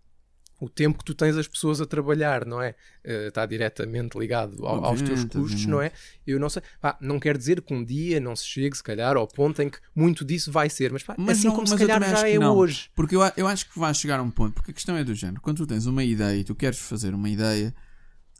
o 0.58 0.70
tempo 0.70 0.96
que 0.98 1.04
tu 1.04 1.14
tens 1.14 1.36
as 1.36 1.46
pessoas 1.46 1.82
a 1.82 1.86
trabalhar, 1.86 2.46
não 2.46 2.62
é? 2.62 2.74
Eh, 3.04 3.26
está 3.28 3.44
diretamente 3.44 4.18
ligado 4.18 4.66
ao- 4.66 4.82
aos 4.86 5.02
teus 5.02 5.22
custos, 5.24 5.66
não 5.66 5.82
é? 5.82 5.92
Eu 6.26 6.40
não 6.40 6.48
sei. 6.48 6.62
Pá, 6.80 6.96
não 6.98 7.20
quer 7.20 7.36
dizer 7.36 7.60
que 7.60 7.74
um 7.74 7.84
dia 7.84 8.18
não 8.20 8.34
se 8.34 8.46
chegue, 8.46 8.74
se 8.74 8.82
calhar, 8.82 9.18
ao 9.18 9.28
ponto 9.28 9.60
em 9.60 9.68
que 9.68 9.78
muito 9.94 10.24
disso 10.24 10.50
vai 10.50 10.70
ser, 10.70 10.90
mas, 10.90 11.02
pá, 11.02 11.14
Mas 11.18 11.38
assim 11.38 11.48
não- 11.48 11.54
como 11.54 11.66
se 11.66 11.74
mas 11.74 11.80
eu 11.82 11.86
calhar 11.88 12.10
já 12.16 12.26
é 12.26 12.38
não. 12.38 12.56
hoje. 12.56 12.88
Porque 12.94 13.14
eu, 13.14 13.20
eu 13.36 13.46
acho 13.46 13.70
que 13.70 13.78
vai 13.78 13.92
chegar 13.92 14.18
a 14.18 14.22
um 14.22 14.30
ponto, 14.30 14.54
porque 14.54 14.70
a 14.70 14.74
questão 14.74 14.96
é 14.96 15.04
do 15.04 15.14
género. 15.14 15.42
Quando 15.42 15.58
tu 15.58 15.66
tens 15.66 15.84
uma 15.84 16.02
ideia 16.02 16.38
e 16.40 16.42
tu 16.44 16.54
queres 16.54 16.78
fazer 16.78 17.12
uma 17.12 17.28
ideia, 17.28 17.74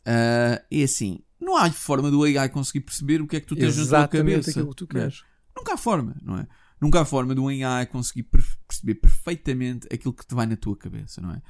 ah, 0.06 0.62
é 0.70 0.82
assim, 0.82 1.20
não 1.40 1.56
há 1.56 1.70
forma 1.70 2.10
do 2.10 2.22
AI 2.24 2.48
conseguir 2.48 2.80
perceber 2.80 3.20
o 3.20 3.26
que 3.26 3.36
é 3.36 3.40
que 3.40 3.46
tu 3.46 3.54
tens 3.56 3.68
na 3.68 3.74
tua 3.74 3.82
Exatamente 3.82 4.30
cabeça. 4.32 4.50
aquilo 4.50 4.68
que 4.74 4.76
tu 4.76 4.84
é? 4.84 5.00
queres. 5.00 5.24
Nunca 5.56 5.74
há 5.74 5.76
forma, 5.76 6.16
não 6.22 6.38
é? 6.38 6.46
Nunca 6.78 7.00
há 7.00 7.04
forma 7.06 7.34
do 7.34 7.48
AI 7.48 7.86
conseguir 7.86 8.24
per- 8.24 8.44
perceber 8.68 8.96
perfeitamente 8.96 9.86
aquilo 9.90 10.12
que 10.12 10.26
te 10.26 10.34
vai 10.34 10.44
na 10.44 10.56
tua 10.56 10.76
cabeça, 10.76 11.22
não 11.22 11.30
é? 11.32 11.40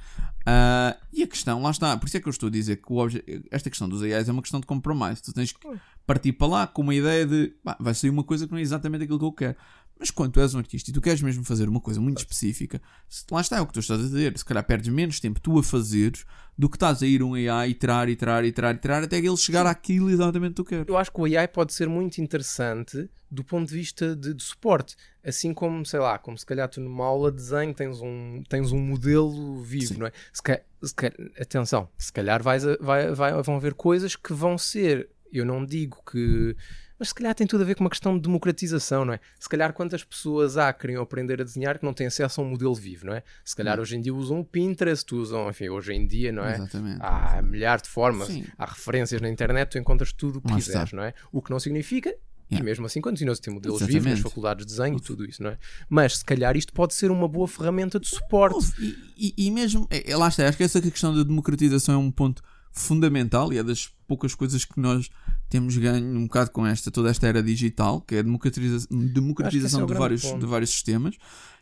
Ah, 0.45 0.95
e 1.11 1.21
a 1.23 1.27
questão, 1.27 1.61
lá 1.61 1.69
está, 1.71 1.97
por 1.97 2.07
isso 2.07 2.15
é 2.15 2.19
que 2.21 2.27
eu 2.27 2.31
estou 2.31 2.47
a 2.47 2.49
dizer 2.51 2.77
que 2.77 2.93
esta 3.51 3.69
questão 3.69 3.89
dos 3.89 4.01
AIs 4.01 4.29
é 4.29 4.31
uma 4.31 4.41
questão 4.41 4.61
de 4.61 4.65
compromisso. 4.65 5.23
Tu 5.23 5.33
tens 5.33 5.51
que 5.51 5.59
partir 6.05 6.31
para 6.31 6.47
lá 6.47 6.67
com 6.67 6.81
uma 6.81 6.95
ideia 6.95 7.25
de 7.25 7.47
"Pá, 7.63 7.75
vai 7.79 7.93
sair 7.93 8.09
uma 8.09 8.23
coisa 8.23 8.45
que 8.45 8.51
não 8.53 8.57
é 8.59 8.61
exatamente 8.61 9.03
aquilo 9.03 9.19
que 9.19 9.25
eu 9.25 9.31
quero. 9.33 9.57
Mas 9.99 10.11
quando 10.11 10.33
tu 10.33 10.39
és 10.39 10.53
um 10.53 10.59
artista 10.59 10.89
e 10.89 10.93
tu 10.93 11.01
queres 11.01 11.21
mesmo 11.21 11.43
fazer 11.43 11.67
uma 11.67 11.81
coisa 11.81 11.99
muito 11.99 12.19
específica, 12.19 12.81
se- 13.09 13.23
lá 13.31 13.41
está 13.41 13.57
é 13.57 13.61
o 13.61 13.65
que 13.67 13.73
tu 13.73 13.79
estás 13.79 13.99
a 13.99 14.03
dizer. 14.03 14.37
Se 14.37 14.45
calhar 14.45 14.63
perdes 14.63 14.89
menos 14.93 15.19
tempo 15.19 15.39
tu 15.39 15.57
a 15.57 15.63
fazeres 15.63 16.23
do 16.57 16.69
que 16.69 16.75
estás 16.75 17.01
a 17.01 17.07
ir 17.07 17.23
um 17.23 17.33
AI 17.33 17.69
iterar, 17.71 18.07
iterar, 18.09 18.43
iterar, 18.45 18.75
iterar 18.75 19.03
até 19.03 19.19
que 19.21 19.27
ele 19.27 19.37
chegar 19.37 19.65
àquilo 19.65 20.09
exatamente 20.09 20.49
que 20.51 20.55
tu 20.55 20.65
queres. 20.65 20.85
Eu 20.87 20.97
acho 20.97 21.11
que 21.11 21.19
o 21.21 21.25
AI 21.25 21.47
pode 21.47 21.73
ser 21.73 21.87
muito 21.89 22.19
interessante 22.19 23.09
do 23.29 23.43
ponto 23.43 23.67
de 23.69 23.75
vista 23.75 24.15
de, 24.15 24.33
de 24.33 24.43
suporte. 24.43 24.95
Assim 25.23 25.53
como, 25.53 25.85
sei 25.85 25.99
lá, 25.99 26.17
como 26.17 26.37
se 26.37 26.45
calhar 26.45 26.69
tu 26.69 26.79
numa 26.79 27.05
aula 27.05 27.29
de 27.31 27.37
desenho 27.37 27.73
tens 27.73 27.99
um, 28.01 28.41
tens 28.47 28.71
um 28.71 28.79
modelo 28.79 29.61
vivo, 29.61 29.87
Sim. 29.93 29.97
não 29.97 30.07
é? 30.07 30.11
Se 30.31 30.41
ca- 30.41 30.61
se 30.81 30.95
ca- 30.95 31.11
atenção, 31.39 31.89
se 31.97 32.11
calhar 32.13 32.41
vais 32.41 32.65
a- 32.65 32.77
vai, 32.79 33.13
vai- 33.13 33.41
vão 33.43 33.55
haver 33.57 33.73
coisas 33.73 34.15
que 34.15 34.33
vão 34.33 34.57
ser, 34.57 35.09
eu 35.33 35.43
não 35.45 35.65
digo 35.65 35.97
que. 36.09 36.55
Mas 36.99 37.09
se 37.09 37.15
calhar 37.15 37.33
tem 37.35 37.45
tudo 37.45 37.61
a 37.61 37.65
ver 37.65 37.75
com 37.75 37.83
uma 37.83 37.89
questão 37.89 38.15
de 38.15 38.21
democratização, 38.21 39.05
não 39.05 39.13
é? 39.13 39.19
Se 39.39 39.47
calhar 39.47 39.71
quantas 39.73 40.03
pessoas 40.03 40.57
há 40.57 40.71
que 40.73 40.81
queriam 40.81 41.01
aprender 41.03 41.39
a 41.39 41.43
desenhar 41.43 41.77
que 41.77 41.85
não 41.85 41.93
têm 41.93 42.07
acesso 42.07 42.41
a 42.41 42.43
um 42.43 42.49
modelo 42.49 42.73
vivo, 42.73 43.05
não 43.05 43.13
é? 43.13 43.23
Se 43.45 43.55
calhar 43.55 43.79
hoje 43.79 43.95
em 43.95 44.01
dia 44.01 44.13
usam 44.13 44.39
o 44.39 44.45
Pinterest, 44.45 45.13
usam, 45.13 45.49
enfim, 45.49 45.69
hoje 45.69 45.93
em 45.93 46.07
dia, 46.07 46.31
não 46.31 46.43
é? 46.43 46.55
Exatamente. 46.55 46.97
Há 47.01 47.41
milhares 47.43 47.83
de 47.83 47.89
formas, 47.89 48.27
Sim. 48.29 48.45
há 48.57 48.65
referências 48.65 49.21
na 49.21 49.29
internet, 49.29 49.69
tu 49.69 49.77
encontras 49.77 50.11
tudo 50.11 50.39
o 50.39 50.41
que 50.41 50.53
quiseres, 50.55 50.91
não 50.93 51.03
é? 51.03 51.13
O 51.31 51.41
que 51.41 51.51
não 51.51 51.59
significa, 51.59 52.09
e 52.09 52.53
Yeah. 52.55 52.63
mesmo 52.63 52.85
assim 52.85 53.01
continuas 53.01 53.39
a 53.39 53.41
ter 53.41 53.49
modelos 53.51 53.79
vivos 53.81 53.93
nas 53.95 54.03
Exatamente. 54.05 54.23
faculdades 54.23 54.65
de 54.65 54.71
desenho 54.71 54.97
e 54.97 55.01
tudo 55.01 55.25
isso, 55.25 55.43
não 55.43 55.49
é? 55.49 55.57
Mas 55.89 56.19
se 56.19 56.23
calhar 56.25 56.55
isto 56.55 56.71
pode 56.71 56.93
ser 56.93 57.11
uma 57.11 57.27
boa 57.27 57.45
ferramenta 57.45 57.99
de 57.99 58.07
suporte. 58.07 58.55
Houve, 58.55 58.71
E, 59.17 59.33
e- 59.37 59.47
e 59.47 59.51
mesmo, 59.51 59.85
é, 59.91 60.11
é, 60.11 60.15
lá 60.15 60.29
está, 60.29 60.47
acho 60.47 60.57
que 60.57 60.63
essa 60.63 60.79
questão 60.79 61.13
da 61.13 61.23
democratização 61.23 61.95
é 61.95 61.97
um 61.97 62.09
ponto 62.09 62.41
fundamental 62.71 63.51
e 63.51 63.57
é 63.57 63.63
das 63.63 63.89
poucas 64.07 64.33
coisas 64.33 64.63
que 64.65 64.79
nós 64.79 65.09
temos 65.49 65.75
ganho 65.77 66.05
um 66.17 66.23
bocado 66.23 66.51
com 66.51 66.65
esta, 66.65 66.89
toda 66.89 67.09
esta 67.09 67.27
era 67.27 67.43
digital, 67.43 68.01
que 68.01 68.15
é 68.15 68.19
a 68.19 68.21
democratiza- 68.21 68.87
democratização 68.89 69.83
é 69.83 69.85
de, 69.85 69.93
vários, 69.93 70.21
ponto. 70.23 70.39
de 70.39 70.45
vários 70.45 70.69
sistemas, 70.71 71.15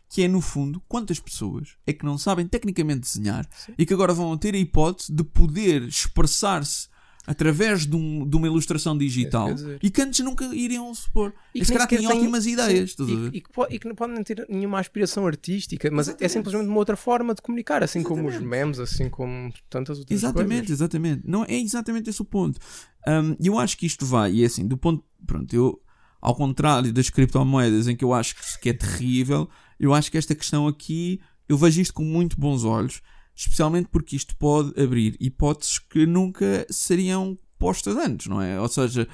que 0.08 0.22
é 0.22 0.28
no 0.28 0.40
fundo 0.40 0.80
quantas 0.88 1.18
pessoas 1.18 1.70
é 1.86 1.92
que 1.92 2.04
não 2.04 2.16
sabem 2.16 2.46
tecnicamente 2.46 3.00
desenhar 3.00 3.48
e 3.76 3.84
que 3.84 3.92
agora 3.92 4.14
vão 4.14 4.36
ter 4.38 4.54
a 4.54 4.58
hipótese 4.58 5.12
de 5.12 5.24
poder 5.24 5.82
expressar-se 5.82 6.88
através 7.26 7.86
de, 7.86 7.96
um- 7.96 8.26
de 8.28 8.36
uma 8.36 8.46
ilustração 8.46 8.96
digital 8.96 9.50
É 9.50 9.78
e 9.82 9.90
que 9.90 10.00
antes 10.02 10.20
nunca 10.20 10.44
iriam 10.54 10.94
supor. 10.94 11.32
E 11.54 11.58
E, 11.58 11.60
que 11.60 11.66
se 11.66 11.72
calhar 11.72 11.88
tinham 11.88 12.12
ótimas 12.16 12.46
ideias. 12.46 12.90
estás 12.90 13.08
a 13.08 13.12
E, 13.12 13.26
e 13.34 13.40
que 13.40 13.48
e 13.70 13.78
que 13.78 13.88
não 13.88 13.94
podem 13.94 14.22
ter 14.22 14.46
nenhuma 14.48 14.78
aspiração 14.78 15.26
artística, 15.26 15.90
mas 15.90 16.06
é 16.08 16.10
Exatamente. 16.12 16.32
simplesmente 16.32 16.68
uma 16.68 16.78
outra 16.78 16.96
forma 16.96 17.34
de 17.34 17.42
comunicar, 17.42 17.82
assim 17.82 18.02
como 18.02 18.22
os 18.22 18.34
Exatamente. 18.34 18.48
memes, 18.48 18.78
assim 18.78 19.08
como 19.10 19.52
tantas 19.68 19.98
outras 19.98 20.18
Exatamente, 20.18 20.48
coisas. 20.60 20.70
exatamente. 20.70 21.22
Não, 21.26 21.44
é 21.44 21.54
exatamente 21.58 22.08
esse 22.10 22.22
o 22.22 22.24
ponto. 22.24 22.58
Um, 23.08 23.36
eu 23.42 23.58
acho 23.58 23.76
que 23.76 23.86
isto 23.86 24.04
vai, 24.06 24.32
e 24.32 24.42
é 24.42 24.46
assim, 24.46 24.66
do 24.66 24.76
ponto. 24.76 25.04
Pronto, 25.26 25.52
eu. 25.54 25.80
Ao 26.20 26.34
contrário 26.34 26.92
das 26.92 27.08
criptomoedas, 27.10 27.86
em 27.86 27.94
que 27.94 28.04
eu 28.04 28.12
acho 28.12 28.34
que 28.60 28.70
é 28.70 28.72
terrível, 28.72 29.48
eu 29.78 29.94
acho 29.94 30.10
que 30.10 30.18
esta 30.18 30.34
questão 30.34 30.66
aqui. 30.66 31.20
Eu 31.48 31.56
vejo 31.56 31.80
isto 31.80 31.94
com 31.94 32.02
muito 32.02 32.36
bons 32.40 32.64
olhos, 32.64 33.00
especialmente 33.36 33.88
porque 33.88 34.16
isto 34.16 34.34
pode 34.36 34.78
abrir 34.80 35.14
hipóteses 35.20 35.78
que 35.78 36.06
nunca 36.06 36.66
seriam 36.70 37.38
postas 37.58 37.94
antes, 37.96 38.26
não 38.26 38.40
é? 38.40 38.58
Ou 38.58 38.68
seja, 38.68 39.06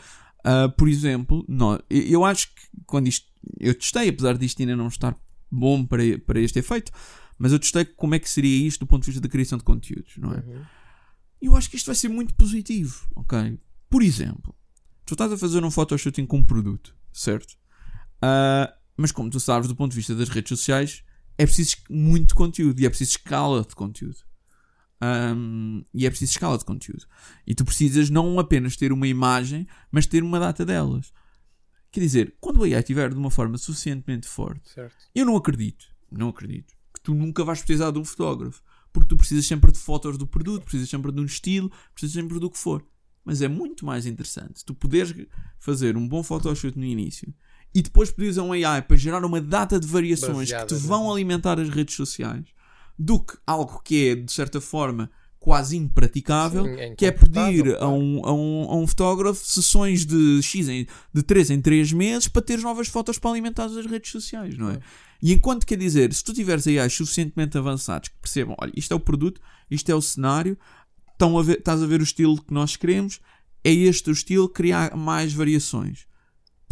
ah, 0.44 0.68
por 0.68 0.88
exemplo, 0.88 1.44
nó- 1.48 1.80
eu, 1.90 2.24
acho 2.24 2.48
que 2.54 2.62
quando 2.86 3.08
isto. 3.08 3.30
Eu 3.58 3.74
testei, 3.74 4.08
apesar 4.08 4.38
disto 4.38 4.60
ainda 4.60 4.76
não 4.76 4.86
estar 4.86 5.18
bom 5.50 5.84
para, 5.84 6.02
para 6.24 6.40
este 6.40 6.60
efeito, 6.60 6.92
mas 7.36 7.50
eu 7.52 7.58
testei 7.58 7.84
como 7.84 8.14
é 8.14 8.18
que 8.20 8.30
seria 8.30 8.66
isto 8.68 8.80
do 8.80 8.86
ponto 8.86 9.02
de 9.02 9.06
vista 9.06 9.20
da 9.20 9.28
criação 9.28 9.58
de 9.58 9.64
conteúdos, 9.64 10.16
não 10.16 10.32
é? 10.32 10.36
Uhum. 10.38 10.62
Eu 11.40 11.56
acho 11.56 11.68
que 11.68 11.76
isto 11.76 11.86
vai 11.86 11.96
ser 11.96 12.08
muito 12.08 12.32
positivo, 12.34 13.08
ok? 13.16 13.58
Por 13.90 14.00
exemplo, 14.00 14.54
tu 15.04 15.14
estás 15.14 15.32
a 15.32 15.36
fazer 15.36 15.64
um 15.64 15.70
photoshooting 15.72 16.24
com 16.24 16.36
um 16.38 16.44
produto, 16.44 16.96
certo? 17.12 17.56
Ah, 18.20 18.72
mas 18.96 19.10
como 19.10 19.28
tu 19.28 19.40
sabes, 19.40 19.66
do 19.66 19.74
ponto 19.74 19.90
de 19.90 19.96
vista 19.96 20.14
das 20.14 20.28
redes 20.28 20.50
sociais, 20.50 21.02
é 21.38 21.44
preciso 21.46 21.76
muito 21.90 22.34
conteúdo 22.34 22.80
e 22.80 22.86
é 22.86 22.88
preciso 22.88 23.12
escala 23.12 23.62
de 23.62 23.74
conteúdo. 23.74 24.18
Ahm, 25.00 25.82
e 25.92 26.06
é 26.06 26.10
preciso 26.10 26.32
escala 26.32 26.56
de 26.56 26.64
conteúdo. 26.64 27.06
E 27.46 27.54
tu 27.54 27.64
precisas 27.64 28.08
não 28.08 28.38
apenas 28.38 28.76
ter 28.76 28.92
uma 28.92 29.06
imagem, 29.08 29.66
mas 29.90 30.06
ter 30.06 30.22
uma 30.22 30.38
data 30.38 30.64
delas. 30.64 31.12
Quer 31.90 32.00
dizer, 32.00 32.36
quando 32.40 32.60
o 32.60 32.62
AI 32.64 32.74
estiver 32.74 33.10
de 33.10 33.16
uma 33.16 33.30
forma 33.30 33.58
suficientemente 33.58 34.28
forte, 34.28 34.70
Certo. 34.70 34.96
eu 35.14 35.26
não 35.26 35.36
acredito, 35.36 35.86
não 36.10 36.28
acredito, 36.28 36.74
que 36.94 37.00
tu 37.02 37.14
nunca 37.14 37.44
vais 37.44 37.60
precisar 37.60 37.90
de 37.90 37.98
um 37.98 38.04
fotógrafo. 38.04 38.62
Porque 38.92 39.08
tu 39.08 39.16
precisas 39.16 39.46
sempre 39.46 39.72
de 39.72 39.78
fotos 39.78 40.16
do 40.18 40.26
produto, 40.26 40.62
precisas 40.64 40.88
sempre 40.88 41.10
de 41.10 41.20
um 41.20 41.24
estilo, 41.24 41.70
precisas 41.94 42.14
sempre 42.14 42.38
do 42.38 42.50
que 42.50 42.58
for. 42.58 42.86
Mas 43.24 43.40
é 43.40 43.48
muito 43.48 43.86
mais 43.86 44.04
interessante 44.06 44.64
tu 44.64 44.74
poderes 44.74 45.14
fazer 45.58 45.96
um 45.96 46.06
bom 46.06 46.22
photoshoot 46.22 46.78
no 46.78 46.84
início 46.84 47.32
e 47.74 47.82
depois 47.82 48.10
pedires 48.10 48.38
a 48.38 48.42
um 48.42 48.52
AI 48.52 48.82
para 48.82 48.96
gerar 48.96 49.24
uma 49.24 49.40
data 49.40 49.78
de 49.80 49.86
variações 49.86 50.52
que 50.52 50.66
te 50.66 50.74
vão 50.74 51.10
alimentar 51.10 51.58
as 51.58 51.68
redes 51.68 51.94
sociais 51.94 52.44
do 52.98 53.18
que 53.20 53.36
algo 53.46 53.80
que 53.82 54.10
é, 54.10 54.14
de 54.14 54.30
certa 54.30 54.60
forma, 54.60 55.10
quase 55.40 55.76
impraticável, 55.76 56.64
Sim, 56.64 56.76
é 56.78 56.94
que 56.94 57.04
é 57.04 57.10
pedir 57.10 57.76
a 57.80 57.88
um, 57.88 58.24
a, 58.24 58.32
um, 58.32 58.66
a 58.70 58.76
um 58.76 58.86
fotógrafo 58.86 59.44
sessões 59.44 60.06
de 60.06 60.40
X 60.40 60.68
em, 60.68 60.86
de 61.12 61.22
3 61.22 61.50
em 61.50 61.60
3 61.60 61.92
meses 61.92 62.28
para 62.28 62.42
ter 62.42 62.58
novas 62.60 62.86
fotos 62.86 63.18
para 63.18 63.30
alimentar 63.30 63.64
as 63.64 63.86
redes 63.86 64.12
sociais, 64.12 64.56
não 64.56 64.70
é? 64.70 64.78
E 65.20 65.32
enquanto 65.32 65.66
quer 65.66 65.78
dizer, 65.78 66.12
se 66.12 66.22
tu 66.22 66.32
tiveres 66.32 66.66
AIs 66.66 66.94
suficientemente 66.94 67.58
avançados 67.58 68.08
que 68.08 68.18
percebam, 68.20 68.56
olha, 68.58 68.72
isto 68.76 68.92
é 68.92 68.96
o 68.96 69.00
produto, 69.00 69.40
isto 69.70 69.90
é 69.90 69.94
o 69.94 70.02
cenário, 70.02 70.56
estão 71.12 71.38
a 71.38 71.42
ver, 71.42 71.58
estás 71.58 71.82
a 71.82 71.86
ver 71.86 72.00
o 72.00 72.04
estilo 72.04 72.40
que 72.42 72.52
nós 72.52 72.76
queremos, 72.76 73.20
é 73.64 73.72
este 73.72 74.10
o 74.10 74.12
estilo, 74.12 74.48
criar 74.48 74.96
mais 74.96 75.32
variações. 75.32 76.06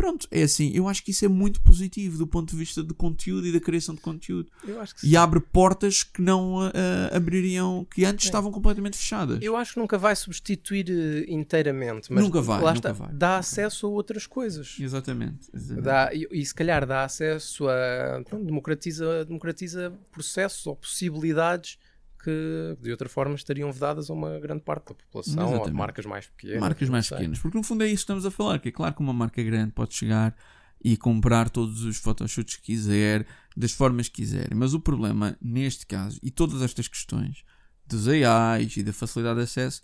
Pronto, 0.01 0.27
é 0.31 0.43
assim, 0.43 0.73
eu 0.75 0.89
acho 0.89 1.05
que 1.05 1.11
isso 1.11 1.27
é 1.27 1.29
muito 1.29 1.61
positivo 1.61 2.17
do 2.17 2.27
ponto 2.27 2.51
de 2.51 2.57
vista 2.57 2.83
de 2.83 2.95
conteúdo 2.95 3.47
e 3.47 3.53
da 3.53 3.61
criação 3.61 3.95
de 3.95 4.01
conteúdo. 4.01 4.51
Eu 4.67 4.81
acho 4.81 4.95
que 4.95 5.07
E 5.07 5.15
abre 5.15 5.41
portas 5.41 6.03
que 6.03 6.23
não 6.23 6.59
ah, 6.59 7.15
abririam, 7.15 7.85
que 7.85 8.07
antes 8.07 8.25
estavam 8.25 8.51
completamente 8.51 8.97
fechadas. 8.97 9.39
Eu 9.43 9.57
acho 9.59 9.75
que 9.75 9.79
nunca 9.79 9.99
vai 9.99 10.17
substituir 10.17 10.87
eh, 10.89 11.27
inteiramente, 11.31 12.11
mas 12.11 12.25
Nunca 12.25 12.41
vai, 12.41 12.63
lá 12.63 12.73
nunca 12.73 12.89
está, 12.91 13.05
vai. 13.05 13.13
dá 13.13 13.37
acesso 13.37 13.87
a 13.87 13.91
outras 13.91 14.27
coisas. 14.27 14.79
Exatamente. 14.81 15.51
exatamente. 15.53 15.85
Dá, 15.85 16.11
e, 16.15 16.27
e 16.33 16.47
se 16.47 16.55
calhar 16.55 16.87
dá 16.87 17.05
acesso 17.05 17.69
a. 17.69 18.23
pronto, 18.27 18.47
democratiza, 18.47 19.27
democratiza 19.27 19.93
processos 20.11 20.67
ou 20.67 20.75
possibilidades 20.77 21.77
que 22.23 22.77
de 22.81 22.91
outra 22.91 23.09
forma 23.09 23.35
estariam 23.35 23.71
vedadas 23.73 24.11
a 24.11 24.13
uma 24.13 24.39
grande 24.39 24.63
parte 24.63 24.89
da 24.89 24.95
população 24.95 25.43
ou 25.43 25.49
a 25.49 25.55
Exatamente. 25.55 25.77
marcas 25.77 26.07
mais 26.07 26.27
pequenas. 26.27 26.61
marcas 26.61 26.89
mais 26.89 27.09
pequenas. 27.09 27.39
Porque 27.39 27.59
no 27.59 27.65
fundo 27.65 27.83
é 27.83 27.87
isso 27.87 27.97
que 27.97 28.01
estamos 28.01 28.27
a 28.27 28.31
falar. 28.31 28.59
Que 28.59 28.69
é 28.69 28.73
claro 28.73 28.95
que 28.95 29.01
uma 29.01 29.13
marca 29.13 29.43
grande 29.43 29.73
pode 29.73 29.95
chegar 29.95 30.37
e 30.83 30.97
comprar 30.97 31.51
todos 31.51 31.83
os 31.83 31.99
photoshoots 31.99 32.57
que 32.57 32.63
quiser, 32.63 33.27
das 33.57 33.73
formas 33.73 34.09
que 34.09 34.23
quiser. 34.23 34.55
Mas 34.55 34.73
o 34.73 34.81
problema, 34.81 35.37
neste 35.41 35.87
caso, 35.87 36.19
e 36.23 36.31
todas 36.31 36.63
estas 36.63 36.89
questões 36.89 37.45
dos 37.87 38.09
AIs 38.09 38.77
e 38.77 38.83
da 38.83 38.93
facilidade 38.93 39.39
de 39.39 39.45
acesso, 39.45 39.83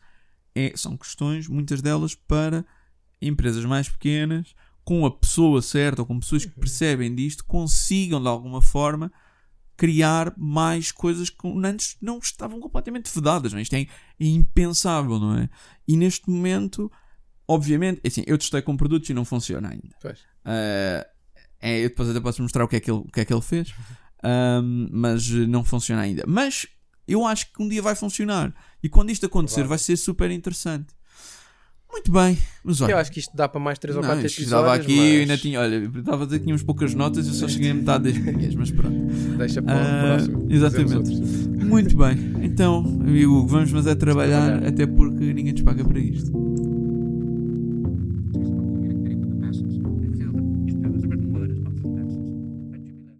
é, 0.54 0.72
são 0.74 0.96
questões, 0.96 1.48
muitas 1.48 1.82
delas, 1.82 2.14
para 2.14 2.64
empresas 3.20 3.64
mais 3.64 3.88
pequenas, 3.88 4.54
com 4.84 5.04
a 5.04 5.10
pessoa 5.10 5.60
certa 5.60 6.02
ou 6.02 6.06
com 6.06 6.18
pessoas 6.18 6.44
que 6.44 6.52
percebem 6.52 7.14
disto, 7.14 7.44
consigam 7.44 8.20
de 8.20 8.28
alguma 8.28 8.62
forma 8.62 9.12
criar 9.76 10.32
mais 10.36 10.90
coisas 10.90 11.30
que 11.30 11.46
antes 11.64 11.96
não 12.00 12.18
estavam 12.18 12.60
completamente 12.60 13.12
vedadas. 13.14 13.52
Não 13.52 13.58
é? 13.58 13.62
Isto 13.62 13.74
é 13.74 13.86
impensável, 14.18 15.18
não 15.18 15.38
é? 15.38 15.48
E 15.86 15.96
neste 15.96 16.30
momento, 16.30 16.90
obviamente, 17.46 18.00
assim, 18.06 18.22
eu 18.26 18.38
testei 18.38 18.62
com 18.62 18.76
produtos 18.76 19.08
e 19.10 19.14
não 19.14 19.24
funciona 19.24 19.68
ainda. 19.68 19.94
Pois. 20.00 20.18
Ah, 20.44 21.06
é, 21.60 21.84
eu 21.84 21.88
depois 21.88 22.08
até 22.08 22.20
posso 22.20 22.42
mostrar 22.42 22.64
o 22.64 22.68
que 22.68 22.76
é 22.76 22.80
que 22.80 22.90
ele, 22.90 23.00
o 23.00 23.10
que 23.10 23.20
é 23.20 23.24
que 23.24 23.32
ele 23.32 23.42
fez, 23.42 23.74
Ahm, 24.22 24.88
mas 24.90 25.30
eh, 25.30 25.46
não 25.46 25.62
funciona 25.62 26.02
ainda. 26.02 26.24
Mas 26.26 26.66
eu 27.06 27.24
acho 27.24 27.52
que 27.52 27.62
um 27.62 27.68
dia 27.68 27.82
vai 27.82 27.94
funcionar. 27.94 28.52
E 28.82 28.88
quando 28.88 29.10
isto 29.10 29.26
acontecer, 29.26 29.56
Provável. 29.56 29.68
vai 29.70 29.78
ser 29.78 29.96
super 29.96 30.30
interessante. 30.30 30.94
Muito 31.90 32.12
bem, 32.12 32.36
mas 32.62 32.80
olha. 32.80 32.92
Eu 32.92 32.98
acho 32.98 33.10
que 33.10 33.18
isto 33.20 33.34
dá 33.36 33.48
para 33.48 33.58
mais 33.60 33.78
3 33.78 33.96
ou 33.96 34.02
Não, 34.02 34.08
4 34.10 34.26
isto 34.26 34.40
episódios. 34.42 34.66
estava 34.70 34.74
aqui 34.74 34.96
mas 34.96 35.14
eu 35.14 35.20
ainda 35.20 35.38
tinha, 35.38 35.60
olha, 35.60 35.76
estava 35.98 36.22
a 36.22 36.26
dizer 36.26 36.38
que 36.38 36.44
tínhamos 36.44 36.62
poucas 36.62 36.94
notas 36.94 37.26
e 37.26 37.28
eu 37.30 37.34
só 37.34 37.48
cheguei 37.48 37.70
a 37.70 37.74
metade 37.74 38.12
das 38.12 38.18
minhas, 38.22 38.54
mas 38.54 38.70
pronto. 38.70 38.96
Deixa 39.38 39.62
para 39.62 39.74
o 39.74 39.78
Ah, 39.78 40.02
próximo. 40.16 40.46
exatamente. 40.50 41.10
Muito 41.64 41.96
bem, 41.96 42.16
então, 42.42 42.78
amigo, 43.00 43.46
vamos 43.46 43.72
mas 43.72 43.86
é 43.86 43.94
trabalhar, 43.94 44.46
trabalhar. 44.46 44.68
até 44.68 44.86
porque 44.86 45.32
ninguém 45.32 45.52
nos 45.52 45.62
paga 45.62 45.84
para 45.84 45.98
isto. 45.98 46.30